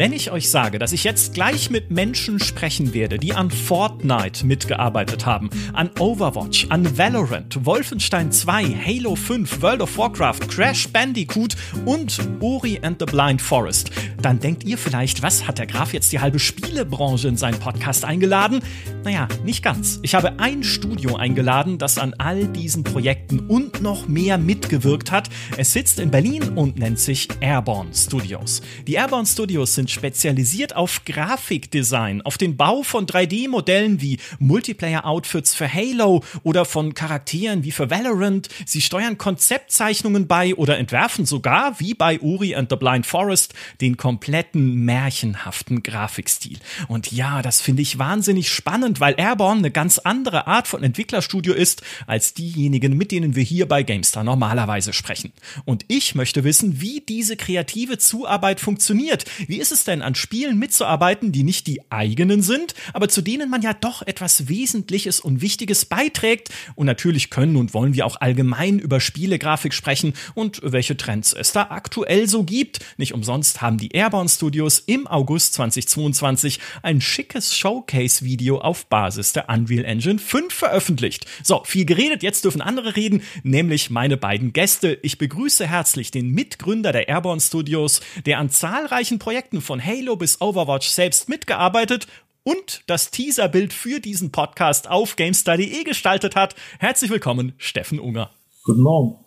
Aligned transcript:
Wenn 0.00 0.14
ich 0.14 0.30
euch 0.30 0.48
sage, 0.48 0.78
dass 0.78 0.92
ich 0.92 1.04
jetzt 1.04 1.34
gleich 1.34 1.68
mit 1.68 1.90
Menschen 1.90 2.40
sprechen 2.40 2.94
werde, 2.94 3.18
die 3.18 3.34
an 3.34 3.50
Fortnite 3.50 4.46
mitgearbeitet 4.46 5.26
haben, 5.26 5.50
an 5.74 5.90
Overwatch, 5.98 6.68
an 6.70 6.96
Valorant, 6.96 7.66
Wolfenstein 7.66 8.32
2, 8.32 8.64
Halo 8.82 9.14
5, 9.14 9.60
World 9.60 9.82
of 9.82 9.98
Warcraft, 9.98 10.48
Crash 10.48 10.88
Bandicoot 10.88 11.54
und 11.84 12.18
Ori 12.40 12.80
and 12.80 12.98
the 12.98 13.04
Blind 13.04 13.42
Forest, 13.42 13.90
dann 14.22 14.40
denkt 14.40 14.64
ihr 14.64 14.78
vielleicht, 14.78 15.22
was 15.22 15.46
hat 15.46 15.58
der 15.58 15.66
Graf 15.66 15.92
jetzt 15.92 16.10
die 16.12 16.20
halbe 16.20 16.38
Spielebranche 16.38 17.28
in 17.28 17.36
seinen 17.36 17.58
Podcast 17.58 18.06
eingeladen? 18.06 18.62
Naja, 19.04 19.28
nicht 19.44 19.62
ganz. 19.62 19.98
Ich 20.00 20.14
habe 20.14 20.38
ein 20.38 20.62
Studio 20.62 21.16
eingeladen, 21.16 21.76
das 21.76 21.98
an 21.98 22.14
all 22.16 22.46
diesen 22.46 22.84
Projekten 22.84 23.40
und 23.40 23.82
noch 23.82 24.08
mehr 24.08 24.38
mitgewirkt 24.38 25.10
hat. 25.10 25.28
Es 25.58 25.74
sitzt 25.74 25.98
in 25.98 26.10
Berlin 26.10 26.42
und 26.54 26.78
nennt 26.78 26.98
sich 26.98 27.28
Airborne 27.40 27.90
Studios. 27.94 28.62
Die 28.86 28.94
Airborne 28.94 29.26
Studios 29.26 29.74
sind 29.74 29.89
spezialisiert 29.90 30.74
auf 30.76 31.04
Grafikdesign, 31.04 32.22
auf 32.22 32.38
den 32.38 32.56
Bau 32.56 32.82
von 32.82 33.06
3D-Modellen 33.06 34.00
wie 34.00 34.18
Multiplayer-Outfits 34.38 35.54
für 35.54 35.72
Halo 35.72 36.22
oder 36.42 36.64
von 36.64 36.94
Charakteren 36.94 37.64
wie 37.64 37.70
für 37.70 37.90
Valorant. 37.90 38.48
Sie 38.64 38.80
steuern 38.80 39.18
Konzeptzeichnungen 39.18 40.26
bei 40.26 40.54
oder 40.54 40.78
entwerfen 40.78 41.26
sogar, 41.26 41.78
wie 41.80 41.94
bei 41.94 42.20
Uri 42.20 42.54
and 42.54 42.70
the 42.70 42.76
Blind 42.76 43.06
Forest, 43.06 43.54
den 43.80 43.96
kompletten 43.96 44.84
märchenhaften 44.84 45.82
Grafikstil. 45.82 46.58
Und 46.88 47.12
ja, 47.12 47.42
das 47.42 47.60
finde 47.60 47.82
ich 47.82 47.98
wahnsinnig 47.98 48.50
spannend, 48.50 49.00
weil 49.00 49.14
Airborne 49.16 49.58
eine 49.58 49.70
ganz 49.70 49.98
andere 49.98 50.46
Art 50.46 50.68
von 50.68 50.82
Entwicklerstudio 50.82 51.54
ist 51.54 51.82
als 52.06 52.34
diejenigen, 52.34 52.96
mit 52.96 53.12
denen 53.12 53.36
wir 53.36 53.42
hier 53.42 53.66
bei 53.68 53.82
GameStar 53.82 54.24
normalerweise 54.24 54.92
sprechen. 54.92 55.32
Und 55.64 55.84
ich 55.88 56.14
möchte 56.14 56.44
wissen, 56.44 56.80
wie 56.80 57.00
diese 57.00 57.36
kreative 57.36 57.98
Zuarbeit 57.98 58.60
funktioniert. 58.60 59.24
Wie 59.46 59.58
ist 59.58 59.72
es 59.72 59.79
denn, 59.84 60.02
an 60.02 60.14
Spielen 60.14 60.58
mitzuarbeiten, 60.58 61.32
die 61.32 61.42
nicht 61.42 61.66
die 61.66 61.80
eigenen 61.90 62.42
sind, 62.42 62.74
aber 62.92 63.08
zu 63.08 63.22
denen 63.22 63.50
man 63.50 63.62
ja 63.62 63.72
doch 63.72 64.02
etwas 64.02 64.48
Wesentliches 64.48 65.20
und 65.20 65.40
Wichtiges 65.40 65.84
beiträgt? 65.84 66.50
Und 66.74 66.86
natürlich 66.86 67.30
können 67.30 67.56
und 67.56 67.74
wollen 67.74 67.94
wir 67.94 68.06
auch 68.06 68.20
allgemein 68.20 68.78
über 68.78 69.00
Spielegrafik 69.00 69.74
sprechen 69.74 70.14
und 70.34 70.60
welche 70.62 70.96
Trends 70.96 71.32
es 71.32 71.52
da 71.52 71.68
aktuell 71.70 72.28
so 72.28 72.44
gibt. 72.44 72.80
Nicht 72.96 73.14
umsonst 73.14 73.60
haben 73.60 73.78
die 73.78 73.90
Airborne 73.92 74.28
Studios 74.28 74.78
im 74.80 75.06
August 75.06 75.54
2022 75.54 76.60
ein 76.82 77.00
schickes 77.00 77.56
Showcase-Video 77.56 78.58
auf 78.58 78.86
Basis 78.86 79.32
der 79.32 79.48
Unreal 79.48 79.84
Engine 79.84 80.18
5 80.18 80.52
veröffentlicht. 80.52 81.26
So, 81.42 81.62
viel 81.64 81.84
geredet, 81.84 82.22
jetzt 82.22 82.44
dürfen 82.44 82.60
andere 82.60 82.96
reden, 82.96 83.22
nämlich 83.42 83.90
meine 83.90 84.16
beiden 84.16 84.52
Gäste. 84.52 84.98
Ich 85.02 85.18
begrüße 85.18 85.66
herzlich 85.66 86.10
den 86.10 86.30
Mitgründer 86.30 86.92
der 86.92 87.08
Airborne 87.08 87.40
Studios, 87.40 88.00
der 88.26 88.38
an 88.38 88.50
zahlreichen 88.50 89.18
Projekten 89.18 89.60
von 89.70 89.86
Halo 89.86 90.16
bis 90.16 90.40
Overwatch 90.40 90.88
selbst 90.88 91.28
mitgearbeitet 91.28 92.08
und 92.42 92.82
das 92.88 93.12
Teaserbild 93.12 93.72
für 93.72 94.00
diesen 94.00 94.32
Podcast 94.32 94.90
auf 94.90 95.14
GameStar.de 95.14 95.84
gestaltet 95.84 96.34
hat. 96.34 96.56
Herzlich 96.80 97.08
willkommen, 97.08 97.52
Steffen 97.56 98.00
Unger. 98.00 98.30
Guten 98.64 98.80
Morgen. 98.80 99.24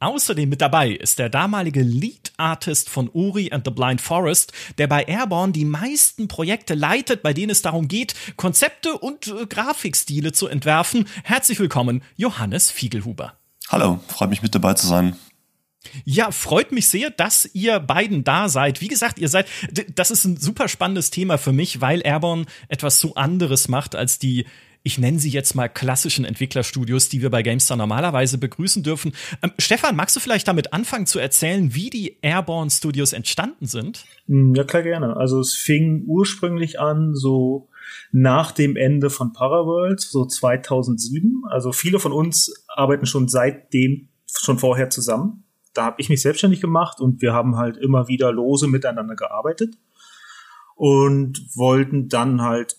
Außerdem 0.00 0.48
mit 0.48 0.62
dabei 0.62 0.92
ist 0.92 1.18
der 1.18 1.28
damalige 1.28 1.82
Lead 1.82 2.32
Artist 2.38 2.88
von 2.88 3.10
Uri 3.12 3.52
and 3.52 3.66
the 3.66 3.70
Blind 3.70 4.00
Forest, 4.00 4.54
der 4.78 4.86
bei 4.86 5.02
Airborne 5.02 5.52
die 5.52 5.66
meisten 5.66 6.26
Projekte 6.26 6.72
leitet, 6.72 7.22
bei 7.22 7.34
denen 7.34 7.50
es 7.50 7.60
darum 7.60 7.86
geht, 7.86 8.14
Konzepte 8.38 8.96
und 8.96 9.26
äh, 9.26 9.44
Grafikstile 9.44 10.32
zu 10.32 10.48
entwerfen. 10.48 11.06
Herzlich 11.22 11.58
willkommen, 11.60 12.02
Johannes 12.16 12.70
Fiegelhuber. 12.70 13.34
Hallo, 13.68 14.00
freut 14.08 14.30
mich 14.30 14.40
mit 14.40 14.54
dabei 14.54 14.72
zu 14.72 14.86
sein. 14.86 15.16
Ja, 16.04 16.30
freut 16.30 16.72
mich 16.72 16.88
sehr, 16.88 17.10
dass 17.10 17.48
ihr 17.54 17.80
beiden 17.80 18.24
da 18.24 18.48
seid. 18.48 18.80
Wie 18.80 18.88
gesagt, 18.88 19.18
ihr 19.18 19.28
seid, 19.28 19.46
das 19.94 20.10
ist 20.10 20.24
ein 20.24 20.36
super 20.36 20.68
spannendes 20.68 21.10
Thema 21.10 21.38
für 21.38 21.52
mich, 21.52 21.80
weil 21.80 22.00
Airborne 22.04 22.46
etwas 22.68 23.00
so 23.00 23.14
anderes 23.14 23.68
macht 23.68 23.94
als 23.94 24.18
die 24.18 24.46
ich 24.84 24.98
nenne 24.98 25.18
sie 25.18 25.30
jetzt 25.30 25.54
mal 25.54 25.68
klassischen 25.68 26.24
Entwicklerstudios, 26.24 27.08
die 27.08 27.22
wir 27.22 27.30
bei 27.30 27.42
GameStar 27.42 27.76
normalerweise 27.76 28.38
begrüßen 28.38 28.82
dürfen. 28.82 29.12
Ähm, 29.42 29.52
Stefan, 29.58 29.96
magst 29.96 30.16
du 30.16 30.20
vielleicht 30.20 30.48
damit 30.48 30.72
anfangen 30.72 31.06
zu 31.06 31.18
erzählen, 31.18 31.74
wie 31.74 31.90
die 31.90 32.18
Airborne 32.22 32.70
Studios 32.70 33.12
entstanden 33.12 33.66
sind? 33.66 34.04
Hm, 34.26 34.54
ja, 34.54 34.64
klar, 34.64 34.82
gerne. 34.82 35.16
Also 35.16 35.38
es 35.40 35.54
fing 35.54 36.02
ursprünglich 36.06 36.80
an, 36.80 37.14
so 37.14 37.68
nach 38.10 38.52
dem 38.52 38.76
Ende 38.76 39.10
von 39.10 39.32
Paraworld, 39.32 40.00
so 40.00 40.24
2007. 40.24 41.42
Also 41.48 41.72
viele 41.72 42.00
von 42.00 42.12
uns 42.12 42.52
arbeiten 42.66 43.06
schon 43.06 43.28
seitdem, 43.28 44.08
schon 44.26 44.58
vorher 44.58 44.90
zusammen 44.90 45.41
da 45.74 45.84
habe 45.84 46.00
ich 46.00 46.08
mich 46.08 46.22
selbstständig 46.22 46.60
gemacht 46.60 47.00
und 47.00 47.22
wir 47.22 47.32
haben 47.32 47.56
halt 47.56 47.76
immer 47.76 48.08
wieder 48.08 48.32
lose 48.32 48.68
miteinander 48.68 49.16
gearbeitet 49.16 49.76
und 50.74 51.40
wollten 51.54 52.08
dann 52.08 52.42
halt 52.42 52.76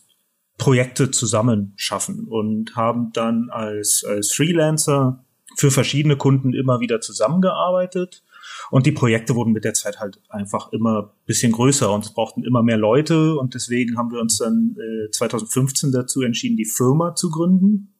Projekte 0.57 1.11
zusammen 1.11 1.73
schaffen 1.75 2.27
und 2.27 2.75
haben 2.75 3.11
dann 3.13 3.49
als, 3.49 4.03
als 4.07 4.31
Freelancer 4.31 5.25
für 5.55 5.71
verschiedene 5.71 6.17
Kunden 6.17 6.53
immer 6.53 6.79
wieder 6.79 7.01
zusammengearbeitet. 7.01 8.23
Und 8.69 8.85
die 8.85 8.91
Projekte 8.91 9.35
wurden 9.35 9.53
mit 9.53 9.63
der 9.63 9.73
Zeit 9.73 9.99
halt 9.99 10.19
einfach 10.29 10.71
immer 10.71 11.13
bisschen 11.25 11.51
größer 11.51 11.91
und 11.91 12.05
es 12.05 12.13
brauchten 12.13 12.43
immer 12.43 12.61
mehr 12.61 12.77
Leute 12.77 13.35
und 13.35 13.53
deswegen 13.53 13.97
haben 13.97 14.11
wir 14.11 14.19
uns 14.19 14.37
dann 14.37 14.75
äh, 14.77 15.09
2015 15.11 15.91
dazu 15.91 16.21
entschieden, 16.21 16.57
die 16.57 16.65
Firma 16.65 17.15
zu 17.15 17.29
gründen 17.29 17.92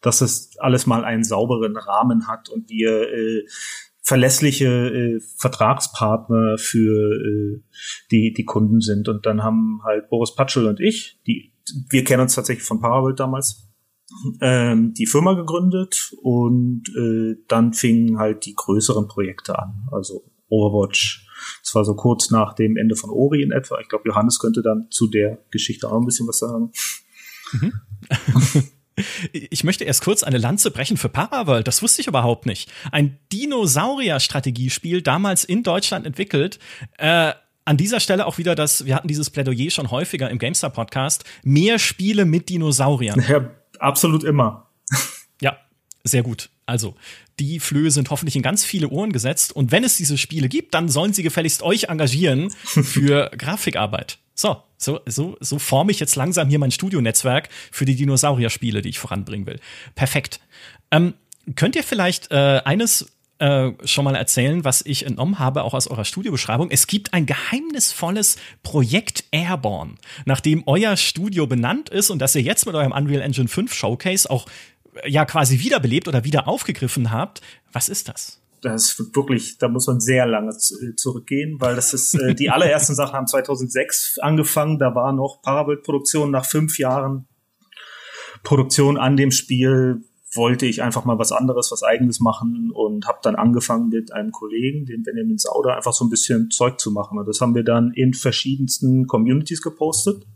dass 0.00 0.20
es 0.20 0.56
alles 0.58 0.86
mal 0.86 1.04
einen 1.04 1.24
sauberen 1.24 1.76
Rahmen 1.76 2.28
hat 2.28 2.48
und 2.48 2.68
wir 2.68 3.12
äh, 3.12 3.44
verlässliche 4.02 4.66
äh, 4.66 5.20
Vertragspartner 5.36 6.56
für 6.58 7.12
äh, 7.14 7.62
die 8.10 8.32
die 8.32 8.44
Kunden 8.44 8.80
sind 8.80 9.08
und 9.08 9.26
dann 9.26 9.42
haben 9.42 9.80
halt 9.84 10.08
Boris 10.08 10.34
Patschel 10.34 10.66
und 10.66 10.80
ich, 10.80 11.20
die 11.26 11.52
wir 11.90 12.04
kennen 12.04 12.22
uns 12.22 12.34
tatsächlich 12.34 12.66
von 12.66 12.80
Paraworld 12.80 13.20
damals, 13.20 13.68
ähm, 14.40 14.94
die 14.94 15.06
Firma 15.06 15.34
gegründet 15.34 16.12
und 16.22 16.84
äh, 16.96 17.36
dann 17.46 17.74
fingen 17.74 18.18
halt 18.18 18.46
die 18.46 18.54
größeren 18.54 19.06
Projekte 19.06 19.58
an, 19.58 19.86
also 19.92 20.24
Overwatch. 20.48 21.26
Das 21.62 21.74
war 21.74 21.84
so 21.84 21.94
kurz 21.94 22.30
nach 22.30 22.54
dem 22.54 22.76
Ende 22.76 22.96
von 22.96 23.10
Ori 23.10 23.42
in 23.42 23.52
etwa. 23.52 23.78
Ich 23.80 23.88
glaube, 23.88 24.08
Johannes 24.08 24.38
könnte 24.38 24.62
dann 24.62 24.88
zu 24.90 25.08
der 25.08 25.44
Geschichte 25.50 25.88
auch 25.88 26.00
ein 26.00 26.06
bisschen 26.06 26.26
was 26.26 26.38
sagen. 26.38 26.72
Mhm. 27.52 27.72
Ich 29.32 29.64
möchte 29.64 29.84
erst 29.84 30.02
kurz 30.02 30.22
eine 30.22 30.38
Lanze 30.38 30.70
brechen 30.70 30.96
für 30.96 31.08
Paraworld. 31.08 31.66
Das 31.66 31.82
wusste 31.82 32.00
ich 32.00 32.06
überhaupt 32.06 32.46
nicht. 32.46 32.70
Ein 32.92 33.18
Dinosaurier-Strategiespiel, 33.32 35.02
damals 35.02 35.44
in 35.44 35.62
Deutschland 35.62 36.06
entwickelt. 36.06 36.58
Äh, 36.96 37.32
an 37.64 37.76
dieser 37.76 38.00
Stelle 38.00 38.26
auch 38.26 38.38
wieder 38.38 38.54
das, 38.54 38.86
wir 38.86 38.94
hatten 38.94 39.08
dieses 39.08 39.28
Plädoyer 39.28 39.70
schon 39.70 39.90
häufiger 39.90 40.30
im 40.30 40.38
GameStar 40.38 40.70
Podcast. 40.70 41.24
Mehr 41.44 41.78
Spiele 41.78 42.24
mit 42.24 42.48
Dinosauriern. 42.48 43.22
Ja, 43.28 43.50
absolut 43.78 44.24
immer. 44.24 44.70
ja, 45.42 45.58
sehr 46.02 46.22
gut. 46.22 46.48
Also, 46.64 46.94
die 47.38 47.60
Flöhe 47.60 47.90
sind 47.90 48.10
hoffentlich 48.10 48.36
in 48.36 48.42
ganz 48.42 48.64
viele 48.64 48.88
Ohren 48.88 49.12
gesetzt. 49.12 49.54
Und 49.54 49.70
wenn 49.70 49.84
es 49.84 49.96
diese 49.96 50.18
Spiele 50.18 50.48
gibt, 50.48 50.74
dann 50.74 50.88
sollen 50.88 51.12
sie 51.12 51.22
gefälligst 51.22 51.62
euch 51.62 51.84
engagieren 51.84 52.50
für 52.64 53.30
Grafikarbeit. 53.36 54.18
So, 54.38 54.62
so, 54.76 55.00
so, 55.04 55.36
so 55.40 55.58
forme 55.58 55.90
ich 55.90 55.98
jetzt 55.98 56.14
langsam 56.14 56.48
hier 56.48 56.60
mein 56.60 56.70
Studionetzwerk 56.70 57.48
für 57.72 57.84
die 57.84 57.96
Dinosaurier-Spiele, 57.96 58.82
die 58.82 58.90
ich 58.90 59.00
voranbringen 59.00 59.48
will. 59.48 59.58
Perfekt. 59.96 60.38
Ähm, 60.92 61.14
könnt 61.56 61.74
ihr 61.74 61.82
vielleicht 61.82 62.30
äh, 62.30 62.62
eines 62.64 63.10
äh, 63.40 63.72
schon 63.82 64.04
mal 64.04 64.14
erzählen, 64.14 64.62
was 64.62 64.82
ich 64.86 65.04
entnommen 65.04 65.40
habe, 65.40 65.64
auch 65.64 65.74
aus 65.74 65.88
eurer 65.88 66.04
Studiobeschreibung. 66.04 66.70
Es 66.70 66.86
gibt 66.86 67.14
ein 67.14 67.26
geheimnisvolles 67.26 68.36
Projekt 68.62 69.24
Airborne, 69.32 69.96
nachdem 70.24 70.62
euer 70.66 70.96
Studio 70.96 71.48
benannt 71.48 71.88
ist 71.88 72.10
und 72.10 72.20
das 72.20 72.36
ihr 72.36 72.42
jetzt 72.42 72.64
mit 72.64 72.76
eurem 72.76 72.92
Unreal 72.92 73.22
Engine 73.22 73.48
5 73.48 73.74
Showcase 73.74 74.30
auch 74.30 74.46
äh, 75.02 75.10
ja 75.10 75.24
quasi 75.24 75.58
wiederbelebt 75.58 76.06
oder 76.06 76.22
wieder 76.22 76.46
aufgegriffen 76.46 77.10
habt. 77.10 77.40
Was 77.72 77.88
ist 77.88 78.08
das? 78.08 78.40
Das 78.62 78.92
ist 78.92 79.14
wirklich, 79.14 79.58
da 79.58 79.68
muss 79.68 79.86
man 79.86 80.00
sehr 80.00 80.26
lange 80.26 80.50
äh, 80.50 80.94
zurückgehen, 80.96 81.60
weil 81.60 81.76
das 81.76 81.94
ist, 81.94 82.14
äh, 82.14 82.34
die 82.34 82.50
allerersten 82.50 82.94
Sachen 82.94 83.14
haben 83.14 83.26
2006 83.26 84.18
angefangen, 84.20 84.78
da 84.78 84.94
war 84.94 85.12
noch 85.12 85.42
Parabelt-Produktion 85.42 86.30
nach 86.30 86.44
fünf 86.44 86.78
Jahren 86.78 87.26
Produktion 88.42 88.96
an 88.96 89.16
dem 89.16 89.30
Spiel 89.30 90.02
wollte 90.34 90.66
ich 90.66 90.82
einfach 90.82 91.04
mal 91.04 91.18
was 91.18 91.32
anderes, 91.32 91.72
was 91.72 91.82
eigenes 91.82 92.20
machen 92.20 92.70
und 92.72 93.06
habe 93.06 93.18
dann 93.22 93.34
angefangen 93.34 93.88
mit 93.88 94.12
einem 94.12 94.30
Kollegen, 94.30 94.84
dem 94.84 95.02
Benjamin 95.02 95.38
Sauder, 95.38 95.76
einfach 95.76 95.92
so 95.92 96.04
ein 96.04 96.10
bisschen 96.10 96.50
Zeug 96.50 96.78
zu 96.78 96.90
machen. 96.90 97.18
Und 97.18 97.26
das 97.26 97.40
haben 97.40 97.54
wir 97.54 97.64
dann 97.64 97.92
in 97.92 98.12
verschiedensten 98.12 99.06
Communities 99.06 99.62
gepostet, 99.62 100.26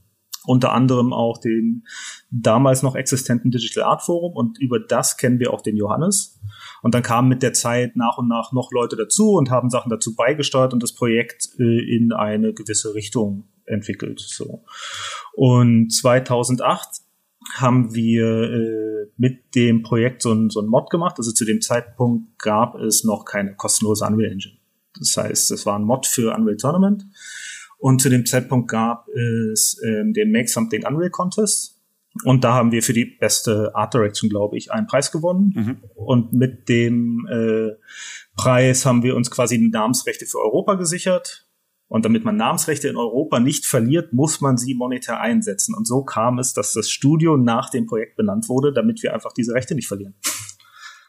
unter 0.44 0.72
anderem 0.72 1.12
auch 1.12 1.38
dem 1.38 1.84
damals 2.30 2.82
noch 2.82 2.96
existenten 2.96 3.50
Digital 3.50 3.84
Art 3.84 4.02
Forum 4.02 4.34
und 4.34 4.58
über 4.60 4.80
das 4.80 5.16
kennen 5.16 5.38
wir 5.38 5.52
auch 5.52 5.60
den 5.60 5.76
Johannes. 5.76 6.40
Und 6.82 6.94
dann 6.94 7.02
kamen 7.02 7.29
mit 7.29 7.43
der 7.43 7.52
Zeit 7.52 7.96
nach 7.96 8.19
und 8.19 8.29
nach 8.29 8.52
noch 8.52 8.73
Leute 8.73 8.96
dazu 8.96 9.32
und 9.32 9.50
haben 9.50 9.70
Sachen 9.70 9.88
dazu 9.88 10.14
beigesteuert 10.14 10.73
und 10.73 10.82
das 10.82 10.93
Projekt 10.93 11.49
äh, 11.58 11.96
in 11.96 12.12
eine 12.12 12.52
gewisse 12.52 12.94
Richtung 12.94 13.44
entwickelt. 13.64 14.20
So. 14.20 14.64
Und 15.32 15.90
2008 15.90 16.88
haben 17.55 17.94
wir 17.94 18.26
äh, 18.26 19.11
mit 19.17 19.55
dem 19.55 19.82
Projekt 19.82 20.23
so 20.23 20.32
ein, 20.32 20.50
so 20.50 20.61
ein 20.61 20.67
Mod 20.67 20.90
gemacht. 20.90 21.17
Also 21.19 21.32
zu 21.32 21.44
dem 21.44 21.61
Zeitpunkt 21.61 22.38
gab 22.38 22.76
es 22.76 23.05
noch 23.05 23.25
keine 23.25 23.55
kostenlose 23.55 24.05
Unreal 24.05 24.32
Engine. 24.32 24.56
Das 24.99 25.17
heißt, 25.17 25.50
es 25.50 25.67
war 25.67 25.79
ein 25.79 25.84
Mod 25.84 26.06
für 26.06 26.34
Unreal 26.34 26.56
Tournament. 26.56 27.05
Und 27.79 28.00
zu 28.00 28.08
dem 28.11 28.26
Zeitpunkt 28.26 28.69
gab 28.69 29.08
es 29.08 29.79
äh, 29.82 30.05
den 30.12 30.31
Make 30.31 30.49
Something 30.49 30.87
Unreal 30.87 31.11
Contest. 31.11 31.71
Und 32.25 32.44
da 32.44 32.55
haben 32.55 32.73
wir 32.73 32.82
für 32.82 32.93
die 32.93 33.06
beste 33.06 33.75
Art 33.75 33.94
Direction, 33.94 34.29
glaube 34.29 34.56
ich, 34.56 34.70
einen 34.70 34.87
Preis 34.87 35.11
gewonnen. 35.11 35.53
Mhm. 35.55 35.76
Und 35.94 36.32
mit 36.32 36.69
dem 36.69 37.26
äh, 37.31 37.70
Preis 38.37 38.85
haben 38.85 39.03
wir 39.03 39.17
uns 39.17 39.31
quasi 39.31 39.59
Namensrechte 39.59 40.26
für 40.26 40.38
Europa 40.38 40.75
gesichert. 40.75 41.47
Und 41.88 42.05
damit 42.05 42.25
man 42.25 42.37
Namensrechte 42.37 42.88
in 42.88 42.97
Europa 42.97 43.41
nicht 43.41 43.67
verliert, 43.67 44.12
muss 44.12 44.41
man 44.41 44.56
sie 44.56 44.75
monetär 44.75 45.20
einsetzen. 45.20 45.75
Und 45.75 45.87
so 45.87 46.05
kam 46.05 46.38
es, 46.38 46.55
dass 46.55 46.73
das 46.73 46.91
Studio 46.91 47.37
nach 47.37 47.70
dem 47.70 47.87
Projekt 47.87 48.17
benannt 48.17 48.49
wurde, 48.49 48.73
damit 48.73 49.03
wir 49.03 49.12
einfach 49.12 49.32
diese 49.32 49.55
Rechte 49.55 49.75
nicht 49.75 49.88
verlieren. 49.88 50.15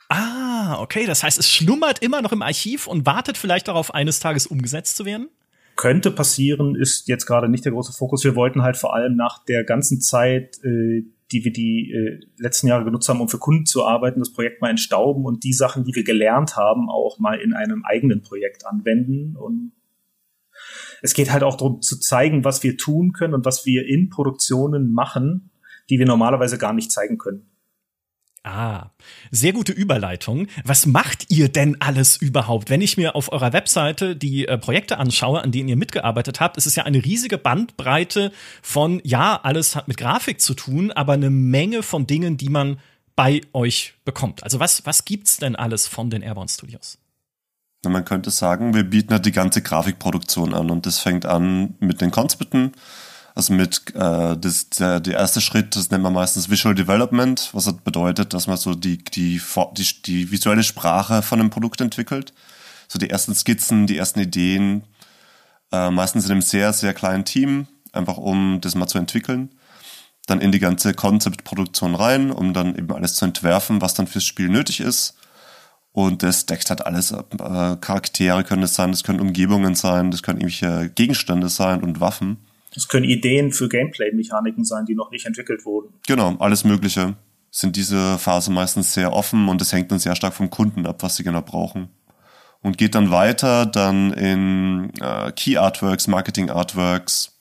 Ah, 0.10 0.80
okay. 0.80 1.06
Das 1.06 1.24
heißt, 1.24 1.40
es 1.40 1.50
schlummert 1.50 2.00
immer 2.00 2.22
noch 2.22 2.32
im 2.32 2.42
Archiv 2.42 2.88
und 2.88 3.06
wartet 3.06 3.38
vielleicht 3.38 3.68
darauf, 3.68 3.94
eines 3.94 4.20
Tages 4.20 4.46
umgesetzt 4.46 4.98
zu 4.98 5.06
werden? 5.06 5.30
Könnte 5.76 6.12
passieren, 6.12 6.76
ist 6.76 7.08
jetzt 7.08 7.26
gerade 7.26 7.50
nicht 7.50 7.66
der 7.66 7.72
große 7.72 7.94
Fokus. 7.94 8.24
Wir 8.24 8.36
wollten 8.36 8.62
halt 8.62 8.78
vor 8.78 8.94
allem 8.94 9.16
nach 9.16 9.44
der 9.46 9.64
ganzen 9.64 10.02
Zeit, 10.02 10.60
äh, 10.64 11.04
die 11.32 11.44
wir 11.44 11.52
die 11.52 11.92
äh, 11.92 12.20
letzten 12.38 12.68
Jahre 12.68 12.86
genutzt 12.86 13.10
haben, 13.10 13.22
um 13.22 13.30
für 13.30 13.40
Kunden 13.40 13.66
zu 13.66 13.84
arbeiten, 13.84 14.20
das 14.20 14.32
Projekt 14.32 14.62
mal 14.62 14.70
entstauben 14.70 15.26
und 15.26 15.44
die 15.44 15.54
Sachen, 15.54 15.84
die 15.84 15.96
wir 15.96 16.04
gelernt 16.04 16.56
haben, 16.56 16.90
auch 16.90 17.18
mal 17.20 17.40
in 17.40 17.54
einem 17.54 17.84
eigenen 17.86 18.22
Projekt 18.22 18.66
anwenden 18.66 19.36
und 19.36 19.72
es 21.02 21.14
geht 21.14 21.34
halt 21.34 21.44
auch 21.44 21.58
darum 21.58 21.82
zu 21.82 22.00
zeigen, 22.00 22.46
was 22.46 22.64
wir 22.64 22.78
tun 22.78 23.12
können 23.12 23.34
und 23.34 23.46
was 23.46 23.66
wir 23.66 23.86
in 23.86 24.10
Produktionen 24.10 24.92
machen, 24.94 25.52
die 25.90 26.00
wir 26.00 26.06
normalerweise 26.06 26.58
gar 26.58 26.72
nicht 26.72 26.92
zeigen 26.92 27.18
können. 27.18 27.46
Ah, 28.46 28.90
sehr 29.32 29.54
gute 29.54 29.72
Überleitung. 29.72 30.48
Was 30.66 30.86
macht 30.86 31.32
ihr 31.32 31.48
denn 31.48 31.78
alles 31.80 32.18
überhaupt? 32.18 32.70
Wenn 32.70 32.82
ich 32.82 32.98
mir 32.98 33.16
auf 33.16 33.32
eurer 33.32 33.54
Webseite 33.54 34.18
die 34.18 34.46
äh, 34.50 34.58
Projekte 34.58 34.98
anschaue, 34.98 35.42
an 35.42 35.54
denen 35.54 35.70
ihr 35.70 35.78
mitgearbeitet 35.78 36.42
habt, 36.42 36.58
ist 36.58 36.66
es 36.66 36.76
ja 36.76 36.84
eine 36.84 37.06
riesige 37.06 37.38
Bandbreite 37.38 38.34
von, 38.62 39.00
ja, 39.06 39.40
alles 39.42 39.78
hat 39.78 39.88
mit 39.88 39.96
Grafik 39.96 40.42
zu 40.42 40.56
tun, 40.56 40.92
aber 40.92 41.14
eine 41.14 41.30
Menge 41.30 41.84
von 41.84 42.06
Dingen, 42.06 42.36
die 42.36 42.50
man 42.50 42.80
bei 43.16 43.42
euch 43.54 43.94
bekommt. 44.04 44.44
Also 44.44 44.60
was, 44.60 44.86
was 44.86 45.06
gibt's 45.06 45.38
denn 45.38 45.56
alles 45.56 45.88
von 45.88 46.10
den 46.10 46.22
Airborne 46.22 46.50
Studios? 46.50 46.98
Man 47.86 48.04
könnte 48.04 48.30
sagen, 48.30 48.74
wir 48.74 48.84
bieten 48.84 49.14
halt 49.14 49.26
die 49.26 49.32
ganze 49.32 49.62
Grafikproduktion 49.62 50.54
an 50.54 50.70
und 50.70 50.86
das 50.86 51.00
fängt 51.00 51.26
an 51.26 51.76
mit 51.80 52.02
den 52.02 52.12
Konzepten, 52.12 52.74
also 53.36 53.54
mit 53.54 53.96
äh, 53.96 54.38
das, 54.38 54.70
der, 54.70 55.00
der 55.00 55.16
erste 55.16 55.42
Schritt, 55.42 55.76
das 55.76 55.90
nennt 55.90 56.04
man 56.04 56.14
meistens 56.14 56.50
Visual 56.50 56.76
Development, 56.76 57.50
was 57.54 57.66
halt 57.66 57.84
bedeutet, 57.84 58.34
dass 58.34 58.48
man 58.48 58.58
so 58.58 58.76
die, 58.76 58.98
die, 58.98 59.42
die, 59.78 60.02
die 60.04 60.32
visuelle 60.32 60.64
Sprache 60.64 61.22
von 61.22 61.40
einem 61.40 61.50
Produkt 61.50 61.82
entwickelt. 61.82 62.34
So 62.88 63.00
die 63.00 63.10
ersten 63.10 63.34
Skizzen, 63.34 63.88
die 63.88 63.98
ersten 63.98 64.20
Ideen, 64.20 64.84
äh, 65.72 65.90
meistens 65.90 66.26
in 66.26 66.32
einem 66.32 66.42
sehr, 66.42 66.74
sehr 66.74 66.94
kleinen 66.94 67.26
Team, 67.26 67.68
einfach 67.92 68.18
um 68.18 68.60
das 68.62 68.76
mal 68.76 68.88
zu 68.88 69.00
entwickeln. 69.00 69.50
Dann 70.28 70.40
in 70.40 70.52
die 70.52 70.60
ganze 70.60 70.94
Konzeptproduktion 70.94 71.96
rein, 71.96 72.32
um 72.32 72.54
dann 72.54 72.76
eben 72.76 72.92
alles 72.94 73.16
zu 73.16 73.26
entwerfen, 73.26 73.82
was 73.82 73.94
dann 73.94 74.08
fürs 74.08 74.26
Spiel 74.26 74.50
nötig 74.50 74.80
ist 74.80 75.16
und 75.94 76.24
das 76.24 76.48
deckt 76.48 76.70
halt 76.70 76.86
alles 76.86 77.14
ab. 77.14 77.34
Äh, 77.36 77.78
Charaktere 77.78 78.44
können 78.44 78.64
es 78.64 78.74
sein, 78.74 78.92
das 78.92 79.04
können 79.04 79.22
Umgebungen 79.22 79.76
sein, 79.76 80.12
das 80.12 80.24
können 80.24 80.42
irgendwelche 80.42 80.90
Gegenstände 80.90 81.50
sein 81.50 81.84
und 81.84 82.02
Waffen. 82.02 82.38
Das 82.74 82.88
können 82.88 83.06
Ideen 83.06 83.52
für 83.52 83.70
Gameplay-Mechaniken 83.70 84.66
sein, 84.66 84.86
die 84.86 84.96
noch 84.96 85.12
nicht 85.12 85.26
entwickelt 85.26 85.66
wurden. 85.66 85.94
Genau, 86.08 86.36
alles 86.38 86.64
Mögliche. 86.64 87.16
Sind 87.52 87.76
diese 87.76 88.18
Phase 88.18 88.52
meistens 88.52 88.94
sehr 88.94 89.14
offen 89.14 89.48
und 89.48 89.62
es 89.62 89.72
hängt 89.72 89.92
dann 89.92 90.00
sehr 90.00 90.16
stark 90.16 90.34
vom 90.34 90.50
Kunden 90.50 90.88
ab, 90.88 91.04
was 91.04 91.16
sie 91.16 91.24
genau 91.24 91.42
brauchen. 91.42 91.90
Und 92.62 92.78
geht 92.78 92.96
dann 92.96 93.12
weiter, 93.12 93.66
dann 93.66 94.12
in 94.14 94.92
äh, 95.00 95.32
Key 95.34 95.58
Artworks, 95.58 96.08
Marketing 96.08 96.50
Artworks, 96.50 97.38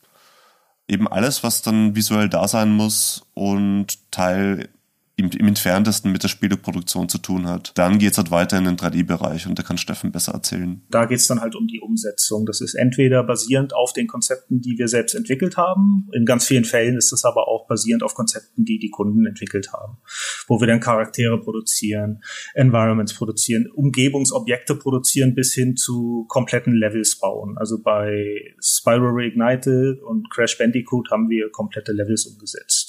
eben 0.89 1.09
alles, 1.09 1.43
was 1.43 1.63
dann 1.63 1.97
visuell 1.97 2.29
da 2.29 2.47
sein 2.47 2.73
muss 2.73 3.25
und 3.35 4.11
Teil 4.11 4.69
im, 5.17 5.31
im 5.31 5.49
entferntesten 5.49 6.11
mit 6.11 6.23
der 6.23 6.29
Spieleproduktion 6.29 7.09
zu 7.09 7.19
tun 7.19 7.47
hat. 7.47 7.73
Dann 7.75 7.99
geht's 7.99 8.17
halt 8.17 8.31
weiter 8.31 8.57
in 8.57 8.65
den 8.65 8.77
3D-Bereich 8.77 9.47
und 9.47 9.59
da 9.59 9.63
kann 9.63 9.77
Steffen 9.77 10.11
besser 10.11 10.33
erzählen. 10.33 10.83
Da 10.91 11.05
geht's 11.05 11.27
dann 11.27 11.41
halt 11.41 11.55
um 11.55 11.67
die 11.67 11.81
Umsetzung. 11.81 12.47
Das 12.47 12.63
ist 12.63 12.75
entweder 12.75 13.23
basierend 13.23 13.75
auf 13.75 13.93
den 13.93 14.07
Konzepten, 14.07 14.61
die 14.61 14.79
wir 14.79 14.89
selbst 14.89 15.15
entwickelt 15.15 15.59
haben. 15.59 16.09
In 16.13 16.25
ganz 16.25 16.47
vielen 16.47 16.65
Fällen 16.65 16.97
ist 16.97 17.13
es 17.13 17.25
aber 17.25 17.47
auch 17.47 17.67
basierend 17.67 18.03
auf 18.03 18.15
Konzepten, 18.15 18.65
die 18.65 18.79
die 18.79 18.91
Kunden 18.91 19.27
entwickelt 19.27 19.73
haben. 19.73 19.99
Wo 20.47 20.61
wir 20.61 20.67
dann 20.67 20.81
Charaktere 20.81 21.39
produzieren, 21.39 22.23
Environments 22.55 23.15
produzieren, 23.15 23.71
Umgebungsobjekte 23.71 24.77
produzieren 24.77 25.35
bis 25.35 25.53
hin 25.53 25.77
zu 25.77 26.25
kompletten 26.29 26.75
Levels 26.75 27.19
bauen. 27.19 27.59
Also 27.59 27.83
bei 27.83 28.55
Spyro 28.61 29.11
Reignited 29.13 30.01
und 30.03 30.31
Crash 30.31 30.57
Bandicoot 30.57 31.11
haben 31.11 31.29
wir 31.29 31.51
komplette 31.51 31.93
Levels 31.93 32.27
umgesetzt. 32.27 32.82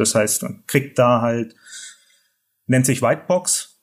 Das 0.00 0.14
heißt, 0.14 0.42
man 0.42 0.64
kriegt 0.66 0.98
da 0.98 1.20
halt 1.20 1.54
nennt 2.66 2.86
sich 2.86 3.02
Whitebox. 3.02 3.80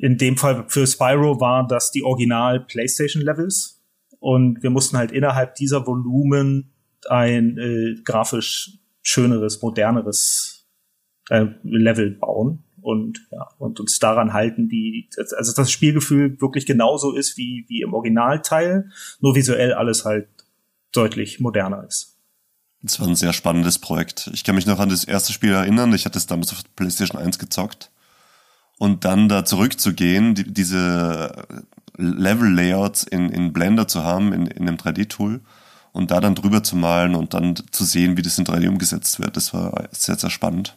In 0.00 0.18
dem 0.18 0.36
Fall 0.36 0.64
für 0.68 0.86
Spyro 0.86 1.40
war 1.40 1.66
das 1.66 1.90
die 1.90 2.02
Original 2.02 2.60
PlayStation 2.60 3.22
Levels. 3.22 3.82
Und 4.18 4.62
wir 4.62 4.70
mussten 4.70 4.96
halt 4.96 5.12
innerhalb 5.12 5.54
dieser 5.54 5.86
Volumen 5.86 6.72
ein 7.08 7.58
äh, 7.58 7.94
grafisch 8.04 8.78
schöneres, 9.02 9.62
moderneres 9.62 10.66
äh, 11.30 11.46
Level 11.62 12.10
bauen 12.10 12.64
und 12.80 13.26
ja, 13.30 13.48
und 13.58 13.80
uns 13.80 13.98
daran 13.98 14.32
halten, 14.32 14.68
die 14.68 15.08
also 15.36 15.52
das 15.52 15.70
Spielgefühl 15.70 16.40
wirklich 16.40 16.66
genauso 16.66 17.14
ist 17.14 17.36
wie 17.36 17.64
wie 17.68 17.82
im 17.82 17.94
Originalteil, 17.94 18.90
nur 19.20 19.34
visuell 19.34 19.72
alles 19.72 20.04
halt 20.04 20.28
deutlich 20.92 21.40
moderner 21.40 21.84
ist. 21.86 22.15
Es 22.86 23.00
war 23.00 23.08
ein 23.08 23.16
sehr 23.16 23.32
spannendes 23.32 23.78
Projekt. 23.78 24.30
Ich 24.32 24.44
kann 24.44 24.54
mich 24.54 24.66
noch 24.66 24.78
an 24.78 24.88
das 24.88 25.04
erste 25.04 25.32
Spiel 25.32 25.52
erinnern. 25.52 25.92
Ich 25.92 26.04
hatte 26.04 26.18
es 26.18 26.26
damals 26.26 26.52
auf 26.52 26.62
PlayStation 26.76 27.20
1 27.20 27.38
gezockt 27.38 27.90
und 28.78 29.04
dann 29.04 29.28
da 29.28 29.44
zurückzugehen, 29.44 30.34
die, 30.34 30.52
diese 30.52 31.46
Level-Layouts 31.96 33.04
in, 33.04 33.30
in 33.30 33.52
Blender 33.52 33.88
zu 33.88 34.04
haben, 34.04 34.32
in, 34.32 34.46
in 34.46 34.68
einem 34.68 34.76
3D-Tool 34.76 35.40
und 35.92 36.10
da 36.10 36.20
dann 36.20 36.34
drüber 36.34 36.62
zu 36.62 36.76
malen 36.76 37.14
und 37.14 37.34
dann 37.34 37.54
zu 37.70 37.84
sehen, 37.84 38.16
wie 38.16 38.22
das 38.22 38.38
in 38.38 38.44
3D 38.44 38.68
umgesetzt 38.68 39.18
wird, 39.18 39.36
das 39.36 39.54
war 39.54 39.88
sehr, 39.92 40.16
sehr 40.16 40.30
spannend. 40.30 40.76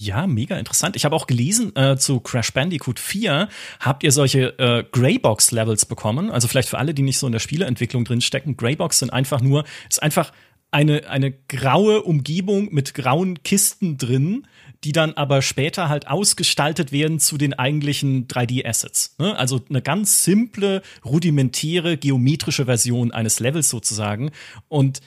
Ja, 0.00 0.28
mega 0.28 0.56
interessant. 0.56 0.94
Ich 0.94 1.04
habe 1.04 1.16
auch 1.16 1.26
gelesen, 1.26 1.74
äh, 1.74 1.96
zu 1.96 2.20
Crash 2.20 2.52
Bandicoot 2.52 3.00
4 3.00 3.48
habt 3.80 4.04
ihr 4.04 4.12
solche 4.12 4.56
äh, 4.58 4.84
Greybox-Levels 4.92 5.86
bekommen. 5.86 6.30
Also 6.30 6.46
vielleicht 6.46 6.68
für 6.68 6.78
alle, 6.78 6.94
die 6.94 7.02
nicht 7.02 7.18
so 7.18 7.26
in 7.26 7.32
der 7.32 7.40
Spieleentwicklung 7.40 8.04
drinstecken. 8.04 8.56
Greybox 8.56 9.00
sind 9.00 9.12
einfach 9.12 9.40
nur, 9.40 9.64
ist 9.90 10.00
einfach 10.00 10.30
eine, 10.70 11.08
eine 11.08 11.32
graue 11.32 12.02
Umgebung 12.02 12.72
mit 12.72 12.94
grauen 12.94 13.42
Kisten 13.42 13.96
drin, 13.96 14.46
die 14.84 14.92
dann 14.92 15.14
aber 15.14 15.42
später 15.42 15.88
halt 15.88 16.06
ausgestaltet 16.08 16.92
werden 16.92 17.18
zu 17.18 17.36
den 17.36 17.54
eigentlichen 17.54 18.28
3D-Assets. 18.28 19.16
Ne? 19.18 19.36
Also 19.36 19.60
eine 19.68 19.82
ganz 19.82 20.24
simple, 20.24 20.82
rudimentäre, 21.04 21.96
geometrische 21.96 22.66
Version 22.66 23.10
eines 23.10 23.40
Levels 23.40 23.70
sozusagen. 23.70 24.30
Und 24.68 25.00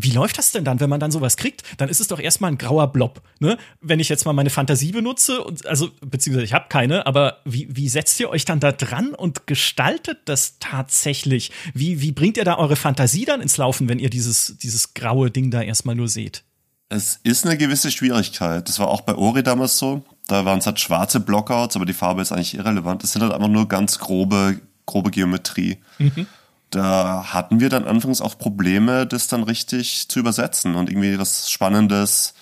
wie 0.00 0.12
läuft 0.12 0.38
das 0.38 0.52
denn 0.52 0.64
dann, 0.64 0.78
wenn 0.78 0.88
man 0.88 1.00
dann 1.00 1.10
sowas 1.10 1.36
kriegt? 1.36 1.64
Dann 1.76 1.88
ist 1.88 2.00
es 2.00 2.06
doch 2.06 2.20
erstmal 2.20 2.52
ein 2.52 2.56
grauer 2.56 2.92
Blob. 2.92 3.20
Ne? 3.40 3.58
Wenn 3.80 3.98
ich 3.98 4.08
jetzt 4.08 4.24
mal 4.26 4.32
meine 4.32 4.48
Fantasie 4.48 4.92
benutze, 4.92 5.42
und, 5.42 5.66
also 5.66 5.90
beziehungsweise 6.00 6.44
ich 6.44 6.52
habe 6.52 6.66
keine, 6.68 7.04
aber 7.04 7.38
wie, 7.44 7.66
wie 7.68 7.88
setzt 7.88 8.20
ihr 8.20 8.30
euch 8.30 8.44
dann 8.44 8.60
da 8.60 8.70
dran 8.70 9.12
und 9.12 9.48
gestaltet 9.48 10.20
das 10.26 10.60
tatsächlich? 10.60 11.50
Wie, 11.74 12.00
wie 12.00 12.12
bringt 12.12 12.36
ihr 12.36 12.44
da 12.44 12.58
eure 12.58 12.76
Fantasie 12.76 13.24
dann 13.24 13.40
ins 13.40 13.56
Laufen, 13.56 13.88
wenn 13.88 13.98
ihr 13.98 14.08
dieses, 14.08 14.56
dieses 14.58 14.94
graue 14.94 15.32
Ding 15.32 15.50
da 15.50 15.62
erstmal 15.62 15.96
nur 15.96 16.08
seht? 16.08 16.44
Es 16.90 17.18
ist 17.24 17.44
eine 17.44 17.58
gewisse 17.58 17.90
Schwierigkeit. 17.90 18.68
Das 18.68 18.78
war 18.78 18.86
auch 18.86 19.00
bei 19.00 19.16
Ori 19.16 19.42
damals 19.42 19.78
so. 19.78 20.04
Da 20.28 20.44
waren 20.44 20.60
es 20.60 20.66
halt 20.66 20.78
schwarze 20.78 21.18
Blockouts, 21.18 21.74
aber 21.74 21.86
die 21.86 21.92
Farbe 21.92 22.22
ist 22.22 22.30
eigentlich 22.30 22.54
irrelevant. 22.54 23.02
Das 23.02 23.12
sind 23.12 23.22
halt 23.22 23.32
einfach 23.32 23.48
nur 23.48 23.66
ganz 23.66 23.98
grobe, 23.98 24.60
grobe 24.86 25.10
Geometrie. 25.10 25.78
Mhm. 25.98 26.28
Da 26.70 27.32
hatten 27.32 27.60
wir 27.60 27.70
dann 27.70 27.84
anfangs 27.84 28.20
auch 28.20 28.38
Probleme, 28.38 29.06
das 29.06 29.26
dann 29.26 29.42
richtig 29.42 30.08
zu 30.08 30.18
übersetzen 30.18 30.74
und 30.74 30.90
irgendwie 30.90 31.18
was 31.18 31.50
Spannendes, 31.50 32.34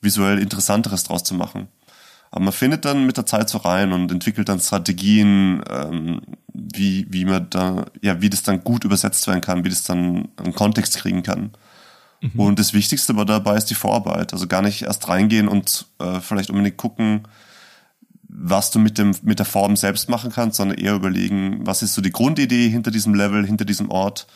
visuell 0.00 0.38
Interessanteres 0.38 1.04
draus 1.04 1.24
zu 1.24 1.34
machen. 1.34 1.68
Aber 2.30 2.44
man 2.44 2.52
findet 2.52 2.84
dann 2.84 3.04
mit 3.04 3.18
der 3.18 3.26
Zeit 3.26 3.50
so 3.50 3.58
rein 3.58 3.92
und 3.92 4.10
entwickelt 4.10 4.48
dann 4.48 4.58
Strategien, 4.58 5.62
ähm, 5.68 6.22
wie, 6.54 7.06
wie 7.10 7.26
man 7.26 7.48
da, 7.50 7.84
ja, 8.00 8.20
wie 8.22 8.30
das 8.30 8.42
dann 8.42 8.64
gut 8.64 8.84
übersetzt 8.84 9.26
werden 9.26 9.42
kann, 9.42 9.64
wie 9.64 9.68
das 9.68 9.82
dann 9.82 10.28
einen 10.36 10.54
Kontext 10.54 10.96
kriegen 10.96 11.22
kann. 11.22 11.50
Mhm. 12.22 12.40
Und 12.40 12.58
das 12.58 12.72
Wichtigste 12.72 13.12
dabei 13.12 13.56
ist 13.56 13.66
die 13.66 13.74
Vorarbeit. 13.74 14.32
Also 14.32 14.46
gar 14.46 14.62
nicht 14.62 14.82
erst 14.82 15.08
reingehen 15.08 15.46
und 15.46 15.86
äh, 15.98 16.20
vielleicht 16.20 16.48
unbedingt 16.48 16.78
gucken, 16.78 17.28
was 18.34 18.70
du 18.70 18.78
mit, 18.78 18.98
dem, 18.98 19.14
mit 19.22 19.38
der 19.38 19.46
Form 19.46 19.76
selbst 19.76 20.08
machen 20.08 20.32
kannst, 20.32 20.56
sondern 20.56 20.78
eher 20.78 20.94
überlegen, 20.94 21.66
was 21.66 21.82
ist 21.82 21.94
so 21.94 22.00
die 22.00 22.12
Grundidee 22.12 22.68
hinter 22.68 22.90
diesem 22.90 23.14
Level, 23.14 23.46
hinter 23.46 23.64
diesem 23.64 23.90
Ort 23.90 24.26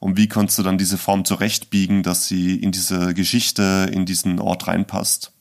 und 0.00 0.16
wie 0.16 0.28
kannst 0.28 0.58
du 0.58 0.62
dann 0.62 0.78
diese 0.78 0.98
Form 0.98 1.24
zurechtbiegen, 1.24 2.02
dass 2.02 2.26
sie 2.26 2.56
in 2.56 2.72
diese 2.72 3.14
Geschichte, 3.14 3.88
in 3.92 4.04
diesen 4.04 4.40
Ort 4.40 4.66
reinpasst. 4.66 5.32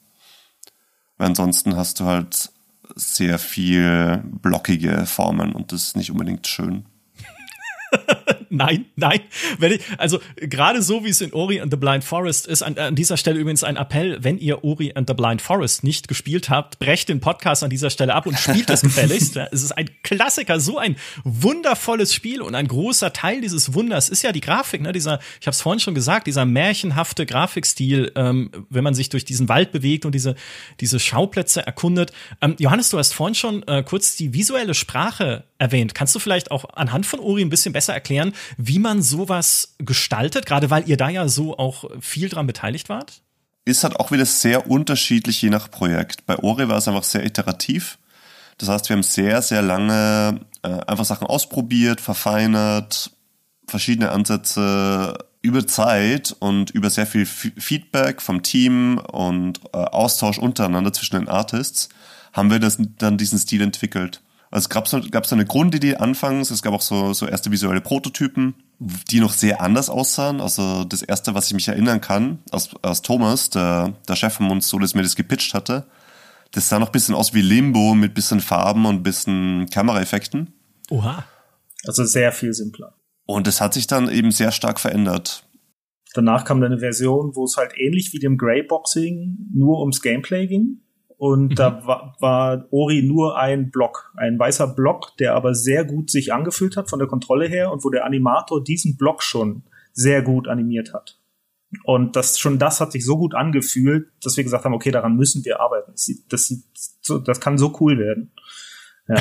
Weil 1.17 1.27
ansonsten 1.27 1.75
hast 1.75 1.99
du 1.99 2.05
halt 2.05 2.51
sehr 2.95 3.39
viel 3.39 4.23
blockige 4.41 5.05
Formen 5.05 5.53
und 5.53 5.71
das 5.71 5.83
ist 5.83 5.97
nicht 5.97 6.11
unbedingt 6.11 6.47
schön. 6.47 6.85
Nein, 8.55 8.85
nein. 8.95 9.19
Wenn 9.59 9.73
ich, 9.73 9.81
also 9.97 10.19
gerade 10.35 10.81
so 10.81 11.03
wie 11.03 11.09
es 11.09 11.21
in 11.21 11.33
Ori 11.33 11.59
and 11.59 11.71
the 11.71 11.77
Blind 11.77 12.03
Forest 12.03 12.47
ist, 12.47 12.61
an, 12.61 12.77
an, 12.77 12.95
dieser 12.95 13.17
Stelle 13.17 13.39
übrigens 13.39 13.63
ein 13.63 13.77
Appell, 13.77 14.23
wenn 14.23 14.37
ihr 14.37 14.63
Ori 14.63 14.93
and 14.95 15.07
the 15.07 15.13
Blind 15.13 15.41
Forest 15.41 15.83
nicht 15.83 16.07
gespielt 16.07 16.49
habt, 16.49 16.79
brecht 16.79 17.09
den 17.09 17.19
Podcast 17.19 17.63
an 17.63 17.69
dieser 17.69 17.89
Stelle 17.89 18.13
ab 18.13 18.25
und 18.25 18.37
spielt 18.37 18.69
es 18.69 18.81
gefälligst. 18.83 19.37
es 19.37 19.63
ist 19.63 19.71
ein 19.71 19.89
Klassiker, 20.03 20.59
so 20.59 20.77
ein 20.77 20.95
wundervolles 21.23 22.13
Spiel 22.13 22.41
und 22.41 22.55
ein 22.55 22.67
großer 22.67 23.13
Teil 23.13 23.41
dieses 23.41 23.73
Wunders 23.73 24.09
ist 24.09 24.23
ja 24.23 24.31
die 24.31 24.41
Grafik, 24.41 24.81
ne? 24.81 24.91
Dieser, 24.91 25.19
ich 25.39 25.47
habe 25.47 25.53
es 25.53 25.61
vorhin 25.61 25.79
schon 25.79 25.95
gesagt, 25.95 26.27
dieser 26.27 26.45
märchenhafte 26.45 27.25
Grafikstil, 27.25 28.11
ähm, 28.15 28.51
wenn 28.69 28.83
man 28.83 28.93
sich 28.93 29.09
durch 29.09 29.25
diesen 29.25 29.49
Wald 29.49 29.71
bewegt 29.71 30.05
und 30.05 30.13
diese 30.13 30.35
diese 30.79 30.99
Schauplätze 30.99 31.65
erkundet. 31.65 32.11
Ähm, 32.41 32.55
Johannes, 32.59 32.89
du 32.89 32.97
hast 32.97 33.13
vorhin 33.13 33.35
schon 33.35 33.63
äh, 33.67 33.83
kurz 33.83 34.15
die 34.15 34.33
visuelle 34.33 34.73
Sprache 34.73 35.45
erwähnt. 35.57 35.95
Kannst 35.95 36.13
du 36.15 36.19
vielleicht 36.19 36.51
auch 36.51 36.65
anhand 36.73 37.05
von 37.05 37.19
Ori 37.19 37.41
ein 37.41 37.49
bisschen 37.49 37.73
besser 37.73 37.93
erklären, 37.93 38.33
wie 38.57 38.79
man 38.79 39.01
sowas 39.01 39.75
gestaltet, 39.79 40.45
gerade 40.45 40.69
weil 40.69 40.87
ihr 40.87 40.97
da 40.97 41.09
ja 41.09 41.27
so 41.27 41.57
auch 41.57 41.85
viel 42.01 42.29
dran 42.29 42.47
beteiligt 42.47 42.89
wart? 42.89 43.21
Ist 43.63 43.83
halt 43.83 43.99
auch 43.99 44.11
wieder 44.11 44.25
sehr 44.25 44.69
unterschiedlich 44.69 45.41
je 45.41 45.49
nach 45.49 45.71
Projekt. 45.71 46.25
Bei 46.25 46.37
Ori 46.37 46.67
war 46.67 46.77
es 46.77 46.87
einfach 46.87 47.03
sehr 47.03 47.25
iterativ. 47.25 47.97
Das 48.57 48.69
heißt, 48.69 48.89
wir 48.89 48.95
haben 48.95 49.03
sehr, 49.03 49.41
sehr 49.41 49.61
lange 49.61 50.41
äh, 50.61 50.67
einfach 50.67 51.05
Sachen 51.05 51.27
ausprobiert, 51.27 51.99
verfeinert, 51.99 53.11
verschiedene 53.67 54.11
Ansätze 54.11 55.17
über 55.41 55.67
Zeit 55.67 56.35
und 56.39 56.71
über 56.71 56.89
sehr 56.89 57.05
viel 57.05 57.23
F 57.23 57.51
Feedback 57.57 58.21
vom 58.21 58.43
Team 58.43 58.97
und 58.97 59.59
äh, 59.73 59.77
Austausch 59.77 60.37
untereinander 60.37 60.93
zwischen 60.93 61.17
den 61.17 61.27
Artists 61.27 61.89
haben 62.33 62.51
wir 62.51 62.59
das, 62.59 62.77
dann 62.97 63.17
diesen 63.17 63.39
Stil 63.39 63.61
entwickelt. 63.61 64.21
Also 64.55 64.67
es 64.67 64.69
gab 64.69 64.87
so, 64.87 65.01
gab 65.11 65.25
so 65.25 65.35
eine 65.35 65.45
Grundidee 65.45 65.95
anfangs, 65.95 66.49
es 66.49 66.61
gab 66.61 66.73
auch 66.73 66.81
so, 66.81 67.11
so 67.11 67.27
erste 67.27 67.51
visuelle 67.51 67.81
Prototypen, 67.81 68.53
die 68.79 69.19
noch 69.19 69.33
sehr 69.33 69.59
anders 69.59 69.89
aussahen. 69.89 70.39
Also 70.39 70.85
das 70.85 71.01
erste, 71.01 71.35
was 71.35 71.47
ich 71.47 71.53
mich 71.53 71.67
erinnern 71.67 71.99
kann, 71.99 72.39
aus, 72.51 72.69
aus 72.81 73.01
Thomas, 73.01 73.49
der, 73.49 73.95
der 74.07 74.15
Chef 74.15 74.35
von 74.35 74.49
uns, 74.49 74.69
so 74.69 74.79
dass 74.79 74.95
mir 74.95 75.01
das 75.03 75.17
gepitcht 75.17 75.53
hatte, 75.53 75.87
das 76.53 76.69
sah 76.69 76.79
noch 76.79 76.87
ein 76.87 76.93
bisschen 76.93 77.15
aus 77.15 77.33
wie 77.33 77.41
Limbo 77.41 77.95
mit 77.95 78.13
bisschen 78.13 78.39
Farben 78.39 78.85
und 78.85 79.03
bisschen 79.03 79.69
Kameraeffekten. 79.71 80.53
Oha. 80.89 81.25
Also 81.85 82.05
sehr 82.05 82.31
viel 82.31 82.53
simpler. 82.53 82.95
Und 83.25 83.49
es 83.49 83.59
hat 83.59 83.73
sich 83.73 83.87
dann 83.87 84.09
eben 84.09 84.31
sehr 84.31 84.53
stark 84.53 84.79
verändert. 84.79 85.43
Danach 86.13 86.45
kam 86.45 86.61
dann 86.61 86.71
eine 86.71 86.79
Version, 86.79 87.35
wo 87.35 87.43
es 87.43 87.57
halt 87.57 87.73
ähnlich 87.75 88.13
wie 88.13 88.19
dem 88.19 88.37
Greyboxing 88.37 89.49
nur 89.53 89.81
ums 89.81 90.01
Gameplay 90.01 90.47
ging. 90.47 90.84
Und 91.25 91.49
mhm. 91.49 91.55
da 91.55 91.87
war, 91.87 92.15
war 92.19 92.67
Ori 92.69 93.01
nur 93.01 93.35
ein 93.35 93.71
Block, 93.71 94.13
ein 94.15 94.37
weißer 94.37 94.67
Block, 94.67 95.17
der 95.17 95.33
aber 95.33 95.55
sehr 95.55 95.83
gut 95.83 96.11
sich 96.11 96.31
angefühlt 96.31 96.77
hat 96.77 96.87
von 96.87 96.99
der 96.99 97.07
Kontrolle 97.07 97.47
her 97.47 97.71
und 97.71 97.83
wo 97.83 97.89
der 97.89 98.05
Animator 98.05 98.63
diesen 98.63 98.95
Block 98.95 99.23
schon 99.23 99.63
sehr 99.91 100.21
gut 100.21 100.47
animiert 100.47 100.93
hat. 100.93 101.19
Und 101.83 102.15
das 102.15 102.37
schon 102.37 102.59
das 102.59 102.79
hat 102.79 102.91
sich 102.91 103.03
so 103.03 103.17
gut 103.17 103.33
angefühlt, 103.33 104.07
dass 104.21 104.37
wir 104.37 104.43
gesagt 104.43 104.65
haben, 104.65 104.75
okay, 104.75 104.91
daran 104.91 105.15
müssen 105.15 105.43
wir 105.45 105.61
arbeiten. 105.61 105.93
Das, 105.93 106.05
sieht, 106.05 106.31
das, 106.31 106.45
sieht 106.45 106.63
so, 107.01 107.17
das 107.17 107.39
kann 107.39 107.57
so 107.57 107.75
cool 107.79 107.97
werden. 107.97 108.31
Ja. 109.07 109.15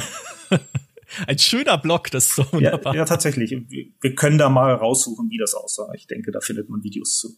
Ein 1.26 1.38
schöner 1.38 1.78
Block, 1.78 2.10
das 2.10 2.26
ist 2.26 2.34
so 2.34 2.52
wunderbar. 2.52 2.92
Ja, 2.92 3.00
ja, 3.00 3.04
tatsächlich. 3.06 3.50
Wir 3.50 4.14
können 4.14 4.36
da 4.36 4.50
mal 4.50 4.74
raussuchen, 4.74 5.30
wie 5.30 5.38
das 5.38 5.54
aussah. 5.54 5.90
Ich 5.94 6.06
denke, 6.06 6.32
da 6.32 6.40
findet 6.40 6.68
man 6.68 6.82
Videos 6.82 7.16
zu. 7.16 7.30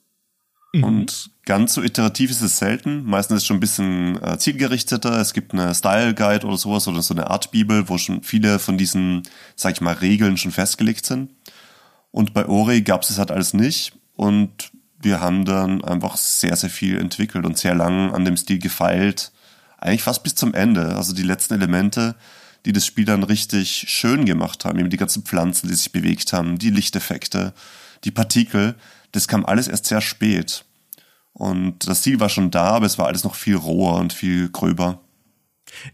Mhm. 0.77 0.85
Und 0.85 1.31
ganz 1.45 1.75
so 1.75 1.83
iterativ 1.83 2.31
ist 2.31 2.43
es 2.43 2.59
selten. 2.59 3.05
Meistens 3.05 3.37
ist 3.37 3.43
es 3.43 3.47
schon 3.47 3.57
ein 3.59 3.61
bisschen 3.61 4.23
äh, 4.23 4.39
zielgerichteter. 4.39 5.19
Es 5.21 5.33
gibt 5.33 5.53
eine 5.53 5.75
Style 5.75 6.15
Guide 6.15 6.47
oder 6.47 6.57
sowas 6.57 6.89
oder 6.89 7.03
so 7.03 7.15
eine 7.15 7.31
Art 7.31 7.51
Bibel, 7.51 7.89
wo 7.89 7.99
schon 7.99 8.23
viele 8.23 8.59
von 8.59 8.79
diesen, 8.79 9.23
sag 9.55 9.75
ich 9.75 9.81
mal, 9.81 9.95
Regeln 9.95 10.37
schon 10.37 10.53
festgelegt 10.53 11.07
sind. 11.07 11.31
Und 12.11 12.35
bei 12.35 12.47
Ori 12.47 12.83
gab 12.83 13.03
es 13.03 13.19
halt 13.19 13.31
alles 13.31 13.55
nicht. 13.55 13.93
Und 14.15 14.71
wir 15.01 15.21
haben 15.21 15.45
dann 15.45 15.85
einfach 15.85 16.17
sehr, 16.17 16.57
sehr 16.57 16.71
viel 16.71 16.99
entwickelt 16.99 17.45
und 17.45 17.59
sehr 17.59 17.75
lang 17.75 18.13
an 18.13 18.25
dem 18.25 18.37
Stil 18.37 18.59
gefeilt. 18.59 19.33
Eigentlich 19.79 20.03
fast 20.03 20.23
bis 20.23 20.35
zum 20.35 20.55
Ende. 20.55 20.97
Also 20.97 21.15
die 21.15 21.23
letzten 21.23 21.55
Elemente, 21.55 22.17
die 22.65 22.73
das 22.73 22.87
Spiel 22.87 23.05
dann 23.05 23.23
richtig 23.23 23.85
schön 23.89 24.25
gemacht 24.25 24.65
haben. 24.65 24.79
Eben 24.79 24.91
die 24.91 24.97
ganzen 24.97 25.23
Pflanzen, 25.23 25.69
die 25.69 25.75
sich 25.75 25.93
bewegt 25.93 26.33
haben, 26.33 26.59
die 26.59 26.71
Lichteffekte, 26.71 27.53
die 28.05 28.11
Partikel 28.11 28.75
das 29.17 29.29
kam 29.29 29.47
alles 29.47 29.67
erst 29.67 29.87
sehr 29.87 30.03
spät. 30.03 30.66
Und 31.39 31.87
das 31.87 32.01
Ziel 32.01 32.19
war 32.19 32.31
schon 32.31 32.51
da, 32.51 32.71
aber 32.71 32.87
es 32.87 32.97
war 32.97 33.07
alles 33.07 33.23
noch 33.23 33.35
viel 33.35 33.57
roher 33.57 33.97
und 33.97 34.15
viel 34.15 34.49
gröber. 34.49 35.01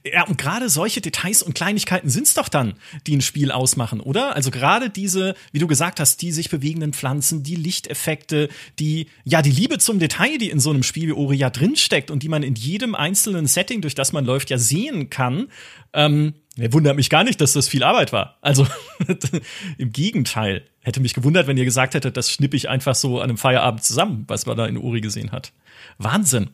Ja, 0.05 0.25
und 0.25 0.39
gerade 0.39 0.69
solche 0.69 1.01
Details 1.01 1.43
und 1.43 1.55
Kleinigkeiten 1.55 2.09
sind's 2.09 2.35
doch 2.35 2.49
dann, 2.49 2.75
die 3.09 3.17
ein 3.17 3.23
Spiel 3.23 3.51
ausmachen, 3.51 4.01
oder? 4.01 4.37
Also 4.37 4.53
gerade 4.53 4.91
diese, 4.91 5.35
wie 5.51 5.59
du 5.59 5.67
gesagt 5.67 5.99
hast, 5.99 6.23
die 6.23 6.31
sich 6.31 6.51
bewegenden 6.51 6.93
Pflanzen, 6.93 7.43
die 7.43 7.57
Lichteffekte, 7.57 8.49
die, 8.79 9.09
ja, 9.25 9.43
die 9.43 9.51
Liebe 9.51 9.79
zum 9.79 9.99
Detail, 9.99 10.39
die 10.39 10.51
in 10.51 10.61
so 10.61 10.71
einem 10.71 10.85
Spiel 10.85 11.09
wie 11.09 11.13
Ori 11.13 11.37
ja 11.37 11.51
drinsteckt 11.51 12.13
und 12.13 12.23
die 12.23 12.29
man 12.29 12.45
in 12.45 12.55
jedem 12.55 12.95
einzelnen 12.95 13.47
Setting, 13.47 13.81
durch 13.81 13.97
das 13.97 14.13
man 14.13 14.25
läuft, 14.25 14.51
ja 14.51 14.59
sehen 14.59 15.11
kann. 15.11 15.49
Ähm, 15.93 16.35
wundert 16.57 16.95
mich 16.95 17.11
gar 17.11 17.25
nicht, 17.25 17.41
dass 17.41 17.55
das 17.55 17.67
viel 17.67 17.83
Arbeit 17.83 18.13
war. 18.13 18.39
Also 18.43 18.67
im 19.79 19.91
Gegenteil. 19.91 20.65
Hätte 20.83 21.01
mich 21.01 21.15
gewundert, 21.15 21.47
wenn 21.47 21.57
ihr 21.57 21.65
gesagt 21.65 21.95
hättet, 21.95 22.17
das 22.17 22.31
schnipp 22.31 22.55
ich 22.55 22.69
einfach 22.69 22.95
so 22.95 23.19
an 23.19 23.31
einem 23.31 23.39
Feierabend 23.39 23.85
zusammen, 23.85 24.25
was 24.27 24.47
man 24.47 24.57
da 24.57 24.67
in 24.67 24.77
Uri 24.77 25.01
gesehen 25.01 25.31
hat. 25.31 25.53
Wahnsinn. 25.99 26.51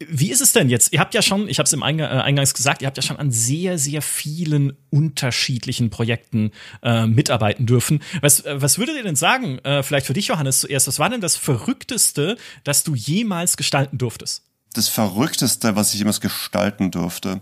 Wie 0.00 0.30
ist 0.30 0.40
es 0.40 0.52
denn 0.52 0.68
jetzt? 0.68 0.92
Ihr 0.92 1.00
habt 1.00 1.14
ja 1.14 1.22
schon, 1.22 1.48
ich 1.48 1.58
habe 1.58 1.66
es 1.66 1.72
im 1.72 1.82
Eingang, 1.82 2.10
äh, 2.10 2.22
Eingangs 2.22 2.54
gesagt, 2.54 2.82
ihr 2.82 2.86
habt 2.86 2.96
ja 2.96 3.02
schon 3.02 3.16
an 3.16 3.30
sehr, 3.30 3.78
sehr 3.78 4.02
vielen 4.02 4.76
unterschiedlichen 4.90 5.90
Projekten 5.90 6.50
äh, 6.82 7.06
mitarbeiten 7.06 7.66
dürfen. 7.66 8.02
Was, 8.20 8.40
äh, 8.40 8.60
was 8.60 8.78
würdet 8.78 8.96
ihr 8.96 9.02
denn 9.02 9.16
sagen, 9.16 9.58
äh, 9.60 9.82
vielleicht 9.82 10.06
für 10.06 10.12
dich, 10.12 10.28
Johannes, 10.28 10.60
zuerst, 10.60 10.88
was 10.88 10.98
war 10.98 11.10
denn 11.10 11.20
das 11.20 11.36
Verrückteste, 11.36 12.36
das 12.64 12.82
du 12.82 12.94
jemals 12.94 13.56
gestalten 13.56 13.98
durftest? 13.98 14.42
Das 14.74 14.88
Verrückteste, 14.88 15.76
was 15.76 15.92
ich 15.92 16.00
jemals 16.00 16.20
gestalten 16.20 16.90
durfte. 16.90 17.40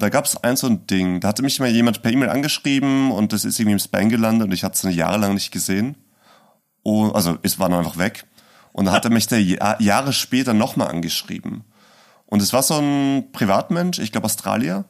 Da 0.00 0.08
gab 0.08 0.24
es 0.24 0.42
ein 0.42 0.56
so 0.56 0.66
ein 0.66 0.86
Ding, 0.86 1.20
da 1.20 1.28
hatte 1.28 1.42
mich 1.42 1.60
mal 1.60 1.68
jemand 1.68 2.00
per 2.00 2.10
E-Mail 2.10 2.30
angeschrieben 2.30 3.10
und 3.12 3.34
das 3.34 3.44
ist 3.44 3.60
irgendwie 3.60 3.74
im 3.74 3.78
Spam 3.78 4.08
gelandet 4.08 4.48
und 4.48 4.54
ich 4.54 4.64
hatte 4.64 4.88
es 4.88 4.96
Jahre 4.96 5.18
lang 5.18 5.34
nicht 5.34 5.50
gesehen. 5.50 5.94
Und, 6.82 7.14
also 7.14 7.36
es 7.42 7.58
war 7.58 7.68
dann 7.68 7.80
einfach 7.80 7.98
weg. 7.98 8.24
Und 8.72 8.86
da 8.86 8.92
hat 8.92 9.04
er 9.04 9.10
mich 9.10 9.26
der 9.26 9.40
Jahre 9.40 10.14
später 10.14 10.54
nochmal 10.54 10.88
angeschrieben. 10.88 11.64
Und 12.24 12.40
es 12.40 12.54
war 12.54 12.62
so 12.62 12.78
ein 12.78 13.30
Privatmensch, 13.32 13.98
ich 13.98 14.10
glaube 14.10 14.24
Australier, 14.24 14.86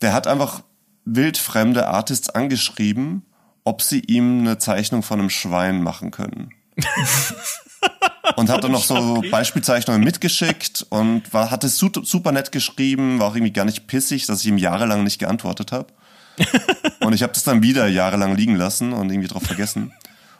der 0.00 0.14
hat 0.14 0.26
einfach 0.26 0.62
wildfremde 1.04 1.86
Artists 1.86 2.30
angeschrieben, 2.30 3.26
ob 3.64 3.82
sie 3.82 4.00
ihm 4.00 4.40
eine 4.40 4.56
Zeichnung 4.56 5.02
von 5.02 5.20
einem 5.20 5.30
Schwein 5.30 5.82
machen 5.82 6.10
können. 6.10 6.54
und 8.36 8.50
hat 8.50 8.64
dann 8.64 8.72
noch 8.72 8.84
so 8.84 9.22
Beispielzeichnungen 9.30 10.02
mitgeschickt 10.02 10.86
und 10.90 11.32
war, 11.32 11.50
hat 11.50 11.64
es 11.64 11.78
super 11.78 12.32
nett 12.32 12.52
geschrieben, 12.52 13.18
war 13.18 13.28
auch 13.28 13.34
irgendwie 13.34 13.52
gar 13.52 13.64
nicht 13.64 13.86
pissig, 13.86 14.26
dass 14.26 14.40
ich 14.40 14.46
ihm 14.46 14.58
jahrelang 14.58 15.04
nicht 15.04 15.18
geantwortet 15.18 15.72
habe. 15.72 15.86
und 17.00 17.12
ich 17.12 17.22
habe 17.22 17.32
das 17.32 17.44
dann 17.44 17.62
wieder 17.62 17.86
jahrelang 17.88 18.36
liegen 18.36 18.56
lassen 18.56 18.92
und 18.92 19.10
irgendwie 19.10 19.28
drauf 19.28 19.42
vergessen. 19.42 19.92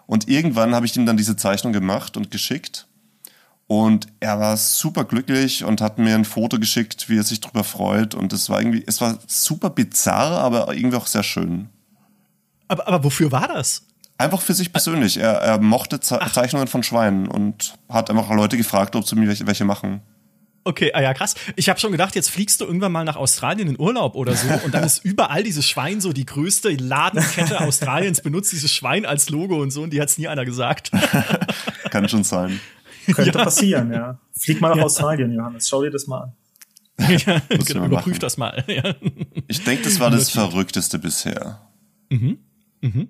Und 0.07 0.29
irgendwann 0.29 0.75
habe 0.75 0.87
ich 0.87 0.97
ihm 0.97 1.07
dann 1.07 1.17
diese 1.17 1.37
Zeichnung 1.37 1.73
gemacht 1.73 2.17
und 2.17 2.31
geschickt. 2.31 2.87
Und 3.67 4.07
er 4.21 4.41
war 4.41 4.57
super 4.57 5.05
glücklich 5.05 5.65
und 5.65 5.83
hat 5.83 5.99
mir 5.99 6.15
ein 6.15 6.25
Foto 6.25 6.59
geschickt, 6.59 7.11
wie 7.11 7.19
er 7.19 7.23
sich 7.23 7.41
darüber 7.41 7.65
freut. 7.65 8.15
Und 8.15 8.33
es 8.33 8.49
war 8.49 8.61
irgendwie, 8.61 8.83
es 8.87 9.03
war 9.03 9.19
super 9.27 9.69
bizarr, 9.69 10.39
aber 10.39 10.75
irgendwie 10.75 10.97
auch 10.97 11.07
sehr 11.07 11.23
schön. 11.23 11.69
Aber, 12.69 12.89
aber 12.89 13.05
wofür 13.05 13.31
war 13.31 13.49
das? 13.49 13.83
Einfach 14.19 14.43
für 14.43 14.53
sich 14.53 14.73
persönlich. 14.73 15.17
Er, 15.17 15.35
er 15.35 15.61
mochte 15.61 16.01
Ze 16.01 16.21
Ach. 16.21 16.33
Zeichnungen 16.33 16.67
von 16.67 16.83
Schweinen 16.83 17.29
und 17.29 17.79
hat 17.89 18.11
einfach 18.11 18.29
Leute 18.31 18.57
gefragt, 18.57 18.97
ob 18.97 19.07
sie 19.07 19.15
mir 19.15 19.29
welche, 19.29 19.47
welche 19.47 19.65
machen. 19.65 20.03
Okay, 20.65 20.93
ah 20.93 21.01
ja, 21.01 21.15
krass. 21.15 21.35
Ich 21.55 21.69
habe 21.69 21.79
schon 21.79 21.93
gedacht, 21.93 22.17
jetzt 22.17 22.29
fliegst 22.29 22.61
du 22.61 22.67
irgendwann 22.67 22.93
mal 22.93 23.05
nach 23.05 23.17
Australien 23.17 23.69
in 23.69 23.81
Urlaub 23.81 24.17
oder 24.17 24.35
so 24.35 24.49
und 24.65 24.75
dann 24.75 24.85
ist 24.85 25.05
überall 25.05 25.45
dieses 25.45 25.67
Schwein 25.67 26.01
so 26.01 26.13
die 26.13 26.27
größte 26.27 26.71
Ladenkette 26.71 27.61
Australiens 27.61 28.21
benutzt 28.21 28.53
dieses 28.53 28.71
Schwein 28.71 29.07
als 29.07 29.31
Logo 29.31 29.63
und 29.63 29.71
so 29.71 29.83
und 29.83 29.93
die 29.93 30.01
hat's 30.01 30.19
nie 30.19 30.29
einer 30.29 30.45
gesagt. 30.45 30.91
Kann 31.91 32.09
schon 32.09 32.25
sein. 32.25 32.61
Könnte 33.07 33.39
ja. 33.39 33.45
passieren, 33.45 33.93
ja. 33.93 34.19
Flieg 34.33 34.61
mal 34.61 34.71
nach 34.71 34.79
ja. 34.79 34.83
Australien, 34.83 35.33
Johannes. 35.33 35.69
Schau 35.69 35.83
dir 35.83 35.91
das 35.91 36.07
mal 36.07 36.23
an. 36.23 36.33
ja, 36.99 37.41
genau, 37.49 37.87
überprüf 37.87 38.19
das 38.19 38.37
mal. 38.37 38.65
Ja. 38.67 38.95
Ich 39.47 39.63
denke, 39.63 39.85
das 39.85 40.01
war 40.01 40.11
das 40.11 40.29
Verrückteste 40.31 40.99
bisher. 40.99 41.61
Mhm. 42.11 42.39
Mhm. 42.81 43.09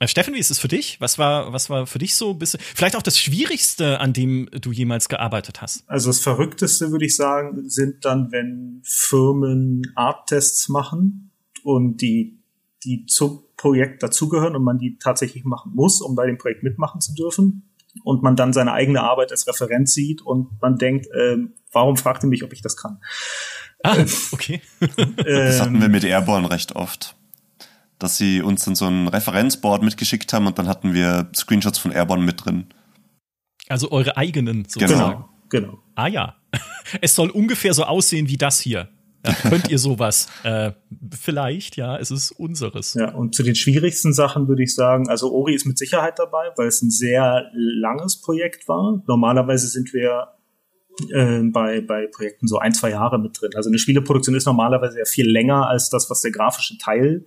Äh, 0.00 0.08
Steffen, 0.08 0.34
wie 0.34 0.38
ist 0.38 0.50
es 0.50 0.58
für 0.58 0.68
dich? 0.68 1.00
Was 1.00 1.18
war, 1.18 1.52
was 1.52 1.70
war 1.70 1.86
für 1.86 1.98
dich 1.98 2.14
so 2.14 2.30
ein 2.30 2.38
bisschen, 2.38 2.60
vielleicht 2.60 2.96
auch 2.96 3.02
das 3.02 3.18
Schwierigste, 3.18 4.00
an 4.00 4.12
dem 4.12 4.48
du 4.52 4.72
jemals 4.72 5.08
gearbeitet 5.08 5.60
hast? 5.60 5.88
Also 5.88 6.10
das 6.10 6.20
Verrückteste, 6.20 6.92
würde 6.92 7.06
ich 7.06 7.16
sagen, 7.16 7.68
sind 7.68 8.04
dann, 8.04 8.30
wenn 8.30 8.82
Firmen 8.84 9.82
Art-Tests 9.96 10.68
machen 10.68 11.32
und 11.64 12.00
die, 12.00 12.42
die 12.84 13.06
zum 13.06 13.44
Projekt 13.56 14.02
dazugehören 14.02 14.54
und 14.54 14.62
man 14.62 14.78
die 14.78 14.98
tatsächlich 14.98 15.44
machen 15.44 15.72
muss, 15.74 16.00
um 16.00 16.14
bei 16.14 16.26
dem 16.26 16.38
Projekt 16.38 16.62
mitmachen 16.62 17.00
zu 17.00 17.14
dürfen. 17.14 17.64
Und 18.04 18.22
man 18.22 18.36
dann 18.36 18.52
seine 18.52 18.74
eigene 18.74 19.02
Arbeit 19.02 19.32
als 19.32 19.48
Referenz 19.48 19.92
sieht 19.92 20.22
und 20.22 20.60
man 20.62 20.76
denkt, 20.76 21.06
äh, 21.06 21.38
warum 21.72 21.96
fragt 21.96 22.22
ihr 22.22 22.28
mich, 22.28 22.44
ob 22.44 22.52
ich 22.52 22.62
das 22.62 22.76
kann? 22.76 23.00
Ah, 23.82 23.96
okay. 24.30 24.60
das 25.16 25.60
hatten 25.60 25.80
wir 25.80 25.88
mit 25.88 26.04
Airborne 26.04 26.48
recht 26.48 26.76
oft 26.76 27.17
dass 27.98 28.16
sie 28.16 28.42
uns 28.42 28.64
dann 28.64 28.74
so 28.74 28.86
ein 28.86 29.08
Referenzboard 29.08 29.82
mitgeschickt 29.82 30.32
haben 30.32 30.46
und 30.46 30.58
dann 30.58 30.68
hatten 30.68 30.94
wir 30.94 31.28
Screenshots 31.34 31.78
von 31.78 31.90
Airborne 31.90 32.24
mit 32.24 32.44
drin. 32.44 32.66
Also 33.68 33.90
eure 33.90 34.16
eigenen 34.16 34.64
sozusagen. 34.64 35.24
Genau, 35.50 35.68
genau. 35.68 35.78
Ah 35.94 36.08
ja. 36.08 36.36
Es 37.02 37.14
soll 37.14 37.28
ungefähr 37.28 37.74
so 37.74 37.84
aussehen 37.84 38.28
wie 38.30 38.38
das 38.38 38.60
hier. 38.60 38.88
Ja, 39.26 39.34
könnt 39.34 39.68
ihr 39.68 39.78
sowas? 39.78 40.28
Äh, 40.44 40.72
vielleicht, 41.10 41.76
ja, 41.76 41.98
es 41.98 42.10
ist 42.10 42.30
unseres. 42.30 42.94
Ja, 42.94 43.10
und 43.10 43.34
zu 43.34 43.42
den 43.42 43.56
schwierigsten 43.56 44.14
Sachen 44.14 44.48
würde 44.48 44.62
ich 44.62 44.74
sagen, 44.74 45.08
also 45.10 45.32
Ori 45.32 45.54
ist 45.54 45.66
mit 45.66 45.76
Sicherheit 45.76 46.18
dabei, 46.18 46.50
weil 46.56 46.68
es 46.68 46.80
ein 46.80 46.90
sehr 46.90 47.50
langes 47.52 48.20
Projekt 48.20 48.68
war. 48.68 49.02
Normalerweise 49.06 49.66
sind 49.66 49.92
wir 49.92 50.28
äh, 51.12 51.40
bei, 51.42 51.80
bei 51.80 52.06
Projekten 52.06 52.46
so 52.46 52.58
ein, 52.58 52.72
zwei 52.72 52.90
Jahre 52.90 53.18
mit 53.18 53.38
drin. 53.40 53.50
Also 53.56 53.68
eine 53.68 53.78
Spieleproduktion 53.78 54.36
ist 54.36 54.46
normalerweise 54.46 55.00
ja 55.00 55.04
viel 55.04 55.28
länger 55.28 55.68
als 55.68 55.90
das, 55.90 56.08
was 56.08 56.20
der 56.20 56.30
grafische 56.30 56.78
Teil 56.78 57.26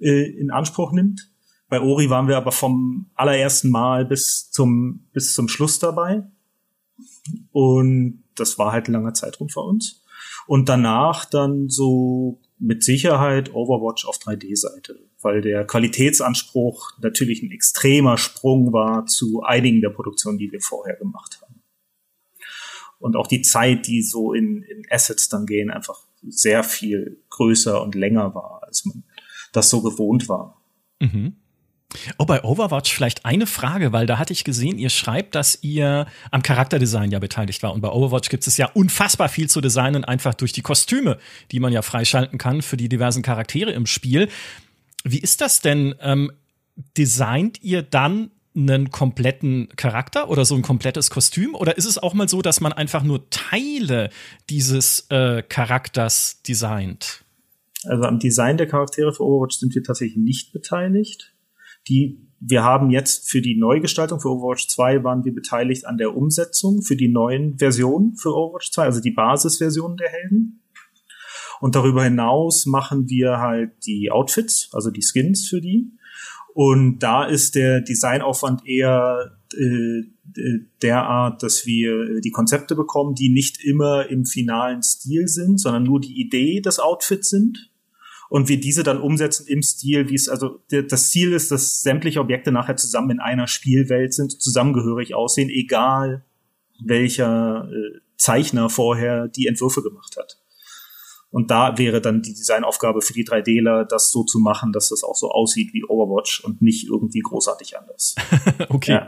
äh, 0.00 0.30
in 0.38 0.50
Anspruch 0.50 0.92
nimmt. 0.92 1.30
Bei 1.68 1.80
Ori 1.80 2.10
waren 2.10 2.28
wir 2.28 2.36
aber 2.36 2.52
vom 2.52 3.10
allerersten 3.14 3.70
Mal 3.70 4.04
bis 4.04 4.50
zum, 4.50 5.06
bis 5.12 5.34
zum 5.34 5.48
Schluss 5.48 5.78
dabei. 5.78 6.22
Und 7.50 8.22
das 8.36 8.58
war 8.58 8.72
halt 8.72 8.88
ein 8.88 8.92
langer 8.92 9.14
Zeitraum 9.14 9.48
für 9.48 9.60
uns. 9.60 10.04
Und 10.46 10.68
danach 10.68 11.24
dann 11.24 11.68
so 11.68 12.40
mit 12.58 12.84
Sicherheit 12.84 13.52
Overwatch 13.52 14.06
auf 14.06 14.18
3D-Seite, 14.18 14.98
weil 15.20 15.40
der 15.40 15.66
Qualitätsanspruch 15.66 16.92
natürlich 17.00 17.42
ein 17.42 17.50
extremer 17.50 18.16
Sprung 18.16 18.72
war 18.72 19.06
zu 19.06 19.42
einigen 19.42 19.80
der 19.80 19.90
Produktionen, 19.90 20.38
die 20.38 20.52
wir 20.52 20.60
vorher 20.60 20.96
gemacht 20.96 21.40
haben. 21.42 21.62
Und 22.98 23.16
auch 23.16 23.26
die 23.26 23.42
Zeit, 23.42 23.86
die 23.86 24.02
so 24.02 24.32
in, 24.32 24.62
in 24.62 24.86
Assets 24.88 25.28
dann 25.28 25.46
gehen, 25.46 25.70
einfach 25.70 25.98
sehr 26.26 26.64
viel 26.64 27.20
größer 27.28 27.82
und 27.82 27.94
länger 27.94 28.34
war, 28.34 28.62
als 28.62 28.84
man 28.86 29.04
das 29.56 29.70
so 29.70 29.82
gewohnt 29.82 30.28
war. 30.28 30.60
Mhm. 31.00 31.36
Oh, 32.18 32.24
bei 32.24 32.42
Overwatch 32.42 32.92
vielleicht 32.92 33.24
eine 33.24 33.46
Frage, 33.46 33.92
weil 33.92 34.06
da 34.06 34.18
hatte 34.18 34.32
ich 34.32 34.44
gesehen, 34.44 34.76
ihr 34.76 34.90
schreibt, 34.90 35.34
dass 35.34 35.62
ihr 35.62 36.06
am 36.30 36.42
Charakterdesign 36.42 37.10
ja 37.10 37.18
beteiligt 37.18 37.62
war. 37.62 37.72
Und 37.72 37.80
bei 37.80 37.88
Overwatch 37.88 38.28
gibt 38.28 38.46
es 38.46 38.56
ja 38.56 38.66
unfassbar 38.66 39.28
viel 39.28 39.48
zu 39.48 39.60
designen, 39.60 40.04
einfach 40.04 40.34
durch 40.34 40.52
die 40.52 40.62
Kostüme, 40.62 41.18
die 41.52 41.60
man 41.60 41.72
ja 41.72 41.82
freischalten 41.82 42.38
kann 42.38 42.60
für 42.62 42.76
die 42.76 42.88
diversen 42.88 43.22
Charaktere 43.22 43.70
im 43.70 43.86
Spiel. 43.86 44.28
Wie 45.04 45.20
ist 45.20 45.40
das 45.40 45.60
denn? 45.60 45.94
Ähm, 46.00 46.32
designt 46.96 47.62
ihr 47.62 47.82
dann 47.82 48.30
einen 48.54 48.90
kompletten 48.90 49.68
Charakter 49.76 50.28
oder 50.28 50.44
so 50.44 50.54
ein 50.54 50.62
komplettes 50.62 51.10
Kostüm? 51.10 51.54
Oder 51.54 51.76
ist 51.76 51.84
es 51.84 51.98
auch 51.98 52.14
mal 52.14 52.28
so, 52.28 52.42
dass 52.42 52.60
man 52.60 52.72
einfach 52.72 53.02
nur 53.02 53.28
Teile 53.30 54.10
dieses 54.50 55.06
äh, 55.10 55.42
Charakters 55.42 56.42
designt? 56.42 57.25
Also 57.88 58.04
am 58.04 58.18
Design 58.18 58.56
der 58.56 58.66
Charaktere 58.66 59.12
für 59.12 59.24
Overwatch 59.24 59.56
sind 59.56 59.74
wir 59.74 59.82
tatsächlich 59.82 60.16
nicht 60.16 60.52
beteiligt. 60.52 61.34
Die, 61.88 62.20
wir 62.40 62.64
haben 62.64 62.90
jetzt 62.90 63.30
für 63.30 63.40
die 63.40 63.56
Neugestaltung 63.56 64.20
für 64.20 64.30
Overwatch 64.30 64.68
2 64.68 65.04
waren 65.04 65.24
wir 65.24 65.34
beteiligt 65.34 65.86
an 65.86 65.98
der 65.98 66.16
Umsetzung 66.16 66.82
für 66.82 66.96
die 66.96 67.08
neuen 67.08 67.58
Versionen 67.58 68.16
für 68.16 68.34
Overwatch 68.34 68.72
2, 68.72 68.84
also 68.84 69.00
die 69.00 69.12
Basisversion 69.12 69.96
der 69.96 70.08
Helden. 70.08 70.62
Und 71.60 71.74
darüber 71.74 72.04
hinaus 72.04 72.66
machen 72.66 73.08
wir 73.08 73.38
halt 73.38 73.72
die 73.86 74.10
Outfits, 74.10 74.68
also 74.72 74.90
die 74.90 75.02
Skins 75.02 75.48
für 75.48 75.60
die. 75.60 75.92
Und 76.52 76.98
da 77.00 77.24
ist 77.24 77.54
der 77.54 77.80
Designaufwand 77.80 78.66
eher 78.66 79.38
äh, 79.54 80.02
derart, 80.82 81.42
dass 81.42 81.66
wir 81.66 82.20
die 82.20 82.30
Konzepte 82.30 82.74
bekommen, 82.74 83.14
die 83.14 83.28
nicht 83.28 83.62
immer 83.64 84.08
im 84.10 84.24
finalen 84.24 84.82
Stil 84.82 85.28
sind, 85.28 85.58
sondern 85.60 85.84
nur 85.84 86.00
die 86.00 86.20
Idee 86.20 86.60
des 86.60 86.78
Outfits 86.78 87.30
sind 87.30 87.70
und 88.28 88.48
wir 88.48 88.58
diese 88.60 88.82
dann 88.82 89.00
umsetzen 89.00 89.46
im 89.46 89.62
Stil, 89.62 90.08
wie 90.08 90.14
es 90.14 90.28
also 90.28 90.60
das 90.68 91.10
Ziel 91.10 91.32
ist, 91.32 91.50
dass 91.50 91.82
sämtliche 91.82 92.20
Objekte 92.20 92.52
nachher 92.52 92.76
zusammen 92.76 93.10
in 93.10 93.20
einer 93.20 93.46
Spielwelt 93.46 94.14
sind, 94.14 94.40
zusammengehörig 94.40 95.14
aussehen, 95.14 95.48
egal 95.48 96.24
welcher 96.84 97.68
äh, 97.70 98.00
Zeichner 98.16 98.68
vorher 98.68 99.28
die 99.28 99.46
Entwürfe 99.46 99.82
gemacht 99.82 100.16
hat. 100.16 100.38
Und 101.30 101.50
da 101.50 101.76
wäre 101.76 102.00
dann 102.00 102.22
die 102.22 102.32
Designaufgabe 102.32 103.02
für 103.02 103.12
die 103.12 103.26
3Dler, 103.26 103.84
das 103.84 104.10
so 104.10 104.24
zu 104.24 104.38
machen, 104.38 104.72
dass 104.72 104.88
das 104.88 105.02
auch 105.02 105.16
so 105.16 105.30
aussieht 105.30 105.72
wie 105.74 105.84
Overwatch 105.84 106.42
und 106.44 106.62
nicht 106.62 106.88
irgendwie 106.88 107.20
großartig 107.20 107.78
anders. 107.78 108.14
okay. 108.68 108.92
Ja. 108.92 109.06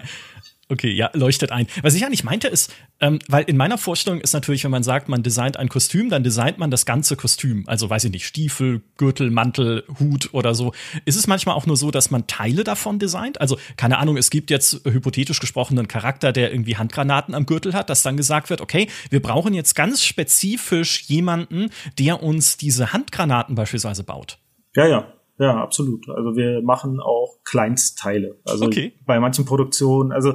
Okay, 0.70 0.90
ja, 0.90 1.10
leuchtet 1.14 1.50
ein. 1.50 1.66
Was 1.80 1.94
ich 1.94 2.04
eigentlich 2.04 2.24
meinte 2.24 2.46
ist, 2.46 2.74
ähm, 3.00 3.20
weil 3.26 3.44
in 3.44 3.56
meiner 3.56 3.78
Vorstellung 3.78 4.20
ist 4.20 4.34
natürlich, 4.34 4.64
wenn 4.64 4.70
man 4.70 4.82
sagt, 4.82 5.08
man 5.08 5.22
designt 5.22 5.56
ein 5.56 5.70
Kostüm, 5.70 6.10
dann 6.10 6.22
designt 6.22 6.58
man 6.58 6.70
das 6.70 6.84
ganze 6.84 7.16
Kostüm. 7.16 7.64
Also 7.66 7.88
weiß 7.88 8.04
ich 8.04 8.10
nicht, 8.10 8.26
Stiefel, 8.26 8.82
Gürtel, 8.98 9.30
Mantel, 9.30 9.84
Hut 9.98 10.28
oder 10.32 10.54
so. 10.54 10.74
Ist 11.06 11.16
es 11.16 11.26
manchmal 11.26 11.54
auch 11.54 11.64
nur 11.64 11.78
so, 11.78 11.90
dass 11.90 12.10
man 12.10 12.26
Teile 12.26 12.64
davon 12.64 12.98
designt? 12.98 13.40
Also 13.40 13.58
keine 13.78 13.96
Ahnung, 13.96 14.18
es 14.18 14.28
gibt 14.28 14.50
jetzt 14.50 14.84
hypothetisch 14.84 15.40
gesprochen 15.40 15.78
einen 15.78 15.88
Charakter, 15.88 16.32
der 16.32 16.52
irgendwie 16.52 16.76
Handgranaten 16.76 17.34
am 17.34 17.46
Gürtel 17.46 17.72
hat, 17.72 17.88
dass 17.88 18.02
dann 18.02 18.18
gesagt 18.18 18.50
wird, 18.50 18.60
okay, 18.60 18.88
wir 19.08 19.22
brauchen 19.22 19.54
jetzt 19.54 19.74
ganz 19.74 20.04
spezifisch 20.04 21.04
jemanden, 21.04 21.70
der 21.98 22.22
uns 22.22 22.58
diese 22.58 22.92
Handgranaten 22.92 23.54
beispielsweise 23.54 24.04
baut. 24.04 24.38
Ja, 24.74 24.86
ja, 24.86 25.12
ja, 25.38 25.62
absolut. 25.62 26.08
Also 26.08 26.36
wir 26.36 26.62
machen 26.62 26.98
auch 26.98 27.36
Kleinstteile. 27.44 28.38
Also 28.44 28.66
okay. 28.66 28.92
bei 29.06 29.20
manchen 29.20 29.44
Produktionen, 29.44 30.10
also 30.10 30.34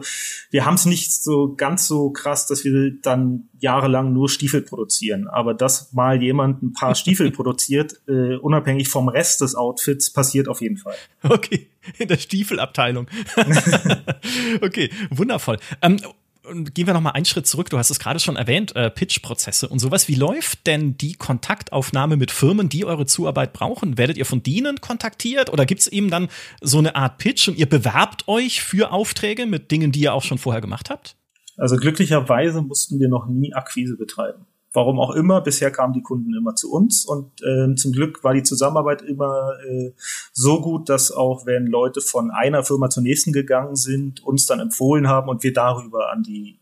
wir 0.49 0.65
haben 0.65 0.75
es 0.75 0.85
nicht 0.85 1.11
so 1.13 1.55
ganz 1.55 1.87
so 1.87 2.11
krass, 2.11 2.47
dass 2.47 2.63
wir 2.63 2.91
dann 3.01 3.49
jahrelang 3.59 4.13
nur 4.13 4.29
Stiefel 4.29 4.61
produzieren. 4.61 5.27
Aber 5.27 5.53
dass 5.53 5.91
mal 5.91 6.23
jemand 6.23 6.63
ein 6.63 6.71
paar 6.71 6.95
Stiefel 6.95 7.31
produziert, 7.33 8.01
äh, 8.07 8.37
unabhängig 8.37 8.87
vom 8.87 9.09
Rest 9.09 9.41
des 9.41 9.55
Outfits, 9.55 10.11
passiert 10.11 10.47
auf 10.47 10.61
jeden 10.61 10.77
Fall. 10.77 10.95
Okay, 11.21 11.67
in 11.97 12.07
der 12.07 12.17
Stiefelabteilung. 12.17 13.07
okay, 14.61 14.89
wundervoll. 15.09 15.57
Ähm, 15.81 15.97
gehen 16.43 16.87
wir 16.87 16.93
noch 16.93 17.01
mal 17.01 17.11
einen 17.11 17.25
Schritt 17.25 17.47
zurück. 17.47 17.69
Du 17.69 17.77
hast 17.77 17.89
es 17.89 17.99
gerade 17.99 18.19
schon 18.19 18.35
erwähnt, 18.35 18.75
äh, 18.75 18.89
Pitch-Prozesse 18.89 19.69
und 19.69 19.79
sowas. 19.79 20.07
Wie 20.07 20.15
läuft 20.15 20.67
denn 20.67 20.97
die 20.97 21.13
Kontaktaufnahme 21.13 22.17
mit 22.17 22.31
Firmen, 22.31 22.69
die 22.69 22.85
eure 22.85 23.05
Zuarbeit 23.05 23.53
brauchen? 23.53 23.97
Werdet 23.97 24.17
ihr 24.17 24.25
von 24.25 24.43
denen 24.43 24.81
kontaktiert 24.81 25.51
oder 25.51 25.65
gibt 25.65 25.81
es 25.81 25.87
eben 25.87 26.09
dann 26.09 26.27
so 26.61 26.79
eine 26.79 26.95
Art 26.95 27.17
Pitch 27.17 27.47
und 27.47 27.57
ihr 27.57 27.67
bewerbt 27.67 28.27
euch 28.27 28.61
für 28.61 28.91
Aufträge 28.91 29.45
mit 29.45 29.71
Dingen, 29.71 29.91
die 29.91 30.01
ihr 30.01 30.13
auch 30.13 30.23
schon 30.23 30.37
vorher 30.37 30.61
gemacht 30.61 30.89
habt? 30.89 31.15
Also 31.57 31.77
glücklicherweise 31.77 32.61
mussten 32.61 32.99
wir 32.99 33.09
noch 33.09 33.27
nie 33.27 33.53
Akquise 33.53 33.95
betreiben. 33.95 34.45
Warum 34.73 34.99
auch 34.99 35.11
immer, 35.11 35.41
bisher 35.41 35.69
kamen 35.69 35.93
die 35.93 36.01
Kunden 36.01 36.35
immer 36.35 36.55
zu 36.55 36.71
uns 36.71 37.05
und 37.05 37.31
äh, 37.43 37.75
zum 37.75 37.91
Glück 37.91 38.23
war 38.23 38.33
die 38.33 38.41
Zusammenarbeit 38.41 39.03
immer 39.03 39.51
äh, 39.69 39.91
so 40.31 40.61
gut, 40.61 40.89
dass 40.89 41.11
auch 41.11 41.45
wenn 41.45 41.67
Leute 41.67 42.01
von 42.01 42.31
einer 42.31 42.63
Firma 42.63 42.89
zur 42.89 43.03
nächsten 43.03 43.33
gegangen 43.33 43.75
sind, 43.75 44.23
uns 44.23 44.47
dann 44.47 44.59
empfohlen 44.59 45.07
haben 45.07 45.29
und 45.29 45.43
wir 45.43 45.53
darüber 45.53 46.11
an 46.11 46.23
die 46.23 46.59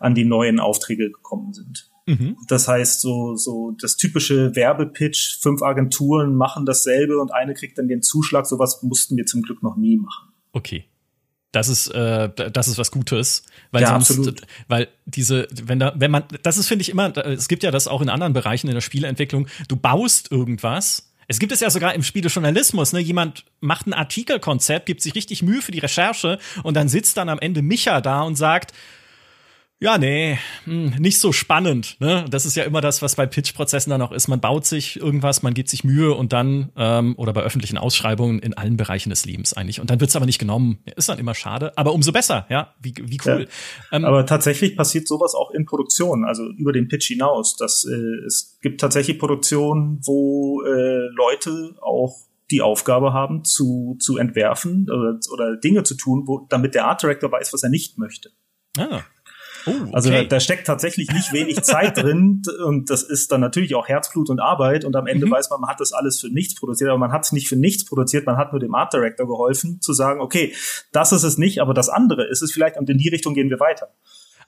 an 0.00 0.14
die 0.14 0.24
neuen 0.24 0.58
Aufträge 0.58 1.10
gekommen 1.10 1.52
sind. 1.52 1.90
Mhm. 2.06 2.36
Das 2.48 2.68
heißt, 2.68 3.00
so, 3.00 3.36
so 3.36 3.74
das 3.80 3.96
typische 3.96 4.54
Werbepitch, 4.54 5.38
fünf 5.40 5.62
Agenturen 5.62 6.34
machen 6.34 6.66
dasselbe 6.66 7.18
und 7.18 7.32
eine 7.32 7.54
kriegt 7.54 7.78
dann 7.78 7.88
den 7.88 8.02
Zuschlag, 8.02 8.46
sowas 8.46 8.82
mussten 8.82 9.16
wir 9.16 9.26
zum 9.26 9.42
Glück 9.42 9.62
noch 9.62 9.76
nie 9.76 9.96
machen. 9.96 10.32
Okay. 10.52 10.84
Das 11.54 11.68
ist, 11.68 11.86
äh, 11.88 12.30
das 12.50 12.66
ist 12.66 12.78
was 12.78 12.90
Gutes, 12.90 13.44
weil 13.70 13.82
ja, 13.82 13.90
sonst, 13.90 14.10
absolut. 14.10 14.40
weil 14.66 14.88
diese, 15.04 15.46
wenn 15.62 15.78
da, 15.78 15.92
wenn 15.94 16.10
man, 16.10 16.24
das 16.42 16.56
ist 16.56 16.66
finde 16.66 16.82
ich 16.82 16.88
immer, 16.88 17.16
es 17.16 17.46
gibt 17.46 17.62
ja 17.62 17.70
das 17.70 17.86
auch 17.86 18.02
in 18.02 18.08
anderen 18.08 18.32
Bereichen 18.32 18.66
in 18.66 18.74
der 18.74 18.80
Spieleentwicklung. 18.80 19.46
Du 19.68 19.76
baust 19.76 20.32
irgendwas. 20.32 21.12
Es 21.28 21.38
gibt 21.38 21.52
es 21.52 21.60
ja 21.60 21.70
sogar 21.70 21.94
im 21.94 22.02
Spielejournalismus, 22.02 22.92
ne? 22.92 22.98
Jemand 22.98 23.44
macht 23.60 23.86
ein 23.86 23.92
Artikelkonzept, 23.92 24.86
gibt 24.86 25.00
sich 25.00 25.14
richtig 25.14 25.44
Mühe 25.44 25.62
für 25.62 25.70
die 25.70 25.78
Recherche 25.78 26.40
und 26.64 26.74
dann 26.74 26.88
sitzt 26.88 27.16
dann 27.18 27.28
am 27.28 27.38
Ende 27.38 27.62
Micha 27.62 28.00
da 28.00 28.22
und 28.22 28.34
sagt, 28.34 28.74
ja, 29.80 29.98
nee, 29.98 30.38
hm, 30.64 30.94
nicht 30.98 31.18
so 31.18 31.32
spannend. 31.32 31.96
Ne? 32.00 32.24
Das 32.30 32.46
ist 32.46 32.56
ja 32.56 32.64
immer 32.64 32.80
das, 32.80 33.02
was 33.02 33.16
bei 33.16 33.26
Pitch-Prozessen 33.26 33.90
dann 33.90 34.00
auch 34.00 34.12
ist. 34.12 34.28
Man 34.28 34.40
baut 34.40 34.64
sich 34.64 34.98
irgendwas, 34.98 35.42
man 35.42 35.52
gibt 35.52 35.68
sich 35.68 35.84
Mühe 35.84 36.14
und 36.14 36.32
dann, 36.32 36.70
ähm, 36.76 37.14
oder 37.18 37.32
bei 37.32 37.42
öffentlichen 37.42 37.76
Ausschreibungen 37.76 38.38
in 38.38 38.54
allen 38.54 38.76
Bereichen 38.76 39.10
des 39.10 39.26
Lebens 39.26 39.52
eigentlich. 39.52 39.80
Und 39.80 39.90
dann 39.90 40.00
wird 40.00 40.10
es 40.10 40.16
aber 40.16 40.26
nicht 40.26 40.38
genommen. 40.38 40.78
Ist 40.96 41.08
dann 41.08 41.18
immer 41.18 41.34
schade, 41.34 41.76
aber 41.76 41.92
umso 41.92 42.12
besser, 42.12 42.46
ja, 42.48 42.74
wie, 42.80 42.94
wie 42.98 43.18
cool. 43.26 43.46
Ja. 43.90 43.96
Ähm, 43.96 44.04
aber 44.04 44.24
tatsächlich 44.26 44.76
passiert 44.76 45.08
sowas 45.08 45.34
auch 45.34 45.50
in 45.50 45.66
Produktionen, 45.66 46.24
also 46.24 46.48
über 46.56 46.72
den 46.72 46.88
Pitch 46.88 47.08
hinaus. 47.08 47.56
Dass, 47.56 47.84
äh, 47.84 48.26
es 48.26 48.58
gibt 48.62 48.80
tatsächlich 48.80 49.18
Produktionen, 49.18 50.00
wo 50.04 50.62
äh, 50.62 51.08
Leute 51.14 51.74
auch 51.82 52.16
die 52.50 52.62
Aufgabe 52.62 53.12
haben, 53.12 53.44
zu, 53.44 53.96
zu 54.00 54.18
entwerfen 54.18 54.86
oder, 54.88 55.18
oder 55.32 55.56
Dinge 55.56 55.82
zu 55.82 55.96
tun, 55.96 56.22
wo, 56.26 56.46
damit 56.48 56.74
der 56.74 56.86
Art 56.86 57.02
Director 57.02 57.30
weiß, 57.30 57.52
was 57.52 57.62
er 57.62 57.70
nicht 57.70 57.98
möchte. 57.98 58.30
Ah. 58.78 59.02
Oh, 59.66 59.70
okay. 59.70 59.90
Also 59.92 60.10
da, 60.10 60.24
da, 60.24 60.40
steckt 60.40 60.66
tatsächlich 60.66 61.10
nicht 61.10 61.32
wenig 61.32 61.62
Zeit 61.62 61.96
drin 61.96 62.42
und 62.64 62.90
das 62.90 63.02
ist 63.02 63.32
dann 63.32 63.40
natürlich 63.40 63.74
auch 63.74 63.88
Herzblut 63.88 64.30
und 64.30 64.40
Arbeit 64.40 64.84
und 64.84 64.94
am 64.96 65.06
Ende 65.06 65.26
mhm. 65.26 65.30
weiß 65.30 65.50
man, 65.50 65.60
man 65.60 65.70
hat 65.70 65.80
das 65.80 65.92
alles 65.92 66.20
für 66.20 66.28
nichts 66.28 66.54
produziert, 66.54 66.90
aber 66.90 66.98
man 66.98 67.12
hat 67.12 67.24
es 67.24 67.32
nicht 67.32 67.48
für 67.48 67.56
nichts 67.56 67.84
produziert, 67.84 68.26
man 68.26 68.36
hat 68.36 68.52
nur 68.52 68.60
dem 68.60 68.74
Art 68.74 68.92
Director 68.92 69.26
geholfen 69.26 69.80
zu 69.80 69.92
sagen, 69.92 70.20
okay, 70.20 70.54
das 70.92 71.12
ist 71.12 71.22
es 71.22 71.38
nicht, 71.38 71.60
aber 71.60 71.74
das 71.74 71.88
andere 71.88 72.26
ist 72.26 72.42
es 72.42 72.52
vielleicht 72.52 72.76
und 72.76 72.88
in 72.90 72.98
die 72.98 73.08
Richtung 73.08 73.34
gehen 73.34 73.50
wir 73.50 73.60
weiter. 73.60 73.88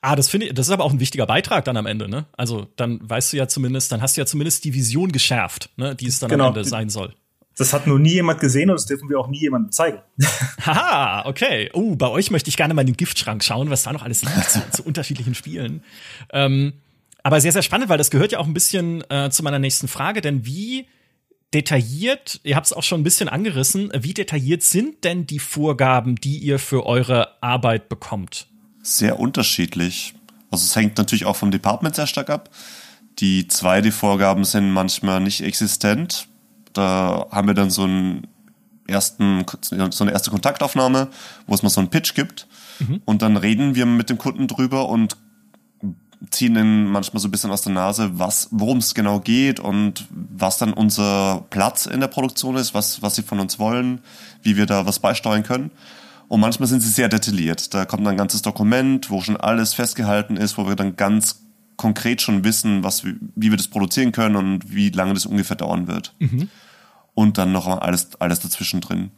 Ah, 0.03 0.15
das 0.15 0.29
finde 0.29 0.47
ich, 0.47 0.55
das 0.55 0.67
ist 0.67 0.73
aber 0.73 0.85
auch 0.85 0.93
ein 0.93 1.01
wichtiger 1.01 1.27
Beitrag 1.27 1.65
dann 1.65 1.77
am 1.77 1.87
Ende, 1.87 2.09
ne? 2.09 2.27
Also 2.37 2.67
dann 2.77 3.01
weißt 3.03 3.33
du 3.33 3.39
ja 3.39 3.49
zumindest, 3.49 3.91
dann 3.93 4.03
hast 4.03 4.17
du 4.17 4.21
ja 4.21 4.27
zumindest 4.27 4.65
die 4.65 4.75
Vision 4.75 5.11
geschärft, 5.11 5.71
ne, 5.77 5.95
die 5.95 6.07
es 6.07 6.19
dann 6.19 6.31
genau. 6.31 6.49
am 6.49 6.55
Ende 6.55 6.69
sein 6.69 6.91
soll. 6.91 7.15
Das 7.57 7.73
hat 7.73 7.87
nur 7.87 7.99
nie 7.99 8.13
jemand 8.13 8.41
gesehen 8.41 8.69
und 8.69 8.77
das 8.77 8.85
dürfen 8.85 9.09
wir 9.09 9.19
auch 9.19 9.29
nie 9.29 9.41
jemandem 9.41 9.73
zeigen. 9.73 9.99
Haha, 10.61 11.27
okay. 11.27 11.71
Oh, 11.73 11.97
bei 11.97 12.09
euch 12.09 12.31
möchte 12.31 12.51
ich 12.51 12.57
gerne 12.57 12.75
mal 12.75 12.83
in 12.83 12.89
den 12.89 12.97
Giftschrank 12.97 13.43
schauen, 13.43 13.71
was 13.71 13.83
da 13.83 13.93
noch 13.93 14.03
alles 14.03 14.23
liegt 14.23 14.51
zu, 14.51 14.61
zu 14.71 14.83
unterschiedlichen 14.83 15.35
Spielen. 15.35 15.83
Ähm, 16.33 16.75
aber 17.23 17.41
sehr, 17.41 17.53
sehr 17.53 17.63
spannend, 17.63 17.89
weil 17.89 17.99
das 17.99 18.11
gehört 18.11 18.33
ja 18.33 18.39
auch 18.39 18.47
ein 18.47 18.55
bisschen 18.55 19.03
äh, 19.11 19.31
zu 19.31 19.43
meiner 19.43 19.59
nächsten 19.59 19.89
Frage, 19.89 20.21
denn 20.21 20.45
wie 20.45 20.87
detailliert, 21.55 22.41
ihr 22.45 22.57
habt 22.57 22.67
es 22.67 22.73
auch 22.73 22.83
schon 22.83 23.01
ein 23.01 23.05
bisschen 23.05 23.29
angerissen, 23.29 23.91
wie 23.99 24.13
detailliert 24.13 24.63
sind 24.63 25.03
denn 25.05 25.27
die 25.27 25.39
Vorgaben, 25.39 26.17
die 26.17 26.39
ihr 26.39 26.59
für 26.59 26.85
eure 26.85 27.43
Arbeit 27.43 27.89
bekommt? 27.89 28.49
Sehr 28.83 29.19
unterschiedlich. 29.19 30.15
Also 30.51 30.65
es 30.65 30.77
hängt 30.77 30.99
natürlich 30.99 31.25
auch 31.25 31.37
vom 31.37 31.51
Department 31.51 31.97
sehr 31.97 32.07
stark 32.07 32.31
ab. 32.31 32.51
Die 33.19 33.45
2D-Vorgaben 33.45 34.45
sind 34.45 34.71
manchmal 34.71 35.21
nicht 35.21 35.41
existent. 35.41 36.29
Da 36.77 37.27
haben 37.31 37.49
wir 37.49 37.55
dann 37.55 37.71
so 37.71 37.85
einen 37.85 38.27
ersten, 38.87 39.45
so 39.61 40.05
eine 40.05 40.13
erste 40.13 40.31
Kontaktaufnahme, 40.31 41.09
wo 41.47 41.55
es 41.55 41.63
mal 41.63 41.71
so 41.71 41.81
einen 41.81 41.91
Pitch 41.91 42.15
gibt. 42.15 42.47
Mhm. 42.79 43.01
Und 43.05 43.23
dann 43.23 43.37
reden 43.37 43.75
wir 43.75 43.87
mit 43.87 44.11
dem 44.11 44.19
Kunden 44.19 44.47
drüber 44.47 44.89
und 44.89 45.17
ziehen 46.31 46.57
ihn 46.57 46.87
manchmal 46.87 47.21
so 47.21 47.29
ein 47.29 47.31
bisschen 47.31 47.51
aus 47.51 47.63
der 47.63 47.73
Nase, 47.73 48.19
was, 48.19 48.49
worum 48.51 48.79
es 48.79 48.95
genau 48.95 49.21
geht 49.21 49.61
und 49.61 50.07
was 50.11 50.59
dann 50.59 50.73
unser 50.73 51.45
Platz 51.51 51.87
in 51.87 52.01
der 52.01 52.09
Produktion 52.09 52.57
ist, 52.57 52.75
was, 52.75 53.03
was 53.03 53.17
sie 53.17 53.23
von 53.23 53.39
uns 53.39 53.59
wollen, 53.59 54.01
wie 54.43 54.57
wir 54.57 54.67
da 54.67 54.87
was 54.87 54.99
beisteuern 54.99 55.43
können. 55.43 55.71
Und 56.29 56.41
manchmal 56.41 56.69
sind 56.69 56.81
sie 56.81 56.89
sehr 56.89 57.09
detailliert. 57.09 57.73
Da 57.75 57.85
kommt 57.85 58.05
dann 58.05 58.15
ein 58.15 58.19
ganzes 58.19 58.43
Dokument, 58.43 59.11
wo 59.11 59.21
schon 59.21 59.37
alles 59.37 59.75
festgehalten 59.75 60.37
ist, 60.37 60.59
wo 60.59 60.67
wir 60.67 60.75
dann 60.75 60.97
ganz 60.97 61.43
konkret 61.77 62.23
schon 62.23 62.43
wissen, 62.43 62.83
was, 62.83 63.05
wie 63.05 63.51
wir 63.51 63.57
das 63.57 63.69
produzieren 63.69 64.13
können 64.13 64.37
und 64.37 64.75
wie 64.75 64.91
lange 64.91 65.15
das 65.15 65.27
ungefähr 65.27 65.57
dauern 65.57 65.87
wird. 65.87 66.15
Mhm. 66.19 66.49
Und 67.17 67.39
dann 67.39 67.51
noch 67.51 67.67
alles, 67.67 68.11
alles 68.21 68.41
dazwischen 68.41 68.83
drin. 68.83 69.11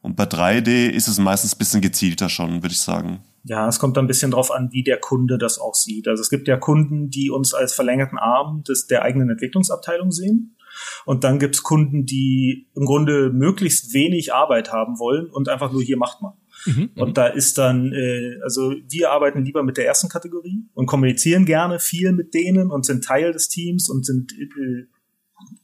Und 0.00 0.14
bei 0.14 0.24
3D 0.24 0.88
ist 0.88 1.08
es 1.08 1.18
meistens 1.18 1.54
ein 1.54 1.58
bisschen 1.58 1.80
gezielter 1.80 2.28
schon, 2.28 2.62
würde 2.62 2.72
ich 2.72 2.80
sagen. 2.80 3.18
Ja, 3.42 3.66
es 3.66 3.80
kommt 3.80 3.98
ein 3.98 4.06
bisschen 4.06 4.30
drauf 4.30 4.52
an, 4.52 4.70
wie 4.70 4.84
der 4.84 4.98
Kunde 4.98 5.36
das 5.36 5.58
auch 5.58 5.74
sieht. 5.74 6.06
Also 6.06 6.20
es 6.20 6.30
gibt 6.30 6.46
ja 6.46 6.56
Kunden, 6.56 7.10
die 7.10 7.30
uns 7.30 7.52
als 7.52 7.74
verlängerten 7.74 8.16
Arm 8.16 8.62
des, 8.62 8.86
der 8.86 9.02
eigenen 9.02 9.28
Entwicklungsabteilung 9.28 10.12
sehen. 10.12 10.56
Und 11.04 11.24
dann 11.24 11.40
gibt's 11.40 11.64
Kunden, 11.64 12.06
die 12.06 12.68
im 12.76 12.84
Grunde 12.84 13.30
möglichst 13.30 13.92
wenig 13.92 14.32
Arbeit 14.32 14.72
haben 14.72 15.00
wollen 15.00 15.26
und 15.26 15.48
einfach 15.48 15.72
nur 15.72 15.82
hier 15.82 15.96
macht 15.96 16.22
man. 16.22 16.34
Mhm, 16.64 16.90
und 16.94 17.18
da 17.18 17.26
ist 17.26 17.58
dann, 17.58 17.92
äh, 17.92 18.38
also 18.44 18.72
wir 18.88 19.10
arbeiten 19.10 19.44
lieber 19.44 19.64
mit 19.64 19.78
der 19.78 19.86
ersten 19.86 20.08
Kategorie 20.08 20.62
und 20.74 20.86
kommunizieren 20.86 21.44
gerne 21.44 21.80
viel 21.80 22.12
mit 22.12 22.34
denen 22.34 22.70
und 22.70 22.86
sind 22.86 23.04
Teil 23.04 23.32
des 23.32 23.48
Teams 23.48 23.88
und 23.88 24.06
sind 24.06 24.32
äh, 24.32 24.86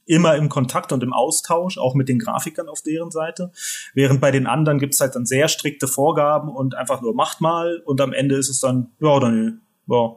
immer 0.07 0.35
im 0.35 0.49
Kontakt 0.49 0.91
und 0.91 1.03
im 1.03 1.13
Austausch, 1.13 1.77
auch 1.77 1.93
mit 1.93 2.09
den 2.09 2.17
Grafikern 2.17 2.69
auf 2.69 2.81
deren 2.81 3.11
Seite. 3.11 3.51
Während 3.93 4.21
bei 4.21 4.31
den 4.31 4.47
anderen 4.47 4.79
gibt's 4.79 4.99
halt 4.99 5.15
dann 5.15 5.25
sehr 5.25 5.47
strikte 5.47 5.87
Vorgaben 5.87 6.49
und 6.49 6.75
einfach 6.75 7.01
nur 7.01 7.13
macht 7.13 7.41
mal 7.41 7.81
und 7.85 8.01
am 8.01 8.13
Ende 8.13 8.35
ist 8.35 8.49
es 8.49 8.59
dann, 8.59 8.91
ja 8.99 9.09
oder 9.09 9.29
nö, 9.29 9.57
ja, 9.87 10.15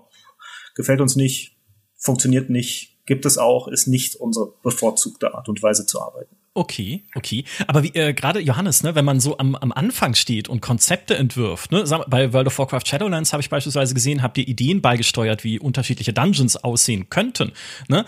gefällt 0.74 1.00
uns 1.00 1.16
nicht, 1.16 1.56
funktioniert 1.96 2.50
nicht, 2.50 2.96
gibt 3.04 3.26
es 3.26 3.38
auch, 3.38 3.68
ist 3.68 3.86
nicht 3.88 4.16
unsere 4.16 4.52
bevorzugte 4.62 5.34
Art 5.34 5.48
und 5.48 5.62
Weise 5.62 5.84
zu 5.86 6.00
arbeiten. 6.00 6.36
Okay, 6.52 7.04
okay. 7.14 7.44
Aber 7.68 7.84
wie 7.84 7.94
äh, 7.94 8.12
gerade 8.12 8.40
Johannes, 8.40 8.82
ne, 8.82 8.96
wenn 8.96 9.04
man 9.04 9.20
so 9.20 9.38
am, 9.38 9.54
am 9.54 9.70
Anfang 9.70 10.14
steht 10.14 10.48
und 10.48 10.60
Konzepte 10.60 11.16
entwirft, 11.16 11.70
ne, 11.70 11.84
bei 12.08 12.32
World 12.32 12.48
of 12.48 12.58
Warcraft 12.58 12.86
Shadowlands 12.86 13.32
habe 13.32 13.40
ich 13.40 13.48
beispielsweise 13.48 13.94
gesehen, 13.94 14.22
habt 14.22 14.36
ihr 14.36 14.48
Ideen 14.48 14.82
beigesteuert, 14.82 15.44
wie 15.44 15.60
unterschiedliche 15.60 16.12
Dungeons 16.12 16.56
aussehen 16.56 17.08
könnten. 17.08 17.52
Ne? 17.88 18.04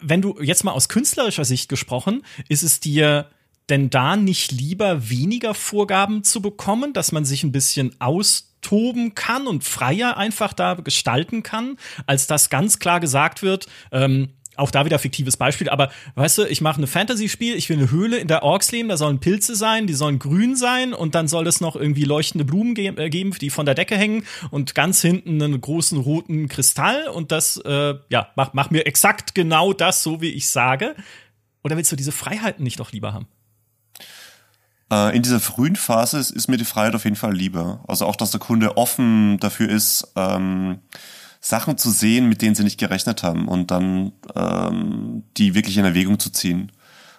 Wenn 0.00 0.22
du 0.22 0.40
jetzt 0.40 0.64
mal 0.64 0.72
aus 0.72 0.88
künstlerischer 0.88 1.44
Sicht 1.44 1.68
gesprochen, 1.68 2.24
ist 2.48 2.62
es 2.62 2.80
dir 2.80 3.30
denn 3.68 3.90
da 3.90 4.16
nicht 4.16 4.52
lieber 4.52 5.10
weniger 5.10 5.54
Vorgaben 5.54 6.22
zu 6.22 6.40
bekommen, 6.40 6.92
dass 6.92 7.12
man 7.12 7.24
sich 7.24 7.42
ein 7.42 7.52
bisschen 7.52 8.00
austoben 8.00 9.14
kann 9.14 9.46
und 9.46 9.64
freier 9.64 10.16
einfach 10.16 10.52
da 10.52 10.74
gestalten 10.74 11.42
kann, 11.42 11.76
als 12.06 12.26
dass 12.26 12.50
ganz 12.50 12.78
klar 12.78 13.00
gesagt 13.00 13.42
wird, 13.42 13.66
ähm, 13.90 14.30
auch 14.56 14.70
da 14.70 14.84
wieder 14.84 14.98
fiktives 14.98 15.36
Beispiel, 15.36 15.68
aber 15.68 15.90
weißt 16.14 16.38
du, 16.38 16.44
ich 16.44 16.60
mache 16.60 16.80
ein 16.80 16.86
Fantasy-Spiel, 16.86 17.54
ich 17.56 17.68
will 17.68 17.78
eine 17.78 17.90
Höhle 17.90 18.18
in 18.18 18.28
der 18.28 18.42
Orks 18.42 18.72
leben, 18.72 18.88
da 18.88 18.96
sollen 18.96 19.20
Pilze 19.20 19.56
sein, 19.56 19.86
die 19.86 19.94
sollen 19.94 20.18
grün 20.18 20.56
sein 20.56 20.92
und 20.92 21.14
dann 21.14 21.28
soll 21.28 21.46
es 21.46 21.60
noch 21.60 21.76
irgendwie 21.76 22.04
leuchtende 22.04 22.44
Blumen 22.44 22.74
ge 22.74 22.92
äh, 22.96 23.10
geben, 23.10 23.32
die 23.40 23.50
von 23.50 23.66
der 23.66 23.74
Decke 23.74 23.96
hängen 23.96 24.24
und 24.50 24.74
ganz 24.74 25.00
hinten 25.02 25.42
einen 25.42 25.60
großen 25.60 25.98
roten 25.98 26.48
Kristall 26.48 27.08
und 27.08 27.32
das, 27.32 27.56
äh, 27.58 27.94
ja, 28.08 28.28
mach, 28.36 28.52
mach 28.54 28.70
mir 28.70 28.86
exakt 28.86 29.34
genau 29.34 29.72
das, 29.72 30.02
so 30.02 30.20
wie 30.20 30.30
ich 30.30 30.48
sage. 30.48 30.96
Oder 31.62 31.76
willst 31.76 31.90
du 31.90 31.96
diese 31.96 32.12
Freiheiten 32.12 32.62
nicht 32.62 32.78
doch 32.78 32.92
lieber 32.92 33.12
haben? 33.12 33.26
Äh, 34.90 35.16
in 35.16 35.22
dieser 35.22 35.40
frühen 35.40 35.76
Phase 35.76 36.18
ist, 36.18 36.30
ist, 36.30 36.48
mir 36.48 36.58
die 36.58 36.64
Freiheit 36.64 36.94
auf 36.94 37.04
jeden 37.04 37.16
Fall 37.16 37.34
lieber. 37.34 37.84
Also 37.88 38.06
auch, 38.06 38.16
dass 38.16 38.30
der 38.30 38.40
Kunde 38.40 38.76
offen 38.76 39.38
dafür 39.38 39.68
ist, 39.68 40.12
ähm, 40.14 40.80
Sachen 41.46 41.78
zu 41.78 41.90
sehen, 41.90 42.28
mit 42.28 42.42
denen 42.42 42.56
sie 42.56 42.64
nicht 42.64 42.80
gerechnet 42.80 43.22
haben 43.22 43.46
und 43.46 43.70
dann 43.70 44.10
ähm, 44.34 45.22
die 45.36 45.54
wirklich 45.54 45.78
in 45.78 45.84
Erwägung 45.84 46.18
zu 46.18 46.30
ziehen. 46.30 46.72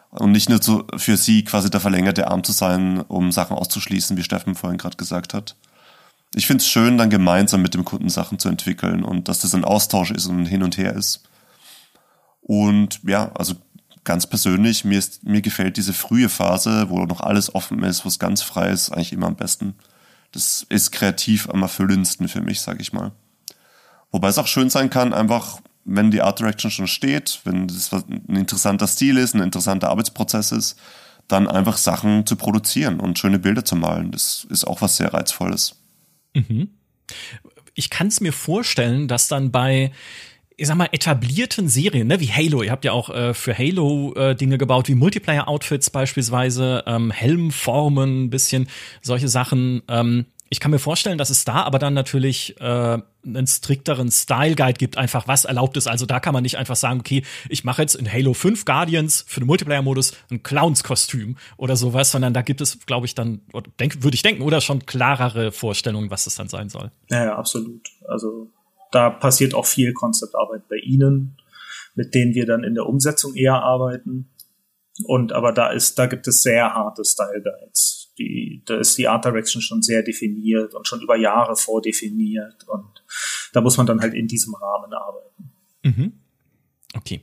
Und 0.09 0.33
nicht 0.33 0.49
nur 0.49 0.59
zu, 0.59 0.85
für 0.97 1.15
sie 1.15 1.45
quasi 1.45 1.69
der 1.69 1.79
verlängerte 1.79 2.27
Arm 2.27 2.43
zu 2.43 2.51
sein, 2.51 2.99
um 3.07 3.31
Sachen 3.31 3.55
auszuschließen, 3.55 4.17
wie 4.17 4.23
Steffen 4.23 4.55
vorhin 4.55 4.77
gerade 4.77 4.97
gesagt 4.97 5.33
hat. 5.33 5.55
Ich 6.35 6.45
finde 6.45 6.61
es 6.61 6.67
schön, 6.67 6.97
dann 6.97 7.09
gemeinsam 7.09 7.61
mit 7.61 7.73
dem 7.73 7.85
Kunden 7.85 8.09
Sachen 8.09 8.37
zu 8.37 8.49
entwickeln 8.49 9.01
und 9.01 9.29
dass 9.29 9.39
das 9.39 9.55
ein 9.55 9.63
Austausch 9.63 10.11
ist 10.11 10.25
und 10.25 10.45
hin 10.45 10.61
und 10.63 10.77
her 10.77 10.93
ist. 10.93 11.23
Und 12.41 12.99
ja, 13.03 13.31
also 13.33 13.55
ganz 14.03 14.27
persönlich, 14.27 14.83
mir, 14.83 14.99
ist, 14.99 15.23
mir 15.23 15.41
gefällt 15.41 15.77
diese 15.77 15.93
frühe 15.93 16.27
Phase, 16.27 16.89
wo 16.89 17.05
noch 17.05 17.21
alles 17.21 17.55
offen 17.55 17.81
ist, 17.83 18.03
wo 18.03 18.09
es 18.09 18.19
ganz 18.19 18.41
frei 18.41 18.71
ist, 18.71 18.91
eigentlich 18.91 19.13
immer 19.13 19.27
am 19.27 19.37
besten. 19.37 19.75
Das 20.33 20.65
ist 20.67 20.91
kreativ 20.91 21.49
am 21.49 21.61
erfüllendsten 21.61 22.27
für 22.27 22.41
mich, 22.41 22.59
sag 22.59 22.81
ich 22.81 22.91
mal. 22.91 23.13
Wobei 24.17 24.29
es 24.29 24.39
auch 24.39 24.47
schön 24.47 24.71
sein 24.71 24.89
kann, 24.89 25.13
einfach, 25.13 25.61
wenn 25.85 26.09
die 26.09 26.23
Art 26.23 26.39
Direction 26.39 26.71
schon 26.71 26.87
steht, 26.87 27.39
wenn 27.43 27.67
das 27.67 27.93
ein 27.93 28.35
interessanter 28.35 28.87
Stil 28.87 29.15
ist, 29.15 29.35
ein 29.35 29.43
interessanter 29.43 29.91
Arbeitsprozess 29.91 30.51
ist, 30.51 30.75
dann 31.27 31.47
einfach 31.47 31.77
Sachen 31.77 32.25
zu 32.25 32.35
produzieren 32.35 32.99
und 32.99 33.19
schöne 33.19 33.37
Bilder 33.37 33.63
zu 33.63 33.75
malen. 33.75 34.09
Das 34.09 34.47
ist 34.49 34.65
auch 34.65 34.81
was 34.81 34.97
sehr 34.97 35.13
Reizvolles. 35.13 35.75
Mhm. 36.33 36.69
Ich 37.75 37.91
kann 37.91 38.07
es 38.07 38.19
mir 38.19 38.33
vorstellen, 38.33 39.07
dass 39.07 39.27
dann 39.27 39.51
bei 39.51 39.91
ich 40.59 40.65
sag 40.65 40.77
mal, 40.77 40.89
etablierten 40.91 41.69
Serien, 41.69 42.07
ne, 42.07 42.19
wie 42.19 42.33
Halo. 42.33 42.63
Ihr 42.63 42.71
habt 42.71 42.85
ja 42.85 42.91
auch 42.91 43.11
äh, 43.11 43.35
für 43.35 43.55
Halo 43.55 44.15
äh, 44.15 44.35
Dinge 44.35 44.57
gebaut, 44.57 44.87
wie 44.87 44.95
Multiplayer-Outfits 44.95 45.91
beispielsweise, 45.91 46.83
ähm, 46.87 47.11
Helmformen, 47.11 48.31
bisschen 48.31 48.67
solche 49.03 49.27
Sachen. 49.27 49.83
Ähm, 49.87 50.25
ich 50.49 50.59
kann 50.59 50.71
mir 50.71 50.79
vorstellen, 50.79 51.17
dass 51.17 51.29
es 51.29 51.45
da 51.45 51.63
aber 51.63 51.79
dann 51.79 51.93
natürlich 51.93 52.59
äh, 52.59 52.63
einen 53.25 53.47
strikteren 53.47 54.11
Style 54.11 54.55
Guide 54.55 54.77
gibt, 54.77 54.97
einfach 54.97 55.27
was 55.27 55.45
erlaubt 55.45 55.75
ist. 55.77 55.87
Also 55.87 56.05
da 56.05 56.19
kann 56.19 56.33
man 56.33 56.43
nicht 56.43 56.57
einfach 56.57 56.75
sagen, 56.75 56.99
okay, 56.99 57.23
ich 57.49 57.63
mache 57.63 57.81
jetzt 57.81 57.95
in 57.95 58.11
Halo 58.11 58.33
5 58.33 58.63
Guardians 58.65 59.25
für 59.27 59.41
den 59.41 59.47
Multiplayer-Modus 59.47 60.13
ein 60.31 60.43
Clowns-Kostüm 60.43 61.37
oder 61.57 61.75
sowas, 61.75 62.11
sondern 62.11 62.33
da 62.33 62.41
gibt 62.41 62.61
es, 62.61 62.85
glaube 62.85 63.05
ich, 63.05 63.15
dann, 63.15 63.41
denk, 63.79 64.03
würde 64.03 64.15
ich 64.15 64.21
denken, 64.21 64.41
oder 64.41 64.61
schon 64.61 64.85
klarere 64.85 65.51
Vorstellungen, 65.51 66.09
was 66.09 66.23
das 66.23 66.35
dann 66.35 66.47
sein 66.47 66.69
soll. 66.69 66.91
Ja, 67.09 67.25
ja, 67.25 67.35
absolut. 67.35 67.87
Also 68.07 68.49
da 68.91 69.09
passiert 69.09 69.53
auch 69.53 69.65
viel 69.65 69.93
Konzeptarbeit 69.93 70.67
bei 70.69 70.77
Ihnen, 70.77 71.37
mit 71.95 72.13
denen 72.13 72.33
wir 72.33 72.45
dann 72.45 72.63
in 72.63 72.75
der 72.75 72.85
Umsetzung 72.85 73.35
eher 73.35 73.55
arbeiten. 73.55 74.29
Und 75.03 75.33
aber 75.33 75.51
da 75.51 75.71
ist, 75.71 75.99
da 75.99 76.05
gibt 76.05 76.27
es 76.27 76.41
sehr 76.41 76.73
harte 76.73 77.03
Style 77.03 77.43
Guides 77.43 77.96
die, 78.17 78.61
da 78.65 78.77
ist 78.77 78.97
die 78.97 79.07
Art 79.07 79.25
Direction 79.25 79.61
schon 79.61 79.81
sehr 79.81 80.03
definiert 80.03 80.73
und 80.73 80.87
schon 80.87 81.01
über 81.01 81.15
Jahre 81.15 81.55
vordefiniert 81.55 82.67
und 82.67 83.03
da 83.53 83.61
muss 83.61 83.77
man 83.77 83.85
dann 83.85 84.01
halt 84.01 84.13
in 84.13 84.27
diesem 84.27 84.55
Rahmen 84.55 84.93
arbeiten. 84.93 85.51
Mhm. 85.83 86.13
Okay. 86.93 87.21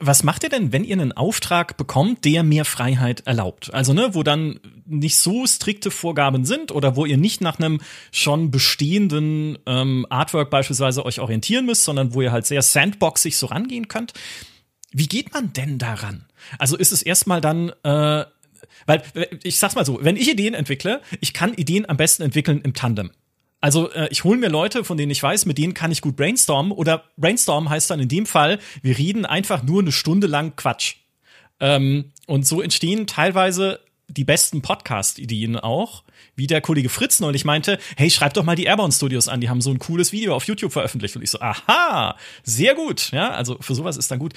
Was 0.00 0.24
macht 0.24 0.42
ihr 0.42 0.48
denn, 0.48 0.72
wenn 0.72 0.84
ihr 0.84 0.94
einen 0.94 1.12
Auftrag 1.12 1.76
bekommt, 1.76 2.24
der 2.24 2.42
mehr 2.42 2.64
Freiheit 2.64 3.26
erlaubt? 3.26 3.72
Also, 3.72 3.92
ne, 3.92 4.14
wo 4.14 4.22
dann 4.22 4.58
nicht 4.84 5.16
so 5.16 5.46
strikte 5.46 5.90
Vorgaben 5.90 6.44
sind 6.44 6.72
oder 6.72 6.96
wo 6.96 7.04
ihr 7.04 7.16
nicht 7.16 7.40
nach 7.40 7.58
einem 7.58 7.80
schon 8.10 8.50
bestehenden 8.50 9.58
ähm, 9.66 10.06
Artwork 10.10 10.50
beispielsweise 10.50 11.04
euch 11.04 11.20
orientieren 11.20 11.66
müsst, 11.66 11.84
sondern 11.84 12.14
wo 12.14 12.22
ihr 12.22 12.32
halt 12.32 12.46
sehr 12.46 12.62
sandboxig 12.62 13.36
so 13.36 13.46
rangehen 13.46 13.88
könnt. 13.88 14.12
Wie 14.92 15.08
geht 15.08 15.32
man 15.32 15.52
denn 15.52 15.78
daran? 15.78 16.26
Also 16.58 16.76
ist 16.76 16.92
es 16.92 17.02
erstmal 17.02 17.40
dann 17.40 17.70
äh, 17.84 18.24
weil, 18.86 19.02
ich 19.42 19.58
sag's 19.58 19.74
mal 19.74 19.84
so, 19.84 19.98
wenn 20.02 20.16
ich 20.16 20.30
Ideen 20.30 20.54
entwickle, 20.54 21.00
ich 21.20 21.32
kann 21.32 21.54
Ideen 21.54 21.88
am 21.88 21.96
besten 21.96 22.22
entwickeln 22.22 22.60
im 22.62 22.74
Tandem. 22.74 23.10
Also 23.64 23.90
äh, 23.92 24.08
ich 24.10 24.24
hole 24.24 24.36
mir 24.36 24.50
Leute, 24.50 24.84
von 24.84 24.98
denen 24.98 25.10
ich 25.10 25.22
weiß, 25.22 25.46
mit 25.46 25.56
denen 25.56 25.72
kann 25.72 25.90
ich 25.90 26.02
gut 26.02 26.16
brainstormen. 26.16 26.70
Oder 26.70 27.04
brainstormen 27.16 27.70
heißt 27.70 27.90
dann 27.90 27.98
in 27.98 28.08
dem 28.08 28.26
Fall, 28.26 28.58
wir 28.82 28.98
reden 28.98 29.24
einfach 29.24 29.62
nur 29.62 29.80
eine 29.80 29.90
Stunde 29.90 30.26
lang 30.26 30.54
Quatsch. 30.54 30.96
Ähm, 31.60 32.12
und 32.26 32.46
so 32.46 32.60
entstehen 32.60 33.06
teilweise 33.06 33.80
die 34.08 34.24
besten 34.24 34.60
Podcast-Ideen 34.60 35.56
auch, 35.56 36.04
wie 36.36 36.46
der 36.46 36.60
Kollege 36.60 36.90
Fritz 36.90 37.20
neulich 37.20 37.46
meinte, 37.46 37.78
hey, 37.96 38.10
schreib 38.10 38.34
doch 38.34 38.44
mal 38.44 38.54
die 38.54 38.64
Airborne 38.64 38.92
Studios 38.92 39.28
an, 39.28 39.40
die 39.40 39.48
haben 39.48 39.62
so 39.62 39.70
ein 39.70 39.78
cooles 39.78 40.12
Video 40.12 40.34
auf 40.34 40.44
YouTube 40.44 40.72
veröffentlicht. 40.72 41.16
Und 41.16 41.22
ich 41.22 41.30
so, 41.30 41.40
aha, 41.40 42.18
sehr 42.42 42.74
gut. 42.74 43.12
Ja, 43.12 43.30
also 43.30 43.56
für 43.60 43.74
sowas 43.74 43.96
ist 43.96 44.10
dann 44.10 44.18
gut 44.18 44.34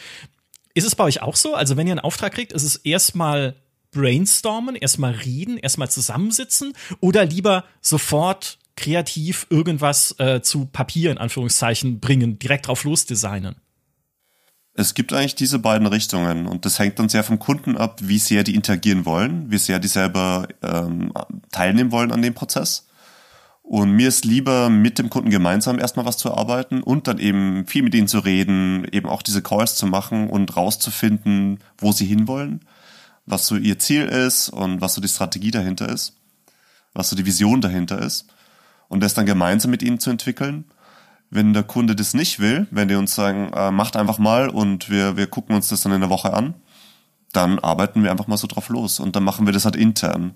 Ist 0.74 0.86
es 0.86 0.96
bei 0.96 1.04
euch 1.04 1.22
auch 1.22 1.36
so? 1.36 1.54
Also, 1.54 1.76
wenn 1.76 1.88
ihr 1.88 1.92
einen 1.92 2.00
Auftrag 2.00 2.34
kriegt, 2.34 2.54
ist 2.54 2.64
es 2.64 2.78
erstmal 2.78 3.56
brainstormen, 3.98 4.76
erstmal 4.76 5.12
reden, 5.14 5.58
erstmal 5.58 5.90
zusammensitzen 5.90 6.74
oder 7.00 7.26
lieber 7.26 7.66
sofort 7.82 8.60
kreativ 8.76 9.48
irgendwas 9.50 10.16
äh, 10.20 10.42
zu 10.42 10.66
Papier 10.66 11.12
in 11.12 11.18
Anführungszeichen 11.18 12.00
bringen, 12.00 12.40
direkt 12.40 12.68
drauf 12.68 12.84
losdesignen? 12.84 13.56
Es 14.74 14.94
gibt 14.94 15.12
eigentlich 15.12 15.34
diese 15.34 15.58
beiden 15.58 15.88
Richtungen 15.88 16.46
und 16.46 16.64
das 16.64 16.78
hängt 16.78 17.00
dann 17.00 17.10
sehr 17.10 17.24
vom 17.24 17.40
Kunden 17.40 17.76
ab, 17.76 18.00
wie 18.04 18.20
sehr 18.20 18.44
die 18.44 18.54
interagieren 18.54 19.06
wollen, 19.06 19.50
wie 19.50 19.58
sehr 19.58 19.80
die 19.80 19.88
selber 19.88 20.48
ähm, 20.62 21.12
teilnehmen 21.52 21.92
wollen 21.92 22.12
an 22.12 22.22
dem 22.22 22.36
Prozess. 22.36 22.88
Und 23.64 23.92
mir 23.92 24.08
ist 24.08 24.24
lieber, 24.24 24.70
mit 24.70 24.98
dem 24.98 25.10
Kunden 25.10 25.32
gemeinsam 25.32 25.80
erstmal 25.80 26.06
was 26.06 26.18
zu 26.18 26.34
arbeiten 26.34 26.84
und 26.84 27.08
dann 27.08 27.18
eben 27.18 27.66
viel 27.66 27.82
mit 27.82 27.96
ihnen 27.96 28.08
zu 28.08 28.20
reden, 28.20 28.88
eben 28.94 29.10
auch 29.10 29.24
diese 29.24 29.42
Calls 29.42 29.76
zu 29.76 29.88
machen 29.88 30.30
und 30.30 30.56
rauszufinden, 30.56 31.60
wo 31.80 31.92
sie 31.92 32.06
hinwollen, 32.06 32.62
was 33.28 33.46
so 33.46 33.56
ihr 33.56 33.78
Ziel 33.78 34.06
ist 34.06 34.50
und 34.50 34.82
was 34.82 34.96
so 34.96 35.02
die 35.02 35.08
Strategie 35.08 35.52
dahinter 35.52 35.90
ist, 35.90 36.16
was 36.94 37.10
so 37.10 37.16
die 37.16 37.26
Vision 37.26 37.62
dahinter 37.62 38.00
ist. 38.00 38.26
Und 38.88 39.02
das 39.02 39.14
dann 39.14 39.26
gemeinsam 39.26 39.70
mit 39.70 39.84
ihnen 39.84 40.00
zu 40.00 40.10
entwickeln 40.10 40.66
wenn 41.30 41.54
der 41.54 41.64
Kunde 41.64 41.96
das 41.96 42.14
nicht 42.14 42.40
will, 42.40 42.68
wenn 42.72 42.88
die 42.88 42.96
uns 42.96 43.16
sagen, 43.16 43.52
äh, 43.54 43.72
macht 43.72 43.96
einfach 43.96 44.18
mal 44.18 44.50
und 44.50 44.90
wir, 44.90 45.18
wir 45.18 45.28
gucken 45.28 45.56
uns 45.56 45.68
das 45.68 45.82
dann 45.82 45.92
in 45.92 46.02
der 46.02 46.10
Woche 46.10 46.34
an, 46.34 46.54
dann 47.34 47.60
arbeiten 47.60 48.04
wir 48.04 48.12
einfach 48.12 48.28
mal 48.28 48.38
so 48.38 48.48
drauf 48.48 48.70
los 48.70 49.00
und 49.00 49.16
dann 49.16 49.24
machen 49.24 49.46
wir 49.46 49.54
das 49.54 49.66
halt 49.66 49.76
intern. 49.76 50.36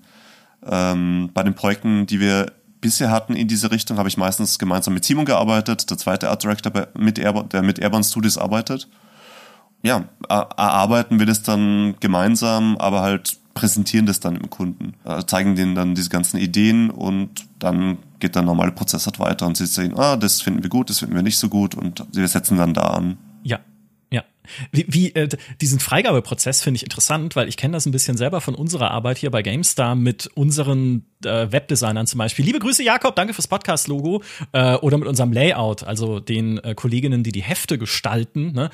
Ähm, 0.64 1.30
bei 1.32 1.42
den 1.42 1.54
Projekten, 1.54 2.06
die 2.06 2.20
wir 2.20 2.52
bisher 2.80 3.10
hatten 3.10 3.34
in 3.34 3.48
diese 3.48 3.70
Richtung, 3.70 3.96
habe 3.96 4.08
ich 4.08 4.16
meistens 4.16 4.58
gemeinsam 4.58 4.94
mit 4.94 5.04
Simon 5.04 5.24
gearbeitet, 5.24 5.88
der 5.90 5.98
zweite 5.98 6.28
Art 6.28 6.42
Director, 6.42 6.72
bei, 6.72 6.86
mit 6.96 7.18
Airborne, 7.18 7.48
der 7.48 7.62
mit 7.62 7.78
Airborne 7.78 8.04
Studios 8.04 8.36
arbeitet. 8.36 8.88
Ja, 9.82 10.04
erarbeiten 10.28 11.18
wir 11.18 11.26
das 11.26 11.42
dann 11.42 11.96
gemeinsam, 12.00 12.76
aber 12.76 13.02
halt 13.02 13.38
präsentieren 13.54 14.06
das 14.06 14.20
dann 14.20 14.36
im 14.36 14.50
Kunden, 14.50 14.94
äh, 15.04 15.24
zeigen 15.26 15.56
denen 15.56 15.74
dann 15.74 15.94
diese 15.94 16.08
ganzen 16.08 16.38
Ideen 16.38 16.90
und 16.90 17.30
dann 17.58 17.98
geht 18.18 18.34
der 18.34 18.42
normale 18.42 18.72
Prozess 18.72 19.06
halt 19.06 19.18
weiter 19.18 19.46
und 19.46 19.56
sie 19.56 19.66
sehen, 19.66 19.98
ah, 19.98 20.16
das 20.16 20.40
finden 20.40 20.62
wir 20.62 20.70
gut, 20.70 20.88
das 20.88 21.00
finden 21.00 21.14
wir 21.14 21.22
nicht 21.22 21.38
so 21.38 21.48
gut 21.48 21.74
und 21.74 22.04
wir 22.12 22.26
setzen 22.28 22.56
dann 22.56 22.74
da 22.74 22.82
an. 22.82 23.18
Ja, 23.42 23.60
ja. 24.10 24.22
Wie, 24.70 24.86
wie 24.88 25.14
äh, 25.14 25.28
diesen 25.60 25.80
Freigabeprozess 25.80 26.62
finde 26.62 26.76
ich 26.76 26.82
interessant, 26.82 27.36
weil 27.36 27.48
ich 27.48 27.56
kenne 27.56 27.72
das 27.72 27.86
ein 27.86 27.92
bisschen 27.92 28.16
selber 28.16 28.40
von 28.40 28.54
unserer 28.54 28.90
Arbeit 28.90 29.18
hier 29.18 29.30
bei 29.30 29.42
GameStar 29.42 29.94
mit 29.94 30.28
unseren 30.34 31.04
äh, 31.24 31.50
Webdesignern 31.50 32.06
zum 32.06 32.18
Beispiel. 32.18 32.44
Liebe 32.44 32.58
Grüße, 32.58 32.82
Jakob, 32.82 33.16
danke 33.16 33.34
fürs 33.34 33.48
Podcast-Logo 33.48 34.22
äh, 34.52 34.74
oder 34.76 34.98
mit 34.98 35.08
unserem 35.08 35.32
Layout, 35.32 35.82
also 35.82 36.20
den 36.20 36.58
äh, 36.58 36.74
Kolleginnen, 36.74 37.22
die 37.22 37.32
die 37.32 37.42
Hefte 37.42 37.78
gestalten. 37.78 38.52
Ne? 38.52 38.70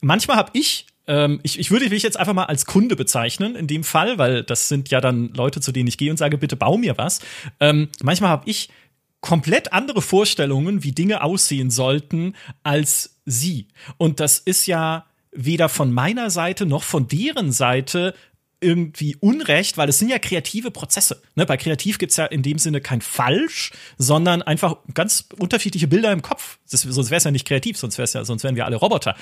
Manchmal 0.00 0.36
habe 0.36 0.50
ich 0.54 0.86
ähm, 1.06 1.40
ich, 1.42 1.58
ich 1.58 1.70
würde 1.70 1.88
mich 1.88 2.02
jetzt 2.02 2.18
einfach 2.18 2.32
mal 2.32 2.44
als 2.44 2.66
Kunde 2.66 2.96
bezeichnen 2.96 3.54
in 3.54 3.66
dem 3.66 3.84
Fall, 3.84 4.18
weil 4.18 4.42
das 4.42 4.68
sind 4.68 4.90
ja 4.90 5.00
dann 5.00 5.32
Leute, 5.34 5.60
zu 5.60 5.72
denen 5.72 5.88
ich 5.88 5.98
gehe 5.98 6.10
und 6.10 6.16
sage, 6.16 6.38
bitte 6.38 6.56
bau 6.56 6.76
mir 6.76 6.98
was. 6.98 7.20
Ähm, 7.60 7.88
manchmal 8.02 8.30
habe 8.30 8.48
ich 8.48 8.68
komplett 9.20 9.72
andere 9.72 10.02
Vorstellungen, 10.02 10.82
wie 10.82 10.92
Dinge 10.92 11.22
aussehen 11.22 11.70
sollten, 11.70 12.34
als 12.62 13.20
sie. 13.24 13.68
Und 13.96 14.20
das 14.20 14.38
ist 14.38 14.66
ja 14.66 15.06
weder 15.32 15.68
von 15.68 15.92
meiner 15.92 16.30
Seite 16.30 16.66
noch 16.66 16.82
von 16.82 17.08
deren 17.08 17.52
Seite 17.52 18.14
irgendwie 18.60 19.16
Unrecht, 19.16 19.76
weil 19.76 19.88
es 19.88 19.98
sind 19.98 20.08
ja 20.08 20.18
kreative 20.18 20.70
Prozesse. 20.70 21.20
Ne? 21.34 21.44
Bei 21.44 21.56
kreativ 21.56 21.98
gibt's 21.98 22.16
ja 22.16 22.24
in 22.24 22.42
dem 22.42 22.58
Sinne 22.58 22.80
kein 22.80 23.02
Falsch, 23.02 23.72
sondern 23.98 24.42
einfach 24.42 24.78
ganz 24.94 25.26
unterschiedliche 25.38 25.88
Bilder 25.88 26.10
im 26.10 26.22
Kopf. 26.22 26.58
Das, 26.70 26.80
sonst 26.80 27.10
wäre 27.10 27.18
es 27.18 27.24
ja 27.24 27.30
nicht 27.30 27.46
kreativ, 27.46 27.76
sonst, 27.76 27.98
wär's 27.98 28.14
ja, 28.14 28.24
sonst 28.24 28.44
wären 28.44 28.56
wir 28.56 28.64
alle 28.64 28.76
Roboter. 28.76 29.14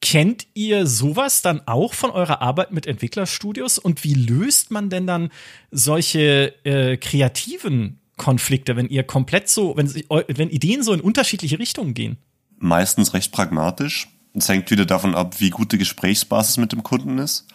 Kennt 0.00 0.46
ihr 0.54 0.86
sowas 0.86 1.42
dann 1.42 1.62
auch 1.66 1.92
von 1.92 2.10
eurer 2.10 2.40
Arbeit 2.40 2.72
mit 2.72 2.86
Entwicklerstudios? 2.86 3.78
Und 3.78 4.04
wie 4.04 4.14
löst 4.14 4.70
man 4.70 4.90
denn 4.90 5.06
dann 5.06 5.30
solche 5.72 6.54
äh, 6.64 6.96
kreativen 6.96 8.00
Konflikte, 8.16 8.76
wenn 8.76 8.88
ihr 8.88 9.02
komplett 9.02 9.48
so, 9.48 9.76
wenn, 9.76 9.92
wenn 9.92 10.50
Ideen 10.50 10.82
so 10.82 10.92
in 10.92 11.00
unterschiedliche 11.00 11.58
Richtungen 11.58 11.94
gehen? 11.94 12.16
Meistens 12.58 13.12
recht 13.12 13.32
pragmatisch. 13.32 14.08
Es 14.34 14.48
hängt 14.48 14.70
wieder 14.70 14.86
davon 14.86 15.14
ab, 15.14 15.40
wie 15.40 15.50
gut 15.50 15.72
die 15.72 15.78
Gesprächsbasis 15.78 16.58
mit 16.58 16.72
dem 16.72 16.84
Kunden 16.84 17.18
ist. 17.18 17.46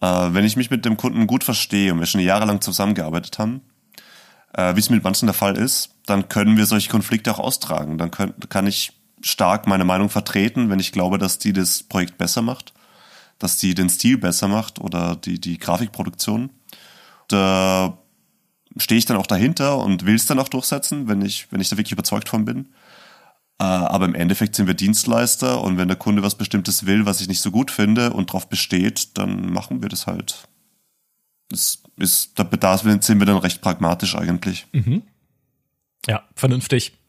Äh, 0.00 0.06
wenn 0.06 0.44
ich 0.44 0.56
mich 0.56 0.70
mit 0.70 0.84
dem 0.84 0.96
Kunden 0.96 1.26
gut 1.26 1.44
verstehe 1.44 1.92
und 1.92 2.00
wir 2.00 2.06
schon 2.06 2.20
jahrelang 2.20 2.60
zusammengearbeitet 2.60 3.38
haben, 3.38 3.62
äh, 4.52 4.74
wie 4.74 4.80
es 4.80 4.90
mit 4.90 5.04
manchen 5.04 5.26
der 5.26 5.34
Fall 5.34 5.56
ist, 5.56 5.94
dann 6.06 6.28
können 6.28 6.56
wir 6.56 6.66
solche 6.66 6.90
Konflikte 6.90 7.32
auch 7.32 7.38
austragen. 7.38 7.96
Dann 7.96 8.10
können, 8.10 8.34
kann 8.48 8.66
ich 8.66 8.92
stark 9.22 9.66
meine 9.66 9.84
Meinung 9.84 10.08
vertreten, 10.08 10.70
wenn 10.70 10.80
ich 10.80 10.92
glaube, 10.92 11.18
dass 11.18 11.38
die 11.38 11.52
das 11.52 11.82
Projekt 11.82 12.18
besser 12.18 12.42
macht, 12.42 12.72
dass 13.38 13.56
die 13.58 13.74
den 13.74 13.88
Stil 13.88 14.18
besser 14.18 14.48
macht 14.48 14.80
oder 14.80 15.16
die, 15.16 15.40
die 15.40 15.58
Grafikproduktion. 15.58 16.50
Da 17.28 17.98
stehe 18.76 18.98
ich 18.98 19.06
dann 19.06 19.16
auch 19.16 19.26
dahinter 19.26 19.78
und 19.78 20.06
will 20.06 20.14
es 20.14 20.26
dann 20.26 20.38
auch 20.38 20.48
durchsetzen, 20.48 21.08
wenn 21.08 21.22
ich, 21.22 21.50
wenn 21.50 21.60
ich 21.60 21.68
da 21.68 21.76
wirklich 21.76 21.92
überzeugt 21.92 22.28
von 22.28 22.44
bin. 22.44 22.66
Äh, 23.58 23.64
aber 23.64 24.06
im 24.06 24.14
Endeffekt 24.14 24.54
sind 24.54 24.66
wir 24.66 24.74
Dienstleister 24.74 25.60
und 25.62 25.76
wenn 25.76 25.88
der 25.88 25.96
Kunde 25.96 26.22
was 26.22 26.34
Bestimmtes 26.34 26.86
will, 26.86 27.06
was 27.06 27.20
ich 27.20 27.28
nicht 27.28 27.40
so 27.40 27.50
gut 27.50 27.70
finde 27.70 28.12
und 28.12 28.30
darauf 28.30 28.48
besteht, 28.48 29.18
dann 29.18 29.52
machen 29.52 29.82
wir 29.82 29.88
das 29.88 30.06
halt. 30.06 30.48
Das 31.48 31.82
ist, 31.96 32.38
da, 32.38 32.44
da 32.44 32.78
sind 32.78 33.18
wir 33.18 33.26
dann 33.26 33.38
recht 33.38 33.60
pragmatisch 33.60 34.14
eigentlich. 34.14 34.66
Mhm. 34.72 35.02
Ja, 36.06 36.22
vernünftig 36.34 36.99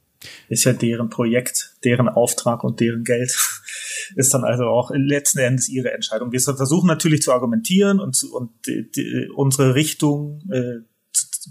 ist 0.50 0.64
ja 0.64 0.74
deren 0.74 1.10
Projekt, 1.10 1.76
deren 1.84 2.10
Auftrag 2.10 2.64
und 2.64 2.80
deren 2.80 3.04
Geld. 3.04 3.32
Ist 4.16 4.34
dann 4.34 4.44
also 4.44 4.64
auch 4.66 4.92
letzten 4.94 5.40
Endes 5.40 5.70
ihre 5.70 5.92
Entscheidung. 5.92 6.32
Wir 6.32 6.40
versuchen 6.42 6.88
natürlich 6.88 7.22
zu 7.22 7.32
argumentieren 7.32 8.00
und, 8.00 8.16
zu, 8.16 8.36
und 8.36 8.50
die, 8.66 9.30
unsere 9.36 9.76
Richtung 9.76 10.42
äh, 10.52 10.80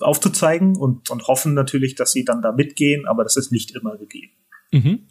aufzuzeigen 0.00 0.76
und, 0.76 1.10
und 1.10 1.26
hoffen 1.26 1.54
natürlich, 1.54 1.94
dass 1.94 2.12
sie 2.12 2.24
dann 2.24 2.42
da 2.42 2.52
mitgehen, 2.52 3.06
aber 3.06 3.22
das 3.22 3.36
ist 3.36 3.52
nicht 3.52 3.70
immer 3.72 3.96
gegeben. 3.96 4.32
Mhm. 4.72 5.06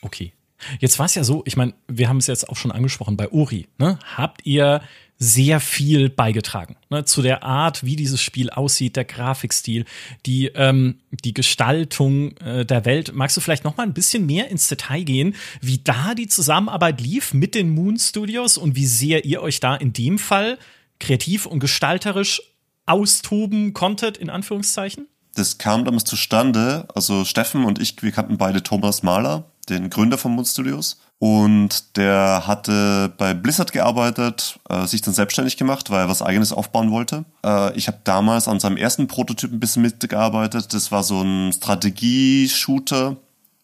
Okay. 0.00 0.32
Jetzt 0.78 0.98
war 0.98 1.06
es 1.06 1.14
ja 1.14 1.24
so, 1.24 1.42
ich 1.44 1.56
meine, 1.56 1.74
wir 1.88 2.08
haben 2.08 2.18
es 2.18 2.26
jetzt 2.26 2.48
auch 2.48 2.56
schon 2.56 2.70
angesprochen 2.70 3.16
bei 3.16 3.28
Uri. 3.30 3.66
Ne? 3.78 3.98
Habt 4.16 4.46
ihr 4.46 4.82
sehr 5.22 5.60
viel 5.60 6.10
beigetragen 6.10 6.74
ne, 6.90 7.04
zu 7.04 7.22
der 7.22 7.44
Art, 7.44 7.84
wie 7.84 7.94
dieses 7.94 8.20
Spiel 8.20 8.50
aussieht, 8.50 8.96
der 8.96 9.04
Grafikstil, 9.04 9.84
die 10.26 10.46
ähm, 10.46 10.98
die 11.12 11.32
Gestaltung 11.32 12.36
äh, 12.38 12.66
der 12.66 12.84
Welt. 12.84 13.12
Magst 13.14 13.36
du 13.36 13.40
vielleicht 13.40 13.62
noch 13.62 13.76
mal 13.76 13.84
ein 13.84 13.94
bisschen 13.94 14.26
mehr 14.26 14.48
ins 14.48 14.66
Detail 14.66 15.04
gehen, 15.04 15.36
wie 15.60 15.78
da 15.78 16.16
die 16.16 16.26
Zusammenarbeit 16.26 17.00
lief 17.00 17.34
mit 17.34 17.54
den 17.54 17.70
Moon 17.70 17.98
Studios 17.98 18.58
und 18.58 18.74
wie 18.74 18.86
sehr 18.86 19.24
ihr 19.24 19.42
euch 19.42 19.60
da 19.60 19.76
in 19.76 19.92
dem 19.92 20.18
Fall 20.18 20.58
kreativ 20.98 21.46
und 21.46 21.60
gestalterisch 21.60 22.42
austoben 22.86 23.74
konntet 23.74 24.16
in 24.16 24.28
Anführungszeichen? 24.28 25.06
Das 25.36 25.56
kam 25.56 25.84
damals 25.84 26.02
zustande. 26.02 26.88
Also 26.96 27.24
Steffen 27.24 27.64
und 27.64 27.80
ich, 27.80 28.02
wir 28.02 28.10
kannten 28.10 28.38
beide 28.38 28.64
Thomas 28.64 29.04
Mahler, 29.04 29.44
den 29.68 29.88
Gründer 29.88 30.18
von 30.18 30.32
Moon 30.32 30.44
Studios. 30.44 31.00
Und 31.22 31.96
der 31.96 32.48
hatte 32.48 33.14
bei 33.16 33.32
Blizzard 33.32 33.70
gearbeitet, 33.70 34.58
äh, 34.68 34.88
sich 34.88 35.02
dann 35.02 35.14
selbstständig 35.14 35.56
gemacht, 35.56 35.88
weil 35.88 36.00
er 36.00 36.08
was 36.08 36.20
eigenes 36.20 36.52
aufbauen 36.52 36.90
wollte. 36.90 37.24
Äh, 37.46 37.76
ich 37.76 37.86
habe 37.86 38.00
damals 38.02 38.48
an 38.48 38.58
seinem 38.58 38.76
ersten 38.76 39.06
Prototyp 39.06 39.52
ein 39.52 39.60
bisschen 39.60 39.82
mitgearbeitet. 39.82 40.74
Das 40.74 40.90
war 40.90 41.04
so 41.04 41.22
ein 41.22 41.52
Strategie-Shooter. 41.52 43.12
Äh, 43.12 43.14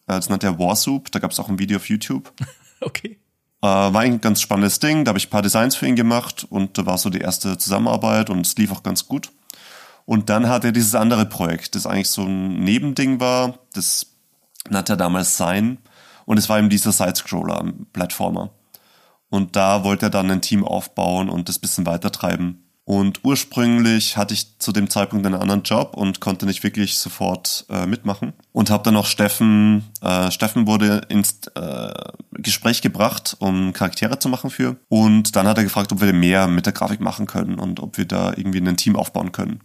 das 0.07 0.29
nannte 0.29 0.47
er 0.47 0.61
Warsoup. 0.61 1.11
Da 1.11 1.18
gab 1.18 1.33
es 1.33 1.40
auch 1.40 1.49
ein 1.49 1.59
Video 1.59 1.79
auf 1.79 1.88
YouTube. 1.88 2.33
Okay. 2.81 3.18
Äh, 3.61 3.66
war 3.66 4.03
ein 4.03 4.21
ganz 4.21 4.40
spannendes 4.40 4.79
Ding. 4.79 5.05
Da 5.05 5.09
habe 5.09 5.18
ich 5.18 5.27
ein 5.27 5.31
paar 5.31 5.42
Designs 5.42 5.75
für 5.75 5.88
ihn 5.88 5.97
gemacht 5.97 6.47
und 6.49 6.79
da 6.79 6.87
war 6.87 6.97
so 6.97 7.11
die 7.11 7.18
erste 7.18 7.59
Zusammenarbeit 7.59 8.31
und 8.31 8.47
es 8.47 8.57
lief 8.57 8.71
auch 8.71 8.85
ganz 8.85 9.09
gut. 9.09 9.33
Und 10.05 10.31
dann 10.31 10.49
hat 10.49 10.64
er 10.64 10.71
dieses 10.71 10.94
andere 10.94 11.27
Projekt, 11.27 11.75
das 11.75 11.87
eigentlich 11.87 12.09
so 12.09 12.23
ein 12.23 12.61
Nebending 12.61 13.18
war. 13.18 13.59
Das 13.73 14.07
nannte 14.71 14.92
er 14.92 14.97
damals 14.97 15.37
Sein 15.37 15.79
und 16.29 16.37
es 16.37 16.51
war 16.51 16.59
eben 16.59 16.69
dieser 16.69 16.93
Side-Scroller-Plattformer. 16.93 18.51
Und 19.31 19.57
da 19.57 19.83
wollte 19.83 20.07
er 20.07 20.11
dann 20.11 20.31
ein 20.31 20.43
Team 20.43 20.62
aufbauen 20.62 21.31
und 21.31 21.49
das 21.49 21.59
bisschen 21.59 21.87
weitertreiben. 21.87 22.64
Und 22.85 23.25
ursprünglich 23.25 24.19
hatte 24.19 24.35
ich 24.35 24.59
zu 24.59 24.73
dem 24.73 24.91
Zeitpunkt 24.91 25.25
einen 25.25 25.41
anderen 25.41 25.62
Job 25.62 25.95
und 25.97 26.21
konnte 26.21 26.45
nicht 26.45 26.62
wirklich 26.62 26.99
sofort 26.99 27.64
äh, 27.71 27.87
mitmachen. 27.87 28.35
Und 28.53 28.69
habe 28.69 28.83
dann 28.83 28.97
auch 28.97 29.07
Steffen, 29.07 29.85
äh, 30.03 30.31
Steffen 30.31 30.67
wurde 30.67 31.01
ins 31.09 31.47
äh, 31.55 31.95
Gespräch 32.33 32.83
gebracht, 32.83 33.35
um 33.38 33.73
Charaktere 33.73 34.19
zu 34.19 34.29
machen 34.29 34.51
für. 34.51 34.77
Und 34.91 35.35
dann 35.35 35.47
hat 35.47 35.57
er 35.57 35.64
gefragt, 35.64 35.93
ob 35.93 36.03
wir 36.03 36.12
mehr 36.12 36.47
mit 36.47 36.67
der 36.67 36.75
Grafik 36.75 37.01
machen 37.01 37.25
können 37.25 37.59
und 37.59 37.81
ob 37.81 37.97
wir 37.97 38.05
da 38.05 38.35
irgendwie 38.37 38.61
ein 38.61 38.77
Team 38.77 38.97
aufbauen 38.97 39.33
können. 39.33 39.61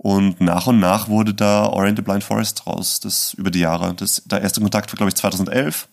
Und 0.00 0.40
nach 0.40 0.68
und 0.68 0.78
nach 0.78 1.08
wurde 1.08 1.34
da 1.34 1.66
Orient 1.66 1.98
the 1.98 2.02
Blind 2.02 2.22
Forest 2.22 2.68
raus, 2.68 3.00
das 3.00 3.34
über 3.34 3.50
die 3.50 3.58
Jahre. 3.58 3.94
Das, 3.94 4.22
der 4.26 4.42
erste 4.42 4.60
Kontakt 4.60 4.92
war, 4.92 4.96
glaube 4.96 5.08
ich, 5.08 5.16
2011 5.16 5.88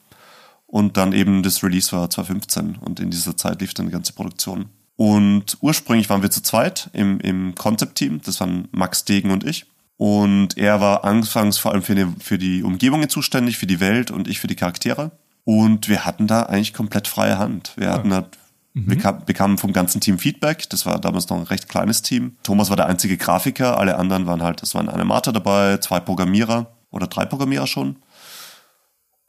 und 0.68 0.96
dann 0.96 1.12
eben 1.12 1.42
das 1.42 1.64
Release 1.64 1.92
war 1.92 2.08
2015 2.08 2.76
und 2.76 3.00
in 3.00 3.10
dieser 3.10 3.36
Zeit 3.36 3.62
lief 3.62 3.74
dann 3.74 3.88
die 3.88 3.92
ganze 3.92 4.14
Produktion. 4.14 4.70
Und 4.96 5.58
ursprünglich 5.60 6.08
waren 6.12 6.22
wir 6.22 6.30
zu 6.30 6.44
zweit 6.44 6.92
im, 6.94 7.20
im 7.20 7.56
Concept-Team, 7.56 8.22
das 8.24 8.40
waren 8.40 8.68
Max 8.72 9.06
Degen 9.06 9.32
und 9.32 9.44
ich. 9.44 9.66
Und 9.98 10.56
er 10.56 10.80
war 10.82 11.04
anfangs 11.04 11.58
vor 11.58 11.72
allem 11.72 11.82
für 11.82 11.96
die, 11.96 12.06
für 12.20 12.38
die 12.38 12.62
Umgebungen 12.62 13.10
zuständig, 13.10 13.58
für 13.58 13.66
die 13.66 13.80
Welt 13.80 14.12
und 14.12 14.28
ich 14.28 14.40
für 14.40 14.48
die 14.48 14.56
Charaktere. 14.56 15.14
Und 15.46 15.90
wir 15.90 16.06
hatten 16.06 16.28
da 16.28 16.44
eigentlich 16.44 16.76
komplett 16.76 17.08
freie 17.08 17.40
Hand. 17.40 17.74
Wir 17.76 17.92
hatten 17.92 18.14
halt 18.14 18.28
Mhm. 18.76 18.90
Wir 18.90 18.98
kam, 18.98 19.26
bekamen 19.26 19.58
vom 19.58 19.74
ganzen 19.74 20.02
Team 20.02 20.20
Feedback. 20.20 20.70
Das 20.70 20.86
war 20.86 21.00
damals 21.00 21.30
noch 21.30 21.38
ein 21.38 21.44
recht 21.44 21.70
kleines 21.70 22.02
Team. 22.02 22.36
Thomas 22.44 22.70
war 22.70 22.76
der 22.76 22.88
einzige 22.88 23.18
Grafiker. 23.18 23.80
Alle 23.80 23.98
anderen 23.98 24.28
waren 24.28 24.44
halt, 24.44 24.62
es 24.62 24.76
waren 24.76 24.90
Animator 24.90 25.34
dabei, 25.34 25.78
zwei 25.78 26.00
Programmierer 26.00 26.76
oder 26.92 27.08
drei 27.08 27.26
Programmierer 27.26 27.68
schon. 27.68 27.96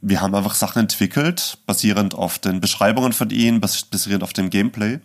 Wir 0.01 0.21
haben 0.21 0.35
einfach 0.35 0.55
Sachen 0.55 0.81
entwickelt, 0.81 1.59
basierend 1.65 2.15
auf 2.15 2.39
den 2.39 2.61
Beschreibungen 2.61 3.13
von 3.13 3.31
ihnen, 3.31 3.61
basierend 3.61 4.23
auf 4.23 4.33
dem 4.33 4.51
Gameplay 4.51 4.99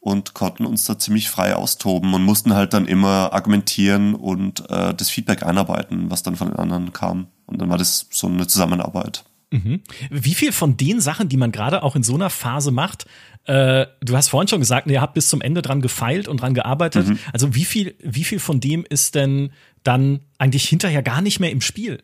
und 0.00 0.34
konnten 0.34 0.66
uns 0.66 0.84
da 0.84 0.98
ziemlich 0.98 1.28
frei 1.28 1.54
austoben 1.54 2.14
und 2.14 2.22
mussten 2.22 2.54
halt 2.54 2.72
dann 2.72 2.86
immer 2.86 3.32
argumentieren 3.32 4.14
und 4.14 4.70
äh, 4.70 4.94
das 4.94 5.10
Feedback 5.10 5.42
einarbeiten, 5.42 6.10
was 6.10 6.22
dann 6.22 6.36
von 6.36 6.48
den 6.48 6.58
anderen 6.58 6.92
kam. 6.92 7.26
Und 7.46 7.60
dann 7.60 7.68
war 7.68 7.76
das 7.76 8.06
so 8.10 8.28
eine 8.28 8.46
Zusammenarbeit. 8.46 9.24
Mhm. 9.50 9.82
Wie 10.10 10.34
viel 10.34 10.52
von 10.52 10.76
den 10.76 11.00
Sachen, 11.00 11.28
die 11.28 11.36
man 11.36 11.50
gerade 11.50 11.82
auch 11.82 11.96
in 11.96 12.02
so 12.02 12.14
einer 12.14 12.30
Phase 12.30 12.70
macht, 12.70 13.06
äh, 13.44 13.86
du 14.00 14.16
hast 14.16 14.28
vorhin 14.28 14.48
schon 14.48 14.60
gesagt, 14.60 14.86
ihr 14.88 15.00
habt 15.00 15.14
bis 15.14 15.28
zum 15.28 15.40
Ende 15.40 15.60
dran 15.60 15.80
gefeilt 15.80 16.28
und 16.28 16.40
dran 16.40 16.54
gearbeitet. 16.54 17.08
Mhm. 17.08 17.18
Also 17.32 17.54
wie 17.54 17.64
viel, 17.64 17.96
wie 18.02 18.24
viel 18.24 18.38
von 18.38 18.60
dem 18.60 18.84
ist 18.88 19.14
denn 19.14 19.50
dann 19.82 20.20
eigentlich 20.38 20.68
hinterher 20.68 21.02
gar 21.02 21.20
nicht 21.20 21.40
mehr 21.40 21.50
im 21.50 21.60
Spiel? 21.60 22.02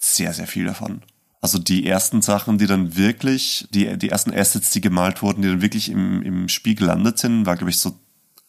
Sehr, 0.00 0.32
sehr 0.32 0.46
viel 0.46 0.66
davon. 0.66 1.02
Also 1.40 1.58
die 1.58 1.86
ersten 1.86 2.22
Sachen, 2.22 2.58
die 2.58 2.66
dann 2.66 2.96
wirklich, 2.96 3.68
die, 3.70 3.96
die 3.98 4.08
ersten 4.08 4.32
Assets, 4.32 4.70
die 4.70 4.80
gemalt 4.80 5.22
wurden, 5.22 5.42
die 5.42 5.48
dann 5.48 5.62
wirklich 5.62 5.90
im, 5.90 6.22
im 6.22 6.48
Spiel 6.48 6.74
gelandet 6.74 7.18
sind, 7.18 7.46
war, 7.46 7.56
glaube 7.56 7.70
ich, 7.70 7.78
so 7.78 7.98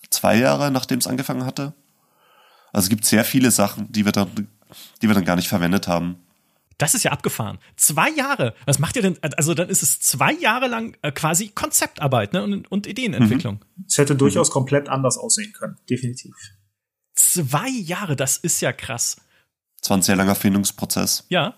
zwei 0.10 0.38
Jahre, 0.38 0.72
nachdem 0.72 1.00
es 1.00 1.08
angefangen 1.08 1.46
hatte. 1.46 1.74
Also 2.72 2.86
es 2.86 2.90
gibt 2.90 3.06
sehr 3.06 3.24
viele 3.24 3.52
Sachen, 3.52 3.92
die 3.92 4.06
wir 4.06 4.14
dann, 4.14 4.48
die 5.02 5.08
wir 5.08 5.14
dann 5.14 5.26
gar 5.26 5.36
nicht 5.36 5.48
verwendet 5.48 5.88
haben. 5.88 6.16
Das 6.78 6.94
ist 6.94 7.04
ja 7.04 7.12
abgefahren. 7.12 7.60
Zwei 7.78 8.10
Jahre. 8.10 8.54
Was 8.66 8.80
macht 8.80 8.96
ihr 8.98 9.02
denn? 9.02 9.18
Also 9.22 9.54
dann 9.54 9.70
ist 9.70 9.82
es 9.82 10.00
zwei 10.02 10.34
Jahre 10.34 10.68
lang 10.68 10.98
äh, 11.02 11.12
quasi 11.12 11.50
Konzeptarbeit 11.50 12.34
ne? 12.34 12.44
und, 12.44 12.70
und 12.70 12.88
Ideenentwicklung. 12.88 13.56
Mhm. 13.56 13.86
Es 13.88 13.98
hätte 13.98 14.16
durchaus 14.16 14.50
mhm. 14.50 14.54
komplett 14.54 14.90
anders 14.90 15.18
aussehen 15.18 15.54
können, 15.54 15.78
definitiv. 15.90 16.36
Zwei 17.16 17.70
Jahre, 17.70 18.16
das 18.16 18.38
ist 18.38 18.62
ja 18.62 18.74
krass. 18.74 19.18
Es 19.82 19.90
war 19.90 19.98
ein 19.98 20.02
sehr 20.02 20.16
langer 20.16 20.36
Findungsprozess. 20.36 21.26
Ja. 21.30 21.56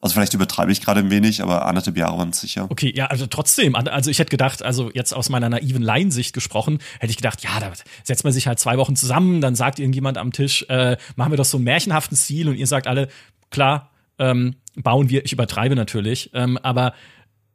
Also 0.00 0.14
vielleicht 0.14 0.34
übertreibe 0.34 0.72
ich 0.72 0.80
gerade 0.80 0.98
ein 0.98 1.10
wenig, 1.10 1.42
aber 1.42 1.66
anderthalb 1.66 1.96
Jahre 1.96 2.18
waren 2.18 2.30
es 2.30 2.40
sicher. 2.40 2.66
Okay, 2.70 2.92
ja, 2.92 3.06
also 3.06 3.26
trotzdem. 3.26 3.76
Also 3.76 4.10
ich 4.10 4.18
hätte 4.18 4.30
gedacht, 4.30 4.60
also 4.62 4.90
jetzt 4.92 5.14
aus 5.14 5.28
meiner 5.28 5.48
naiven 5.48 5.80
Laiensicht 5.80 6.32
gesprochen, 6.32 6.80
hätte 6.98 7.12
ich 7.12 7.16
gedacht, 7.16 7.44
ja, 7.44 7.60
da 7.60 7.70
setzt 8.02 8.24
man 8.24 8.32
sich 8.32 8.48
halt 8.48 8.58
zwei 8.58 8.78
Wochen 8.78 8.96
zusammen, 8.96 9.40
dann 9.40 9.54
sagt 9.54 9.78
irgendjemand 9.78 10.18
am 10.18 10.32
Tisch, 10.32 10.66
äh, 10.68 10.96
machen 11.14 11.30
wir 11.30 11.36
doch 11.36 11.44
so 11.44 11.56
einen 11.56 11.64
märchenhaften 11.64 12.16
Stil 12.16 12.48
und 12.48 12.56
ihr 12.56 12.66
sagt 12.66 12.88
alle, 12.88 13.06
klar, 13.50 13.91
ähm, 14.22 14.54
bauen 14.76 15.10
wir, 15.10 15.24
ich 15.24 15.32
übertreibe 15.32 15.74
natürlich, 15.74 16.30
ähm, 16.32 16.56
aber 16.58 16.94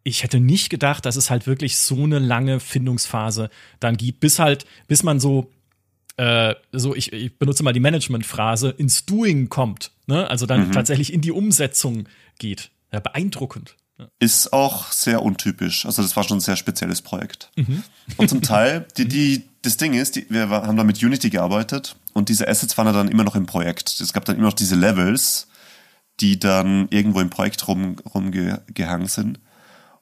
ich 0.03 0.23
hätte 0.23 0.39
nicht 0.39 0.69
gedacht, 0.69 1.05
dass 1.05 1.15
es 1.15 1.29
halt 1.29 1.47
wirklich 1.47 1.77
so 1.77 2.03
eine 2.03 2.19
lange 2.19 2.59
Findungsphase 2.59 3.49
dann 3.79 3.97
gibt, 3.97 4.19
bis 4.19 4.37
halt, 4.39 4.65
bis 4.87 5.01
man 5.03 5.19
so, 5.19 5.51
äh, 6.17 6.55
so 6.71 6.93
ich, 6.93 7.13
ich 7.13 7.37
benutze 7.37 7.63
mal 7.63 7.73
die 7.73 7.79
Management-Phrase, 7.79 8.69
ins 8.69 9.05
Doing 9.05 9.49
kommt, 9.49 9.91
ne? 10.05 10.29
Also 10.29 10.45
dann 10.45 10.67
mhm. 10.67 10.71
tatsächlich 10.73 11.13
in 11.13 11.21
die 11.21 11.31
Umsetzung 11.31 12.07
geht. 12.37 12.69
Ja, 12.93 12.99
beeindruckend. 12.99 13.75
Ist 14.19 14.53
auch 14.53 14.91
sehr 14.91 15.23
untypisch. 15.23 15.85
Also 15.85 16.01
das 16.01 16.15
war 16.15 16.23
schon 16.23 16.37
ein 16.37 16.41
sehr 16.41 16.55
spezielles 16.55 17.01
Projekt. 17.01 17.49
Mhm. 17.55 17.83
Und 18.15 18.29
zum 18.29 18.41
Teil, 18.41 18.87
die, 18.95 19.07
die, 19.07 19.43
das 19.63 19.75
Ding 19.75 19.93
ist, 19.93 20.15
die, 20.15 20.25
wir 20.29 20.49
haben 20.49 20.77
da 20.77 20.83
mit 20.83 21.03
Unity 21.03 21.29
gearbeitet 21.29 21.95
und 22.13 22.29
diese 22.29 22.47
Assets 22.47 22.77
waren 22.77 22.93
dann 22.93 23.09
immer 23.09 23.23
noch 23.23 23.35
im 23.35 23.45
Projekt. 23.45 23.99
Es 23.99 24.13
gab 24.13 24.23
dann 24.25 24.37
immer 24.37 24.47
noch 24.47 24.53
diese 24.53 24.75
Levels, 24.75 25.47
die 26.19 26.39
dann 26.39 26.87
irgendwo 26.89 27.19
im 27.19 27.29
Projekt 27.29 27.67
rum, 27.67 27.97
rumgehangen 28.13 29.07
sind. 29.07 29.39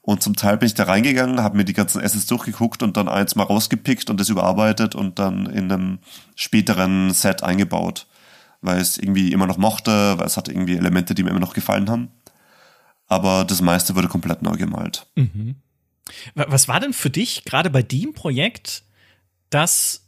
Und 0.02 0.22
zum 0.22 0.36
Teil 0.36 0.56
bin 0.56 0.68
ich 0.68 0.74
da 0.74 0.84
reingegangen, 0.84 1.42
habe 1.42 1.56
mir 1.56 1.64
die 1.64 1.72
ganzen 1.72 2.00
Assets 2.00 2.26
durchgeguckt 2.26 2.82
und 2.82 2.96
dann 2.96 3.08
eins 3.08 3.34
mal 3.34 3.42
rausgepickt 3.42 4.08
und 4.08 4.20
das 4.20 4.28
überarbeitet 4.28 4.94
und 4.94 5.18
dann 5.18 5.46
in 5.46 5.70
einem 5.70 5.98
späteren 6.36 7.12
Set 7.12 7.42
eingebaut. 7.42 8.06
Weil 8.60 8.80
es 8.80 8.98
irgendwie 8.98 9.32
immer 9.32 9.46
noch 9.46 9.58
mochte, 9.58 10.16
weil 10.16 10.26
es 10.26 10.36
hatte 10.36 10.52
irgendwie 10.52 10.76
Elemente, 10.76 11.14
die 11.14 11.24
mir 11.24 11.30
immer 11.30 11.40
noch 11.40 11.54
gefallen 11.54 11.90
haben. 11.90 12.08
Aber 13.08 13.44
das 13.44 13.60
meiste 13.60 13.96
wurde 13.96 14.08
komplett 14.08 14.42
neu 14.42 14.56
gemalt. 14.56 15.06
Mhm. 15.16 15.56
Was 16.34 16.68
war 16.68 16.78
denn 16.78 16.92
für 16.92 17.10
dich 17.10 17.44
gerade 17.44 17.68
bei 17.68 17.82
dem 17.82 18.12
Projekt 18.14 18.84
das 19.50 20.05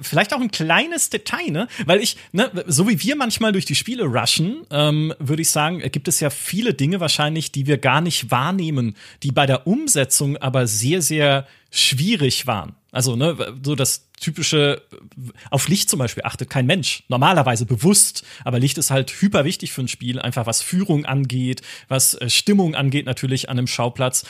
vielleicht 0.00 0.34
auch 0.34 0.40
ein 0.40 0.50
kleines 0.50 1.10
Detail, 1.10 1.50
ne? 1.50 1.68
Weil 1.86 2.00
ich, 2.00 2.16
ne, 2.32 2.50
so 2.66 2.88
wie 2.88 3.00
wir 3.02 3.16
manchmal 3.16 3.52
durch 3.52 3.64
die 3.64 3.74
Spiele 3.74 4.04
rushen, 4.04 4.66
ähm, 4.70 5.14
würde 5.18 5.42
ich 5.42 5.50
sagen, 5.50 5.80
gibt 5.92 6.08
es 6.08 6.20
ja 6.20 6.30
viele 6.30 6.74
Dinge 6.74 7.00
wahrscheinlich, 7.00 7.52
die 7.52 7.66
wir 7.66 7.78
gar 7.78 8.00
nicht 8.00 8.30
wahrnehmen, 8.30 8.96
die 9.22 9.30
bei 9.30 9.46
der 9.46 9.66
Umsetzung 9.66 10.36
aber 10.36 10.66
sehr, 10.66 11.02
sehr 11.02 11.46
schwierig 11.70 12.46
waren. 12.46 12.74
Also, 12.90 13.14
ne, 13.14 13.36
so 13.62 13.76
das 13.76 14.08
typische, 14.20 14.82
auf 15.50 15.68
Licht 15.68 15.88
zum 15.88 16.00
Beispiel 16.00 16.24
achtet 16.24 16.50
kein 16.50 16.66
Mensch. 16.66 17.04
Normalerweise 17.08 17.64
bewusst, 17.64 18.24
aber 18.44 18.58
Licht 18.58 18.76
ist 18.78 18.90
halt 18.90 19.10
hyper 19.10 19.44
wichtig 19.44 19.72
für 19.72 19.82
ein 19.82 19.88
Spiel, 19.88 20.18
einfach 20.18 20.46
was 20.46 20.62
Führung 20.62 21.04
angeht, 21.06 21.62
was 21.88 22.14
äh, 22.14 22.28
Stimmung 22.28 22.74
angeht 22.74 23.06
natürlich 23.06 23.48
an 23.48 23.58
einem 23.58 23.66
Schauplatz. 23.68 24.24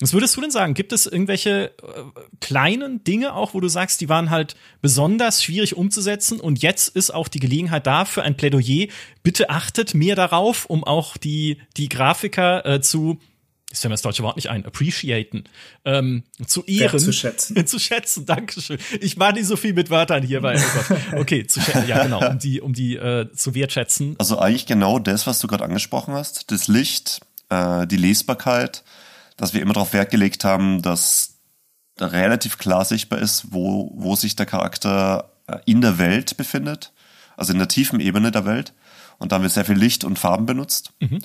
Was 0.00 0.12
würdest 0.12 0.36
du 0.36 0.40
denn 0.40 0.50
sagen? 0.50 0.74
Gibt 0.74 0.92
es 0.92 1.06
irgendwelche 1.06 1.66
äh, 1.66 2.02
kleinen 2.40 3.04
Dinge 3.04 3.34
auch, 3.34 3.54
wo 3.54 3.60
du 3.60 3.68
sagst, 3.68 4.00
die 4.00 4.08
waren 4.08 4.30
halt 4.30 4.56
besonders 4.82 5.42
schwierig 5.42 5.76
umzusetzen 5.76 6.40
und 6.40 6.62
jetzt 6.62 6.88
ist 6.88 7.12
auch 7.12 7.28
die 7.28 7.38
Gelegenheit 7.38 7.86
da 7.86 8.04
für 8.04 8.22
ein 8.22 8.36
Plädoyer. 8.36 8.88
Bitte 9.22 9.50
achtet 9.50 9.94
mehr 9.94 10.16
darauf, 10.16 10.66
um 10.66 10.82
auch 10.82 11.16
die, 11.16 11.58
die 11.76 11.88
Grafiker 11.88 12.66
äh, 12.66 12.80
zu 12.80 13.20
ist 13.74 13.82
ja 13.82 13.90
das 13.90 14.02
deutsche 14.02 14.22
Wort 14.22 14.36
nicht 14.36 14.50
ein, 14.50 14.64
appreciaten, 14.64 15.44
ähm, 15.84 16.22
zu 16.46 16.64
ehren. 16.64 16.98
zu 16.98 17.12
schätzen. 17.12 17.66
zu 17.66 17.80
schätzen, 17.80 18.24
Dankeschön. 18.24 18.78
Ich 19.00 19.18
war 19.18 19.32
nicht 19.32 19.46
so 19.46 19.56
viel 19.56 19.72
mit 19.72 19.90
Wörtern 19.90 20.22
hier 20.22 20.40
bei, 20.40 20.56
oh 21.12 21.18
Okay, 21.18 21.46
zu 21.46 21.60
schätzen, 21.60 21.88
ja 21.88 22.04
genau, 22.04 22.24
um 22.30 22.38
die, 22.38 22.60
um 22.60 22.72
die 22.72 22.94
äh, 22.94 23.30
zu 23.32 23.54
wertschätzen. 23.54 24.14
Also 24.18 24.38
eigentlich 24.38 24.66
genau 24.66 25.00
das, 25.00 25.26
was 25.26 25.40
du 25.40 25.48
gerade 25.48 25.64
angesprochen 25.64 26.14
hast. 26.14 26.52
Das 26.52 26.68
Licht, 26.68 27.20
äh, 27.48 27.86
die 27.88 27.96
Lesbarkeit, 27.96 28.84
dass 29.36 29.54
wir 29.54 29.62
immer 29.62 29.74
darauf 29.74 29.92
Wert 29.92 30.10
gelegt 30.10 30.44
haben, 30.44 30.82
dass 30.82 31.34
da 31.96 32.06
relativ 32.06 32.58
klar 32.58 32.84
sichtbar 32.84 33.18
ist, 33.18 33.52
wo, 33.52 33.92
wo 33.94 34.16
sich 34.16 34.36
der 34.36 34.46
Charakter 34.46 35.30
äh, 35.46 35.58
in 35.64 35.80
der 35.80 35.98
Welt 35.98 36.36
befindet, 36.36 36.92
also 37.36 37.52
in 37.52 37.58
der 37.58 37.68
tiefen 37.68 38.00
Ebene 38.00 38.30
der 38.30 38.46
Welt. 38.46 38.72
Und 39.18 39.30
da 39.30 39.36
haben 39.36 39.42
wir 39.42 39.50
sehr 39.50 39.64
viel 39.64 39.76
Licht 39.76 40.04
und 40.04 40.18
Farben 40.18 40.46
benutzt. 40.46 40.92
Mhm. 41.00 41.20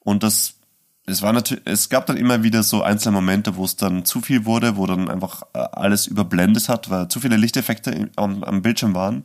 Und 0.00 0.22
das, 0.22 0.54
es 1.06 1.22
war 1.22 1.32
natürlich, 1.32 1.64
es 1.66 1.88
gab 1.88 2.06
dann 2.06 2.16
immer 2.16 2.42
wieder 2.42 2.62
so 2.62 2.82
einzelne 2.82 3.14
Momente, 3.14 3.56
wo 3.56 3.64
es 3.64 3.76
dann 3.76 4.04
zu 4.04 4.20
viel 4.20 4.44
wurde, 4.44 4.76
wo 4.76 4.86
dann 4.86 5.08
einfach 5.08 5.42
äh, 5.54 5.58
alles 5.58 6.06
überblendet 6.06 6.68
hat, 6.68 6.90
weil 6.90 7.08
zu 7.08 7.20
viele 7.20 7.36
Lichteffekte 7.36 8.10
am, 8.16 8.42
am 8.42 8.62
Bildschirm 8.62 8.94
waren. 8.94 9.24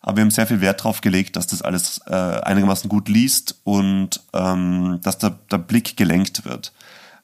Aber 0.00 0.16
wir 0.16 0.22
haben 0.22 0.30
sehr 0.30 0.46
viel 0.46 0.60
Wert 0.60 0.80
darauf 0.80 1.02
gelegt, 1.02 1.36
dass 1.36 1.46
das 1.46 1.60
alles 1.60 2.00
äh, 2.06 2.14
einigermaßen 2.14 2.88
gut 2.88 3.08
liest 3.08 3.60
und 3.64 4.22
ähm, 4.32 5.00
dass 5.02 5.18
der, 5.18 5.30
der 5.50 5.58
Blick 5.58 5.96
gelenkt 5.96 6.44
wird. 6.44 6.72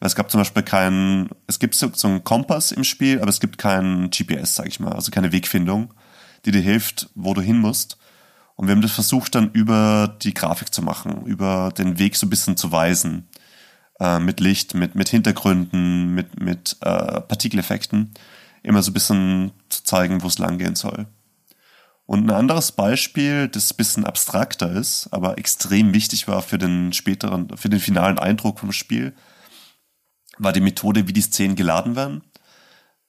Es 0.01 0.15
gab 0.15 0.31
zum 0.31 0.41
Beispiel 0.41 0.63
keinen, 0.63 1.31
es 1.47 1.59
gibt 1.59 1.75
so, 1.75 1.91
so 1.95 2.09
einen 2.09 2.25
Kompass 2.25 2.73
im 2.73 2.85
Spiel, 2.85 3.21
aber 3.21 3.31
es 3.31 3.41
gibt 3.41 3.59
keinen 3.59 4.11
GPS, 4.11 4.55
sag 4.55 4.69
ich 4.69 4.79
mal, 4.79 4.93
also 4.93 5.11
keine 5.11 5.33
Wegfindung, 5.33 5.95
die 6.45 6.51
dir 6.51 6.61
hilft, 6.61 7.09
wo 7.15 7.35
du 7.35 7.41
hin 7.41 7.59
musst. 7.59 7.97
Und 8.57 8.69
wir 8.69 8.75
haben 8.75 8.83
das 8.83 8.93
versucht 8.93 9.35
dann 9.35 9.51
über 9.53 10.17
die 10.23 10.35
Grafik 10.35 10.73
zu 10.73 10.83
machen, 10.83 11.25
über 11.27 11.73
den 11.77 11.99
Weg 11.99 12.17
so 12.17 12.27
ein 12.27 12.31
bisschen 12.31 12.57
zu 12.57 12.73
weisen. 12.73 13.29
Äh, 13.99 14.19
mit 14.19 14.41
Licht, 14.41 14.75
mit, 14.75 14.95
mit 14.95 15.09
Hintergründen, 15.09 16.15
mit, 16.15 16.41
mit 16.41 16.77
äh, 16.81 17.21
Partikeleffekten. 17.21 18.13
Immer 18.63 18.83
so 18.83 18.91
ein 18.91 18.95
bisschen 18.95 19.53
zu 19.69 19.85
zeigen, 19.85 20.23
wo 20.23 20.27
es 20.27 20.39
langgehen 20.39 20.75
soll. 20.75 21.07
Und 22.05 22.27
ein 22.27 22.31
anderes 22.31 22.73
Beispiel, 22.73 23.49
das 23.49 23.73
ein 23.73 23.77
bisschen 23.77 24.05
abstrakter 24.05 24.71
ist, 24.71 25.09
aber 25.13 25.39
extrem 25.39 25.93
wichtig 25.93 26.29
war 26.29 26.43
für 26.43 26.59
den 26.59 26.93
späteren, 26.93 27.57
für 27.57 27.69
den 27.69 27.81
finalen 27.81 28.19
Eindruck 28.19 28.61
vom 28.61 28.73
Spiel, 28.73 29.15
war 30.39 30.53
die 30.53 30.61
Methode, 30.61 31.09
wie 31.09 31.13
die 31.13 31.23
Szenen 31.23 31.57
geladen 31.57 31.97
werden. 31.97 32.23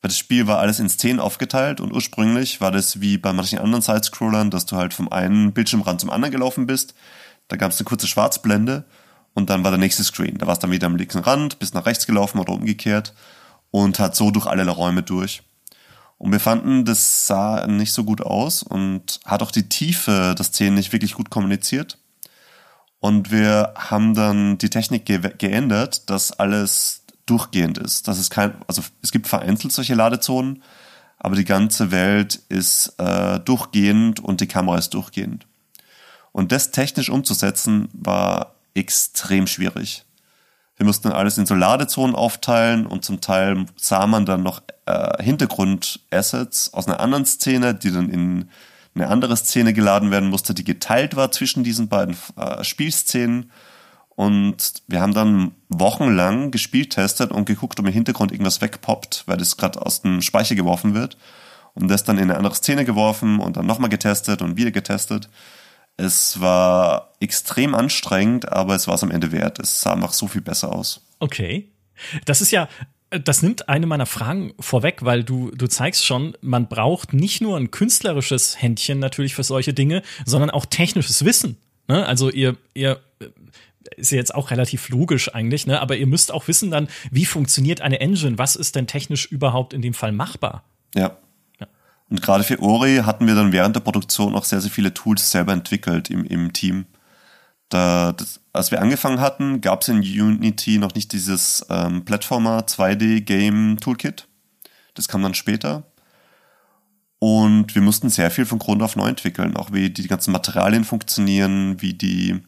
Weil 0.01 0.09
das 0.09 0.17
Spiel 0.17 0.47
war 0.47 0.59
alles 0.59 0.80
in 0.80 0.89
Szenen 0.89 1.19
aufgeteilt 1.19 1.82
und 1.82 1.91
ursprünglich 1.91 2.61
war 2.61 2.71
das 2.71 3.01
wie 3.01 3.17
bei 3.17 3.34
manchen 3.34 3.59
anderen 3.59 3.82
Sidescrollern, 3.82 4.51
dass 4.51 4.65
du 4.65 4.75
halt 4.75 4.93
vom 4.93 5.11
einen 5.11 5.53
Bildschirmrand 5.53 5.99
zum 5.99 6.11
anderen 6.11 6.32
gelaufen 6.32 6.67
bist. 6.67 6.93
Da 7.47 7.57
gab 7.57 7.71
es 7.71 7.80
eine 7.80 7.86
kurze 7.86 8.07
Schwarzblende 8.07 8.86
und 9.34 9.49
dann 9.49 9.63
war 9.63 9.71
der 9.71 9.80
nächste 9.80 10.03
Screen. 10.03 10.38
Da 10.38 10.47
warst 10.47 10.61
du 10.61 10.67
dann 10.67 10.73
wieder 10.73 10.88
am 10.88 10.95
linken 10.95 11.19
Rand, 11.19 11.59
bist 11.59 11.73
nach 11.73 11.86
rechts 11.86 12.05
gelaufen 12.05 12.39
oder 12.39 12.53
umgekehrt 12.53 13.13
und 13.71 13.99
hat 13.99 14.15
so 14.15 14.32
durch 14.32 14.45
alle 14.45 14.67
Räume 14.69 15.03
durch. 15.03 15.41
Und 16.17 16.32
wir 16.32 16.39
fanden, 16.39 16.86
das 16.86 17.28
sah 17.28 17.67
nicht 17.67 17.93
so 17.93 18.03
gut 18.03 18.21
aus 18.21 18.63
und 18.63 19.19
hat 19.25 19.43
auch 19.43 19.51
die 19.51 19.69
Tiefe 19.69 20.34
der 20.38 20.45
Szenen 20.45 20.75
nicht 20.75 20.91
wirklich 20.91 21.13
gut 21.13 21.30
kommuniziert. 21.30 21.99
Und 22.99 23.32
wir 23.32 23.73
haben 23.75 24.15
dann 24.15 24.57
die 24.57 24.69
Technik 24.69 25.05
ge 25.05 25.19
geändert, 25.38 26.09
dass 26.09 26.32
alles 26.32 26.96
durchgehend 27.30 27.78
ist. 27.78 28.07
Das 28.07 28.19
ist 28.19 28.32
kein, 28.32 28.55
also 28.67 28.82
es 29.01 29.11
gibt 29.11 29.28
vereinzelt 29.28 29.73
solche 29.73 29.93
Ladezonen, 29.93 30.63
aber 31.19 31.36
die 31.36 31.45
ganze 31.45 31.91
Welt 31.91 32.41
ist 32.49 32.93
äh, 32.97 33.39
durchgehend 33.39 34.19
und 34.19 34.41
die 34.41 34.47
Kamera 34.47 34.78
ist 34.78 34.93
durchgehend. 34.93 35.45
Und 36.32 36.51
das 36.51 36.71
technisch 36.71 37.09
umzusetzen 37.09 37.89
war 37.93 38.55
extrem 38.73 39.47
schwierig. 39.47 40.05
Wir 40.78 40.86
mussten 40.86 41.11
alles 41.11 41.39
in 41.39 41.47
so 41.47 41.55
Ladezonen 41.55 42.15
aufteilen 42.15 42.86
und 42.86 43.03
zum 43.03 43.19
Teil 43.19 43.65
sah 43.75 44.05
man 44.05 44.25
dann 44.25 44.43
noch 44.43 44.61
äh, 44.86 45.23
Hintergrund-Assets 45.23 46.73
aus 46.73 46.88
einer 46.88 46.99
anderen 46.99 47.25
Szene, 47.25 47.73
die 47.73 47.91
dann 47.91 48.09
in 48.09 48.49
eine 48.93 49.07
andere 49.07 49.36
Szene 49.36 49.73
geladen 49.73 50.11
werden 50.11 50.30
musste, 50.30 50.53
die 50.53 50.63
geteilt 50.63 51.15
war 51.15 51.32
zwischen 51.32 51.63
diesen 51.63 51.88
beiden 51.88 52.15
äh, 52.36 52.63
Spielszenen. 52.63 53.51
Und 54.18 54.74
wir 54.88 54.99
haben 54.99 55.13
dann 55.13 55.51
wochenlang 55.70 56.49
gespielt, 56.49 56.93
testet 56.93 57.30
und 57.30 57.45
geguckt, 57.45 57.80
ob 57.80 57.86
im 57.86 57.93
Hintergrund 57.93 58.32
irgendwas 58.32 58.61
wegpoppt, 58.61 59.26
weil 59.28 59.38
das 59.38 59.57
gerade 59.57 59.80
aus 59.80 60.01
dem 60.01 60.24
Speicher 60.24 60.55
geworfen 60.55 60.95
wird. 60.95 61.20
Und 61.76 61.88
das 61.88 62.03
dann 62.03 62.18
in 62.18 62.24
eine 62.24 62.38
andere 62.38 62.55
Szene 62.55 62.84
geworfen 62.84 63.39
und 63.39 63.57
dann 63.57 63.68
nochmal 63.68 63.91
getestet 63.91 64.41
und 64.41 64.57
wieder 64.57 64.72
getestet. 64.72 65.30
Es 65.97 66.41
war 66.41 67.13
extrem 67.20 67.76
anstrengend, 67.76 68.51
aber 68.51 68.74
es 68.74 68.88
war 68.88 68.95
es 68.95 69.03
am 69.03 69.11
Ende 69.11 69.32
wert. 69.32 69.59
Es 69.59 69.82
sah 69.82 69.93
einfach 69.93 70.13
so 70.13 70.26
viel 70.26 70.41
besser 70.41 70.74
aus. 70.74 71.05
Okay. 71.20 71.70
Das 72.26 72.41
ist 72.41 72.49
ja, 72.49 72.70
das 73.11 73.43
nimmt 73.43 73.70
eine 73.70 73.86
meiner 73.86 74.07
Fragen 74.07 74.55
vorweg, 74.59 75.05
weil 75.05 75.24
du, 75.24 75.51
du 75.51 75.68
zeigst 75.68 76.03
schon, 76.03 76.36
man 76.41 76.68
braucht 76.68 77.13
nicht 77.13 77.39
nur 77.39 77.55
ein 77.55 77.70
künstlerisches 77.70 78.59
Händchen 78.59 78.97
natürlich 78.97 79.36
für 79.36 79.43
solche 79.43 79.76
Dinge, 79.76 80.01
sondern 80.26 80.49
auch 80.49 80.65
technisches 80.65 81.24
Wissen. 81.24 81.57
Ne? 81.88 82.03
Also 82.03 82.32
ihr, 82.32 82.57
ihr 82.74 82.99
ist 83.95 84.11
jetzt 84.11 84.35
auch 84.35 84.51
relativ 84.51 84.89
logisch 84.89 85.33
eigentlich, 85.33 85.67
ne? 85.67 85.79
aber 85.81 85.95
ihr 85.95 86.07
müsst 86.07 86.31
auch 86.31 86.47
wissen 86.47 86.71
dann, 86.71 86.88
wie 87.11 87.25
funktioniert 87.25 87.81
eine 87.81 87.99
Engine, 87.99 88.38
was 88.38 88.55
ist 88.55 88.75
denn 88.75 88.88
technisch 88.88 89.25
überhaupt 89.25 89.73
in 89.73 89.81
dem 89.81 89.93
Fall 89.93 90.11
machbar? 90.11 90.63
Ja. 90.95 91.17
ja. 91.59 91.67
Und 92.09 92.21
gerade 92.21 92.43
für 92.43 92.61
Ori 92.61 92.97
hatten 92.97 93.27
wir 93.27 93.35
dann 93.35 93.51
während 93.51 93.75
der 93.75 93.81
Produktion 93.81 94.35
auch 94.35 94.45
sehr, 94.45 94.61
sehr 94.61 94.71
viele 94.71 94.93
Tools 94.93 95.31
selber 95.31 95.53
entwickelt 95.53 96.09
im, 96.09 96.23
im 96.25 96.53
Team. 96.53 96.85
Da, 97.69 98.13
das, 98.13 98.39
als 98.53 98.71
wir 98.71 98.81
angefangen 98.81 99.19
hatten, 99.19 99.61
gab 99.61 99.81
es 99.81 99.89
in 99.89 99.99
Unity 99.99 100.77
noch 100.77 100.95
nicht 100.95 101.11
dieses 101.11 101.65
ähm, 101.69 102.05
Plattformer 102.05 102.61
2D 102.61 103.21
Game 103.21 103.77
Toolkit. 103.79 104.27
Das 104.93 105.07
kam 105.07 105.21
dann 105.21 105.33
später. 105.33 105.83
Und 107.19 107.73
wir 107.73 107.81
mussten 107.81 108.09
sehr 108.09 108.31
viel 108.31 108.45
von 108.45 108.59
Grund 108.59 108.81
auf 108.83 108.95
neu 108.95 109.07
entwickeln, 109.07 109.57
auch 109.57 109.71
wie 109.71 109.89
die 109.89 110.07
ganzen 110.07 110.31
Materialien 110.31 110.83
funktionieren, 110.83 111.81
wie 111.81 111.93
die 111.93 112.41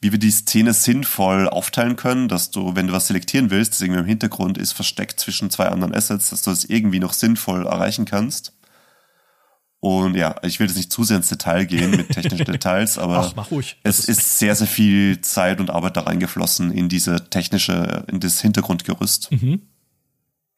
wie 0.00 0.12
wir 0.12 0.18
die 0.18 0.30
Szene 0.30 0.72
sinnvoll 0.72 1.48
aufteilen 1.48 1.96
können, 1.96 2.28
dass 2.28 2.50
du, 2.50 2.76
wenn 2.76 2.86
du 2.86 2.92
was 2.92 3.08
selektieren 3.08 3.50
willst, 3.50 3.72
das 3.72 3.80
irgendwie 3.80 4.00
im 4.00 4.06
Hintergrund 4.06 4.56
ist 4.56 4.72
versteckt 4.72 5.18
zwischen 5.18 5.50
zwei 5.50 5.66
anderen 5.66 5.94
Assets, 5.94 6.30
dass 6.30 6.42
du 6.42 6.50
das 6.50 6.64
irgendwie 6.64 7.00
noch 7.00 7.12
sinnvoll 7.12 7.66
erreichen 7.66 8.04
kannst. 8.04 8.52
Und 9.80 10.16
ja, 10.16 10.36
ich 10.42 10.58
will 10.58 10.66
jetzt 10.66 10.76
nicht 10.76 10.92
zu 10.92 11.04
sehr 11.04 11.18
ins 11.18 11.28
Detail 11.28 11.64
gehen 11.64 11.92
mit 11.92 12.10
technischen 12.10 12.44
Details, 12.52 12.98
aber 12.98 13.32
Ach, 13.36 13.50
es 13.84 14.08
ist 14.08 14.38
sehr, 14.38 14.54
sehr 14.56 14.66
viel 14.66 15.20
Zeit 15.20 15.60
und 15.60 15.70
Arbeit 15.70 15.96
da 15.96 16.02
reingeflossen 16.02 16.72
in 16.72 16.88
diese 16.88 17.30
technische, 17.30 18.04
in 18.08 18.18
das 18.18 18.40
Hintergrundgerüst. 18.40 19.30
Mhm. 19.30 19.62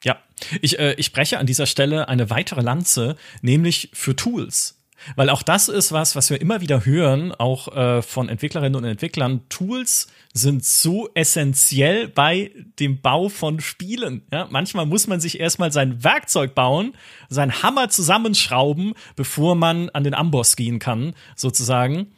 Ja, 0.03 0.19
ich, 0.63 0.79
äh, 0.79 0.95
ich 0.95 1.13
breche 1.13 1.39
an 1.39 1.47
dieser 1.47 1.67
Stelle 1.67 2.09
eine 2.09 2.31
weitere 2.31 2.63
Lanze, 2.63 3.17
nämlich 3.43 3.91
für 3.93 4.17
Tools. 4.17 4.80
Weil 5.17 5.31
auch 5.31 5.43
das 5.43 5.69
ist 5.69 5.93
was, 5.93 6.17
was 6.17 6.31
wir 6.31 6.41
immer 6.41 6.61
wieder 6.61 6.85
hören, 6.85 7.33
auch 7.33 7.75
äh, 7.75 8.03
von 8.03 8.29
Entwicklerinnen 8.29 8.77
und 8.77 8.85
Entwicklern. 8.85 9.43
Tools 9.49 10.09
sind 10.33 10.65
so 10.65 11.09
essentiell 11.15 12.09
bei 12.09 12.53
dem 12.79 13.01
Bau 13.01 13.29
von 13.29 13.61
Spielen. 13.61 14.23
Ja, 14.33 14.47
manchmal 14.51 14.87
muss 14.87 15.07
man 15.07 15.21
sich 15.21 15.41
erstmal 15.41 15.73
sein 15.73 16.05
Werkzeug 16.05 16.55
bauen, 16.55 16.95
sein 17.29 17.63
Hammer 17.63 17.89
zusammenschrauben, 17.89 18.95
bevor 19.17 19.55
man 19.55 19.91
an 19.91 20.05
den 20.05 20.15
Amboss 20.15 20.57
gehen 20.57 20.79
kann, 20.79 21.15
sozusagen. 21.37 22.13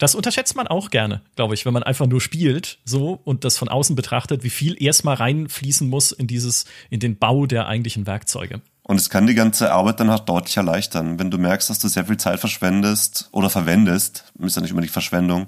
Das 0.00 0.14
unterschätzt 0.14 0.56
man 0.56 0.66
auch 0.66 0.88
gerne, 0.88 1.20
glaube 1.36 1.52
ich, 1.52 1.66
wenn 1.66 1.74
man 1.74 1.82
einfach 1.82 2.06
nur 2.06 2.22
spielt, 2.22 2.78
so 2.86 3.20
und 3.22 3.44
das 3.44 3.58
von 3.58 3.68
außen 3.68 3.94
betrachtet, 3.94 4.42
wie 4.42 4.50
viel 4.50 4.82
erstmal 4.82 5.16
reinfließen 5.16 5.88
muss 5.90 6.10
in 6.10 6.26
dieses, 6.26 6.64
in 6.88 7.00
den 7.00 7.18
Bau 7.18 7.44
der 7.44 7.66
eigentlichen 7.66 8.06
Werkzeuge. 8.06 8.62
Und 8.90 8.96
es 8.96 9.08
kann 9.08 9.28
die 9.28 9.36
ganze 9.36 9.72
Arbeit 9.72 10.00
dann 10.00 10.10
halt 10.10 10.28
deutlich 10.28 10.56
erleichtern, 10.56 11.20
wenn 11.20 11.30
du 11.30 11.38
merkst, 11.38 11.70
dass 11.70 11.78
du 11.78 11.86
sehr 11.86 12.06
viel 12.06 12.16
Zeit 12.16 12.40
verschwendest 12.40 13.28
oder 13.30 13.48
verwendest, 13.48 14.24
ist 14.40 14.56
ja 14.56 14.62
nicht 14.62 14.72
immer 14.72 14.80
die 14.80 14.88
Verschwendung, 14.88 15.46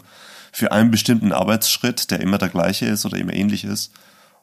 für 0.52 0.70
einen 0.70 0.92
bestimmten 0.92 1.32
Arbeitsschritt, 1.32 2.12
der 2.12 2.20
immer 2.20 2.38
der 2.38 2.50
gleiche 2.50 2.86
ist 2.86 3.04
oder 3.04 3.16
immer 3.16 3.32
ähnlich 3.32 3.64
ist. 3.64 3.94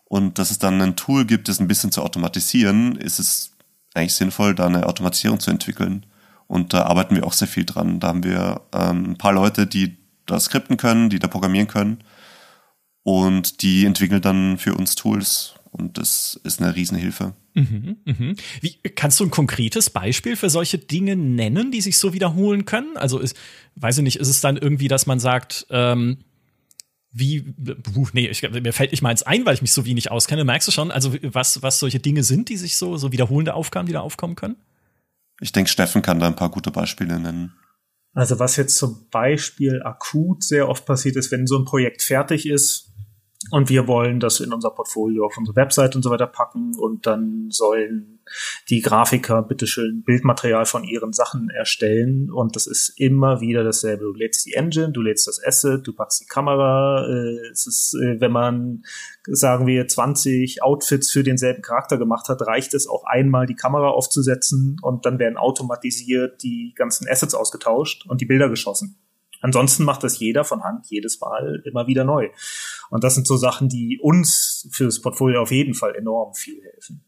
Und 0.03 0.37
dass 0.37 0.51
es 0.51 0.59
dann 0.59 0.81
ein 0.81 0.97
Tool 0.97 1.23
gibt, 1.23 1.47
das 1.47 1.61
ein 1.61 1.69
bisschen 1.69 1.93
zu 1.93 2.01
automatisieren, 2.01 2.97
ist 2.97 3.19
es 3.19 3.53
eigentlich 3.93 4.15
sinnvoll, 4.15 4.53
da 4.53 4.65
eine 4.65 4.85
Automatisierung 4.85 5.39
zu 5.39 5.49
entwickeln. 5.49 6.05
Und 6.47 6.73
da 6.73 6.83
arbeiten 6.83 7.15
wir 7.15 7.25
auch 7.25 7.31
sehr 7.31 7.47
viel 7.47 7.63
dran. 7.63 8.01
Da 8.01 8.09
haben 8.09 8.25
wir 8.25 8.63
ähm, 8.73 9.11
ein 9.11 9.17
paar 9.17 9.31
Leute, 9.31 9.65
die 9.65 9.95
da 10.25 10.37
skripten 10.41 10.75
können, 10.75 11.09
die 11.09 11.19
da 11.19 11.29
programmieren 11.29 11.69
können. 11.69 12.03
Und 13.03 13.61
die 13.61 13.85
entwickeln 13.85 14.21
dann 14.21 14.57
für 14.57 14.75
uns 14.75 14.95
Tools. 14.95 15.53
Und 15.79 15.97
das 15.97 16.39
ist 16.43 16.61
eine 16.61 16.75
Riesenhilfe. 16.75 17.33
Mhm, 17.53 17.97
mhm. 18.05 18.35
Wie, 18.61 18.73
kannst 18.95 19.19
du 19.19 19.23
ein 19.23 19.31
konkretes 19.31 19.89
Beispiel 19.89 20.35
für 20.35 20.49
solche 20.49 20.77
Dinge 20.77 21.15
nennen, 21.15 21.71
die 21.71 21.81
sich 21.81 21.97
so 21.97 22.13
wiederholen 22.13 22.65
können? 22.65 22.97
Also, 22.97 23.19
ist, 23.19 23.35
weiß 23.75 23.99
ich 23.99 24.03
nicht, 24.03 24.17
ist 24.17 24.27
es 24.27 24.41
dann 24.41 24.57
irgendwie, 24.57 24.89
dass 24.89 25.05
man 25.05 25.19
sagt, 25.19 25.65
ähm, 25.69 26.17
wie, 27.11 27.41
buh, 27.41 28.07
nee, 28.13 28.27
ich, 28.27 28.41
mir 28.43 28.73
fällt 28.73 28.91
nicht 28.91 29.01
mal 29.01 29.09
eins 29.09 29.23
ein, 29.23 29.45
weil 29.45 29.55
ich 29.55 29.61
mich 29.61 29.71
so 29.71 29.85
wenig 29.85 30.11
auskenne. 30.11 30.43
Merkst 30.43 30.67
du 30.67 30.71
schon, 30.71 30.91
also 30.91 31.15
was, 31.23 31.63
was 31.63 31.79
solche 31.79 31.99
Dinge 31.99 32.23
sind, 32.23 32.49
die 32.49 32.57
sich 32.57 32.75
so, 32.75 32.97
so 32.97 33.11
wiederholende 33.11 33.53
Aufgaben, 33.53 33.87
die 33.87 33.93
da 33.93 34.01
aufkommen 34.01 34.35
können? 34.35 34.57
Ich 35.41 35.51
denke, 35.51 35.71
Steffen 35.71 36.01
kann 36.01 36.19
da 36.19 36.27
ein 36.27 36.35
paar 36.35 36.51
gute 36.51 36.71
Beispiele 36.71 37.19
nennen. 37.19 37.53
Also 38.13 38.39
was 38.39 38.57
jetzt 38.57 38.75
zum 38.75 39.07
Beispiel 39.09 39.81
akut 39.83 40.43
sehr 40.43 40.67
oft 40.67 40.85
passiert 40.85 41.15
ist, 41.15 41.31
wenn 41.31 41.47
so 41.47 41.57
ein 41.57 41.65
Projekt 41.65 42.01
fertig 42.01 42.47
ist, 42.47 42.88
und 43.51 43.69
wir 43.69 43.87
wollen 43.87 44.19
das 44.19 44.41
in 44.41 44.51
unser 44.51 44.69
Portfolio 44.69 45.25
auf 45.25 45.37
unsere 45.37 45.55
Website 45.55 45.95
und 45.95 46.03
so 46.03 46.09
weiter 46.09 46.27
packen 46.27 46.75
und 46.77 47.07
dann 47.07 47.47
sollen 47.49 48.19
die 48.69 48.81
Grafiker 48.81 49.41
bitteschön 49.41 50.03
Bildmaterial 50.03 50.65
von 50.65 50.83
ihren 50.83 51.13
Sachen 51.13 51.49
erstellen 51.49 52.29
und 52.29 52.57
das 52.57 52.67
ist 52.67 52.89
immer 52.97 53.39
wieder 53.39 53.63
dasselbe. 53.63 54.03
Du 54.03 54.13
lädst 54.13 54.45
die 54.45 54.53
Engine, 54.53 54.91
du 54.91 55.01
lädst 55.01 55.25
das 55.25 55.41
Asset, 55.43 55.87
du 55.87 55.93
packst 55.93 56.21
die 56.21 56.25
Kamera. 56.25 57.07
Äh, 57.07 57.49
es 57.51 57.65
ist, 57.65 57.95
äh, 57.95 58.19
wenn 58.19 58.33
man, 58.33 58.83
sagen 59.25 59.65
wir, 59.67 59.87
20 59.87 60.61
Outfits 60.61 61.09
für 61.09 61.23
denselben 61.23 61.61
Charakter 61.61 61.97
gemacht 61.97 62.27
hat, 62.27 62.41
reicht 62.41 62.73
es 62.73 62.87
auch 62.87 63.05
einmal 63.05 63.45
die 63.45 63.55
Kamera 63.55 63.87
aufzusetzen 63.87 64.77
und 64.81 65.05
dann 65.05 65.17
werden 65.17 65.37
automatisiert 65.37 66.43
die 66.43 66.73
ganzen 66.75 67.07
Assets 67.07 67.33
ausgetauscht 67.33 68.05
und 68.05 68.19
die 68.19 68.25
Bilder 68.25 68.49
geschossen. 68.49 68.97
Ansonsten 69.41 69.83
macht 69.83 70.03
das 70.03 70.19
jeder 70.19 70.43
von 70.43 70.63
Hand 70.63 70.85
jedes 70.89 71.19
Mal 71.21 71.61
immer 71.65 71.87
wieder 71.87 72.03
neu. 72.03 72.29
Und 72.89 73.03
das 73.03 73.15
sind 73.15 73.27
so 73.27 73.37
Sachen, 73.37 73.69
die 73.69 73.99
uns 74.01 74.67
fürs 74.71 75.01
Portfolio 75.01 75.41
auf 75.41 75.51
jeden 75.51 75.73
Fall 75.73 75.95
enorm 75.95 76.33
viel 76.33 76.61
helfen. 76.63 77.05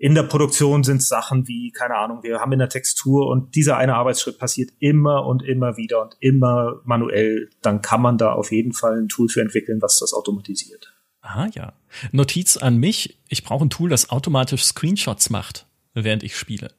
In 0.00 0.14
der 0.14 0.22
Produktion 0.22 0.84
sind 0.84 1.02
Sachen 1.02 1.48
wie, 1.48 1.72
keine 1.72 1.96
Ahnung, 1.96 2.22
wir 2.22 2.38
haben 2.38 2.52
in 2.52 2.60
der 2.60 2.68
Textur 2.68 3.26
und 3.26 3.56
dieser 3.56 3.78
eine 3.78 3.96
Arbeitsschritt 3.96 4.38
passiert 4.38 4.70
immer 4.78 5.26
und 5.26 5.42
immer 5.42 5.76
wieder 5.76 6.00
und 6.02 6.16
immer 6.20 6.80
manuell. 6.84 7.50
Dann 7.62 7.82
kann 7.82 8.00
man 8.00 8.16
da 8.16 8.32
auf 8.32 8.52
jeden 8.52 8.72
Fall 8.72 9.00
ein 9.00 9.08
Tool 9.08 9.28
für 9.28 9.40
entwickeln, 9.40 9.82
was 9.82 9.98
das 9.98 10.14
automatisiert. 10.14 10.94
Ah 11.20 11.48
ja. 11.52 11.72
Notiz 12.12 12.56
an 12.56 12.76
mich, 12.76 13.18
ich 13.28 13.42
brauche 13.42 13.64
ein 13.64 13.70
Tool, 13.70 13.90
das 13.90 14.10
automatisch 14.10 14.64
Screenshots 14.64 15.30
macht, 15.30 15.66
während 15.94 16.22
ich 16.22 16.36
spiele. 16.36 16.70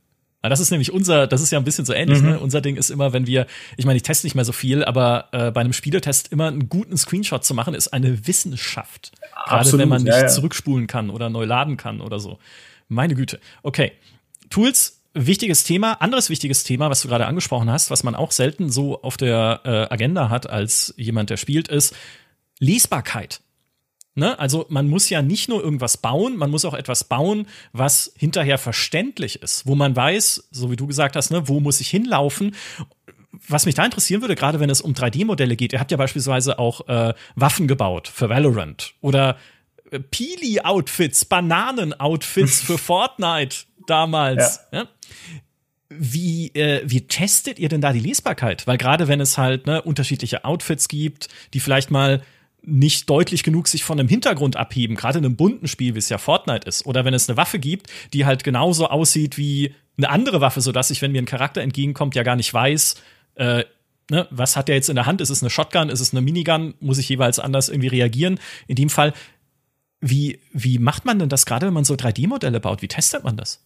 Das 0.42 0.62
ist 0.62 0.72
nämlich 0.72 0.94
unser, 0.94 1.28
das 1.28 1.42
ist 1.42 1.52
ja 1.52 1.58
ein 1.58 1.66
bisschen 1.66 1.86
so 1.86 1.94
ähnlich, 1.94 2.22
mhm. 2.22 2.30
ne? 2.30 2.40
Unser 2.40 2.62
Ding 2.62 2.78
ist 2.78 2.90
immer, 2.90 3.12
wenn 3.12 3.28
wir, 3.28 3.46
ich 3.76 3.86
meine, 3.86 3.98
ich 3.98 4.04
teste 4.04 4.26
nicht 4.26 4.36
mehr 4.36 4.46
so 4.46 4.54
viel, 4.54 4.86
aber 4.86 5.28
äh, 5.34 5.52
bei 5.52 5.60
einem 5.62 5.74
Spieletest 5.74 6.32
immer 6.32 6.48
einen 6.48 6.70
guten 6.70 6.96
Screenshot 6.96 7.44
zu 7.44 7.54
machen, 7.54 7.74
ist 7.74 7.90
eine 7.90 8.26
Wissenschaft. 8.26 9.12
Gerade 9.46 9.78
wenn 9.78 9.90
man 9.90 10.04
nicht 10.04 10.14
ja, 10.14 10.22
ja. 10.22 10.28
zurückspulen 10.28 10.88
kann 10.88 11.10
oder 11.10 11.30
neu 11.30 11.44
laden 11.44 11.76
kann 11.76 12.00
oder 12.00 12.20
so. 12.20 12.40
Meine 12.88 13.16
Güte. 13.16 13.40
Okay. 13.64 13.92
Tools, 14.50 15.02
wichtiges 15.14 15.64
Thema. 15.64 15.94
Anderes 16.02 16.30
wichtiges 16.30 16.64
Thema, 16.64 16.90
was 16.90 17.02
du 17.02 17.10
gerade 17.10 17.26
angesprochen 17.26 17.70
hast, 17.70 17.92
was 17.92 18.04
man 18.04 18.16
auch 18.16 18.32
selten 18.32 18.70
so 18.70 19.02
auf 19.02 19.18
der 19.18 19.62
äh, 19.66 19.94
Agenda 19.94 20.30
hat 20.30 20.50
als 20.50 20.94
jemand, 20.96 21.30
der 21.30 21.38
spielt, 21.38 21.68
ist 21.68 21.94
Lesbarkeit. 22.60 23.42
Ne? 24.20 24.38
Also 24.38 24.66
man 24.70 24.88
muss 24.88 25.10
ja 25.10 25.22
nicht 25.22 25.50
nur 25.50 25.64
irgendwas 25.64 25.98
bauen, 25.98 26.38
man 26.38 26.52
muss 26.52 26.66
auch 26.66 26.74
etwas 26.74 27.06
bauen, 27.06 27.48
was 27.74 28.14
hinterher 28.18 28.58
verständlich 28.58 29.42
ist, 29.42 29.66
wo 29.66 29.76
man 29.76 29.96
weiß, 29.96 30.50
so 30.52 30.70
wie 30.70 30.76
du 30.76 30.86
gesagt 30.86 31.16
hast, 31.16 31.32
ne, 31.32 31.48
wo 31.48 31.60
muss 31.60 31.82
ich 31.82 31.90
hinlaufen. 31.90 32.56
Was 33.48 33.66
mich 33.66 33.76
da 33.76 33.86
interessieren 33.86 34.22
würde, 34.22 34.36
gerade 34.36 34.60
wenn 34.60 34.70
es 34.70 34.82
um 34.82 34.94
3D-Modelle 34.94 35.56
geht, 35.56 35.74
ihr 35.74 35.80
habt 35.80 35.92
ja 35.92 35.98
beispielsweise 35.98 36.60
auch 36.60 36.88
äh, 36.88 37.14
Waffen 37.36 37.68
gebaut 37.68 38.08
für 38.08 38.30
Valorant 38.30 38.94
oder 39.02 39.38
äh, 39.92 40.00
Peely-Outfits, 40.00 41.26
Bananen-Outfits 41.26 42.62
für 42.66 42.78
Fortnite 42.78 43.66
damals. 43.88 44.60
Ja. 44.72 44.80
Ja? 44.80 44.88
Wie, 45.90 46.50
äh, 46.54 46.84
wie 46.86 47.08
testet 47.08 47.58
ihr 47.58 47.70
denn 47.70 47.82
da 47.82 47.94
die 47.94 48.00
Lesbarkeit? 48.00 48.68
Weil 48.68 48.78
gerade 48.78 49.08
wenn 49.08 49.22
es 49.22 49.38
halt 49.38 49.66
ne, 49.66 49.82
unterschiedliche 49.82 50.46
Outfits 50.46 50.88
gibt, 50.88 51.30
die 51.54 51.60
vielleicht 51.60 51.90
mal 51.90 52.22
nicht 52.62 53.10
deutlich 53.10 53.44
genug 53.44 53.68
sich 53.68 53.84
von 53.84 54.00
einem 54.00 54.10
Hintergrund 54.10 54.56
abheben, 54.56 54.96
gerade 54.96 55.20
in 55.20 55.26
einem 55.26 55.36
bunten 55.36 55.68
Spiel, 55.68 55.96
wie 55.96 56.00
es 56.00 56.10
ja 56.10 56.18
Fortnite 56.18 56.68
ist. 56.68 56.86
Oder 56.86 57.06
wenn 57.06 57.14
es 57.14 57.30
eine 57.30 57.38
Waffe 57.38 57.60
gibt, 57.60 57.88
die 58.14 58.26
halt 58.26 58.44
genauso 58.44 58.88
aussieht 58.88 59.38
wie 59.38 59.74
eine 59.98 60.10
andere 60.10 60.42
Waffe, 60.42 60.62
sodass 60.62 60.92
ich, 60.92 61.02
wenn 61.02 61.12
mir 61.12 61.22
ein 61.22 61.26
Charakter 61.26 61.62
entgegenkommt, 61.62 62.16
ja 62.16 62.24
gar 62.24 62.36
nicht 62.36 62.54
weiß, 62.54 62.96
äh, 63.36 63.64
ne, 64.10 64.28
was 64.30 64.56
hat 64.56 64.70
er 64.70 64.76
jetzt 64.76 64.90
in 64.90 64.96
der 64.96 65.06
Hand? 65.06 65.22
Ist 65.22 65.30
es 65.30 65.42
eine 65.42 65.50
Shotgun? 65.50 65.90
Ist 65.90 66.00
es 66.00 66.14
eine 66.14 66.22
Minigun? 66.22 66.74
Muss 66.80 66.98
ich 66.98 67.10
jeweils 67.10 67.40
anders 67.40 67.70
irgendwie 67.70 67.88
reagieren? 67.88 68.40
In 68.68 68.76
dem 68.76 68.90
Fall, 68.90 69.14
wie, 70.02 70.40
wie 70.54 70.80
macht 70.80 71.06
man 71.06 71.20
denn 71.20 71.30
das 71.30 71.46
gerade, 71.46 71.68
wenn 71.68 71.74
man 71.74 71.86
so 71.86 71.96
3D-Modelle 71.96 72.60
baut? 72.60 72.82
Wie 72.82 72.88
testet 72.88 73.24
man 73.24 73.38
das? 73.38 73.66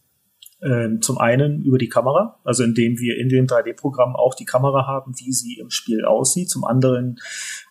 Ähm, 0.62 1.02
zum 1.02 1.18
einen 1.18 1.62
über 1.62 1.76
die 1.76 1.88
Kamera, 1.88 2.40
also 2.44 2.62
indem 2.62 2.98
wir 2.98 3.18
in 3.18 3.28
dem 3.28 3.46
3D-Programm 3.46 4.16
auch 4.16 4.34
die 4.34 4.46
Kamera 4.46 4.86
haben, 4.86 5.12
wie 5.18 5.32
sie 5.32 5.58
im 5.60 5.68
Spiel 5.68 6.04
aussieht. 6.04 6.48
Zum 6.48 6.64
anderen 6.64 7.18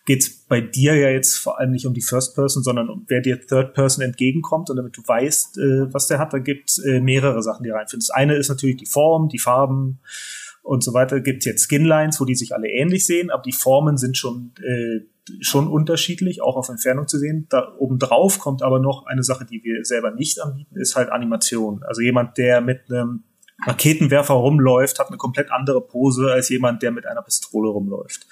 geht 0.04 0.22
es 0.22 0.46
bei 0.46 0.60
dir 0.60 0.94
ja 0.94 1.08
jetzt 1.08 1.36
vor 1.36 1.58
allem 1.58 1.72
nicht 1.72 1.86
um 1.86 1.94
die 1.94 2.02
First 2.02 2.36
Person, 2.36 2.62
sondern 2.62 2.88
um 2.88 3.04
wer 3.08 3.20
dir 3.20 3.40
Third 3.40 3.74
Person 3.74 4.04
entgegenkommt 4.04 4.70
und 4.70 4.76
damit 4.76 4.96
du 4.96 5.02
weißt, 5.04 5.58
äh, 5.58 5.92
was 5.92 6.06
der 6.06 6.18
hat, 6.18 6.32
da 6.32 6.38
gibt 6.38 6.70
es 6.70 6.78
äh, 6.84 7.00
mehrere 7.00 7.42
Sachen, 7.42 7.64
die 7.64 7.70
reinfinden. 7.70 8.06
Das 8.06 8.14
eine 8.14 8.36
ist 8.36 8.48
natürlich 8.48 8.76
die 8.76 8.86
Form, 8.86 9.28
die 9.28 9.40
Farben 9.40 9.98
und 10.62 10.84
so 10.84 10.94
weiter. 10.94 11.20
Gibt 11.20 11.44
jetzt 11.44 11.64
Skinlines, 11.64 12.20
wo 12.20 12.24
die 12.24 12.36
sich 12.36 12.54
alle 12.54 12.68
ähnlich 12.68 13.06
sehen, 13.06 13.30
aber 13.30 13.42
die 13.42 13.52
Formen 13.52 13.96
sind 13.96 14.16
schon 14.16 14.52
äh, 14.62 15.00
schon 15.40 15.68
unterschiedlich, 15.68 16.42
auch 16.42 16.56
auf 16.56 16.68
Entfernung 16.68 17.08
zu 17.08 17.18
sehen. 17.18 17.46
Da 17.50 17.74
obendrauf 17.78 18.38
kommt 18.38 18.62
aber 18.62 18.78
noch 18.78 19.06
eine 19.06 19.22
Sache, 19.22 19.44
die 19.44 19.62
wir 19.64 19.84
selber 19.84 20.10
nicht 20.10 20.40
anbieten, 20.40 20.76
ist 20.76 20.96
halt 20.96 21.10
Animation. 21.10 21.82
Also 21.84 22.02
jemand, 22.02 22.36
der 22.36 22.60
mit 22.60 22.90
einem 22.90 23.24
Raketenwerfer 23.66 24.34
rumläuft, 24.34 24.98
hat 24.98 25.08
eine 25.08 25.16
komplett 25.16 25.50
andere 25.50 25.80
Pose 25.80 26.32
als 26.32 26.48
jemand, 26.48 26.82
der 26.82 26.90
mit 26.90 27.06
einer 27.06 27.22
Pistole 27.22 27.68
rumläuft. 27.68 28.26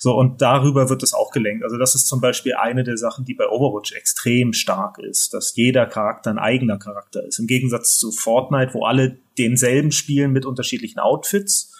So, 0.00 0.16
und 0.16 0.42
darüber 0.42 0.90
wird 0.90 1.02
es 1.02 1.12
auch 1.12 1.32
gelenkt. 1.32 1.64
Also 1.64 1.76
das 1.76 1.94
ist 1.94 2.06
zum 2.06 2.20
Beispiel 2.20 2.54
eine 2.54 2.84
der 2.84 2.96
Sachen, 2.96 3.24
die 3.24 3.34
bei 3.34 3.48
Overwatch 3.48 3.92
extrem 3.92 4.52
stark 4.52 4.98
ist, 4.98 5.34
dass 5.34 5.56
jeder 5.56 5.86
Charakter 5.86 6.30
ein 6.30 6.38
eigener 6.38 6.78
Charakter 6.78 7.24
ist. 7.24 7.38
Im 7.38 7.46
Gegensatz 7.46 7.98
zu 7.98 8.12
Fortnite, 8.12 8.74
wo 8.74 8.84
alle 8.84 9.18
denselben 9.38 9.90
spielen 9.90 10.32
mit 10.32 10.46
unterschiedlichen 10.46 11.00
Outfits 11.00 11.74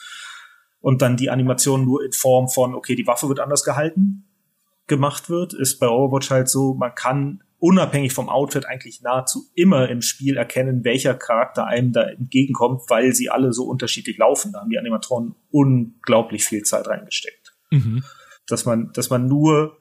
und 0.81 1.03
dann 1.03 1.17
die 1.17 1.31
Animation 1.31 1.85
nur 1.85 2.05
in 2.05 2.13
Form 2.13 2.49
von, 2.49 2.75
okay, 2.75 2.97
die 2.97 3.07
Waffe 3.07 3.29
wird 3.29 3.41
anders 3.41 3.63
gehalten, 3.63 4.28
gemacht 4.89 5.30
wird, 5.30 5.55
ist 5.55 5.78
bei 5.78 5.89
Overwatch 5.89 6.30
halt 6.30 6.49
so, 6.49 6.74
man 6.74 6.95
kann 6.95 7.43
unabhängig 7.59 8.12
vom 8.12 8.28
Outfit 8.28 8.66
eigentlich 8.66 9.03
nahezu 9.03 9.49
immer 9.55 9.89
im 9.89 10.01
Spiel 10.01 10.36
erkennen, 10.36 10.84
welcher 10.84 11.14
Charakter 11.14 11.66
einem 11.66 11.93
da 11.93 12.03
entgegenkommt, 12.03 12.82
weil 12.89 13.12
sie 13.14 13.30
alle 13.30 13.53
so 13.53 13.64
unterschiedlich 13.64 14.16
laufen. 14.16 14.53
Da 14.53 14.61
haben 14.61 14.70
die 14.70 14.78
Animatoren 14.78 15.34
unglaublich 15.51 16.45
viel 16.45 16.62
Zeit 16.62 16.86
reingesteckt. 16.86 17.55
Mhm. 17.70 18.05
Dass 18.47 18.64
man, 18.64 18.93
dass 18.93 19.11
man 19.11 19.26
nur 19.26 19.78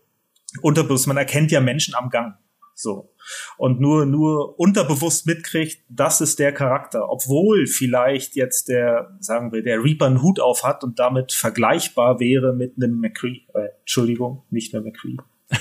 unterbewusst, 0.61 1.07
man 1.07 1.17
erkennt 1.17 1.51
ja 1.51 1.61
Menschen 1.61 1.93
am 1.95 2.09
Gang. 2.09 2.35
So. 2.79 3.11
Und 3.57 3.81
nur, 3.81 4.05
nur 4.05 4.59
unterbewusst 4.59 5.25
mitkriegt, 5.25 5.81
das 5.89 6.21
ist 6.21 6.37
der 6.37 6.53
Charakter. 6.53 7.09
Obwohl 7.09 7.65
vielleicht 7.65 8.35
jetzt 8.35 8.69
der, 8.69 9.17
sagen 9.19 9.51
wir, 9.51 9.63
der 9.63 9.83
Reaper 9.83 10.05
einen 10.05 10.21
Hut 10.21 10.39
auf 10.39 10.63
hat 10.63 10.83
und 10.83 10.99
damit 10.99 11.33
vergleichbar 11.33 12.19
wäre 12.19 12.53
mit 12.53 12.75
einem 12.77 12.99
McCree. 12.99 13.39
Äh, 13.55 13.69
Entschuldigung, 13.79 14.43
nicht 14.51 14.73
mehr 14.73 14.83
McCree. 14.83 15.17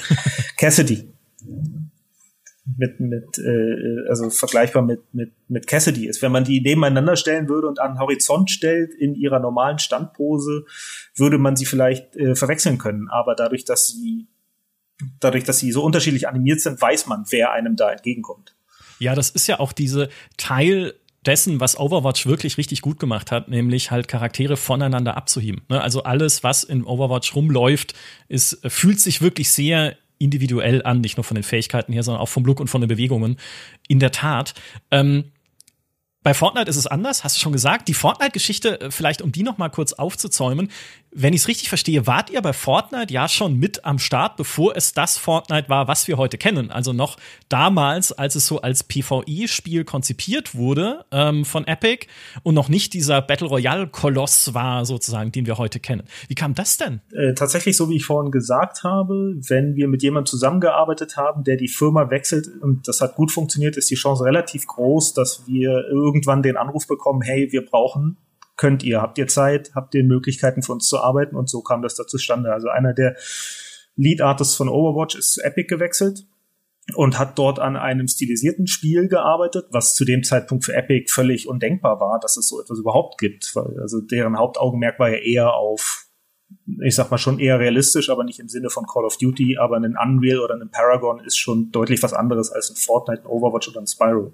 Cassidy. 0.59 1.11
Mit, 2.77 3.01
mit, 3.01 3.39
äh, 3.39 4.09
also 4.11 4.29
vergleichbar 4.29 4.83
mit, 4.83 5.01
mit, 5.15 5.33
mit 5.49 5.67
Cassidy 5.67 6.09
ist. 6.09 6.21
Wenn 6.21 6.33
man 6.33 6.45
die 6.45 6.61
nebeneinander 6.61 7.17
stellen 7.17 7.49
würde 7.49 7.67
und 7.67 7.81
an 7.81 7.95
den 7.95 8.01
Horizont 8.01 8.51
stellt 8.51 8.93
in 8.93 9.15
ihrer 9.15 9.39
normalen 9.39 9.79
Standpose, 9.79 10.67
würde 11.15 11.39
man 11.39 11.57
sie 11.57 11.65
vielleicht 11.65 12.15
äh, 12.17 12.35
verwechseln 12.35 12.77
können. 12.77 13.09
Aber 13.09 13.35
dadurch, 13.35 13.65
dass 13.65 13.87
sie 13.87 14.27
dadurch, 15.21 15.45
dass 15.45 15.59
sie 15.59 15.73
so 15.73 15.83
unterschiedlich 15.83 16.29
animiert 16.29 16.61
sind, 16.61 16.81
weiß 16.81 17.07
man, 17.07 17.25
wer 17.31 17.53
einem 17.53 17.77
da 17.77 17.91
entgegenkommt. 17.93 18.55
Ja, 18.99 19.15
das 19.15 19.31
ist 19.31 19.47
ja 19.47 19.61
auch 19.61 19.73
diese 19.73 20.09
Teil 20.37 20.95
dessen, 21.27 21.61
was 21.61 21.79
Overwatch 21.79 22.27
wirklich 22.27 22.57
richtig 22.57 22.81
gut 22.81 23.01
gemacht 23.01 23.31
hat, 23.31 23.49
nämlich 23.49 23.91
halt 23.91 24.09
Charaktere 24.09 24.57
voneinander 24.57 25.17
abzuheben. 25.17 25.63
Ne? 25.69 25.81
Also 25.81 26.05
alles, 26.05 26.45
was 26.45 26.63
in 26.63 26.85
Overwatch 26.85 27.35
rumläuft, 27.35 27.95
ist, 28.29 28.59
fühlt 28.67 29.01
sich 29.01 29.21
wirklich 29.21 29.51
sehr 29.51 29.97
individuell 30.19 30.83
an, 30.83 31.01
nicht 31.01 31.17
nur 31.17 31.25
von 31.25 31.35
den 31.35 31.45
Fähigkeiten 31.45 31.93
her, 31.93 32.03
sondern 32.03 32.23
auch 32.23 32.29
vom 32.29 32.45
Look 32.45 32.61
und 32.61 32.69
von 32.69 32.81
den 32.81 32.89
Bewegungen. 32.89 33.37
In 33.89 33.99
der 33.99 34.13
Tat. 34.13 34.55
Ähm, 34.91 35.33
bei 36.23 36.35
Fortnite 36.35 36.69
ist 36.69 36.77
es 36.77 36.89
anders, 36.89 37.23
hast 37.23 37.37
du 37.37 37.41
schon 37.41 37.53
gesagt. 37.53 37.87
Die 37.87 37.95
Fortnite-Geschichte, 37.95 38.81
äh, 38.81 38.91
vielleicht 38.91 39.23
um 39.23 39.31
die 39.31 39.43
noch 39.43 39.59
mal 39.59 39.69
kurz 39.69 39.93
aufzuzäumen. 39.93 40.71
Wenn 41.19 41.33
ich 41.33 41.41
es 41.41 41.49
richtig 41.49 41.71
verstehe, 41.71 42.07
wart 42.07 42.29
ihr 42.29 42.43
bei 42.43 42.53
Fortnite 42.53 43.11
ja 43.11 43.27
schon 43.27 43.59
mit 43.59 43.87
am 43.87 43.99
Start, 43.99 44.37
bevor 44.37 44.77
es 44.77 44.93
das 44.93 45.17
Fortnite 45.17 45.71
war, 45.71 45.89
was 45.89 46.09
wir 46.09 46.19
heute 46.19 46.37
kennen. 46.37 46.71
Also 46.71 46.93
noch 46.93 47.17
damals, 47.49 48.13
als 48.13 48.35
es 48.35 48.47
so 48.47 48.61
als 48.61 48.85
PvE-Spiel 48.85 49.87
konzipiert 49.87 50.55
wurde 50.55 51.07
ähm, 51.13 51.47
von 51.47 51.67
Epic 51.67 52.07
und 52.43 52.55
noch 52.55 52.69
nicht 52.69 52.93
dieser 52.93 53.23
Battle 53.23 53.49
Royale-Koloss 53.49 54.53
war, 54.53 54.85
sozusagen, 54.85 55.33
den 55.33 55.47
wir 55.47 55.57
heute 55.57 55.81
kennen. 55.81 56.03
Wie 56.29 56.35
kam 56.35 56.55
das 56.55 56.77
denn? 56.77 57.01
Äh, 57.15 57.33
tatsächlich, 57.33 57.79
so 57.79 57.89
wie 57.89 57.97
ich 57.97 58.05
vorhin 58.05 58.31
gesagt 58.31 58.85
habe, 58.85 59.37
wenn 59.49 59.75
wir 59.75 59.89
mit 59.89 60.03
jemandem 60.03 60.27
zusammengearbeitet 60.27 61.17
haben, 61.17 61.45
der 61.45 61.57
die 61.57 61.69
Firma 61.69 62.11
wechselt 62.11 62.47
und 62.61 62.89
das 62.89 63.01
hat 63.01 63.15
gut 63.15 63.33
funktioniert, 63.33 63.79
ist 63.79 63.91
die 63.91 63.95
Chance 63.95 64.23
relativ 64.23 64.67
groß, 64.67 65.15
dass 65.15 65.47
wir 65.47 65.89
irgendwann 65.89 66.43
den 66.43 66.59
Anruf 66.59 66.87
bekommen, 66.87 67.23
hey, 67.23 67.51
wir 67.53 67.65
brauchen 67.65 68.19
könnt 68.57 68.83
ihr, 68.83 69.01
habt 69.01 69.19
ihr 69.19 69.29
Zeit, 69.29 69.73
habt 69.75 69.95
ihr 69.95 70.05
Möglichkeiten 70.05 70.63
für 70.63 70.73
uns 70.73 70.89
zu 70.89 70.99
arbeiten 70.99 71.37
und 71.37 71.49
so 71.49 71.63
kam 71.63 71.83
das 71.83 71.95
da 71.95 72.07
zustande. 72.07 72.53
Also 72.53 72.69
einer 72.69 72.95
der 72.95 73.17
Lead 73.97 74.21
Artists 74.21 74.55
von 74.55 74.69
Overwatch 74.69 75.17
ist 75.17 75.33
zu 75.33 75.43
Epic 75.43 75.69
gewechselt 75.69 76.27
und 76.95 77.19
hat 77.19 77.39
dort 77.39 77.59
an 77.59 77.77
einem 77.77 78.09
stilisierten 78.09 78.67
Spiel 78.67 79.09
gearbeitet, 79.09 79.67
was 79.71 79.95
zu 79.95 80.05
dem 80.05 80.23
Zeitpunkt 80.23 80.65
für 80.65 80.75
Epic 80.75 81.11
völlig 81.11 81.49
undenkbar 81.49 82.01
war, 82.01 82.21
dass 82.21 82.37
es 82.37 82.49
so 82.49 82.61
etwas 82.61 82.79
überhaupt 82.79 83.19
gibt. 83.19 83.55
Also 83.57 84.01
deren 84.01 84.39
Hauptaugenmerk 84.39 84.99
war 84.99 85.11
ja 85.11 85.19
eher 85.19 85.55
auf 85.55 86.07
ich 86.81 86.95
sag 86.95 87.11
mal 87.11 87.19
schon 87.19 87.39
eher 87.39 87.59
realistisch, 87.59 88.09
aber 88.09 88.25
nicht 88.25 88.39
im 88.39 88.49
Sinne 88.49 88.71
von 88.71 88.87
Call 88.87 89.05
of 89.05 89.19
Duty, 89.19 89.59
aber 89.59 89.77
ein 89.77 89.97
Unreal 90.01 90.41
oder 90.41 90.55
ein 90.55 90.71
Paragon 90.71 91.21
ist 91.21 91.37
schon 91.37 91.71
deutlich 91.73 92.03
was 92.03 92.13
anderes 92.13 92.51
als 92.51 92.71
ein 92.71 92.77
Fortnite, 92.77 93.23
ein 93.23 93.27
Overwatch 93.27 93.69
oder 93.69 93.81
ein 93.81 93.87
Spyro. 93.87 94.33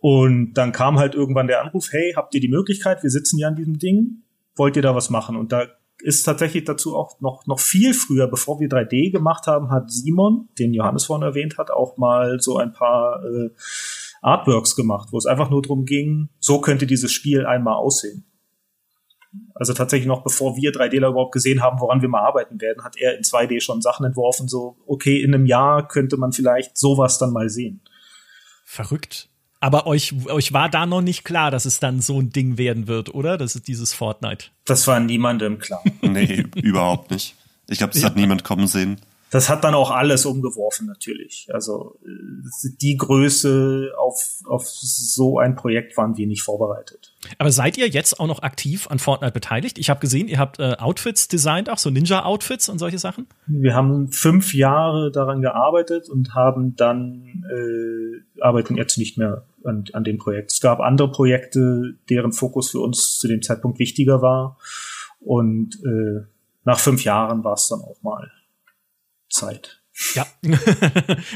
Und 0.00 0.54
dann 0.54 0.72
kam 0.72 0.98
halt 0.98 1.14
irgendwann 1.14 1.46
der 1.46 1.62
Anruf, 1.62 1.88
hey, 1.90 2.12
habt 2.14 2.34
ihr 2.34 2.40
die 2.40 2.48
Möglichkeit, 2.48 3.02
wir 3.02 3.10
sitzen 3.10 3.38
ja 3.38 3.48
an 3.48 3.56
diesem 3.56 3.78
Ding, 3.78 4.22
wollt 4.54 4.76
ihr 4.76 4.82
da 4.82 4.94
was 4.94 5.10
machen? 5.10 5.36
Und 5.36 5.52
da 5.52 5.66
ist 6.02 6.24
tatsächlich 6.24 6.64
dazu 6.64 6.94
auch 6.94 7.20
noch, 7.20 7.46
noch 7.46 7.60
viel 7.60 7.94
früher, 7.94 8.28
bevor 8.28 8.60
wir 8.60 8.68
3D 8.68 9.10
gemacht 9.10 9.46
haben, 9.46 9.70
hat 9.70 9.90
Simon, 9.90 10.48
den 10.58 10.74
Johannes 10.74 11.06
vorhin 11.06 11.26
erwähnt 11.26 11.58
hat, 11.58 11.70
auch 11.70 11.96
mal 11.96 12.38
so 12.40 12.58
ein 12.58 12.72
paar 12.72 13.24
äh, 13.24 13.50
Artworks 14.22 14.76
gemacht, 14.76 15.08
wo 15.12 15.18
es 15.18 15.26
einfach 15.26 15.50
nur 15.50 15.62
darum 15.62 15.84
ging, 15.84 16.28
so 16.38 16.60
könnte 16.60 16.86
dieses 16.86 17.12
Spiel 17.12 17.46
einmal 17.46 17.74
aussehen. 17.74 18.24
Also 19.54 19.72
tatsächlich 19.74 20.06
noch 20.06 20.22
bevor 20.22 20.56
wir 20.56 20.72
3Dler 20.72 21.10
überhaupt 21.10 21.32
gesehen 21.32 21.62
haben, 21.62 21.80
woran 21.80 22.02
wir 22.02 22.08
mal 22.08 22.24
arbeiten 22.24 22.60
werden, 22.60 22.84
hat 22.84 22.96
er 22.96 23.16
in 23.16 23.22
2D 23.22 23.60
schon 23.60 23.82
Sachen 23.82 24.06
entworfen, 24.06 24.48
so, 24.48 24.76
okay, 24.86 25.22
in 25.22 25.34
einem 25.34 25.46
Jahr 25.46 25.86
könnte 25.88 26.16
man 26.16 26.32
vielleicht 26.32 26.76
sowas 26.76 27.18
dann 27.18 27.32
mal 27.32 27.48
sehen. 27.48 27.80
Verrückt. 28.64 29.28
Aber 29.60 29.86
euch, 29.86 30.14
euch 30.26 30.52
war 30.52 30.68
da 30.68 30.86
noch 30.86 31.00
nicht 31.00 31.24
klar, 31.24 31.50
dass 31.50 31.64
es 31.64 31.80
dann 31.80 32.00
so 32.00 32.20
ein 32.20 32.30
Ding 32.30 32.58
werden 32.58 32.86
wird, 32.86 33.14
oder? 33.14 33.38
Das 33.38 33.56
ist 33.56 33.68
dieses 33.68 33.94
Fortnite. 33.94 34.46
Das 34.64 34.86
war 34.86 35.00
niemandem 35.00 35.58
klar. 35.58 35.82
nee, 36.02 36.44
überhaupt 36.56 37.10
nicht. 37.10 37.34
Ich 37.68 37.78
glaube, 37.78 37.92
das 37.94 38.02
ja. 38.02 38.08
hat 38.08 38.16
niemand 38.16 38.44
kommen 38.44 38.66
sehen 38.66 39.00
das 39.30 39.48
hat 39.48 39.64
dann 39.64 39.74
auch 39.74 39.90
alles 39.90 40.24
umgeworfen 40.24 40.86
natürlich. 40.86 41.48
Also 41.52 41.98
äh, 42.04 42.68
die 42.80 42.96
Größe 42.96 43.92
auf, 43.98 44.22
auf 44.46 44.68
so 44.68 45.38
ein 45.38 45.56
Projekt 45.56 45.96
waren 45.96 46.16
wir 46.16 46.26
nicht 46.26 46.42
vorbereitet. 46.42 47.12
Aber 47.38 47.50
seid 47.50 47.76
ihr 47.76 47.88
jetzt 47.88 48.20
auch 48.20 48.28
noch 48.28 48.42
aktiv 48.42 48.86
an 48.88 49.00
Fortnite 49.00 49.32
beteiligt? 49.32 49.78
Ich 49.78 49.90
habe 49.90 49.98
gesehen, 49.98 50.28
ihr 50.28 50.38
habt 50.38 50.60
äh, 50.60 50.76
Outfits 50.78 51.26
designt, 51.26 51.68
auch 51.68 51.78
so 51.78 51.90
Ninja-Outfits 51.90 52.68
und 52.68 52.78
solche 52.78 52.98
Sachen. 52.98 53.26
Wir 53.46 53.74
haben 53.74 54.12
fünf 54.12 54.54
Jahre 54.54 55.10
daran 55.10 55.42
gearbeitet 55.42 56.08
und 56.08 56.34
haben 56.34 56.76
dann 56.76 57.44
äh, 57.50 58.40
arbeiten 58.40 58.76
jetzt 58.76 58.96
nicht 58.96 59.18
mehr 59.18 59.42
an, 59.64 59.84
an 59.92 60.04
dem 60.04 60.18
Projekt. 60.18 60.52
Es 60.52 60.60
gab 60.60 60.78
andere 60.78 61.10
Projekte, 61.10 61.94
deren 62.08 62.32
Fokus 62.32 62.70
für 62.70 62.80
uns 62.80 63.18
zu 63.18 63.26
dem 63.26 63.42
Zeitpunkt 63.42 63.80
wichtiger 63.80 64.22
war. 64.22 64.56
Und 65.20 65.80
äh, 65.84 66.24
nach 66.64 66.78
fünf 66.78 67.02
Jahren 67.02 67.42
war 67.42 67.54
es 67.54 67.66
dann 67.66 67.80
auch 67.80 67.96
mal 68.02 68.30
Zeit. 69.36 69.80
Ja, 70.14 70.26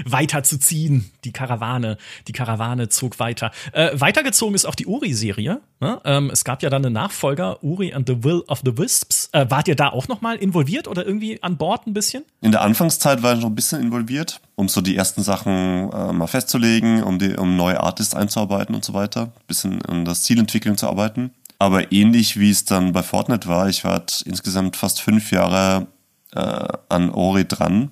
weiterzuziehen, 0.05 1.11
die 1.25 1.33
Karawane. 1.33 1.97
Die 2.29 2.33
Karawane 2.33 2.91
zog 2.91 3.19
weiter. 3.19 3.53
Äh, 3.73 3.99
weitergezogen 3.99 4.55
ist 4.55 4.67
auch 4.67 4.75
die 4.75 4.87
Uri-Serie. 4.87 5.63
Ne? 5.81 6.01
Ähm, 6.05 6.29
es 6.31 6.45
gab 6.45 6.63
ja 6.63 6.69
dann 6.69 6.85
einen 6.85 6.93
Nachfolger, 6.93 7.65
Uri 7.65 7.95
and 7.95 8.07
the 8.07 8.23
Will 8.23 8.43
of 8.49 8.61
the 8.63 8.77
Wisps. 8.77 9.31
Äh, 9.33 9.47
wart 9.49 9.67
ihr 9.67 9.77
da 9.77 9.89
auch 9.89 10.09
noch 10.09 10.21
mal 10.21 10.37
involviert 10.37 10.89
oder 10.89 11.07
irgendwie 11.07 11.43
an 11.43 11.57
Bord 11.57 11.87
ein 11.87 11.95
bisschen? 11.95 12.25
In 12.43 12.53
der 12.53 12.61
Anfangszeit 12.61 13.23
war 13.23 13.35
ich 13.35 13.41
noch 13.41 13.49
ein 13.49 13.55
bisschen 13.55 13.81
involviert, 13.81 14.43
um 14.57 14.69
so 14.69 14.83
die 14.83 14.95
ersten 14.95 15.23
Sachen 15.23 15.91
äh, 15.91 16.13
mal 16.13 16.27
festzulegen, 16.27 17.03
um, 17.03 17.19
die, 17.19 17.37
um 17.37 17.57
neue 17.57 17.81
Artists 17.81 18.15
einzuarbeiten 18.15 18.75
und 18.75 18.85
so 18.85 18.93
weiter. 18.93 19.23
Ein 19.23 19.47
bisschen 19.47 19.83
an 19.87 20.05
das 20.05 20.23
Zielentwicklung 20.23 20.77
zu 20.77 20.87
arbeiten. 20.87 21.31
Aber 21.59 21.93
ähnlich 21.93 22.39
wie 22.39 22.51
es 22.51 22.67
dann 22.67 22.93
bei 22.93 23.03
Fortnite 23.03 23.49
war, 23.49 23.71
ich 23.71 23.85
war 23.85 24.03
insgesamt 24.25 24.77
fast 24.77 25.01
fünf 25.01 25.31
Jahre 25.31 25.87
äh, 26.35 26.68
an 26.89 27.11
Ori 27.11 27.47
dran 27.47 27.91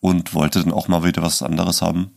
und 0.00 0.34
wollte 0.34 0.62
dann 0.62 0.72
auch 0.72 0.88
mal 0.88 1.04
wieder 1.04 1.22
was 1.22 1.42
anderes 1.42 1.82
haben. 1.82 2.12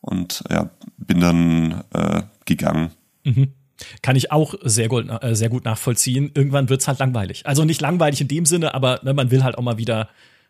Und 0.00 0.42
ja, 0.50 0.70
bin 0.96 1.20
dann 1.20 1.84
äh, 1.94 2.22
gegangen. 2.44 2.90
Mhm. 3.24 3.52
Kann 4.00 4.16
ich 4.16 4.32
auch 4.32 4.54
sehr 4.62 4.88
gut, 4.88 5.06
äh, 5.08 5.34
sehr 5.34 5.48
gut 5.48 5.64
nachvollziehen. 5.64 6.30
Irgendwann 6.34 6.68
wird's 6.68 6.88
halt 6.88 6.98
langweilig. 6.98 7.46
Also 7.46 7.64
nicht 7.64 7.80
langweilig 7.80 8.20
in 8.20 8.28
dem 8.28 8.46
Sinne, 8.46 8.74
aber 8.74 9.00
ne, 9.02 9.14
man 9.14 9.30
will 9.30 9.44
halt 9.44 9.58
auch 9.58 9.62
mal 9.62 9.78
wieder 9.78 10.08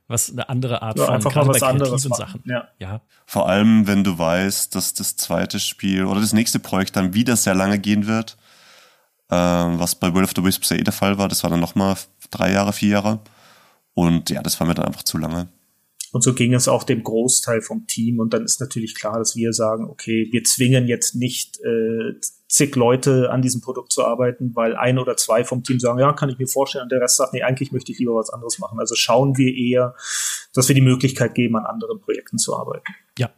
was 0.09 0.31
eine 0.31 0.49
andere 0.49 0.83
Art 0.83 0.99
Ja, 0.99 1.07
von 1.07 1.15
einfach 1.15 1.33
gerade 1.33 1.47
mal 1.47 1.55
was 1.55 1.61
bei 1.61 1.73
kreativen. 1.73 2.15
Sachen. 2.15 2.43
Ja. 2.45 2.69
ja. 2.79 3.01
Vor 3.25 3.49
allem, 3.49 3.87
wenn 3.87 4.05
du 4.05 4.19
weißt, 4.19 4.75
dass 4.75 4.95
das 4.95 5.17
zweite 5.17 5.61
Spiel 5.61 6.05
oder 6.05 6.21
das 6.21 6.33
nächste 6.33 6.59
Projekt 6.59 6.97
dann 6.97 7.15
wieder 7.15 7.37
sehr 7.37 7.55
lange 7.55 7.79
gehen 7.79 8.07
wird, 8.07 8.37
ähm, 9.31 9.79
was 9.79 9.95
bei 9.95 10.13
Will 10.15 10.25
of 10.25 10.33
the 10.37 10.45
Wisps 10.45 10.69
ja 10.71 10.77
eh 10.77 10.83
der 10.83 10.93
Fall 10.93 11.19
war. 11.19 11.29
Das 11.29 11.43
war 11.43 11.51
dann 11.51 11.61
nochmal 11.61 11.97
drei 12.31 12.53
Jahre, 12.53 12.73
vier 12.73 12.91
Jahre. 12.91 13.21
Und 13.95 14.31
ja, 14.31 14.43
das 14.43 14.59
war 14.61 14.67
mir 14.67 14.75
dann 14.75 14.87
einfach 14.87 15.03
zu 15.03 15.19
lange. 15.19 15.49
Und 16.13 16.23
so 16.23 16.35
ging 16.35 16.53
es 16.53 16.69
auch 16.69 16.85
dem 16.85 17.03
Großteil 17.03 17.63
vom 17.63 17.87
Team. 17.87 18.21
Und 18.21 18.35
dann 18.35 18.45
ist 18.45 18.61
natürlich 18.61 18.95
klar, 18.95 19.19
dass 19.19 19.35
wir 19.35 19.55
sagen, 19.55 19.89
okay, 19.89 20.29
wir 20.31 20.45
zwingen 20.45 20.87
jetzt 20.87 21.15
nicht 21.15 21.59
äh, 21.61 22.13
zig 22.49 22.77
Leute 22.77 23.31
an 23.31 23.41
diesem 23.41 23.63
Produkt 23.63 23.93
zu 23.93 24.05
arbeiten, 24.05 24.55
weil 24.55 24.77
ein 24.77 24.99
oder 24.99 25.17
zwei 25.17 25.43
vom 25.43 25.65
Team 25.65 25.81
sagen, 25.81 25.99
ja, 25.99 26.13
kann 26.13 26.29
ich 26.29 26.39
mir 26.39 26.47
vorstellen. 26.47 26.85
Und 26.85 26.93
der 26.93 27.01
Rest 27.01 27.17
sagt, 27.17 27.33
nee, 27.33 27.43
eigentlich 27.43 27.73
möchte 27.73 27.93
ich 27.93 27.99
lieber 27.99 28.15
was 28.15 28.29
anderes 28.29 28.59
machen. 28.59 28.79
Also 28.79 28.95
schauen 28.95 29.39
wir 29.39 29.55
eher, 29.55 29.95
dass 30.53 30.69
wir 30.69 30.75
die 30.75 30.83
Möglichkeit 30.83 31.35
geben, 31.35 31.57
an 31.57 31.65
anderen 31.65 31.99
Projekten 31.99 32.37
zu 32.37 32.55
arbeiten. 32.55 32.93
Ja, 33.19 33.31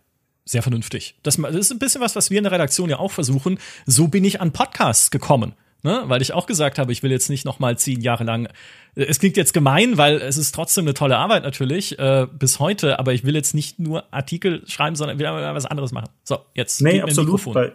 sehr 0.44 0.62
vernünftig. 0.62 1.16
Das, 1.22 1.36
das 1.36 1.54
ist 1.54 1.70
ein 1.70 1.78
bisschen 1.78 2.00
was, 2.00 2.16
was 2.16 2.30
wir 2.30 2.38
in 2.38 2.44
der 2.44 2.52
Redaktion 2.52 2.90
ja 2.90 2.98
auch 2.98 3.12
versuchen. 3.12 3.60
So 3.86 4.08
bin 4.08 4.24
ich 4.24 4.40
an 4.40 4.52
Podcasts 4.52 5.12
gekommen. 5.12 5.54
Ne? 5.84 6.02
Weil 6.06 6.22
ich 6.22 6.32
auch 6.32 6.46
gesagt 6.46 6.78
habe, 6.78 6.92
ich 6.92 7.02
will 7.02 7.10
jetzt 7.10 7.28
nicht 7.28 7.44
noch 7.44 7.58
mal 7.58 7.76
zehn 7.76 8.00
Jahre 8.00 8.24
lang. 8.24 8.48
Es 8.94 9.18
klingt 9.18 9.36
jetzt 9.36 9.52
gemein, 9.52 9.98
weil 9.98 10.16
es 10.16 10.38
ist 10.38 10.54
trotzdem 10.54 10.86
eine 10.86 10.94
tolle 10.94 11.18
Arbeit 11.18 11.42
natürlich 11.42 11.98
äh, 11.98 12.26
bis 12.32 12.58
heute, 12.58 12.98
aber 12.98 13.12
ich 13.12 13.24
will 13.24 13.34
jetzt 13.34 13.54
nicht 13.54 13.78
nur 13.78 14.04
Artikel 14.10 14.66
schreiben, 14.66 14.96
sondern 14.96 15.18
will 15.18 15.26
mal 15.26 15.54
was 15.54 15.66
anderes 15.66 15.92
machen. 15.92 16.08
So, 16.22 16.38
jetzt 16.54 16.80
Nee, 16.80 17.02
absolut. 17.02 17.52
Bei, 17.52 17.72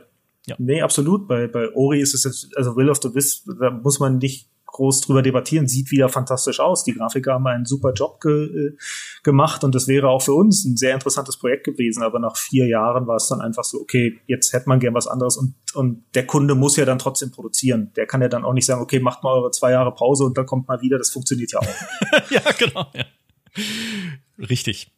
Ja. 0.47 0.55
Nee, 0.57 0.82
absolut. 0.82 1.28
Bei, 1.28 1.47
bei 1.47 1.72
Ori 1.76 2.01
ist 2.01 2.16
es 2.16 2.24
jetzt, 2.24 2.57
also 2.57 2.76
Will 2.76 2.89
of 2.89 2.97
the 3.03 3.14
Wisp, 3.14 3.47
da 3.60 3.70
muss 3.70 3.99
man 3.99 4.18
nicht 4.18 4.49
groß 4.72 5.01
drüber 5.01 5.22
debattieren, 5.22 5.67
sieht 5.67 5.91
wieder 5.91 6.09
fantastisch 6.09 6.59
aus. 6.59 6.84
Die 6.84 6.93
Grafiker 6.93 7.34
haben 7.34 7.47
einen 7.47 7.65
super 7.65 7.93
Job 7.93 8.22
ge, 8.22 8.45
äh, 8.45 8.78
gemacht 9.24 9.63
und 9.63 9.76
das 9.76 9.88
wäre 9.88 10.09
auch 10.09 10.22
für 10.22 10.34
uns 10.34 10.65
ein 10.65 10.78
sehr 10.78 10.93
interessantes 10.93 11.38
Projekt 11.38 11.65
gewesen. 11.65 12.03
Aber 12.03 12.20
nach 12.20 12.38
vier 12.38 12.67
Jahren 12.67 13.07
war 13.07 13.17
es 13.17 13.28
dann 13.28 13.41
einfach 13.41 13.63
so, 13.63 13.80
okay, 13.80 14.20
jetzt 14.28 14.53
hätte 14.53 14.70
man 14.70 14.80
gern 14.80 14.93
was 14.93 15.07
anderes 15.07 15.38
und, 15.38 15.55
und 15.74 16.03
der 16.15 16.26
Kunde 16.26 16.55
muss 16.55 16.76
ja 16.76 16.86
dann 16.86 16.99
trotzdem 16.99 17.32
produzieren. 17.32 17.91
Der 17.95 18.05
kann 18.05 18.22
ja 18.22 18.28
dann 18.28 18.45
auch 18.45 18.53
nicht 18.53 18.65
sagen, 18.65 18.82
okay, 18.82 18.99
macht 18.99 19.24
mal 19.24 19.34
eure 19.34 19.51
zwei 19.51 19.72
Jahre 19.72 19.93
Pause 19.93 20.24
und 20.24 20.38
dann 20.38 20.45
kommt 20.45 20.67
mal 20.67 20.82
wieder. 20.82 20.97
Das 20.97 21.09
funktioniert 21.09 21.51
ja 21.51 21.59
auch. 21.59 21.65
ja, 22.30 22.41
genau. 22.57 22.86
Ja. 22.93 23.05
Richtig. 24.38 24.91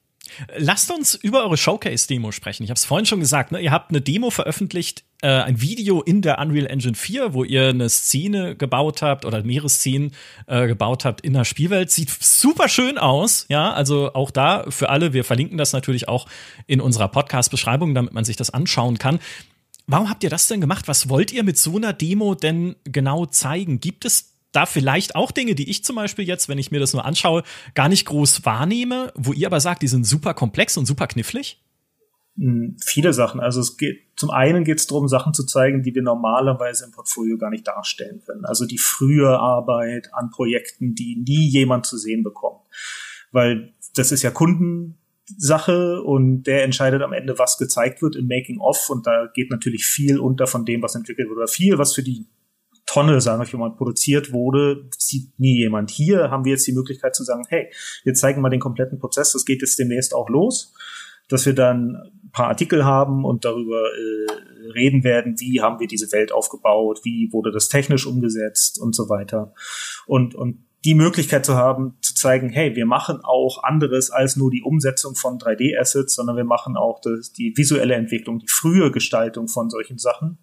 Lasst 0.58 0.92
uns 0.92 1.16
über 1.16 1.44
eure 1.44 1.58
Showcase-Demo 1.58 2.32
sprechen. 2.32 2.64
Ich 2.64 2.70
habe 2.70 2.78
es 2.78 2.86
vorhin 2.86 3.06
schon 3.06 3.20
gesagt, 3.20 3.52
ne? 3.52 3.60
ihr 3.60 3.72
habt 3.72 3.90
eine 3.90 4.02
Demo 4.02 4.30
veröffentlicht, 4.30 5.04
äh, 5.22 5.28
ein 5.28 5.62
Video 5.62 6.02
in 6.02 6.22
der 6.22 6.40
Unreal 6.40 6.66
Engine 6.66 6.96
4, 6.96 7.34
wo 7.34 7.44
ihr 7.44 7.70
eine 7.70 7.90
Szene 7.90 8.56
gebaut 8.56 9.02
habt 9.02 9.26
oder 9.26 9.44
mehrere 9.44 9.70
Szenen 9.70 10.14
äh, 10.48 10.68
gebaut 10.68 11.06
habt 11.06 11.22
in 11.22 11.34
der 11.34 11.46
Spielwelt. 11.46 11.92
Sieht 11.92 12.10
super 12.10 12.70
schön 12.70 12.98
aus, 12.98 13.46
ja. 13.50 13.72
Also 13.72 14.14
auch 14.14 14.32
da 14.32 14.66
für 14.70 14.90
alle, 14.90 15.14
wir 15.14 15.24
verlinken 15.24 15.58
das 15.58 15.74
natürlich 15.74 16.08
auch 16.08 16.28
in 16.68 16.82
unserer 16.82 17.08
Podcast-Beschreibung, 17.08 17.94
damit 17.94 18.14
man 18.14 18.26
sich 18.26 18.36
das 18.36 18.50
anschauen 18.50 18.98
kann. 18.98 19.20
Warum 19.88 20.10
habt 20.10 20.24
ihr 20.24 20.30
das 20.30 20.48
denn 20.48 20.62
gemacht? 20.62 20.88
Was 20.88 21.10
wollt 21.10 21.34
ihr 21.34 21.44
mit 21.44 21.58
so 21.58 21.76
einer 21.76 21.94
Demo 21.94 22.36
denn 22.36 22.76
genau 22.86 23.26
zeigen? 23.26 23.80
Gibt 23.80 24.06
es 24.06 24.31
da 24.52 24.66
vielleicht 24.66 25.16
auch 25.16 25.32
Dinge, 25.32 25.56
die 25.56 25.70
ich 25.70 25.84
zum 25.84 25.95
Beispiel 25.95 26.26
jetzt, 26.26 26.49
wenn 26.49 26.58
ich 26.58 26.72
mir 26.72 26.80
das 26.80 26.93
nur 26.93 27.06
anschaue, 27.06 27.43
gar 27.74 27.89
nicht 27.89 28.06
groß 28.06 28.45
wahrnehme, 28.45 29.12
wo 29.16 29.34
ihr 29.34 29.47
aber 29.47 29.60
sagt, 29.60 29.82
die 29.82 29.88
sind 29.88 30.06
super 30.06 30.34
komplex 30.34 30.78
und 30.78 30.86
super 30.86 31.08
knifflig? 31.08 31.62
Hm, 32.38 32.78
viele 32.84 33.14
Sachen. 33.14 33.39
Also 33.39 33.60
es 33.60 33.78
geht 33.78 33.99
zum 34.16 34.30
einen 34.30 34.64
geht 34.64 34.78
es 34.78 34.86
darum, 34.86 35.08
Sachen 35.08 35.34
zu 35.34 35.45
zeigen, 35.45 35.82
die 35.82 35.95
wir 35.95 36.04
normalerweise 36.04 36.86
im 36.86 36.91
Portfolio 36.91 37.39
gar 37.39 37.49
nicht 37.49 37.68
darstellen 37.68 38.22
können. 38.24 38.45
Also 38.45 38.68
die 38.68 38.78
frühe 38.78 39.39
Arbeit 39.39 40.14
an 40.14 40.30
Projekten, 40.30 40.93
die 40.93 41.16
nie 41.16 41.49
jemand 41.49 41.88
zu 41.88 41.97
sehen 41.97 42.24
bekommt. 42.24 42.62
Weil 43.32 43.74
das 43.95 44.12
ist 44.12 44.22
ja 44.22 44.30
Kundensache 44.30 46.04
und 46.04 46.43
der 46.43 46.64
entscheidet 46.64 47.02
am 47.02 47.14
Ende, 47.14 47.39
was 47.39 47.58
gezeigt 47.58 48.02
wird 48.04 48.16
im 48.16 48.28
Making 48.28 48.60
of 48.60 48.89
und 48.91 49.08
da 49.08 49.28
geht 49.34 49.49
natürlich 49.49 49.86
viel 49.86 50.20
unter 50.20 50.45
von 50.45 50.66
dem, 50.66 50.84
was 50.84 50.93
entwickelt 50.93 51.28
wurde. 51.28 51.39
Oder 51.39 51.47
viel, 51.47 51.80
was 51.80 51.95
für 51.95 52.04
die 52.04 52.28
Tonne, 52.92 53.22
sagen 53.22 53.50
wir 53.50 53.60
mal, 53.60 53.72
produziert 53.72 54.34
wurde, 54.34 54.89
sieht 54.98 55.39
nie 55.39 55.58
jemand. 55.58 55.92
Hier 55.92 56.30
haben 56.30 56.44
wir 56.44 56.52
jetzt 56.52 56.68
die 56.68 56.74
Möglichkeit 56.74 57.16
zu 57.16 57.24
sagen, 57.24 57.44
hey, 57.48 57.72
wir 58.04 58.14
zeigen 58.14 58.42
mal 58.42 58.50
den 58.50 58.60
kompletten 58.60 59.00
Prozess, 59.00 59.32
das 59.32 59.46
geht 59.46 59.62
jetzt 59.62 59.80
demnächst 59.80 60.14
auch 60.14 60.28
los, 60.28 60.74
dass 61.30 61.46
wir 61.46 61.56
dann 61.56 61.96
ein 61.96 62.32
paar 62.34 62.50
Artikel 62.50 62.84
haben 62.84 63.24
und 63.24 63.46
darüber 63.46 63.78
äh, 63.78 64.72
reden 64.72 65.06
werden, 65.06 65.39
wie 65.39 65.62
haben 65.62 65.80
wir 65.80 65.88
diese 65.88 66.12
Welt 66.12 66.34
aufgebaut, 66.34 67.00
wie 67.04 67.30
wurde 67.32 67.52
das 67.52 67.70
technisch 67.70 68.06
umgesetzt 68.06 68.78
und 68.78 68.94
so 68.94 69.08
weiter. 69.08 69.54
Und, 70.06 70.36
und 70.36 70.66
die 70.84 70.96
Möglichkeit 70.96 71.46
zu 71.46 71.56
haben, 71.56 71.96
zu 72.02 72.14
zeigen, 72.14 72.50
hey, 72.50 72.76
wir 72.76 72.86
machen 72.86 73.22
auch 73.24 73.64
anderes 73.64 74.12
als 74.12 74.36
nur 74.36 74.52
die 74.52 74.64
Umsetzung 74.64 75.16
von 75.16 75.38
3D-Assets, 75.38 76.16
sondern 76.16 76.36
wir 76.36 76.44
machen 76.44 76.76
auch 76.76 77.00
das, 77.00 77.32
die 77.32 77.54
visuelle 77.56 77.94
Entwicklung, 77.94 78.39
die 78.39 78.50
frühe 78.50 78.92
Gestaltung 78.92 79.48
von 79.48 79.70
solchen 79.70 79.98
Sachen 79.98 80.39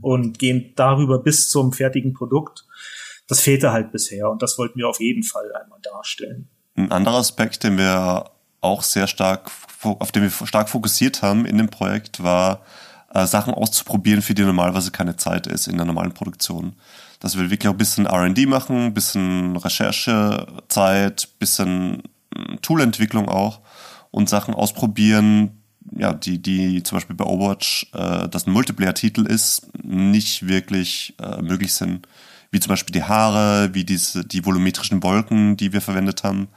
und 0.00 0.38
gehen 0.38 0.72
darüber 0.76 1.18
bis 1.18 1.48
zum 1.48 1.72
fertigen 1.72 2.12
Produkt. 2.12 2.64
Das 3.26 3.40
fehlte 3.40 3.72
halt 3.72 3.92
bisher 3.92 4.30
und 4.30 4.42
das 4.42 4.58
wollten 4.58 4.78
wir 4.78 4.88
auf 4.88 5.00
jeden 5.00 5.22
Fall 5.22 5.50
einmal 5.54 5.78
darstellen. 5.82 6.48
Ein 6.76 6.92
anderer 6.92 7.18
Aspekt, 7.18 7.62
den 7.64 7.78
wir 7.78 8.30
auch 8.60 8.82
sehr 8.82 9.06
stark, 9.06 9.50
auf 9.82 10.12
den 10.12 10.22
wir 10.22 10.30
stark 10.46 10.68
fokussiert 10.68 11.22
haben 11.22 11.46
in 11.46 11.58
dem 11.58 11.68
Projekt, 11.68 12.22
war, 12.22 12.62
äh, 13.14 13.26
Sachen 13.26 13.54
auszuprobieren, 13.54 14.22
für 14.22 14.34
die 14.34 14.42
normalerweise 14.42 14.90
keine 14.90 15.16
Zeit 15.16 15.46
ist 15.46 15.68
in 15.68 15.76
der 15.76 15.86
normalen 15.86 16.12
Produktion. 16.12 16.74
Dass 17.20 17.38
wir 17.38 17.48
wirklich 17.48 17.68
auch 17.68 17.74
ein 17.74 17.78
bisschen 17.78 18.06
R&D 18.06 18.46
machen, 18.46 18.86
ein 18.86 18.94
bisschen 18.94 19.56
Recherchezeit, 19.56 21.28
ein 21.28 21.38
bisschen 21.38 22.02
mm, 22.34 22.56
Toolentwicklung 22.60 23.28
auch 23.28 23.60
und 24.10 24.28
Sachen 24.28 24.54
ausprobieren, 24.54 25.53
ja, 25.96 26.12
die, 26.12 26.40
die 26.40 26.82
zum 26.82 26.96
Beispiel 26.96 27.16
bei 27.16 27.24
Overwatch, 27.24 27.86
äh, 27.92 28.28
das 28.28 28.46
ein 28.46 28.52
Multiplayer-Titel 28.52 29.26
ist, 29.26 29.68
nicht 29.82 30.46
wirklich 30.46 31.14
äh, 31.22 31.40
möglich 31.42 31.74
sind. 31.74 32.06
Wie 32.50 32.60
zum 32.60 32.70
Beispiel 32.70 32.92
die 32.92 33.02
Haare, 33.02 33.74
wie 33.74 33.84
diese, 33.84 34.24
die 34.24 34.44
volumetrischen 34.44 35.02
Wolken, 35.02 35.56
die 35.56 35.72
wir 35.72 35.80
verwendet 35.80 36.24
haben, 36.24 36.48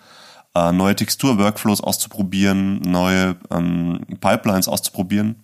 äh, 0.55 0.71
neue 0.71 0.95
Textur-Workflows 0.95 1.81
auszuprobieren, 1.81 2.81
neue 2.81 3.35
ähm, 3.51 4.01
Pipelines 4.19 4.67
auszuprobieren 4.67 5.35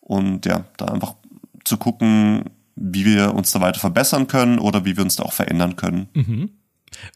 und 0.00 0.46
ja, 0.46 0.64
da 0.76 0.86
einfach 0.86 1.14
zu 1.64 1.76
gucken, 1.76 2.44
wie 2.76 3.04
wir 3.04 3.34
uns 3.34 3.52
da 3.52 3.60
weiter 3.60 3.80
verbessern 3.80 4.26
können 4.26 4.58
oder 4.58 4.84
wie 4.84 4.96
wir 4.96 5.04
uns 5.04 5.16
da 5.16 5.24
auch 5.24 5.32
verändern 5.32 5.76
können. 5.76 6.08
Mhm. 6.14 6.50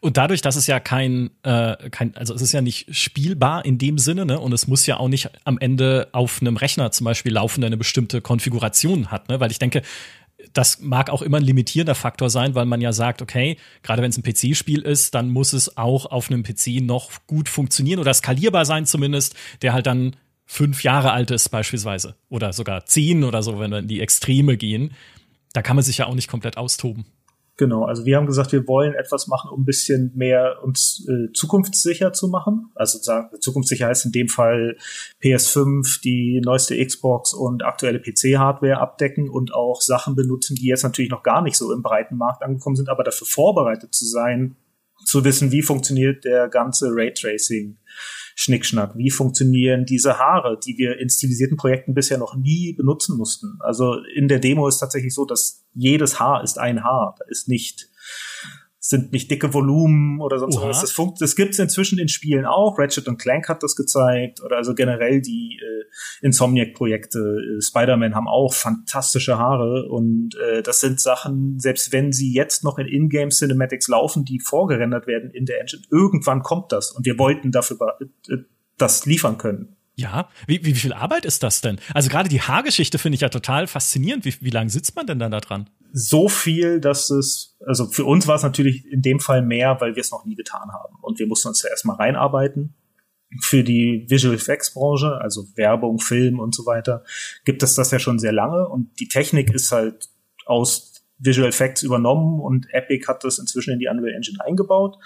Und 0.01 0.17
dadurch, 0.17 0.41
dass 0.41 0.55
es 0.55 0.67
ja 0.67 0.79
kein, 0.79 1.31
äh, 1.43 1.89
kein, 1.89 2.15
also 2.15 2.33
es 2.33 2.41
ist 2.41 2.51
ja 2.51 2.61
nicht 2.61 2.95
spielbar 2.95 3.65
in 3.65 3.77
dem 3.77 3.97
Sinne, 3.97 4.25
ne? 4.25 4.39
Und 4.39 4.53
es 4.53 4.67
muss 4.67 4.85
ja 4.85 4.97
auch 4.97 5.07
nicht 5.07 5.29
am 5.45 5.57
Ende 5.57 6.09
auf 6.11 6.41
einem 6.41 6.57
Rechner 6.57 6.91
zum 6.91 7.05
Beispiel 7.05 7.33
laufen, 7.33 7.61
der 7.61 7.67
eine 7.67 7.77
bestimmte 7.77 8.21
Konfiguration 8.21 9.11
hat, 9.11 9.29
ne? 9.29 9.39
Weil 9.39 9.51
ich 9.51 9.59
denke, 9.59 9.81
das 10.53 10.79
mag 10.79 11.09
auch 11.09 11.21
immer 11.21 11.37
ein 11.37 11.43
limitierender 11.43 11.95
Faktor 11.95 12.29
sein, 12.29 12.55
weil 12.55 12.65
man 12.65 12.81
ja 12.81 12.93
sagt, 12.93 13.21
okay, 13.21 13.57
gerade 13.83 14.01
wenn 14.01 14.09
es 14.09 14.17
ein 14.17 14.23
PC-Spiel 14.23 14.81
ist, 14.81 15.15
dann 15.15 15.29
muss 15.29 15.53
es 15.53 15.77
auch 15.77 16.05
auf 16.07 16.29
einem 16.29 16.43
PC 16.43 16.81
noch 16.81 17.11
gut 17.27 17.47
funktionieren 17.47 17.99
oder 17.99 18.13
skalierbar 18.13 18.65
sein 18.65 18.85
zumindest, 18.85 19.35
der 19.61 19.73
halt 19.73 19.85
dann 19.85 20.15
fünf 20.45 20.83
Jahre 20.83 21.11
alt 21.11 21.31
ist 21.31 21.49
beispielsweise 21.49 22.15
oder 22.29 22.53
sogar 22.53 22.85
zehn 22.85 23.23
oder 23.23 23.43
so, 23.43 23.59
wenn 23.59 23.71
wir 23.71 23.79
in 23.79 23.87
die 23.87 24.01
Extreme 24.01 24.57
gehen. 24.57 24.93
Da 25.53 25.61
kann 25.61 25.75
man 25.75 25.83
sich 25.83 25.97
ja 25.97 26.07
auch 26.07 26.15
nicht 26.15 26.27
komplett 26.27 26.57
austoben. 26.57 27.05
Genau, 27.61 27.83
also 27.83 28.05
wir 28.05 28.17
haben 28.17 28.25
gesagt, 28.25 28.53
wir 28.53 28.67
wollen 28.67 28.95
etwas 28.95 29.27
machen, 29.27 29.51
um 29.51 29.61
ein 29.61 29.65
bisschen 29.65 30.11
mehr 30.15 30.63
uns 30.63 31.07
äh, 31.07 31.31
zukunftssicher 31.31 32.11
zu 32.11 32.27
machen. 32.27 32.71
Also 32.73 32.97
zukunftssicher 33.39 33.85
heißt 33.85 34.07
in 34.07 34.11
dem 34.11 34.29
Fall 34.29 34.77
PS5, 35.21 36.01
die 36.01 36.41
neueste 36.43 36.83
Xbox 36.83 37.35
und 37.35 37.63
aktuelle 37.63 37.99
PC-Hardware 37.99 38.79
abdecken 38.79 39.29
und 39.29 39.53
auch 39.53 39.79
Sachen 39.81 40.15
benutzen, 40.15 40.55
die 40.55 40.65
jetzt 40.65 40.81
natürlich 40.81 41.11
noch 41.11 41.21
gar 41.21 41.43
nicht 41.43 41.55
so 41.55 41.71
im 41.71 41.83
breiten 41.83 42.17
Markt 42.17 42.41
angekommen 42.41 42.77
sind, 42.77 42.89
aber 42.89 43.03
dafür 43.03 43.27
vorbereitet 43.27 43.93
zu 43.93 44.07
sein, 44.07 44.55
zu 45.05 45.23
wissen, 45.23 45.51
wie 45.51 45.61
funktioniert 45.61 46.25
der 46.25 46.47
ganze 46.47 46.89
Raytracing. 46.91 47.77
Schnickschnack. 48.41 48.97
Wie 48.97 49.11
funktionieren 49.11 49.85
diese 49.85 50.17
Haare, 50.17 50.59
die 50.65 50.75
wir 50.77 50.97
in 50.97 51.09
stilisierten 51.09 51.57
Projekten 51.57 51.93
bisher 51.93 52.17
noch 52.17 52.35
nie 52.35 52.73
benutzen 52.73 53.15
mussten? 53.15 53.59
Also 53.59 53.97
in 54.15 54.27
der 54.27 54.39
Demo 54.39 54.67
ist 54.67 54.79
tatsächlich 54.79 55.13
so, 55.13 55.25
dass 55.25 55.63
jedes 55.75 56.19
Haar 56.19 56.43
ist 56.43 56.57
ein 56.57 56.83
Haar. 56.83 57.15
Da 57.19 57.25
ist 57.29 57.47
nicht 57.47 57.90
sind 58.83 59.11
nicht 59.11 59.29
dicke 59.29 59.53
Volumen 59.53 60.19
oder 60.19 60.39
sonst 60.39 60.57
Oha. 60.57 60.69
was. 60.69 60.81
Das, 60.81 60.91
funkt, 60.91 61.21
das 61.21 61.35
gibt's 61.35 61.59
inzwischen 61.59 61.99
in 61.99 62.07
Spielen 62.07 62.45
auch. 62.45 62.79
Ratchet 62.79 63.07
und 63.07 63.19
Clank 63.19 63.47
hat 63.47 63.61
das 63.61 63.75
gezeigt 63.75 64.41
oder 64.41 64.57
also 64.57 64.73
generell 64.73 65.21
die 65.21 65.59
äh, 65.61 66.25
Insomniac-Projekte. 66.25 67.19
Äh, 67.19 67.61
Spider-Man 67.61 68.15
haben 68.15 68.27
auch 68.27 68.55
fantastische 68.55 69.37
Haare 69.37 69.87
und 69.87 70.35
äh, 70.35 70.63
das 70.63 70.79
sind 70.79 70.99
Sachen, 70.99 71.59
selbst 71.59 71.93
wenn 71.93 72.11
sie 72.11 72.33
jetzt 72.33 72.63
noch 72.63 72.79
in 72.79 72.87
Ingame 72.87 73.29
Cinematics 73.29 73.87
laufen, 73.87 74.25
die 74.25 74.39
vorgerendert 74.39 75.05
werden 75.05 75.29
in 75.29 75.45
der 75.45 75.61
Engine, 75.61 75.83
irgendwann 75.91 76.41
kommt 76.41 76.71
das 76.71 76.91
und 76.91 77.05
wir 77.05 77.19
wollten 77.19 77.51
dafür 77.51 77.77
äh, 78.01 78.37
das 78.77 79.05
liefern 79.05 79.37
können. 79.37 79.75
Ja, 79.95 80.27
wie, 80.47 80.65
wie 80.65 80.73
viel 80.73 80.93
Arbeit 80.93 81.25
ist 81.25 81.43
das 81.43 81.61
denn? 81.61 81.79
Also 81.93 82.09
gerade 82.09 82.29
die 82.29 82.41
Haargeschichte 82.41 82.97
finde 82.97 83.15
ich 83.15 83.21
ja 83.21 83.29
total 83.29 83.67
faszinierend. 83.67 84.25
Wie, 84.25 84.33
wie 84.41 84.49
lange 84.49 84.71
sitzt 84.71 84.95
man 84.95 85.05
denn 85.05 85.19
dann 85.19 85.31
da 85.31 85.39
dran? 85.39 85.69
So 85.93 86.29
viel, 86.29 86.79
dass 86.79 87.09
es, 87.09 87.57
also 87.65 87.85
für 87.87 88.05
uns 88.05 88.27
war 88.27 88.35
es 88.35 88.43
natürlich 88.43 88.85
in 88.85 89.01
dem 89.01 89.19
Fall 89.19 89.41
mehr, 89.41 89.79
weil 89.79 89.95
wir 89.95 90.01
es 90.01 90.11
noch 90.11 90.25
nie 90.25 90.35
getan 90.35 90.71
haben. 90.71 90.95
Und 91.01 91.19
wir 91.19 91.27
mussten 91.27 91.49
uns 91.49 91.61
ja 91.63 91.69
erstmal 91.69 91.97
reinarbeiten. 91.97 92.75
Für 93.41 93.63
die 93.63 94.05
Visual 94.09 94.35
Effects 94.35 94.73
Branche, 94.73 95.19
also 95.21 95.45
Werbung, 95.55 95.99
Film 95.99 96.39
und 96.39 96.53
so 96.53 96.65
weiter, 96.65 97.03
gibt 97.45 97.63
es 97.63 97.75
das 97.75 97.91
ja 97.91 97.99
schon 97.99 98.19
sehr 98.19 98.33
lange. 98.33 98.67
Und 98.67 98.99
die 98.99 99.07
Technik 99.07 99.53
ist 99.53 99.71
halt 99.71 100.09
aus 100.45 101.03
Visual 101.17 101.47
Effects 101.47 101.83
übernommen 101.83 102.39
und 102.39 102.67
Epic 102.73 103.05
hat 103.07 103.23
das 103.23 103.39
inzwischen 103.39 103.73
in 103.73 103.79
die 103.79 103.87
Unreal 103.87 104.15
Engine 104.15 104.43
eingebaut. 104.43 104.97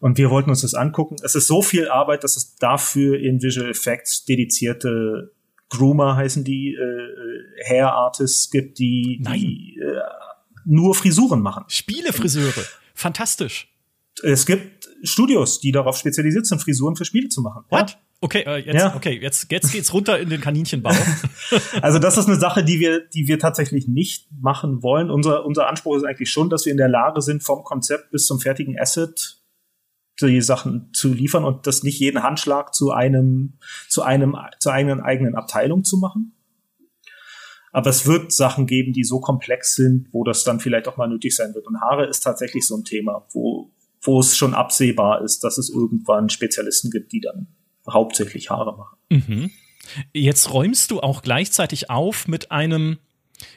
Und 0.00 0.18
wir 0.18 0.30
wollten 0.30 0.50
uns 0.50 0.62
das 0.62 0.74
angucken. 0.74 1.16
Es 1.22 1.34
ist 1.34 1.46
so 1.46 1.62
viel 1.62 1.88
Arbeit, 1.88 2.24
dass 2.24 2.36
es 2.36 2.56
dafür 2.56 3.18
in 3.18 3.40
Visual 3.40 3.70
Effects 3.70 4.24
dedizierte 4.24 5.33
Groomer 5.78 6.16
heißen 6.16 6.44
die, 6.44 6.74
äh, 6.74 7.68
Hair 7.68 7.92
Artists 7.92 8.50
gibt, 8.50 8.78
die, 8.78 9.22
die 9.22 9.80
äh, 9.80 10.00
nur 10.64 10.94
Frisuren 10.94 11.40
machen. 11.40 11.64
Spielefriseure. 11.68 12.64
Fantastisch. 12.94 13.68
Es 14.22 14.46
gibt 14.46 14.88
Studios, 15.02 15.60
die 15.60 15.72
darauf 15.72 15.96
spezialisiert 15.96 16.46
sind, 16.46 16.60
Frisuren 16.60 16.96
für 16.96 17.04
Spiele 17.04 17.28
zu 17.28 17.42
machen. 17.42 17.64
What? 17.68 17.90
Ja. 17.90 17.96
Okay, 18.20 18.42
äh, 18.46 18.56
jetzt, 18.56 18.74
ja. 18.74 18.96
okay, 18.96 19.18
jetzt, 19.20 19.50
jetzt 19.50 19.70
geht's 19.70 19.92
runter 19.92 20.18
in 20.18 20.30
den 20.30 20.40
Kaninchenbau. 20.40 20.94
also 21.82 21.98
das 21.98 22.16
ist 22.16 22.26
eine 22.26 22.38
Sache, 22.38 22.64
die 22.64 22.80
wir, 22.80 23.00
die 23.00 23.28
wir 23.28 23.38
tatsächlich 23.38 23.86
nicht 23.86 24.28
machen 24.40 24.82
wollen. 24.82 25.10
Unser, 25.10 25.44
unser 25.44 25.68
Anspruch 25.68 25.96
ist 25.96 26.04
eigentlich 26.04 26.30
schon, 26.30 26.48
dass 26.48 26.64
wir 26.64 26.72
in 26.72 26.78
der 26.78 26.88
Lage 26.88 27.20
sind, 27.20 27.42
vom 27.42 27.64
Konzept 27.64 28.12
bis 28.12 28.24
zum 28.26 28.40
fertigen 28.40 28.78
Asset 28.78 29.42
die 30.20 30.40
Sachen 30.40 30.90
zu 30.92 31.12
liefern 31.12 31.44
und 31.44 31.66
das 31.66 31.82
nicht 31.82 31.98
jeden 31.98 32.22
Handschlag 32.22 32.74
zu 32.74 32.92
einem, 32.92 33.54
zu 33.88 34.02
einem, 34.02 34.36
zu 34.58 34.70
einer 34.70 35.04
eigenen 35.04 35.34
Abteilung 35.34 35.84
zu 35.84 35.98
machen. 35.98 36.32
Aber 37.72 37.90
es 37.90 38.06
wird 38.06 38.30
Sachen 38.30 38.66
geben, 38.66 38.92
die 38.92 39.02
so 39.02 39.18
komplex 39.18 39.74
sind, 39.74 40.08
wo 40.12 40.22
das 40.22 40.44
dann 40.44 40.60
vielleicht 40.60 40.86
auch 40.86 40.96
mal 40.96 41.08
nötig 41.08 41.34
sein 41.34 41.54
wird. 41.54 41.66
Und 41.66 41.80
Haare 41.80 42.06
ist 42.06 42.20
tatsächlich 42.20 42.66
so 42.66 42.76
ein 42.76 42.84
Thema, 42.84 43.26
wo, 43.32 43.72
wo 44.00 44.20
es 44.20 44.36
schon 44.36 44.54
absehbar 44.54 45.22
ist, 45.22 45.42
dass 45.42 45.58
es 45.58 45.70
irgendwann 45.70 46.28
Spezialisten 46.28 46.90
gibt, 46.92 47.12
die 47.12 47.20
dann 47.20 47.48
hauptsächlich 47.90 48.50
Haare 48.50 48.76
machen. 48.76 48.96
Mhm. 49.10 49.50
Jetzt 50.12 50.52
räumst 50.52 50.92
du 50.92 51.00
auch 51.00 51.22
gleichzeitig 51.22 51.90
auf 51.90 52.28
mit 52.28 52.52
einem 52.52 52.98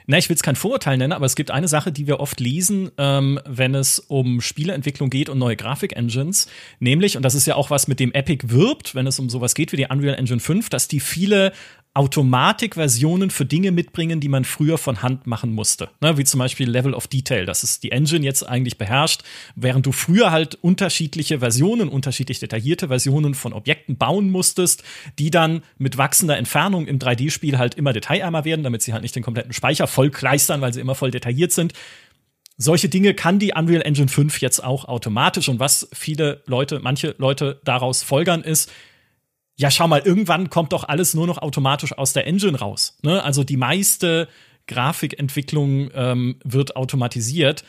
na, 0.08 0.18
ich 0.18 0.30
will 0.30 0.36
es 0.36 0.44
kein 0.44 0.56
Vorurteil 0.56 0.98
nennen, 0.98 1.14
aber 1.14 1.26
es 1.26 1.36
gibt 1.36 1.52
eine 1.52 1.68
Sache, 1.68 1.92
die 1.92 2.08
wir 2.08 2.20
oft 2.20 2.40
lesen, 2.40 2.92
ähm, 2.98 3.40
wenn 3.46 3.76
es 3.76 4.00
um 4.00 4.42
Spieleentwicklung 4.42 5.10
geht 5.10 5.30
und 5.30 5.38
neue 5.38 5.56
Grafik-Engines, 5.56 6.48
nämlich, 6.80 7.18
und 7.18 7.24
das 7.24 7.36
ist 7.36 7.46
ja 7.46 7.56
auch 7.56 7.70
was, 7.70 7.88
mit 7.88 8.00
dem 8.00 8.14
Epic 8.14 8.50
wirbt, 8.50 8.96
wenn 8.96 9.08
es 9.08 9.20
um 9.20 9.30
sowas 9.30 9.54
geht 9.54 9.72
wie 9.72 9.78
die 9.78 9.88
Unreal 9.90 10.16
Engine 10.16 10.40
5, 10.40 10.70
dass 10.70 10.88
die 10.88 11.00
viele 11.00 11.52
Automatikversionen 11.98 13.32
für 13.32 13.46
Dinge 13.46 13.72
mitbringen, 13.72 14.20
die 14.20 14.30
man 14.30 14.46
früher 14.46 14.78
von 14.78 15.02
Hand 15.02 15.26
machen 15.26 15.52
musste. 15.52 15.90
Ne, 16.00 16.16
wie 16.20 16.24
zum 16.26 16.38
Beispiel 16.38 16.70
Level 16.70 16.94
of 16.94 17.08
Detail, 17.08 17.46
das 17.48 17.64
ist 17.64 17.82
die 17.82 17.92
Engine 17.92 18.24
jetzt 18.24 18.48
eigentlich 18.48 18.78
beherrscht, 18.78 19.24
während 19.56 19.88
du 19.88 19.92
früher 19.92 20.30
halt 20.30 20.60
unterschiedliche 20.62 21.40
Versionen, 21.40 21.90
unterschiedlich 21.90 22.38
detaillierte 22.38 22.90
Versionen 22.90 23.34
von 23.34 23.52
Objekten 23.52 23.98
bauen 23.98 24.30
musstest, 24.30 24.84
die 25.18 25.32
dann 25.32 25.64
mit 25.80 25.98
wachsender 25.98 26.38
Entfernung 26.38 26.86
im 26.86 27.00
3D-Spiel 27.00 27.58
halt 27.58 27.74
immer 27.74 27.94
detailärmer 27.94 28.46
werden, 28.46 28.62
damit 28.62 28.84
sie 28.84 28.94
halt 28.94 29.02
nicht 29.02 29.16
den 29.16 29.24
kompletten 29.24 29.54
Speicher 29.54 29.88
voll 29.88 30.12
kleistern, 30.12 30.62
weil 30.62 30.74
sie 30.74 30.82
immer 30.82 30.94
voll 30.94 31.10
detailliert 31.10 31.52
sind. 31.52 31.74
Solche 32.58 32.90
Dinge 32.90 33.16
kann 33.16 33.40
die 33.40 33.54
Unreal 33.56 33.82
Engine 33.82 34.08
5 34.08 34.40
jetzt 34.42 34.64
auch 34.64 34.86
automatisch. 34.86 35.50
Und 35.50 35.60
was 35.60 35.90
viele 35.94 36.44
Leute, 36.46 36.80
manche 36.80 37.16
Leute 37.18 37.60
daraus 37.64 38.04
folgern, 38.04 38.44
ist, 38.44 38.72
ja, 39.58 39.72
schau 39.72 39.88
mal, 39.88 40.02
irgendwann 40.02 40.50
kommt 40.50 40.72
doch 40.72 40.84
alles 40.84 41.16
nur 41.16 41.26
noch 41.26 41.40
automatisch 41.40 41.98
aus 41.98 42.14
der 42.14 42.28
Engine 42.28 42.60
raus. 42.60 42.98
Ne? 43.02 43.24
Also 43.24 43.44
die 43.44 43.58
meiste 43.58 44.28
Grafikentwicklung 44.68 45.90
ähm, 45.94 46.38
wird 46.44 46.76
automatisiert. 46.76 47.64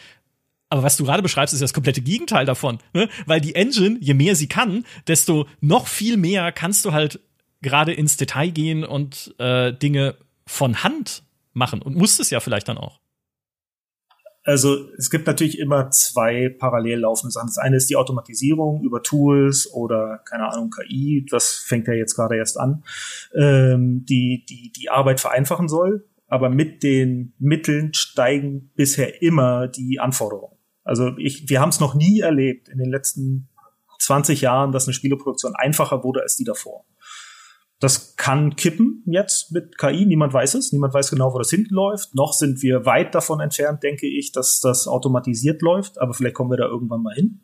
Aber 0.68 0.82
was 0.82 0.98
du 0.98 1.04
gerade 1.04 1.22
beschreibst, 1.22 1.54
ist 1.54 1.62
das 1.62 1.72
komplette 1.72 2.02
Gegenteil 2.02 2.44
davon. 2.44 2.78
Ne? 2.92 3.08
Weil 3.24 3.40
die 3.40 3.54
Engine, 3.54 3.96
je 4.00 4.12
mehr 4.12 4.36
sie 4.36 4.48
kann, 4.48 4.84
desto 5.06 5.46
noch 5.60 5.86
viel 5.86 6.18
mehr 6.18 6.52
kannst 6.52 6.84
du 6.84 6.92
halt 6.92 7.20
gerade 7.62 7.94
ins 7.94 8.18
Detail 8.18 8.50
gehen 8.50 8.84
und 8.84 9.34
äh, 9.38 9.72
Dinge 9.72 10.16
von 10.46 10.82
Hand 10.82 11.22
machen 11.54 11.80
und 11.80 11.96
musst 11.96 12.20
es 12.20 12.28
ja 12.28 12.40
vielleicht 12.40 12.68
dann 12.68 12.78
auch. 12.78 13.00
Also 14.48 14.88
es 14.96 15.10
gibt 15.10 15.26
natürlich 15.26 15.58
immer 15.58 15.90
zwei 15.90 16.48
parallel 16.48 17.00
laufende 17.00 17.32
Sachen. 17.32 17.48
Das 17.48 17.58
eine 17.58 17.76
ist 17.76 17.90
die 17.90 17.96
Automatisierung 17.96 18.82
über 18.82 19.02
Tools 19.02 19.70
oder 19.70 20.22
keine 20.24 20.48
Ahnung 20.50 20.70
KI. 20.70 21.26
Das 21.30 21.52
fängt 21.52 21.86
ja 21.86 21.92
jetzt 21.92 22.14
gerade 22.14 22.38
erst 22.38 22.58
an, 22.58 22.82
ähm, 23.36 24.06
die 24.08 24.46
die 24.48 24.72
die 24.72 24.88
Arbeit 24.88 25.20
vereinfachen 25.20 25.68
soll. 25.68 26.08
Aber 26.28 26.48
mit 26.48 26.82
den 26.82 27.34
Mitteln 27.38 27.92
steigen 27.92 28.70
bisher 28.74 29.20
immer 29.20 29.68
die 29.68 30.00
Anforderungen. 30.00 30.56
Also 30.82 31.12
ich, 31.18 31.50
wir 31.50 31.60
haben 31.60 31.68
es 31.68 31.80
noch 31.80 31.94
nie 31.94 32.20
erlebt 32.20 32.70
in 32.70 32.78
den 32.78 32.88
letzten 32.88 33.50
20 33.98 34.40
Jahren, 34.40 34.72
dass 34.72 34.86
eine 34.86 34.94
Spieleproduktion 34.94 35.56
einfacher 35.56 36.04
wurde 36.04 36.22
als 36.22 36.36
die 36.36 36.44
davor. 36.44 36.86
Das 37.80 38.16
kann 38.16 38.56
kippen 38.56 39.04
jetzt 39.06 39.52
mit 39.52 39.78
KI. 39.78 40.04
Niemand 40.04 40.32
weiß 40.32 40.54
es. 40.54 40.72
Niemand 40.72 40.94
weiß 40.94 41.10
genau, 41.10 41.32
wo 41.32 41.38
das 41.38 41.50
hinten 41.50 41.74
läuft. 41.74 42.14
Noch 42.14 42.32
sind 42.32 42.60
wir 42.62 42.86
weit 42.86 43.14
davon 43.14 43.40
entfernt, 43.40 43.84
denke 43.84 44.06
ich, 44.06 44.32
dass 44.32 44.60
das 44.60 44.88
automatisiert 44.88 45.62
läuft. 45.62 46.00
Aber 46.00 46.12
vielleicht 46.12 46.34
kommen 46.34 46.50
wir 46.50 46.56
da 46.56 46.66
irgendwann 46.66 47.02
mal 47.02 47.14
hin. 47.14 47.40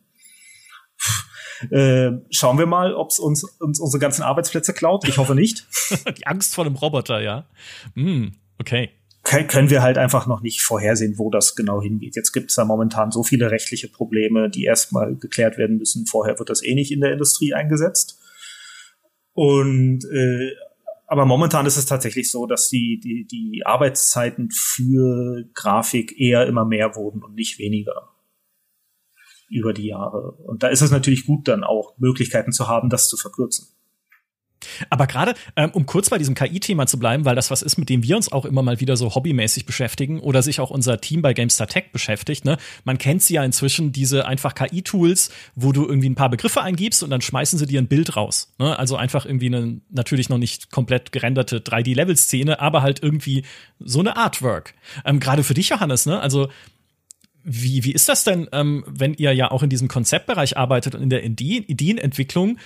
Äh, 1.70 2.11
schauen 2.30 2.59
wir 2.59 2.66
mal, 2.66 2.95
ob 2.95 3.11
es 3.11 3.20
uns, 3.20 3.45
uns 3.61 3.78
unsere 3.78 4.01
ganzen 4.01 4.22
Arbeitsplätze 4.22 4.72
klaut. 4.72 5.07
Ich 5.07 5.18
hoffe 5.18 5.35
nicht. 5.35 5.66
Die 6.18 6.26
Angst 6.26 6.55
vor 6.55 6.64
dem 6.64 6.74
Roboter, 6.74 7.20
ja. 7.20 7.47
Mm, 7.95 8.28
okay. 8.59 8.91
Können 9.22 9.70
wir 9.70 9.82
halt 9.82 9.97
einfach 9.97 10.26
noch 10.26 10.43
nicht 10.43 10.61
vorhersehen, 10.61 11.16
wo 11.16 11.30
das 11.30 11.57
genau 11.57 11.80
hingeht. 11.80 12.14
Jetzt 12.14 12.32
gibt 12.32 12.51
es 12.51 12.57
da 12.57 12.64
momentan 12.66 13.11
so 13.11 13.22
viele 13.22 13.51
rechtliche 13.51 13.89
Probleme, 13.89 14.51
die 14.51 14.64
erstmal 14.64 15.16
geklärt 15.16 15.57
werden 15.57 15.78
müssen. 15.78 16.07
Vorher 16.07 16.39
wird 16.39 16.51
das 16.51 16.62
eh 16.62 16.74
nicht 16.74 16.93
in 16.93 17.01
der 17.01 17.12
Industrie 17.12 17.55
eingesetzt. 17.55 18.20
Und 19.35 20.05
äh, 20.11 20.53
aber 21.07 21.26
momentan 21.26 21.66
ist 21.66 21.76
es 21.76 21.87
tatsächlich 21.87 22.30
so, 22.30 22.47
dass 22.47 22.68
die, 22.68 22.99
die, 22.99 23.26
die 23.26 23.62
Arbeitszeiten 23.66 24.49
für 24.51 25.45
Grafik 25.53 26.18
eher 26.18 26.47
immer 26.47 26.64
mehr 26.64 26.97
wurden 26.97 27.22
und 27.22 27.35
nicht 27.35 27.59
weniger 27.59 28.11
über 29.51 29.72
die 29.72 29.87
Jahre. 29.87 30.32
Und 30.32 30.62
da 30.62 30.68
ist 30.68 30.80
es 30.80 30.91
natürlich 30.91 31.26
gut, 31.26 31.47
dann 31.47 31.62
auch 31.62 31.97
Möglichkeiten 31.99 32.53
zu 32.53 32.68
haben, 32.68 32.89
das 32.89 33.09
zu 33.09 33.16
verkürzen. 33.16 33.68
Aber 34.90 35.06
gerade, 35.06 35.34
ähm, 35.56 35.70
um 35.72 35.86
kurz 35.86 36.10
bei 36.10 36.18
diesem 36.18 36.34
KI-Thema 36.34 36.86
zu 36.86 36.98
bleiben, 36.98 37.24
weil 37.24 37.34
das 37.34 37.50
was 37.50 37.62
ist, 37.62 37.78
mit 37.78 37.88
dem 37.88 38.02
wir 38.02 38.16
uns 38.16 38.30
auch 38.30 38.44
immer 38.44 38.62
mal 38.62 38.80
wieder 38.80 38.96
so 38.96 39.14
hobbymäßig 39.14 39.66
beschäftigen 39.66 40.20
oder 40.20 40.42
sich 40.42 40.60
auch 40.60 40.70
unser 40.70 41.00
Team 41.00 41.22
bei 41.22 41.34
GameStar 41.34 41.66
Tech 41.66 41.92
beschäftigt. 41.92 42.44
Ne? 42.44 42.56
Man 42.84 42.98
kennt 42.98 43.22
sie 43.22 43.34
ja 43.34 43.44
inzwischen, 43.44 43.92
diese 43.92 44.26
einfach 44.26 44.54
KI-Tools, 44.54 45.30
wo 45.54 45.72
du 45.72 45.86
irgendwie 45.86 46.08
ein 46.08 46.14
paar 46.14 46.30
Begriffe 46.30 46.62
eingibst 46.62 47.02
und 47.02 47.10
dann 47.10 47.20
schmeißen 47.20 47.58
sie 47.58 47.66
dir 47.66 47.80
ein 47.80 47.88
Bild 47.88 48.16
raus. 48.16 48.52
Ne? 48.58 48.78
Also 48.78 48.96
einfach 48.96 49.26
irgendwie 49.26 49.46
eine 49.46 49.80
natürlich 49.90 50.28
noch 50.28 50.38
nicht 50.38 50.70
komplett 50.70 51.12
gerenderte 51.12 51.58
3D-Level-Szene, 51.58 52.60
aber 52.60 52.82
halt 52.82 53.02
irgendwie 53.02 53.44
so 53.78 54.00
eine 54.00 54.16
Artwork. 54.16 54.74
Ähm, 55.04 55.20
gerade 55.20 55.42
für 55.42 55.54
dich, 55.54 55.70
Johannes, 55.70 56.06
ne? 56.06 56.20
Also 56.20 56.48
wie, 57.44 57.84
wie 57.84 57.92
ist 57.92 58.08
das 58.08 58.24
denn, 58.24 58.48
ähm, 58.52 58.84
wenn 58.88 59.12
ihr 59.14 59.32
ja 59.34 59.50
auch 59.50 59.62
in 59.62 59.68
diesem 59.68 59.86
Konzeptbereich 59.86 60.56
arbeitet 60.56 60.94
und 60.94 61.02
in 61.02 61.10
der 61.10 61.24
Ideenentwicklung? 61.24 62.58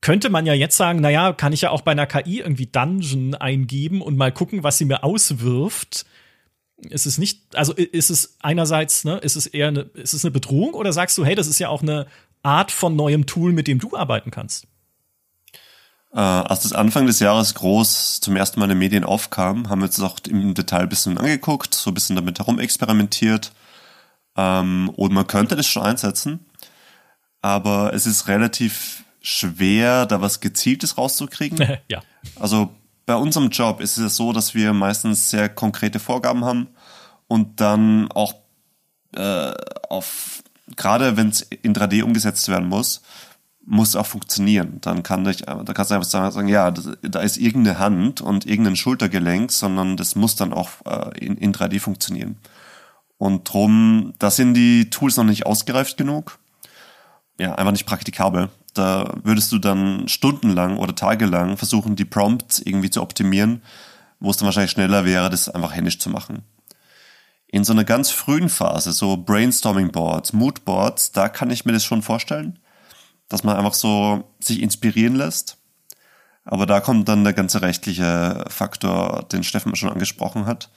Könnte 0.00 0.30
man 0.30 0.46
ja 0.46 0.54
jetzt 0.54 0.76
sagen, 0.76 1.00
naja, 1.00 1.32
kann 1.32 1.52
ich 1.52 1.62
ja 1.62 1.70
auch 1.70 1.82
bei 1.82 1.92
einer 1.92 2.06
KI 2.06 2.40
irgendwie 2.40 2.66
Dungeon 2.66 3.34
eingeben 3.34 4.00
und 4.00 4.16
mal 4.16 4.32
gucken, 4.32 4.62
was 4.62 4.78
sie 4.78 4.86
mir 4.86 5.04
auswirft. 5.04 6.06
Ist 6.78 7.06
es 7.06 7.18
nicht, 7.18 7.54
also 7.54 7.74
ist 7.74 8.10
es 8.10 8.36
einerseits, 8.40 9.04
ne, 9.04 9.18
ist 9.18 9.36
es 9.36 9.46
eher 9.46 9.68
eine, 9.68 9.80
ist 9.80 10.14
es 10.14 10.24
eine 10.24 10.30
Bedrohung 10.30 10.72
oder 10.72 10.92
sagst 10.92 11.18
du, 11.18 11.24
hey, 11.24 11.34
das 11.34 11.46
ist 11.46 11.58
ja 11.58 11.68
auch 11.68 11.82
eine 11.82 12.06
Art 12.42 12.70
von 12.70 12.96
neuem 12.96 13.26
Tool, 13.26 13.52
mit 13.52 13.66
dem 13.66 13.78
du 13.78 13.94
arbeiten 13.94 14.30
kannst? 14.30 14.66
Äh, 16.12 16.18
als 16.18 16.62
das 16.62 16.72
Anfang 16.72 17.06
des 17.06 17.20
Jahres 17.20 17.54
groß 17.54 18.20
zum 18.20 18.36
ersten 18.36 18.58
Mal 18.58 18.64
in 18.64 18.70
den 18.70 18.78
Medien 18.78 19.04
aufkam, 19.04 19.68
haben 19.68 19.80
wir 19.80 19.86
uns 19.86 19.96
das 19.96 20.04
auch 20.04 20.18
im 20.28 20.54
Detail 20.54 20.80
ein 20.80 20.88
bisschen 20.88 21.18
angeguckt, 21.18 21.74
so 21.74 21.90
ein 21.90 21.94
bisschen 21.94 22.16
damit 22.16 22.38
herumexperimentiert. 22.38 23.52
Ähm, 24.36 24.90
und 24.96 25.12
man 25.12 25.26
könnte 25.26 25.56
das 25.56 25.66
schon 25.66 25.82
einsetzen, 25.82 26.46
aber 27.42 27.92
es 27.92 28.06
ist 28.06 28.26
relativ 28.28 29.04
schwer, 29.20 30.06
da 30.06 30.20
was 30.20 30.40
Gezieltes 30.40 30.98
rauszukriegen. 30.98 31.58
ja. 31.88 32.02
Also 32.38 32.70
bei 33.06 33.14
unserem 33.14 33.50
Job 33.50 33.80
ist 33.80 33.96
es 33.96 34.16
so, 34.16 34.32
dass 34.32 34.54
wir 34.54 34.72
meistens 34.72 35.30
sehr 35.30 35.48
konkrete 35.48 35.98
Vorgaben 35.98 36.44
haben 36.44 36.68
und 37.26 37.60
dann 37.60 38.10
auch 38.12 38.34
äh, 39.16 39.52
auf, 39.88 40.42
gerade 40.76 41.16
wenn 41.16 41.28
es 41.28 41.42
in 41.42 41.74
3D 41.74 42.02
umgesetzt 42.02 42.48
werden 42.48 42.68
muss, 42.68 43.02
muss 43.64 43.94
auch 43.96 44.06
funktionieren. 44.06 44.78
Dann 44.80 45.02
kann 45.02 45.26
ich, 45.26 45.42
da 45.42 45.62
kannst 45.62 45.90
du 45.90 45.94
einfach 45.94 46.08
sagen, 46.08 46.48
ja, 46.48 46.70
das, 46.70 46.90
da 47.02 47.20
ist 47.20 47.36
irgendeine 47.36 47.78
Hand 47.78 48.20
und 48.20 48.46
irgendein 48.46 48.76
Schultergelenk, 48.76 49.52
sondern 49.52 49.96
das 49.96 50.16
muss 50.16 50.36
dann 50.36 50.52
auch 50.52 50.70
äh, 50.86 51.18
in, 51.18 51.36
in 51.36 51.52
3D 51.52 51.80
funktionieren. 51.80 52.36
Und 53.18 53.52
drum, 53.52 54.14
da 54.18 54.30
sind 54.30 54.54
die 54.54 54.88
Tools 54.88 55.16
noch 55.16 55.24
nicht 55.24 55.46
ausgereift 55.46 55.96
genug. 55.96 56.38
Ja, 57.38 57.54
einfach 57.54 57.72
nicht 57.72 57.86
praktikabel. 57.86 58.48
Da 58.74 59.14
würdest 59.22 59.50
du 59.52 59.58
dann 59.58 60.08
stundenlang 60.08 60.78
oder 60.78 60.94
tagelang 60.94 61.56
versuchen, 61.56 61.96
die 61.96 62.04
Prompts 62.04 62.60
irgendwie 62.60 62.90
zu 62.90 63.02
optimieren, 63.02 63.62
wo 64.20 64.30
es 64.30 64.36
dann 64.36 64.46
wahrscheinlich 64.46 64.70
schneller 64.70 65.04
wäre, 65.04 65.30
das 65.30 65.48
einfach 65.48 65.74
händisch 65.74 65.98
zu 65.98 66.10
machen. 66.10 66.42
In 67.48 67.64
so 67.64 67.72
einer 67.72 67.84
ganz 67.84 68.10
frühen 68.10 68.48
Phase, 68.48 68.92
so 68.92 69.16
Brainstorming 69.16 69.90
Boards, 69.90 70.32
Mood 70.32 70.64
Boards, 70.64 71.10
da 71.10 71.28
kann 71.28 71.50
ich 71.50 71.64
mir 71.64 71.72
das 71.72 71.84
schon 71.84 72.02
vorstellen, 72.02 72.60
dass 73.28 73.42
man 73.42 73.56
einfach 73.56 73.74
so 73.74 74.30
sich 74.38 74.62
inspirieren 74.62 75.16
lässt. 75.16 75.56
Aber 76.44 76.66
da 76.66 76.80
kommt 76.80 77.08
dann 77.08 77.24
der 77.24 77.32
ganze 77.32 77.62
rechtliche 77.62 78.44
Faktor, 78.48 79.26
den 79.32 79.42
Steffen 79.42 79.74
schon 79.76 79.90
angesprochen 79.90 80.46
hat, 80.46 80.70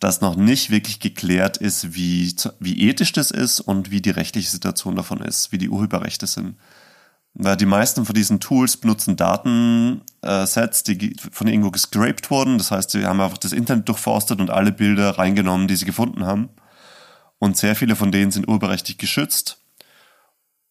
dass 0.00 0.20
noch 0.20 0.36
nicht 0.36 0.70
wirklich 0.70 1.00
geklärt 1.00 1.56
ist, 1.56 1.94
wie, 1.94 2.34
wie 2.60 2.88
ethisch 2.88 3.12
das 3.12 3.30
ist 3.30 3.60
und 3.60 3.90
wie 3.90 4.00
die 4.00 4.10
rechtliche 4.10 4.50
Situation 4.50 4.96
davon 4.96 5.20
ist, 5.20 5.52
wie 5.52 5.58
die 5.58 5.68
Urheberrechte 5.68 6.26
sind. 6.26 6.56
Weil 7.40 7.56
die 7.56 7.66
meisten 7.66 8.04
von 8.04 8.14
diesen 8.16 8.40
Tools 8.40 8.76
benutzen 8.76 9.14
Datensets, 9.14 10.82
die 10.82 11.14
von 11.30 11.46
irgendwo 11.46 11.70
gescraped 11.70 12.30
wurden. 12.32 12.58
Das 12.58 12.72
heißt, 12.72 12.90
sie 12.90 13.06
haben 13.06 13.20
einfach 13.20 13.38
das 13.38 13.52
Internet 13.52 13.88
durchforstet 13.88 14.40
und 14.40 14.50
alle 14.50 14.72
Bilder 14.72 15.18
reingenommen, 15.18 15.68
die 15.68 15.76
sie 15.76 15.84
gefunden 15.84 16.26
haben. 16.26 16.48
Und 17.38 17.56
sehr 17.56 17.76
viele 17.76 17.94
von 17.94 18.10
denen 18.10 18.32
sind 18.32 18.48
urheberrechtlich 18.48 18.98
geschützt. 18.98 19.58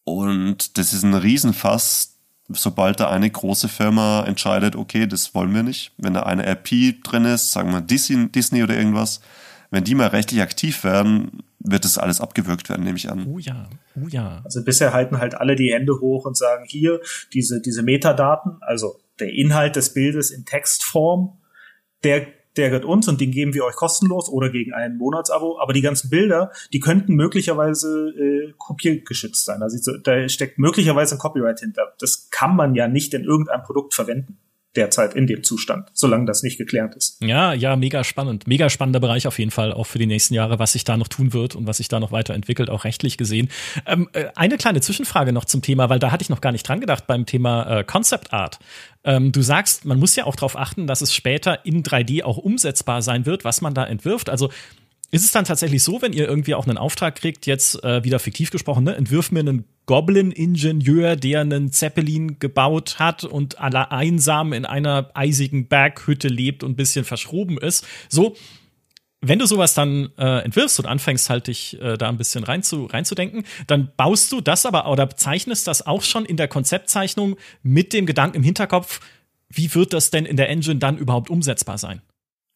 Und 0.04 0.76
das 0.76 0.92
ist 0.92 1.04
ein 1.04 1.14
Riesenfass, 1.14 2.16
sobald 2.50 3.00
da 3.00 3.08
eine 3.08 3.30
große 3.30 3.68
Firma 3.68 4.24
entscheidet, 4.24 4.76
okay, 4.76 5.06
das 5.06 5.34
wollen 5.34 5.54
wir 5.54 5.62
nicht. 5.62 5.92
Wenn 5.96 6.14
da 6.14 6.24
eine 6.24 6.46
IP 6.50 7.02
drin 7.02 7.24
ist, 7.24 7.52
sagen 7.52 7.72
wir 7.72 7.80
Disney 7.80 8.62
oder 8.62 8.76
irgendwas, 8.76 9.20
wenn 9.70 9.84
die 9.84 9.94
mal 9.94 10.08
rechtlich 10.08 10.40
aktiv 10.40 10.84
werden, 10.84 11.42
wird 11.58 11.84
das 11.84 11.98
alles 11.98 12.20
abgewürgt 12.20 12.68
werden, 12.68 12.84
nehme 12.84 12.96
ich 12.96 13.10
an. 13.10 13.26
Oh 13.26 13.38
ja, 13.38 13.68
oh 13.96 14.08
ja. 14.08 14.40
Also 14.44 14.64
bisher 14.64 14.92
halten 14.92 15.18
halt 15.18 15.34
alle 15.34 15.56
die 15.56 15.72
Hände 15.72 16.00
hoch 16.00 16.24
und 16.24 16.36
sagen, 16.36 16.64
hier, 16.66 17.00
diese, 17.34 17.60
diese 17.60 17.82
Metadaten, 17.82 18.56
also 18.60 18.96
der 19.20 19.32
Inhalt 19.32 19.76
des 19.76 19.92
Bildes 19.92 20.30
in 20.30 20.44
Textform, 20.44 21.38
der, 22.04 22.26
der 22.56 22.68
gehört 22.68 22.84
uns 22.84 23.08
und 23.08 23.20
den 23.20 23.32
geben 23.32 23.52
wir 23.54 23.64
euch 23.64 23.74
kostenlos 23.74 24.28
oder 24.28 24.50
gegen 24.50 24.72
ein 24.72 24.96
Monatsabo. 24.96 25.60
Aber 25.60 25.72
die 25.72 25.82
ganzen 25.82 26.08
Bilder, 26.08 26.52
die 26.72 26.80
könnten 26.80 27.14
möglicherweise 27.14 28.10
äh, 28.10 28.54
kopiergeschützt 28.56 29.44
sein. 29.44 29.62
Also 29.62 29.98
da 29.98 30.28
steckt 30.28 30.58
möglicherweise 30.58 31.16
ein 31.16 31.18
Copyright 31.18 31.60
hinter. 31.60 31.92
Das 31.98 32.30
kann 32.30 32.56
man 32.56 32.74
ja 32.74 32.88
nicht 32.88 33.12
in 33.12 33.24
irgendeinem 33.24 33.64
Produkt 33.64 33.94
verwenden 33.94 34.38
derzeit 34.76 35.14
in 35.14 35.26
dem 35.26 35.42
Zustand, 35.42 35.88
solange 35.92 36.26
das 36.26 36.42
nicht 36.42 36.58
geklärt 36.58 36.94
ist. 36.94 37.22
Ja, 37.22 37.52
ja, 37.52 37.76
mega 37.76 38.04
spannend. 38.04 38.46
Mega 38.46 38.68
spannender 38.70 39.00
Bereich 39.00 39.26
auf 39.26 39.38
jeden 39.38 39.50
Fall, 39.50 39.72
auch 39.72 39.86
für 39.86 39.98
die 39.98 40.06
nächsten 40.06 40.34
Jahre, 40.34 40.58
was 40.58 40.72
sich 40.72 40.84
da 40.84 40.96
noch 40.96 41.08
tun 41.08 41.32
wird 41.32 41.56
und 41.56 41.66
was 41.66 41.78
sich 41.78 41.88
da 41.88 42.00
noch 42.00 42.12
weiterentwickelt, 42.12 42.70
auch 42.70 42.84
rechtlich 42.84 43.16
gesehen. 43.16 43.48
Ähm, 43.86 44.08
äh, 44.12 44.26
eine 44.34 44.58
kleine 44.58 44.80
Zwischenfrage 44.80 45.32
noch 45.32 45.46
zum 45.46 45.62
Thema, 45.62 45.88
weil 45.88 45.98
da 45.98 46.12
hatte 46.12 46.22
ich 46.22 46.28
noch 46.28 46.40
gar 46.40 46.52
nicht 46.52 46.68
dran 46.68 46.80
gedacht 46.80 47.06
beim 47.06 47.26
Thema 47.26 47.78
äh, 47.78 47.84
Concept 47.84 48.32
Art. 48.32 48.58
Ähm, 49.04 49.32
du 49.32 49.42
sagst, 49.42 49.84
man 49.84 49.98
muss 49.98 50.16
ja 50.16 50.24
auch 50.24 50.36
darauf 50.36 50.56
achten, 50.56 50.86
dass 50.86 51.00
es 51.00 51.14
später 51.14 51.64
in 51.64 51.82
3D 51.82 52.22
auch 52.22 52.36
umsetzbar 52.36 53.02
sein 53.02 53.26
wird, 53.26 53.44
was 53.44 53.60
man 53.60 53.74
da 53.74 53.84
entwirft. 53.84 54.28
Also 54.28 54.50
ist 55.10 55.24
es 55.24 55.32
dann 55.32 55.44
tatsächlich 55.44 55.82
so, 55.82 56.02
wenn 56.02 56.12
ihr 56.12 56.28
irgendwie 56.28 56.54
auch 56.54 56.66
einen 56.66 56.76
Auftrag 56.76 57.16
kriegt, 57.16 57.46
jetzt 57.46 57.82
äh, 57.82 58.04
wieder 58.04 58.18
fiktiv 58.18 58.50
gesprochen, 58.50 58.84
ne, 58.84 58.94
entwirf 58.94 59.30
mir 59.30 59.40
einen 59.40 59.64
Goblin-Ingenieur, 59.86 61.16
der 61.16 61.40
einen 61.40 61.72
Zeppelin 61.72 62.38
gebaut 62.38 62.98
hat 62.98 63.24
und 63.24 63.58
aller 63.58 63.90
einsam 63.90 64.52
in 64.52 64.66
einer 64.66 65.10
eisigen 65.14 65.66
Berghütte 65.66 66.28
lebt 66.28 66.62
und 66.62 66.72
ein 66.72 66.76
bisschen 66.76 67.06
verschroben 67.06 67.56
ist. 67.56 67.86
So, 68.10 68.36
wenn 69.22 69.38
du 69.38 69.46
sowas 69.46 69.72
dann 69.72 70.10
äh, 70.18 70.44
entwirfst 70.44 70.78
und 70.78 70.86
anfängst 70.86 71.30
halt 71.30 71.46
dich 71.46 71.80
äh, 71.80 71.96
da 71.96 72.08
ein 72.10 72.18
bisschen 72.18 72.44
rein 72.44 72.62
zu, 72.62 72.84
reinzudenken, 72.84 73.44
dann 73.66 73.90
baust 73.96 74.30
du 74.30 74.42
das 74.42 74.66
aber 74.66 74.90
oder 74.90 75.08
zeichnest 75.16 75.66
das 75.66 75.86
auch 75.86 76.02
schon 76.02 76.26
in 76.26 76.36
der 76.36 76.48
Konzeptzeichnung 76.48 77.36
mit 77.62 77.94
dem 77.94 78.04
Gedanken 78.04 78.36
im 78.36 78.42
Hinterkopf, 78.42 79.00
wie 79.48 79.74
wird 79.74 79.94
das 79.94 80.10
denn 80.10 80.26
in 80.26 80.36
der 80.36 80.50
Engine 80.50 80.76
dann 80.76 80.98
überhaupt 80.98 81.30
umsetzbar 81.30 81.78
sein? 81.78 82.02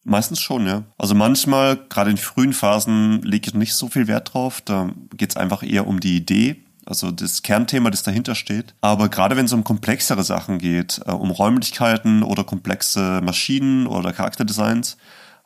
Meistens 0.04 0.40
schon, 0.40 0.66
ja. 0.66 0.82
Also 0.98 1.14
manchmal, 1.14 1.76
gerade 1.88 2.10
in 2.10 2.16
frühen 2.16 2.52
Phasen, 2.52 3.22
lege 3.22 3.48
ich 3.48 3.54
nicht 3.54 3.74
so 3.74 3.88
viel 3.88 4.08
Wert 4.08 4.34
drauf. 4.34 4.60
Da 4.60 4.90
geht 5.16 5.30
es 5.30 5.36
einfach 5.36 5.62
eher 5.62 5.86
um 5.86 6.00
die 6.00 6.16
Idee, 6.16 6.56
also 6.86 7.10
das 7.12 7.42
Kernthema, 7.42 7.90
das 7.90 8.02
dahinter 8.02 8.34
steht. 8.34 8.74
Aber 8.80 9.08
gerade 9.08 9.36
wenn 9.36 9.44
es 9.44 9.52
um 9.52 9.62
komplexere 9.62 10.24
Sachen 10.24 10.58
geht, 10.58 11.00
äh, 11.06 11.12
um 11.12 11.30
Räumlichkeiten 11.30 12.22
oder 12.22 12.44
komplexe 12.44 13.20
Maschinen 13.22 13.86
oder 13.86 14.12
Charakterdesigns, 14.12 14.96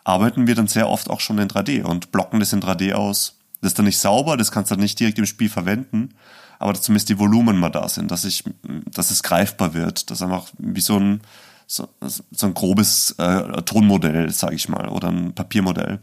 arbeiten 0.04 0.46
wir 0.46 0.54
dann 0.54 0.68
sehr 0.68 0.88
oft 0.88 1.10
auch 1.10 1.20
schon 1.20 1.38
in 1.38 1.48
3D 1.48 1.82
und 1.82 2.12
blocken 2.12 2.40
das 2.40 2.52
in 2.52 2.62
3D 2.62 2.94
aus. 2.94 3.38
Das 3.60 3.72
ist 3.72 3.78
dann 3.78 3.86
nicht 3.86 3.98
sauber, 3.98 4.36
das 4.36 4.52
kannst 4.52 4.70
du 4.70 4.76
dann 4.76 4.82
nicht 4.82 4.98
direkt 5.00 5.18
im 5.18 5.26
Spiel 5.26 5.48
verwenden, 5.48 6.10
aber 6.58 6.74
zumindest 6.74 7.08
die 7.08 7.18
Volumen 7.18 7.58
mal 7.58 7.70
da 7.70 7.88
sind, 7.88 8.10
dass 8.10 8.24
ich, 8.24 8.44
dass 8.86 9.10
es 9.10 9.22
greifbar 9.22 9.74
wird, 9.74 10.10
dass 10.10 10.22
einfach 10.22 10.46
wie 10.58 10.80
so 10.80 10.98
ein 10.98 11.20
so, 11.66 11.88
so 12.00 12.46
ein 12.46 12.54
grobes 12.54 13.14
äh, 13.18 13.62
Tonmodell, 13.62 14.30
sage 14.30 14.54
ich 14.54 14.68
mal, 14.68 14.88
oder 14.88 15.08
ein 15.08 15.34
Papiermodell. 15.34 16.00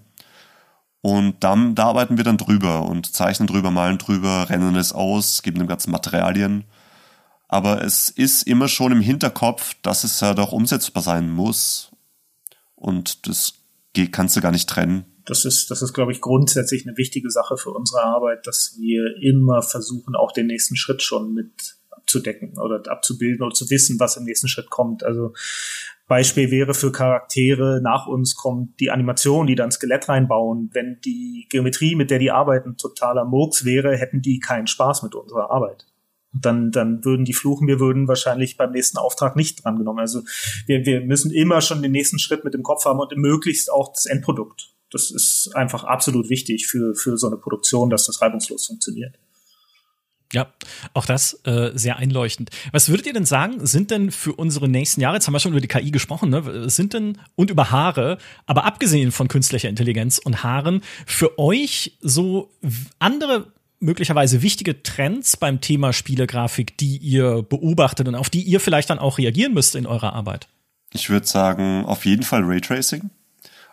Und 1.02 1.44
dann, 1.44 1.76
da 1.76 1.86
arbeiten 1.86 2.18
wir 2.18 2.24
dann 2.24 2.38
drüber 2.38 2.84
und 2.84 3.14
zeichnen 3.14 3.48
drüber, 3.48 3.72
malen 3.72 3.98
drüber, 3.98 4.50
rennen 4.50 4.76
es 4.76 4.94
aus, 4.94 5.42
geben 5.42 5.60
dem 5.60 5.68
ganzen 5.68 5.92
Materialien. 5.92 6.64
Aber 7.48 7.84
es 7.84 8.10
ist 8.10 8.44
immer 8.44 8.68
schon 8.68 8.92
im 8.94 9.02
Hinterkopf, 9.02 9.76
dass 9.82 10.04
es 10.04 10.20
ja 10.22 10.34
doch 10.34 10.54
umsetzbar 10.54 11.04
sein 11.04 11.30
muss. 11.30 11.92
Und 12.76 13.28
das 13.28 13.54
kannst 14.12 14.36
du 14.36 14.42
gar 14.42 14.52
nicht 14.52 14.70
trennen. 14.70 15.06
Das 15.26 15.46
ist, 15.46 15.72
das 15.72 15.82
ist, 15.82 15.94
glaube 15.94 16.12
ich, 16.12 16.20
grundsätzlich 16.20 16.86
eine 16.86 16.98
wichtige 16.98 17.30
Sache 17.30 17.58
für 17.58 17.72
unsere 17.72 18.04
Arbeit, 18.04 18.48
dass 18.48 18.76
wir 18.80 19.16
immer 19.22 19.62
versuchen, 19.62 20.16
auch 20.16 20.32
den 20.32 20.48
nächsten 20.48 20.76
Schritt 20.76 21.02
schon 21.02 21.34
mit 21.34 21.76
abzudecken 22.04 22.58
oder 22.60 22.82
abzubilden 22.92 23.44
oder 23.44 23.54
zu 23.54 23.70
wissen, 23.70 24.00
was 24.00 24.18
im 24.18 24.26
nächsten 24.26 24.48
Schritt 24.48 24.70
kommt. 24.70 25.04
Also 25.04 25.34
Beispiel 26.08 26.52
wäre 26.52 26.74
für 26.74 26.92
Charaktere, 26.92 27.80
nach 27.82 28.08
uns 28.08 28.36
kommt 28.36 28.80
die 28.80 28.92
Animation, 28.92 29.48
die 29.48 29.56
dann 29.56 29.72
Skelett 29.72 30.10
reinbauen. 30.10 30.70
Wenn 30.74 31.00
die 31.04 31.48
Geometrie, 31.50 31.96
mit 31.96 32.12
der 32.12 32.20
die 32.20 32.32
arbeiten, 32.32 32.78
totaler 32.78 33.26
Murks 33.26 33.66
wäre, 33.66 33.96
hätten 33.98 34.22
die 34.22 34.40
keinen 34.40 34.68
Spaß 34.68 35.04
mit 35.04 35.16
unserer 35.16 35.50
Arbeit. 35.50 35.88
Dann, 36.34 36.72
dann 36.72 37.06
würden 37.06 37.26
die 37.26 37.34
fluchen, 37.34 37.68
wir 37.68 37.80
würden 37.80 38.08
wahrscheinlich 38.08 38.58
beim 38.58 38.72
nächsten 38.72 38.98
Auftrag 38.98 39.36
nicht 39.36 39.64
drangenommen. 39.64 40.00
Also 40.00 40.24
wir, 40.66 40.86
wir 40.86 41.02
müssen 41.02 41.32
immer 41.32 41.62
schon 41.62 41.82
den 41.82 41.92
nächsten 41.92 42.20
Schritt 42.20 42.44
mit 42.44 42.56
dem 42.56 42.64
Kopf 42.64 42.86
haben 42.86 43.00
und 43.00 43.16
möglichst 43.16 43.72
auch 43.72 43.94
das 43.94 44.08
Endprodukt. 44.08 44.74
Das 44.92 45.10
ist 45.10 45.52
einfach 45.56 45.84
absolut 45.84 46.30
wichtig 46.30 46.68
für, 46.68 46.96
für 46.96 47.18
so 47.18 47.28
eine 47.28 47.38
Produktion, 47.38 47.90
dass 47.90 48.06
das 48.06 48.22
reibungslos 48.22 48.66
funktioniert. 48.66 49.16
Ja, 50.34 50.48
auch 50.94 51.06
das 51.06 51.40
äh, 51.46 51.72
sehr 51.76 51.98
einleuchtend. 51.98 52.50
Was 52.72 52.90
würdet 52.90 53.06
ihr 53.06 53.14
denn 53.14 53.26
sagen, 53.26 53.66
sind 53.66 53.92
denn 53.92 54.12
für 54.12 54.34
unsere 54.34 54.68
nächsten 54.68 55.00
Jahre, 55.00 55.16
jetzt 55.16 55.28
haben 55.28 55.34
wir 55.34 55.40
schon 55.40 55.52
über 55.52 55.62
die 55.62 55.68
KI 55.68 55.92
gesprochen, 55.92 56.32
ne, 56.32 56.70
sind 56.70 56.94
denn 56.94 57.20
und 57.36 57.52
über 57.52 57.70
Haare, 57.70 58.18
aber 58.48 58.66
abgesehen 58.66 59.12
von 59.12 59.28
künstlicher 59.28 59.70
Intelligenz 59.70 60.18
und 60.18 60.44
Haaren, 60.44 60.82
für 61.06 61.38
euch 61.38 61.98
so 62.02 62.52
andere 62.98 63.54
möglicherweise 63.80 64.42
wichtige 64.42 64.82
Trends 64.82 65.38
beim 65.38 65.62
Thema 65.62 65.94
Spielegrafik, 65.94 66.78
die 66.78 66.98
ihr 66.98 67.44
beobachtet 67.44 68.08
und 68.08 68.16
auf 68.16 68.30
die 68.30 68.42
ihr 68.42 68.60
vielleicht 68.60 68.90
dann 68.90 69.00
auch 69.00 69.20
reagieren 69.20 69.54
müsst 69.54 69.76
in 69.76 69.86
eurer 69.86 70.14
Arbeit? 70.14 70.48
Ich 70.94 71.10
würde 71.10 71.28
sagen, 71.28 71.86
auf 71.86 72.06
jeden 72.06 72.24
Fall 72.24 72.44
Raytracing. 72.44 73.10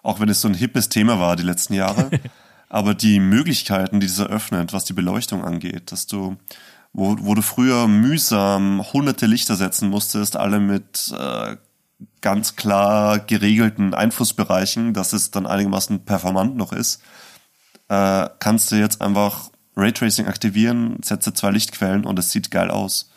Auch 0.02 0.20
wenn 0.20 0.28
es 0.28 0.40
so 0.40 0.48
ein 0.48 0.54
hippes 0.54 0.88
Thema 0.88 1.20
war 1.20 1.36
die 1.36 1.42
letzten 1.42 1.74
Jahre. 1.74 2.10
aber 2.70 2.94
die 2.94 3.18
Möglichkeiten, 3.18 4.00
die 4.00 4.06
das 4.06 4.20
eröffnet, 4.20 4.72
was 4.72 4.84
die 4.84 4.92
Beleuchtung 4.92 5.44
angeht, 5.44 5.92
dass 5.92 6.06
du, 6.06 6.36
wo, 6.92 7.16
wo 7.20 7.34
du 7.34 7.42
früher 7.42 7.88
mühsam 7.88 8.82
hunderte 8.92 9.26
Lichter 9.26 9.56
setzen 9.56 9.90
musstest, 9.90 10.36
alle 10.36 10.60
mit 10.60 11.12
äh, 11.18 11.56
ganz 12.20 12.54
klar 12.54 13.18
geregelten 13.18 13.92
Einflussbereichen, 13.92 14.94
dass 14.94 15.12
es 15.12 15.32
dann 15.32 15.46
einigermaßen 15.46 16.04
performant 16.04 16.56
noch 16.56 16.72
ist, 16.72 17.02
äh, 17.88 18.28
kannst 18.38 18.70
du 18.70 18.76
jetzt 18.76 19.02
einfach 19.02 19.50
Raytracing 19.76 20.26
aktivieren, 20.26 20.98
setze 21.02 21.34
zwei 21.34 21.50
Lichtquellen 21.50 22.04
und 22.04 22.18
es 22.20 22.30
sieht 22.30 22.52
geil 22.52 22.70
aus. 22.70 23.10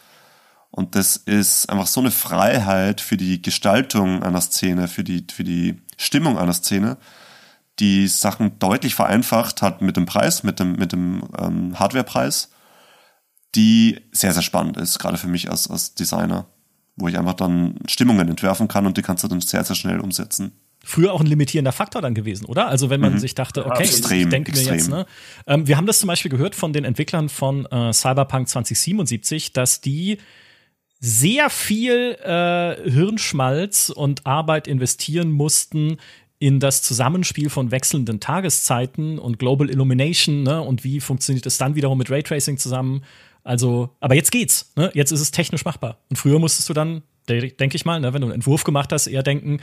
Und 0.72 0.96
das 0.96 1.16
ist 1.16 1.70
einfach 1.70 1.86
so 1.86 2.00
eine 2.00 2.10
Freiheit 2.10 3.02
für 3.02 3.18
die 3.18 3.44
Gestaltung 3.44 4.24
einer 4.24 4.42
Szene, 4.42 4.88
für 4.88 5.04
die, 5.04 5.28
für 5.32 5.44
die 5.44 5.80
Stimmung 5.98 6.40
einer 6.40 6.54
Szene, 6.54 6.98
die 7.80 8.08
Sachen 8.08 8.60
deutlich 8.60 8.96
vereinfacht 8.96 9.62
hat 9.62 9.82
mit 9.82 9.98
dem 9.98 10.06
Preis, 10.06 10.44
mit 10.44 10.60
dem, 10.60 10.74
mit 10.74 10.92
dem 10.92 11.24
ähm, 11.38 11.80
Hardwarepreis, 11.80 12.52
die 13.56 14.00
sehr, 14.12 14.34
sehr 14.34 14.42
spannend 14.42 14.78
ist, 14.78 15.00
gerade 15.00 15.18
für 15.18 15.28
mich 15.28 15.50
als, 15.50 15.70
als 15.70 15.96
Designer, 15.96 16.48
wo 16.96 17.08
ich 17.08 17.18
einfach 17.18 17.34
dann 17.34 17.80
Stimmungen 17.88 18.30
entwerfen 18.30 18.68
kann 18.68 18.86
und 18.86 18.98
die 18.98 19.02
kannst 19.02 19.24
du 19.24 19.28
dann 19.28 19.42
sehr, 19.42 19.64
sehr 19.64 19.76
schnell 19.76 20.00
umsetzen. 20.00 20.52
Früher 20.86 21.14
auch 21.14 21.22
ein 21.22 21.28
limitierender 21.28 21.72
Faktor 21.72 22.02
dann 22.02 22.14
gewesen, 22.14 22.46
oder? 22.46 22.68
Also 22.68 22.90
wenn 22.90 23.00
man 23.00 23.14
mhm. 23.14 23.20
sich 23.20 23.36
dachte, 23.36 23.66
okay, 23.66 23.84
extrem, 23.84 24.24
ich 24.24 24.30
denke 24.30 24.52
mir 24.52 24.64
jetzt, 24.64 24.90
ne? 24.90 25.06
Ähm, 25.48 25.66
wir 25.66 25.78
haben 25.78 25.86
das 25.88 26.00
zum 26.00 26.08
Beispiel 26.08 26.30
gehört 26.30 26.56
von 26.56 26.74
den 26.74 26.84
Entwicklern 26.84 27.30
von 27.30 27.66
äh, 27.68 27.94
Cyberpunk 27.94 28.50
2077, 28.50 29.54
dass 29.54 29.80
die 29.80 30.18
sehr 31.00 31.50
viel 31.50 32.18
äh, 32.22 32.90
Hirnschmalz 32.90 33.90
und 33.90 34.26
Arbeit 34.26 34.68
investieren 34.68 35.32
mussten 35.32 35.98
in 36.44 36.60
das 36.60 36.82
Zusammenspiel 36.82 37.50
von 37.50 37.72
wechselnden 37.72 38.20
Tageszeiten 38.20 39.18
und 39.18 39.40
Global 39.40 39.70
Illumination, 39.70 40.44
ne? 40.44 40.62
Und 40.62 40.84
wie 40.84 41.00
funktioniert 41.00 41.46
es 41.46 41.58
dann 41.58 41.76
wiederum 41.76 41.98
mit 41.98 42.12
Raytracing 42.12 42.58
zusammen? 42.58 43.06
Also, 43.46 43.92
aber 44.02 44.16
jetzt 44.16 44.30
geht's, 44.30 44.74
ne? 44.76 44.92
Jetzt 44.94 45.12
ist 45.12 45.22
es 45.22 45.32
technisch 45.32 45.64
machbar. 45.64 46.00
Und 46.10 46.18
früher 46.18 46.40
musstest 46.40 46.68
du 46.68 46.74
dann, 46.74 47.02
denke 47.30 47.78
ich 47.78 47.86
mal, 47.86 48.02
ne, 48.02 48.14
wenn 48.14 48.20
du 48.20 48.28
einen 48.28 48.36
Entwurf 48.36 48.66
gemacht 48.66 48.92
hast, 48.92 49.08
eher 49.08 49.24
denken, 49.24 49.62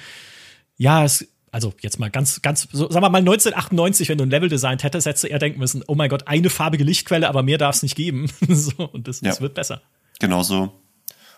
ja, 0.78 1.04
es 1.04 1.28
Also 1.52 1.74
jetzt 1.82 1.98
mal 1.98 2.08
ganz, 2.08 2.40
ganz, 2.40 2.66
so, 2.72 2.90
sagen 2.90 3.04
wir 3.04 3.10
mal 3.10 3.18
1998, 3.18 4.08
wenn 4.08 4.16
du 4.16 4.24
ein 4.24 4.30
Level 4.30 4.48
designt 4.48 4.82
hättest, 4.82 5.06
hättest 5.06 5.24
du 5.24 5.28
eher 5.28 5.38
denken 5.38 5.58
müssen, 5.58 5.84
oh 5.86 5.94
mein 5.94 6.08
Gott, 6.08 6.28
eine 6.28 6.48
farbige 6.48 6.84
Lichtquelle, 6.84 7.28
aber 7.28 7.42
mehr 7.42 7.58
darf 7.58 7.74
es 7.74 7.82
nicht 7.82 7.94
geben. 7.94 8.26
so, 8.48 8.88
und 8.90 9.06
das, 9.06 9.20
ja. 9.20 9.28
das 9.28 9.42
wird 9.42 9.52
besser. 9.52 9.82
Genau 10.18 10.42
so. 10.42 10.72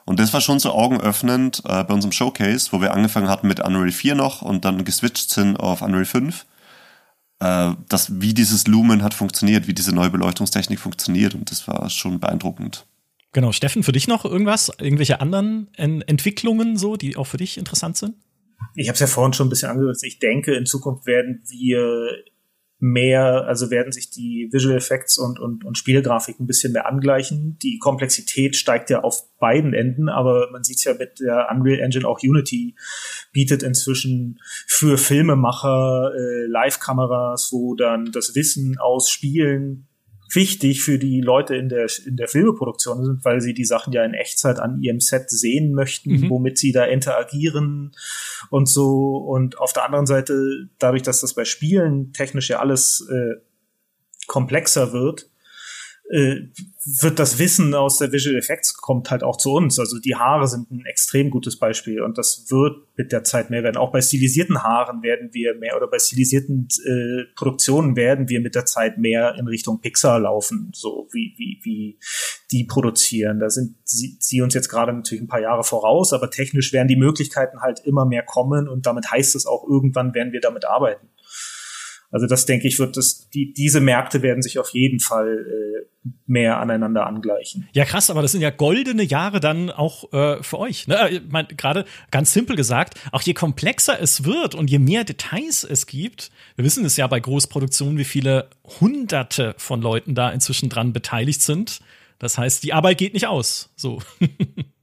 Und 0.05 0.19
das 0.19 0.33
war 0.33 0.41
schon 0.41 0.59
so 0.59 0.73
augenöffnend 0.73 1.63
äh, 1.67 1.85
bei 1.85 1.95
unserem 1.95 2.13
Showcase, 2.13 2.73
wo 2.73 2.81
wir 2.81 2.93
angefangen 2.93 3.29
hatten 3.29 3.49
mit 3.49 3.61
Unreal 3.61 3.93
4 3.93 4.15
noch 4.15 4.43
und 4.43 4.65
dann 4.65 4.85
geswitcht 4.85 5.31
sind 5.31 5.57
auf 5.57 5.83
Unreal 5.83 6.05
5, 6.05 6.47
äh, 7.41 7.73
dass 7.89 8.21
wie 8.21 8.35
dieses 8.35 8.67
Lumen 8.67 9.03
hat 9.03 9.15
funktioniert, 9.15 9.67
wie 9.67 9.75
diese 9.75 9.95
neue 9.95 10.11
Beleuchtungstechnik 10.11 10.81
funktioniert 10.81 11.35
und 11.35 11.51
das 11.51 11.69
war 11.69 11.89
schon 11.91 12.21
beeindruckend. 12.21 12.87
Genau, 13.33 13.53
Steffen, 13.53 13.83
für 13.83 13.93
dich 13.93 14.09
noch 14.09 14.27
irgendwas, 14.27 14.71
irgendwelche 14.79 15.21
anderen 15.21 15.73
Entwicklungen 15.75 16.77
so, 16.77 16.97
die 16.97 17.17
auch 17.17 17.27
für 17.27 17.39
dich 17.39 17.57
interessant 17.57 17.97
sind? 17.97 18.15
Ich 18.75 18.89
habe 18.89 18.95
es 18.95 19.01
ja 19.01 19.07
vorhin 19.07 19.33
schon 19.33 19.47
ein 19.47 19.51
bisschen 19.51 19.71
angerissen. 19.71 20.07
Ich 20.07 20.19
denke, 20.19 20.55
in 20.55 20.67
Zukunft 20.67 21.07
werden 21.07 21.43
wir 21.49 22.11
mehr, 22.83 23.45
also 23.47 23.71
werden 23.71 23.93
sich 23.93 24.11
die 24.11 24.49
Visual 24.51 24.77
Effects 24.77 25.17
und, 25.17 25.39
und, 25.39 25.65
und 25.65 25.79
Spielgrafik 25.79 26.41
ein 26.41 26.49
bisschen 26.49 26.73
mehr 26.73 26.89
angleichen. 26.89 27.57
Die 27.63 27.79
Komplexität 27.79 28.57
steigt 28.57 28.91
ja 28.91 29.03
auf 29.03 29.23
beiden 29.39 29.73
Enden, 29.73 30.09
aber 30.09 30.49
man 30.51 30.65
sieht 30.65 30.83
ja 30.83 30.93
mit 30.95 31.21
der 31.21 31.47
Unreal 31.49 31.79
Engine 31.79 32.07
auch 32.07 32.19
Unity 32.25 32.75
bietet 33.31 33.63
inzwischen 33.63 34.41
für 34.67 34.99
Filmemacher 34.99 36.13
äh, 36.13 36.47
Live-Kameras, 36.47 37.51
wo 37.53 37.77
dann 37.77 38.11
das 38.11 38.35
Wissen 38.35 38.79
aus 38.79 39.09
Spielen 39.11 39.87
wichtig 40.35 40.83
für 40.83 40.99
die 40.99 41.21
Leute 41.21 41.57
in 41.57 41.69
der, 41.69 41.87
in 42.07 42.17
der 42.17 42.29
Filmeproduktion 42.29 43.05
sind, 43.05 43.25
weil 43.25 43.41
sie 43.41 43.55
die 43.55 43.65
Sachen 43.65 43.93
ja 43.93 44.05
in 44.05 44.15
Echtzeit 44.15 44.59
an 44.59 44.81
ihrem 44.81 45.01
Set 45.01 45.31
sehen 45.31 45.73
möchten, 45.73 46.13
mhm. 46.13 46.31
womit 46.31 46.59
sie 46.59 46.73
da 46.73 46.85
interagieren 46.85 47.93
und 48.51 48.69
so. 48.69 49.17
Und 49.17 49.59
auf 49.59 49.73
der 49.73 49.85
anderen 49.85 50.07
Seite, 50.07 50.69
dadurch, 50.79 51.03
dass 51.03 51.21
das 51.21 51.35
bei 51.35 51.45
Spielen 51.45 52.13
technisch 52.13 52.51
ja 52.51 52.61
alles 52.61 53.07
äh, 53.11 53.41
komplexer 54.27 54.93
wird, 54.93 55.32
äh, 56.13 56.49
wird 57.01 57.19
das 57.19 57.39
Wissen 57.39 57.75
aus 57.75 57.99
der 57.99 58.13
Visual 58.13 58.37
Effects 58.37 58.77
kommt 58.77 59.11
halt 59.11 59.23
auch 59.23 59.39
zu 59.39 59.53
uns. 59.53 59.79
Also 59.79 59.99
die 59.99 60.15
Haare 60.15 60.47
sind 60.47 60.71
ein 60.71 60.85
extrem 60.85 61.31
gutes 61.31 61.59
Beispiel 61.59 62.03
und 62.03 62.19
das 62.19 62.47
wird 62.51 62.77
mit 62.97 63.13
der 63.13 63.25
Zeit 63.25 63.49
mehr 63.49 63.63
werden. 63.63 63.79
Auch 63.79 63.93
bei 63.93 64.03
stilisierten 64.03 64.63
Haaren 64.63 65.03
werden 65.03 65.31
wir 65.33 65.55
mehr 65.55 65.75
oder 65.77 65.87
bei 65.87 65.99
stilisierten 65.99 66.69
äh, 66.85 67.35
Produktionen 67.35 67.97
werden 67.97 68.29
wir 68.29 68.41
mit 68.41 68.55
der 68.55 68.67
Zeit 68.67 68.99
mehr 68.99 69.37
in 69.39 69.47
Richtung 69.47 69.81
Pixar 69.81 70.21
laufen, 70.21 70.71
so 70.75 71.09
wie 71.13 71.35
wie 71.39 71.61
wie 71.63 71.99
die 72.51 72.65
produzieren. 72.65 73.41
Da 73.41 73.49
sind 73.49 73.77
sie, 73.85 74.19
sie 74.21 74.43
uns 74.43 74.53
jetzt 74.53 74.69
gerade 74.69 74.93
natürlich 74.93 75.23
ein 75.23 75.29
paar 75.29 75.41
Jahre 75.41 75.65
voraus, 75.65 76.13
aber 76.13 76.31
technisch 76.31 76.75
werden 76.75 76.89
die 76.89 76.97
Möglichkeiten 76.97 77.63
halt 77.63 77.81
immer 77.87 78.05
mehr 78.05 78.23
kommen 78.23 78.69
und 78.69 78.85
damit 78.85 79.11
heißt 79.11 79.35
es 79.35 79.47
auch 79.47 79.67
irgendwann 79.67 80.13
werden 80.13 80.33
wir 80.33 80.41
damit 80.41 80.67
arbeiten. 80.67 81.09
Also 82.13 82.27
das 82.27 82.45
denke 82.45 82.69
ich, 82.69 82.79
wird 82.79 82.97
das, 82.99 83.31
die, 83.31 83.55
diese 83.55 83.81
Märkte 83.81 84.21
werden 84.21 84.43
sich 84.43 84.59
auf 84.59 84.71
jeden 84.75 85.01
Fall 85.01 85.47
äh, 85.49 86.09
mehr 86.27 86.59
aneinander 86.61 87.07
angleichen. 87.07 87.67
Ja, 87.73 87.87
krass, 87.87 88.11
aber 88.11 88.21
das 88.21 88.33
sind 88.33 88.43
ja 88.43 88.51
goldene 88.51 89.03
Jahre 89.03 89.41
dann 89.41 89.71
auch 89.71 90.13
äh, 90.13 90.43
für 90.43 90.59
euch. 90.59 90.87
Ne? 90.87 91.09
Ich 91.11 91.23
mein, 91.31 91.49
Gerade 91.49 91.87
ganz 92.11 92.35
simpel 92.35 92.55
gesagt, 92.55 93.01
auch 93.13 93.23
je 93.23 93.33
komplexer 93.33 93.99
es 93.99 94.25
wird 94.25 94.55
und 94.55 94.71
je 94.71 94.79
mehr 94.79 95.05
Details 95.05 95.65
es 95.65 95.87
gibt, 95.87 96.31
wir 96.57 96.67
wissen 96.67 96.85
es 96.85 96.99
ja 96.99 97.07
bei 97.07 97.19
Großproduktionen, 97.19 97.97
wie 97.97 98.05
viele 98.05 98.51
hunderte 98.81 99.55
von 99.57 99.81
Leuten 99.81 100.15
da 100.15 100.31
inzwischen 100.31 100.69
dran 100.69 100.93
beteiligt 100.93 101.41
sind. 101.41 101.81
Das 102.19 102.37
heißt, 102.37 102.63
die 102.63 102.75
Arbeit 102.75 102.99
geht 102.99 103.15
nicht 103.15 103.27
aus. 103.27 103.73
So. 103.75 104.03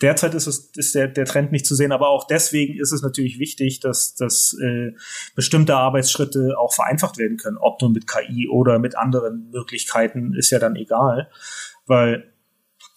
derzeit 0.00 0.34
ist 0.34 0.46
es 0.46 0.70
ist 0.76 0.94
der, 0.94 1.08
der 1.08 1.24
Trend 1.24 1.52
nicht 1.52 1.66
zu 1.66 1.74
sehen, 1.74 1.92
aber 1.92 2.08
auch 2.08 2.26
deswegen 2.26 2.78
ist 2.78 2.92
es 2.92 3.02
natürlich 3.02 3.38
wichtig, 3.38 3.80
dass, 3.80 4.14
dass 4.14 4.56
äh, 4.60 4.92
bestimmte 5.34 5.76
Arbeitsschritte 5.76 6.54
auch 6.58 6.74
vereinfacht 6.74 7.18
werden 7.18 7.36
können, 7.36 7.56
ob 7.58 7.80
nun 7.80 7.92
mit 7.92 8.06
KI 8.06 8.48
oder 8.48 8.78
mit 8.78 8.96
anderen 8.96 9.50
Möglichkeiten, 9.50 10.34
ist 10.34 10.50
ja 10.50 10.58
dann 10.58 10.76
egal, 10.76 11.30
weil 11.86 12.32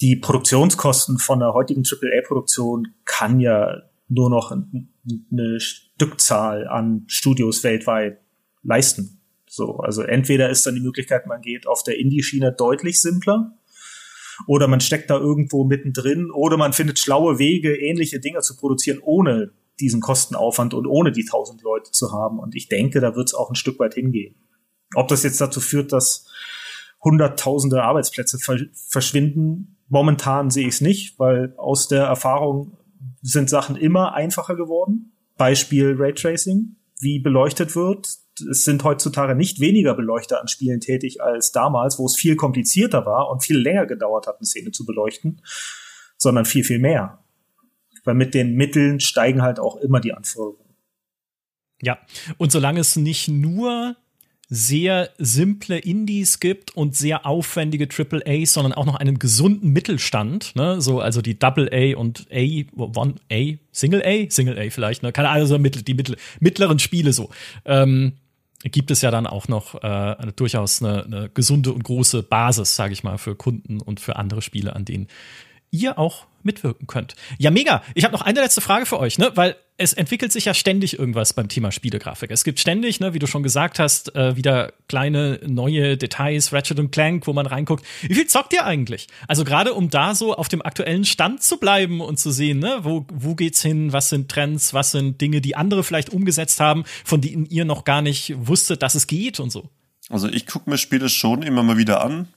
die 0.02 0.16
Produktionskosten 0.16 1.18
von 1.18 1.40
der 1.40 1.54
heutigen 1.54 1.84
AAA-Produktion 1.84 2.90
kann 3.06 3.40
ja 3.40 3.82
nur 4.10 4.30
noch 4.30 4.52
eine 4.52 5.60
Stückzahl 5.60 6.68
an 6.68 7.04
Studios 7.08 7.64
weltweit 7.64 8.20
leisten. 8.64 9.22
So, 9.50 9.78
also 9.78 10.04
entweder 10.04 10.50
ist 10.50 10.66
dann 10.66 10.76
die 10.76 10.82
Möglichkeit, 10.82 11.26
man 11.26 11.42
geht 11.42 11.68
auf 11.68 11.84
der 11.84 11.98
Indie-Schiene 11.98 12.54
deutlich 12.54 13.02
simpler, 13.02 13.58
oder 14.46 14.68
man 14.68 14.82
steckt 14.82 15.10
da 15.10 15.18
irgendwo 15.18 15.64
mittendrin 15.64 16.30
oder 16.32 16.58
man 16.58 16.74
findet 16.74 17.00
schlaue 17.00 17.40
Wege, 17.40 17.76
ähnliche 17.76 18.20
Dinge 18.20 18.42
zu 18.42 18.56
produzieren, 18.56 19.00
ohne 19.02 19.52
diesen 19.80 20.02
Kostenaufwand 20.02 20.74
und 20.74 20.88
ohne 20.88 21.12
die 21.12 21.26
tausend 21.26 21.62
Leute 21.62 21.92
zu 21.92 22.12
haben. 22.12 22.40
Und 22.40 22.56
ich 22.56 22.68
denke, 22.68 23.00
da 23.00 23.16
wird 23.16 23.28
es 23.28 23.34
auch 23.34 23.50
ein 23.50 23.56
Stück 23.56 23.80
weit 23.80 23.94
hingehen. 23.94 24.36
Ob 24.96 25.08
das 25.08 25.24
jetzt 25.24 25.42
dazu 25.42 25.60
führt, 25.60 25.92
dass 25.92 26.28
hunderttausende 27.04 27.84
Arbeitsplätze 27.84 28.40
verschwinden, 28.74 29.78
momentan 29.88 30.50
sehe 30.50 30.68
ich 30.68 30.76
es 30.76 30.82
nicht, 30.82 31.20
weil 31.20 31.54
aus 31.58 31.88
der 31.88 32.06
Erfahrung 32.06 32.78
sind 33.22 33.50
Sachen 33.50 33.76
immer 33.76 34.14
einfacher 34.14 34.56
geworden. 34.56 35.14
Beispiel 35.38 35.96
Raytracing, 35.98 36.76
wie 37.00 37.20
beleuchtet 37.20 37.76
wird, 37.76 38.08
es 38.40 38.64
sind 38.64 38.84
heutzutage 38.84 39.36
nicht 39.36 39.60
weniger 39.60 39.94
Beleuchter 39.94 40.42
an 40.42 40.48
Spielen 40.48 40.80
tätig 40.80 41.22
als 41.22 41.52
damals, 41.52 42.00
wo 42.00 42.06
es 42.06 42.16
viel 42.16 42.36
komplizierter 42.36 43.06
war 43.06 43.30
und 43.30 43.44
viel 43.44 43.58
länger 43.58 43.86
gedauert 43.86 44.28
hat, 44.28 44.38
eine 44.38 44.46
Szene 44.46 44.72
zu 44.72 44.86
beleuchten, 44.86 45.42
sondern 46.18 46.46
viel, 46.46 46.64
viel 46.64 46.80
mehr. 46.80 47.24
Weil 48.04 48.16
mit 48.16 48.34
den 48.34 48.56
Mitteln 48.56 49.00
steigen 49.00 49.42
halt 49.42 49.60
auch 49.60 49.78
immer 49.78 50.00
die 50.00 50.14
Anforderungen. 50.14 50.76
Ja, 51.82 52.00
und 52.38 52.52
solange 52.52 52.80
es 52.80 52.96
nicht 52.96 53.28
nur 53.28 53.96
sehr 54.50 55.10
simple 55.18 55.78
Indies 55.78 56.40
gibt 56.40 56.76
und 56.76 56.96
sehr 56.96 57.26
aufwendige 57.26 57.88
Triple 57.88 58.24
AAAs, 58.26 58.54
sondern 58.54 58.74
auch 58.74 58.86
noch 58.86 58.96
einen 58.96 59.20
gesunden 59.20 59.72
Mittelstand, 59.74 60.56
ne? 60.56 60.80
So, 60.80 61.02
also 61.02 61.22
die 61.22 61.38
Double 61.38 61.70
A 61.72 61.98
und 61.98 62.28
A, 62.32 62.64
One 62.78 63.16
A, 63.32 63.58
Single 63.72 64.02
A, 64.06 64.30
Single 64.30 64.58
A 64.58 64.70
vielleicht, 64.70 65.04
ne? 65.04 65.12
Keine 65.12 65.30
Ahnung, 65.30 65.42
also 65.42 65.58
die 65.58 66.16
mittleren 66.40 66.80
Spiele 66.80 67.12
so. 67.12 67.30
Ähm, 67.66 68.14
gibt 68.64 68.92
es 68.92 69.02
ja 69.02 69.12
dann 69.12 69.28
auch 69.28 69.48
noch 69.48 69.76
äh, 69.76 69.88
eine, 69.88 70.34
durchaus 70.34 70.82
eine, 70.82 71.04
eine 71.04 71.30
gesunde 71.30 71.72
und 71.72 71.84
große 71.84 72.24
Basis, 72.24 72.76
sage 72.76 72.94
ich 72.94 73.04
mal, 73.04 73.18
für 73.18 73.36
Kunden 73.36 73.80
und 73.80 74.00
für 74.00 74.16
andere 74.16 74.42
Spiele, 74.42 74.76
an 74.76 74.86
denen 74.86 75.08
ihr 75.72 76.00
auch 76.00 76.26
mitwirken 76.44 76.88
könnt. 76.88 77.16
Ja, 77.38 77.52
mega. 77.52 77.84
Ich 77.94 78.04
habe 78.04 78.14
noch 78.14 78.22
eine 78.22 78.40
letzte 78.40 78.62
Frage 78.62 78.86
für 78.86 79.00
euch, 79.00 79.18
ne? 79.18 79.32
Weil 79.36 79.56
es 79.78 79.94
entwickelt 79.94 80.32
sich 80.32 80.46
ja 80.46 80.56
ständig 80.56 80.98
irgendwas 80.98 81.34
beim 81.34 81.50
Thema 81.50 81.72
Spielegrafik. 81.72 82.32
Es 82.32 82.44
gibt 82.44 82.60
ständig, 82.60 83.00
ne, 83.00 83.14
wie 83.14 83.20
du 83.20 83.28
schon 83.28 83.44
gesagt 83.44 83.78
hast, 83.78 84.16
äh, 84.16 84.36
wieder 84.36 84.74
kleine 84.88 85.40
neue 85.46 85.98
Details, 85.98 86.52
Ratchet 86.52 86.80
und 86.80 86.92
Clank, 86.92 87.28
wo 87.28 87.34
man 87.34 87.46
reinguckt. 87.46 87.86
Wie 88.02 88.16
viel 88.16 88.26
zockt 88.26 88.54
ihr 88.54 88.66
eigentlich? 88.66 89.08
Also 89.28 89.44
gerade 89.44 89.76
um 89.76 89.90
da 89.90 90.16
so 90.16 90.36
auf 90.36 90.48
dem 90.48 90.64
aktuellen 90.64 91.06
Stand 91.06 91.44
zu 91.44 91.58
bleiben 91.58 92.02
und 92.02 92.18
zu 92.18 92.32
sehen, 92.32 92.58
ne, 92.58 92.80
wo, 92.82 93.06
wo 93.14 93.36
geht's 93.36 93.62
hin, 93.62 93.94
was 93.94 94.10
sind 94.10 94.32
Trends, 94.32 94.74
was 94.74 94.92
sind 94.92 95.22
Dinge, 95.22 95.42
die 95.42 95.56
andere 95.56 95.84
vielleicht 95.84 96.10
umgesetzt 96.10 96.60
haben, 96.60 96.84
von 97.06 97.22
denen 97.22 97.46
ihr 97.46 97.66
noch 97.66 97.84
gar 97.84 98.02
nicht 98.02 98.34
wusstet, 98.36 98.82
dass 98.82 98.96
es 98.96 99.06
geht 99.06 99.40
und 99.40 99.52
so. 99.52 99.70
Also 100.10 100.28
ich 100.28 100.48
gucke 100.48 100.70
mir 100.70 100.78
Spiele 100.78 101.10
schon 101.10 101.44
immer 101.44 101.62
mal 101.62 101.78
wieder 101.78 102.04
an. 102.04 102.30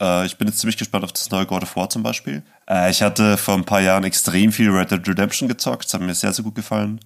Äh, 0.00 0.26
ich 0.26 0.36
bin 0.38 0.48
jetzt 0.48 0.58
ziemlich 0.58 0.76
gespannt 0.76 1.04
auf 1.04 1.12
das 1.12 1.30
neue 1.30 1.46
God 1.46 1.62
of 1.62 1.76
War 1.76 1.90
zum 1.90 2.02
Beispiel. 2.02 2.42
Äh, 2.68 2.90
ich 2.90 3.02
hatte 3.02 3.36
vor 3.36 3.54
ein 3.54 3.64
paar 3.64 3.80
Jahren 3.80 4.04
extrem 4.04 4.52
viel 4.52 4.70
Red 4.70 4.90
Dead 4.90 5.08
Redemption 5.08 5.48
gezockt. 5.48 5.84
Das 5.84 5.94
hat 5.94 6.00
mir 6.00 6.14
sehr, 6.14 6.32
sehr 6.32 6.44
gut 6.44 6.54
gefallen. 6.54 7.00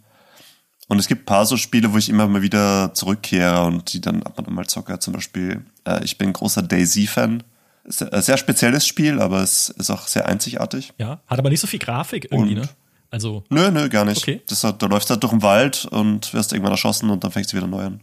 Und 0.87 0.99
es 0.99 1.09
gibt 1.09 1.23
ein 1.23 1.27
paar 1.27 1.47
so 1.47 1.57
Spiele, 1.57 1.93
wo 1.93 1.99
ich 1.99 2.09
immer 2.09 2.27
mal 2.29 2.43
wieder 2.43 2.93
zurückkehre 2.95 3.65
und 3.65 3.93
die 3.93 4.01
dann 4.01 4.23
ab 4.23 4.39
und 4.39 4.49
an 4.49 4.55
mal 4.55 4.67
zocke. 4.67 4.99
Zum 4.99 5.15
Beispiel, 5.15 5.65
äh, 5.87 6.05
ich 6.05 6.19
bin 6.19 6.29
ein 6.29 6.35
großer 6.35 6.63
Daisy-Fan. 6.63 7.43
Sehr, 7.87 8.23
sehr 8.23 8.37
spezielles 8.39 8.87
Spiel, 8.87 9.21
aber 9.21 9.43
es 9.43 9.69
ist 9.69 9.91
auch 9.91 10.07
sehr 10.07 10.27
einzigartig. 10.27 10.93
Ja, 10.99 11.21
hat 11.27 11.39
aber 11.39 11.51
nicht 11.51 11.61
so 11.61 11.67
viel 11.67 11.79
Grafik 11.79 12.29
irgendwie, 12.31 12.55
und 12.55 12.63
ne? 12.63 12.69
Also. 13.11 13.45
Nö, 13.51 13.71
nö, 13.71 13.89
gar 13.89 14.05
nicht. 14.05 14.23
Okay. 14.23 14.43
Das, 14.49 14.63
da 14.63 14.87
läufst 14.87 15.09
du 15.09 15.13
halt 15.13 15.23
durch 15.23 15.33
den 15.33 15.43
Wald 15.43 15.85
und 15.87 16.33
wirst 16.33 16.53
irgendwann 16.53 16.73
erschossen 16.73 17.11
und 17.11 17.23
dann 17.23 17.31
fängst 17.31 17.53
du 17.53 17.57
wieder 17.57 17.67
neu 17.67 17.85
an. 17.85 18.01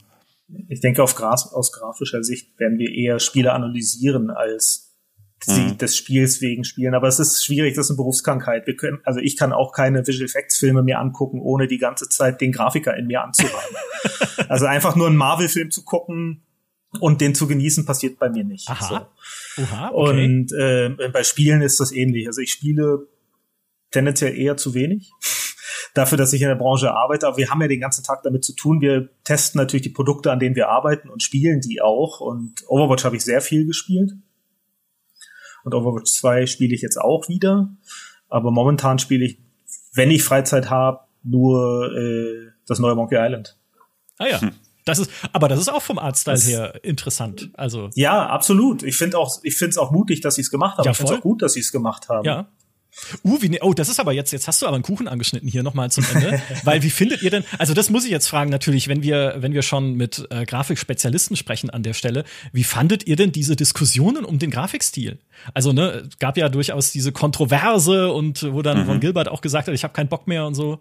Ich 0.67 0.81
denke, 0.81 1.03
auf 1.03 1.15
Gras, 1.15 1.51
aus 1.53 1.71
grafischer 1.71 2.23
Sicht 2.23 2.59
werden 2.59 2.77
wir 2.77 2.93
eher 2.93 3.19
Spiele 3.19 3.53
analysieren 3.53 4.29
als 4.29 4.91
sie 5.43 5.61
mhm. 5.61 5.77
des 5.77 5.97
Spiels 5.97 6.41
wegen 6.41 6.63
spielen. 6.63 6.93
Aber 6.93 7.07
es 7.07 7.19
ist 7.19 7.43
schwierig, 7.43 7.75
das 7.75 7.87
ist 7.87 7.91
eine 7.91 7.97
Berufskrankheit. 7.97 8.67
Wir 8.67 8.75
können, 8.75 8.99
also 9.03 9.19
ich 9.19 9.37
kann 9.37 9.53
auch 9.53 9.73
keine 9.73 10.05
Visual 10.05 10.25
Effects 10.25 10.57
Filme 10.57 10.83
mir 10.83 10.99
angucken, 10.99 11.39
ohne 11.41 11.67
die 11.67 11.77
ganze 11.77 12.09
Zeit 12.09 12.41
den 12.41 12.51
Grafiker 12.51 12.95
in 12.95 13.07
mir 13.07 13.21
anzuhaben. 13.21 13.75
also 14.49 14.65
einfach 14.65 14.95
nur 14.95 15.07
einen 15.07 15.17
Marvel-Film 15.17 15.71
zu 15.71 15.83
gucken 15.83 16.43
und 16.99 17.21
den 17.21 17.33
zu 17.33 17.47
genießen, 17.47 17.85
passiert 17.85 18.19
bei 18.19 18.29
mir 18.29 18.43
nicht. 18.43 18.69
Aha. 18.69 19.09
So. 19.55 19.63
Oha, 19.63 19.91
okay. 19.93 20.25
Und 20.25 20.51
äh, 20.53 21.09
bei 21.11 21.23
Spielen 21.23 21.61
ist 21.61 21.79
das 21.79 21.91
ähnlich. 21.91 22.27
Also 22.27 22.41
ich 22.41 22.51
spiele 22.51 23.07
tendenziell 23.91 24.37
eher 24.37 24.57
zu 24.57 24.73
wenig. 24.73 25.11
Dafür, 25.93 26.17
dass 26.17 26.31
ich 26.31 26.41
in 26.41 26.47
der 26.47 26.55
Branche 26.55 26.93
arbeite, 26.93 27.27
aber 27.27 27.37
wir 27.37 27.49
haben 27.49 27.61
ja 27.61 27.67
den 27.67 27.81
ganzen 27.81 28.03
Tag 28.03 28.23
damit 28.23 28.45
zu 28.45 28.53
tun. 28.53 28.79
Wir 28.79 29.09
testen 29.25 29.59
natürlich 29.59 29.83
die 29.83 29.89
Produkte, 29.89 30.31
an 30.31 30.39
denen 30.39 30.55
wir 30.55 30.69
arbeiten 30.69 31.09
und 31.09 31.21
spielen 31.21 31.59
die 31.59 31.81
auch. 31.81 32.21
Und 32.21 32.63
Overwatch 32.67 33.03
habe 33.03 33.17
ich 33.17 33.25
sehr 33.25 33.41
viel 33.41 33.65
gespielt. 33.65 34.13
Und 35.63 35.75
Overwatch 35.75 36.11
2 36.11 36.45
spiele 36.45 36.73
ich 36.73 36.81
jetzt 36.81 36.97
auch 36.97 37.27
wieder. 37.27 37.69
Aber 38.29 38.51
momentan 38.51 38.99
spiele 38.99 39.25
ich, 39.25 39.39
wenn 39.93 40.11
ich 40.11 40.23
Freizeit 40.23 40.69
habe, 40.69 41.01
nur 41.23 41.91
äh, 41.95 42.51
das 42.65 42.79
neue 42.79 42.95
Monkey 42.95 43.17
Island. 43.17 43.57
Ah 44.17 44.27
ja. 44.27 44.41
Hm. 44.41 44.51
Das 44.85 44.97
ist, 44.97 45.11
aber 45.31 45.47
das 45.47 45.59
ist 45.59 45.69
auch 45.69 45.81
vom 45.81 45.99
Artstyle 45.99 46.35
das, 46.35 46.47
her 46.47 46.83
interessant. 46.83 47.51
Also 47.53 47.89
ja, 47.93 48.25
absolut. 48.25 48.81
Ich 48.81 48.97
finde 48.97 49.17
auch, 49.17 49.39
ich 49.43 49.55
finde 49.55 49.71
es 49.71 49.77
auch 49.77 49.91
mutig, 49.91 50.21
dass 50.21 50.35
sie 50.35 50.41
es 50.41 50.49
gemacht 50.49 50.77
haben. 50.77 50.85
Ja, 50.85 50.91
ich 50.91 50.97
finde 50.97 51.13
es 51.13 51.19
auch 51.19 51.23
gut, 51.23 51.41
dass 51.41 51.53
sie 51.53 51.59
es 51.59 51.71
gemacht 51.71 52.09
haben. 52.09 52.25
Ja. 52.25 52.47
Uh, 53.23 53.41
wie, 53.41 53.49
ne, 53.49 53.59
oh, 53.61 53.73
das 53.73 53.89
ist 53.89 53.99
aber 53.99 54.11
jetzt, 54.11 54.31
jetzt 54.31 54.47
hast 54.47 54.61
du 54.61 54.67
aber 54.67 54.75
einen 54.75 54.83
Kuchen 54.83 55.07
angeschnitten 55.07 55.47
hier 55.47 55.63
nochmal 55.63 55.91
zum 55.91 56.03
Ende. 56.13 56.41
Weil 56.63 56.83
wie 56.83 56.89
findet 56.89 57.21
ihr 57.21 57.29
denn, 57.29 57.43
also 57.57 57.73
das 57.73 57.89
muss 57.89 58.03
ich 58.05 58.11
jetzt 58.11 58.27
fragen 58.27 58.49
natürlich, 58.49 58.87
wenn 58.87 59.01
wir, 59.01 59.35
wenn 59.37 59.53
wir 59.53 59.61
schon 59.61 59.95
mit 59.95 60.27
äh, 60.29 60.45
Grafikspezialisten 60.45 61.37
sprechen 61.37 61.69
an 61.69 61.83
der 61.83 61.93
Stelle, 61.93 62.25
wie 62.51 62.63
fandet 62.63 63.07
ihr 63.07 63.15
denn 63.15 63.31
diese 63.31 63.55
Diskussionen 63.55 64.25
um 64.25 64.39
den 64.39 64.51
Grafikstil? 64.51 65.19
Also, 65.53 65.71
ne, 65.71 66.09
gab 66.19 66.37
ja 66.37 66.49
durchaus 66.49 66.91
diese 66.91 67.11
Kontroverse 67.11 68.11
und 68.11 68.43
wo 68.53 68.61
dann 68.61 68.83
mhm. 68.83 68.89
Ron 68.89 68.99
Gilbert 68.99 69.29
auch 69.29 69.41
gesagt 69.41 69.67
hat, 69.67 69.73
ich 69.73 69.83
habe 69.83 69.93
keinen 69.93 70.09
Bock 70.09 70.27
mehr 70.27 70.45
und 70.45 70.55
so. 70.55 70.79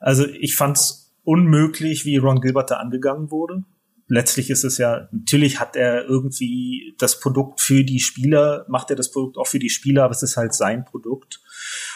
Also 0.00 0.26
ich 0.26 0.54
fand's 0.54 1.12
unmöglich, 1.24 2.04
wie 2.04 2.18
Ron 2.18 2.40
Gilbert 2.40 2.70
da 2.70 2.76
angegangen 2.76 3.30
wurde 3.30 3.64
letztlich 4.08 4.50
ist 4.50 4.64
es 4.64 4.78
ja, 4.78 5.08
natürlich 5.12 5.60
hat 5.60 5.76
er 5.76 6.04
irgendwie 6.06 6.94
das 6.98 7.20
Produkt 7.20 7.60
für 7.60 7.84
die 7.84 8.00
Spieler, 8.00 8.64
macht 8.68 8.90
er 8.90 8.96
das 8.96 9.10
Produkt 9.10 9.36
auch 9.36 9.46
für 9.46 9.58
die 9.58 9.70
Spieler, 9.70 10.04
aber 10.04 10.12
es 10.12 10.22
ist 10.22 10.36
halt 10.36 10.54
sein 10.54 10.84
Produkt. 10.84 11.40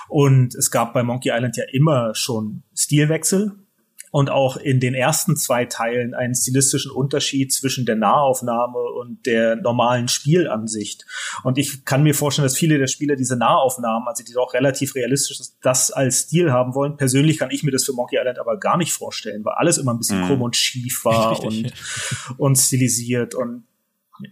Und 0.08 0.54
es 0.54 0.70
gab 0.70 0.92
bei 0.92 1.02
Monkey 1.02 1.30
Island 1.30 1.56
ja 1.56 1.64
immer 1.72 2.14
schon 2.14 2.62
Stilwechsel 2.74 3.52
und 4.12 4.28
auch 4.30 4.58
in 4.58 4.78
den 4.78 4.92
ersten 4.92 5.36
zwei 5.36 5.64
Teilen 5.64 6.12
einen 6.14 6.34
stilistischen 6.34 6.92
Unterschied 6.92 7.50
zwischen 7.50 7.86
der 7.86 7.96
Nahaufnahme 7.96 8.78
und 8.78 9.24
der 9.24 9.56
normalen 9.56 10.06
Spielansicht. 10.06 11.06
Und 11.44 11.56
ich 11.56 11.86
kann 11.86 12.02
mir 12.02 12.14
vorstellen, 12.14 12.44
dass 12.44 12.56
viele 12.56 12.76
der 12.76 12.88
Spieler 12.88 13.16
diese 13.16 13.36
Nahaufnahmen, 13.36 14.06
also 14.06 14.22
die 14.22 14.34
doch 14.34 14.52
relativ 14.52 14.94
realistisch 14.94 15.40
das 15.62 15.90
als 15.90 16.18
Stil 16.18 16.52
haben 16.52 16.74
wollen. 16.74 16.98
Persönlich 16.98 17.38
kann 17.38 17.50
ich 17.50 17.62
mir 17.62 17.70
das 17.70 17.86
für 17.86 17.94
Monkey 17.94 18.18
Island 18.18 18.38
aber 18.38 18.58
gar 18.58 18.76
nicht 18.76 18.92
vorstellen, 18.92 19.46
weil 19.46 19.54
alles 19.54 19.78
immer 19.78 19.94
ein 19.94 19.98
bisschen 19.98 20.20
mhm. 20.20 20.26
krumm 20.26 20.42
und 20.42 20.56
schief 20.56 21.06
war 21.06 21.40
und, 21.44 21.72
und 22.36 22.56
stilisiert 22.56 23.34
und 23.34 23.64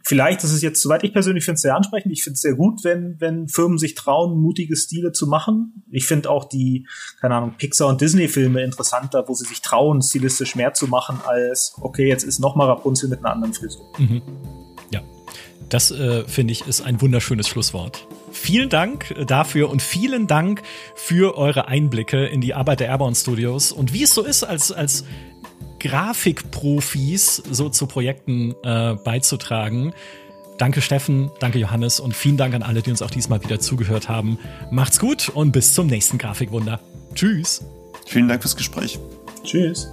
Vielleicht 0.05 0.45
ist 0.45 0.53
es 0.53 0.62
jetzt, 0.62 0.82
soweit 0.82 1.05
ich 1.05 1.12
persönlich 1.12 1.45
finde 1.45 1.57
es 1.57 1.62
sehr 1.62 1.76
ansprechend. 1.76 2.12
Ich 2.12 2.22
finde 2.22 2.34
es 2.34 2.41
sehr 2.41 2.55
gut, 2.55 2.84
wenn, 2.84 3.16
wenn 3.18 3.49
Firmen 3.49 3.78
sich 3.78 3.95
trauen, 3.95 4.41
mutige 4.41 4.76
Stile 4.76 5.12
zu 5.12 5.26
machen. 5.26 5.84
Ich 5.91 6.07
finde 6.07 6.30
auch 6.30 6.49
die, 6.49 6.86
keine 7.20 7.36
Ahnung, 7.36 7.55
Pixar- 7.59 7.88
und 7.88 8.01
Disney-Filme 8.01 8.62
interessanter, 8.62 9.24
wo 9.26 9.34
sie 9.34 9.45
sich 9.45 9.61
trauen, 9.62 10.03
stilistisch 10.03 10.55
mehr 10.57 10.74
zu 10.74 10.86
machen, 10.86 11.20
als, 11.24 11.74
okay, 11.80 12.09
jetzt 12.09 12.24
ist 12.24 12.38
noch 12.38 12.57
mal 12.57 12.66
Rapunzel 12.66 13.09
mit 13.09 13.20
einer 13.20 13.32
anderen 13.32 13.55
Frisur. 13.55 13.93
Mhm. 13.99 14.22
Ja, 14.91 15.03
das 15.68 15.91
äh, 15.91 16.24
finde 16.26 16.53
ich 16.53 16.66
ist 16.66 16.80
ein 16.80 17.01
wunderschönes 17.01 17.49
Schlusswort. 17.49 18.07
Vielen 18.32 18.68
Dank 18.68 19.11
äh, 19.12 19.24
dafür 19.24 19.70
und 19.70 19.82
vielen 19.82 20.26
Dank 20.26 20.62
für 20.95 21.36
eure 21.36 21.68
Einblicke 21.68 22.26
in 22.26 22.41
die 22.41 22.55
Arbeit 22.55 22.80
der 22.80 22.88
Airborne 22.88 23.16
Studios 23.16 23.72
und 23.72 23.93
wie 23.93 24.03
es 24.03 24.14
so 24.14 24.22
ist 24.22 24.45
als, 24.45 24.72
als 24.72 25.05
Grafikprofis 25.80 27.42
so 27.50 27.68
zu 27.68 27.86
Projekten 27.86 28.54
äh, 28.62 28.94
beizutragen. 28.94 29.92
Danke 30.58 30.82
Steffen, 30.82 31.30
danke 31.40 31.58
Johannes 31.58 32.00
und 32.00 32.14
vielen 32.14 32.36
Dank 32.36 32.54
an 32.54 32.62
alle, 32.62 32.82
die 32.82 32.90
uns 32.90 33.00
auch 33.00 33.10
diesmal 33.10 33.42
wieder 33.42 33.60
zugehört 33.60 34.08
haben. 34.08 34.38
Macht's 34.70 35.00
gut 35.00 35.30
und 35.30 35.52
bis 35.52 35.72
zum 35.72 35.86
nächsten 35.86 36.18
Grafikwunder. 36.18 36.80
Tschüss. 37.14 37.64
Vielen 38.06 38.28
Dank 38.28 38.42
fürs 38.42 38.56
Gespräch. 38.56 38.98
Tschüss. 39.42 39.88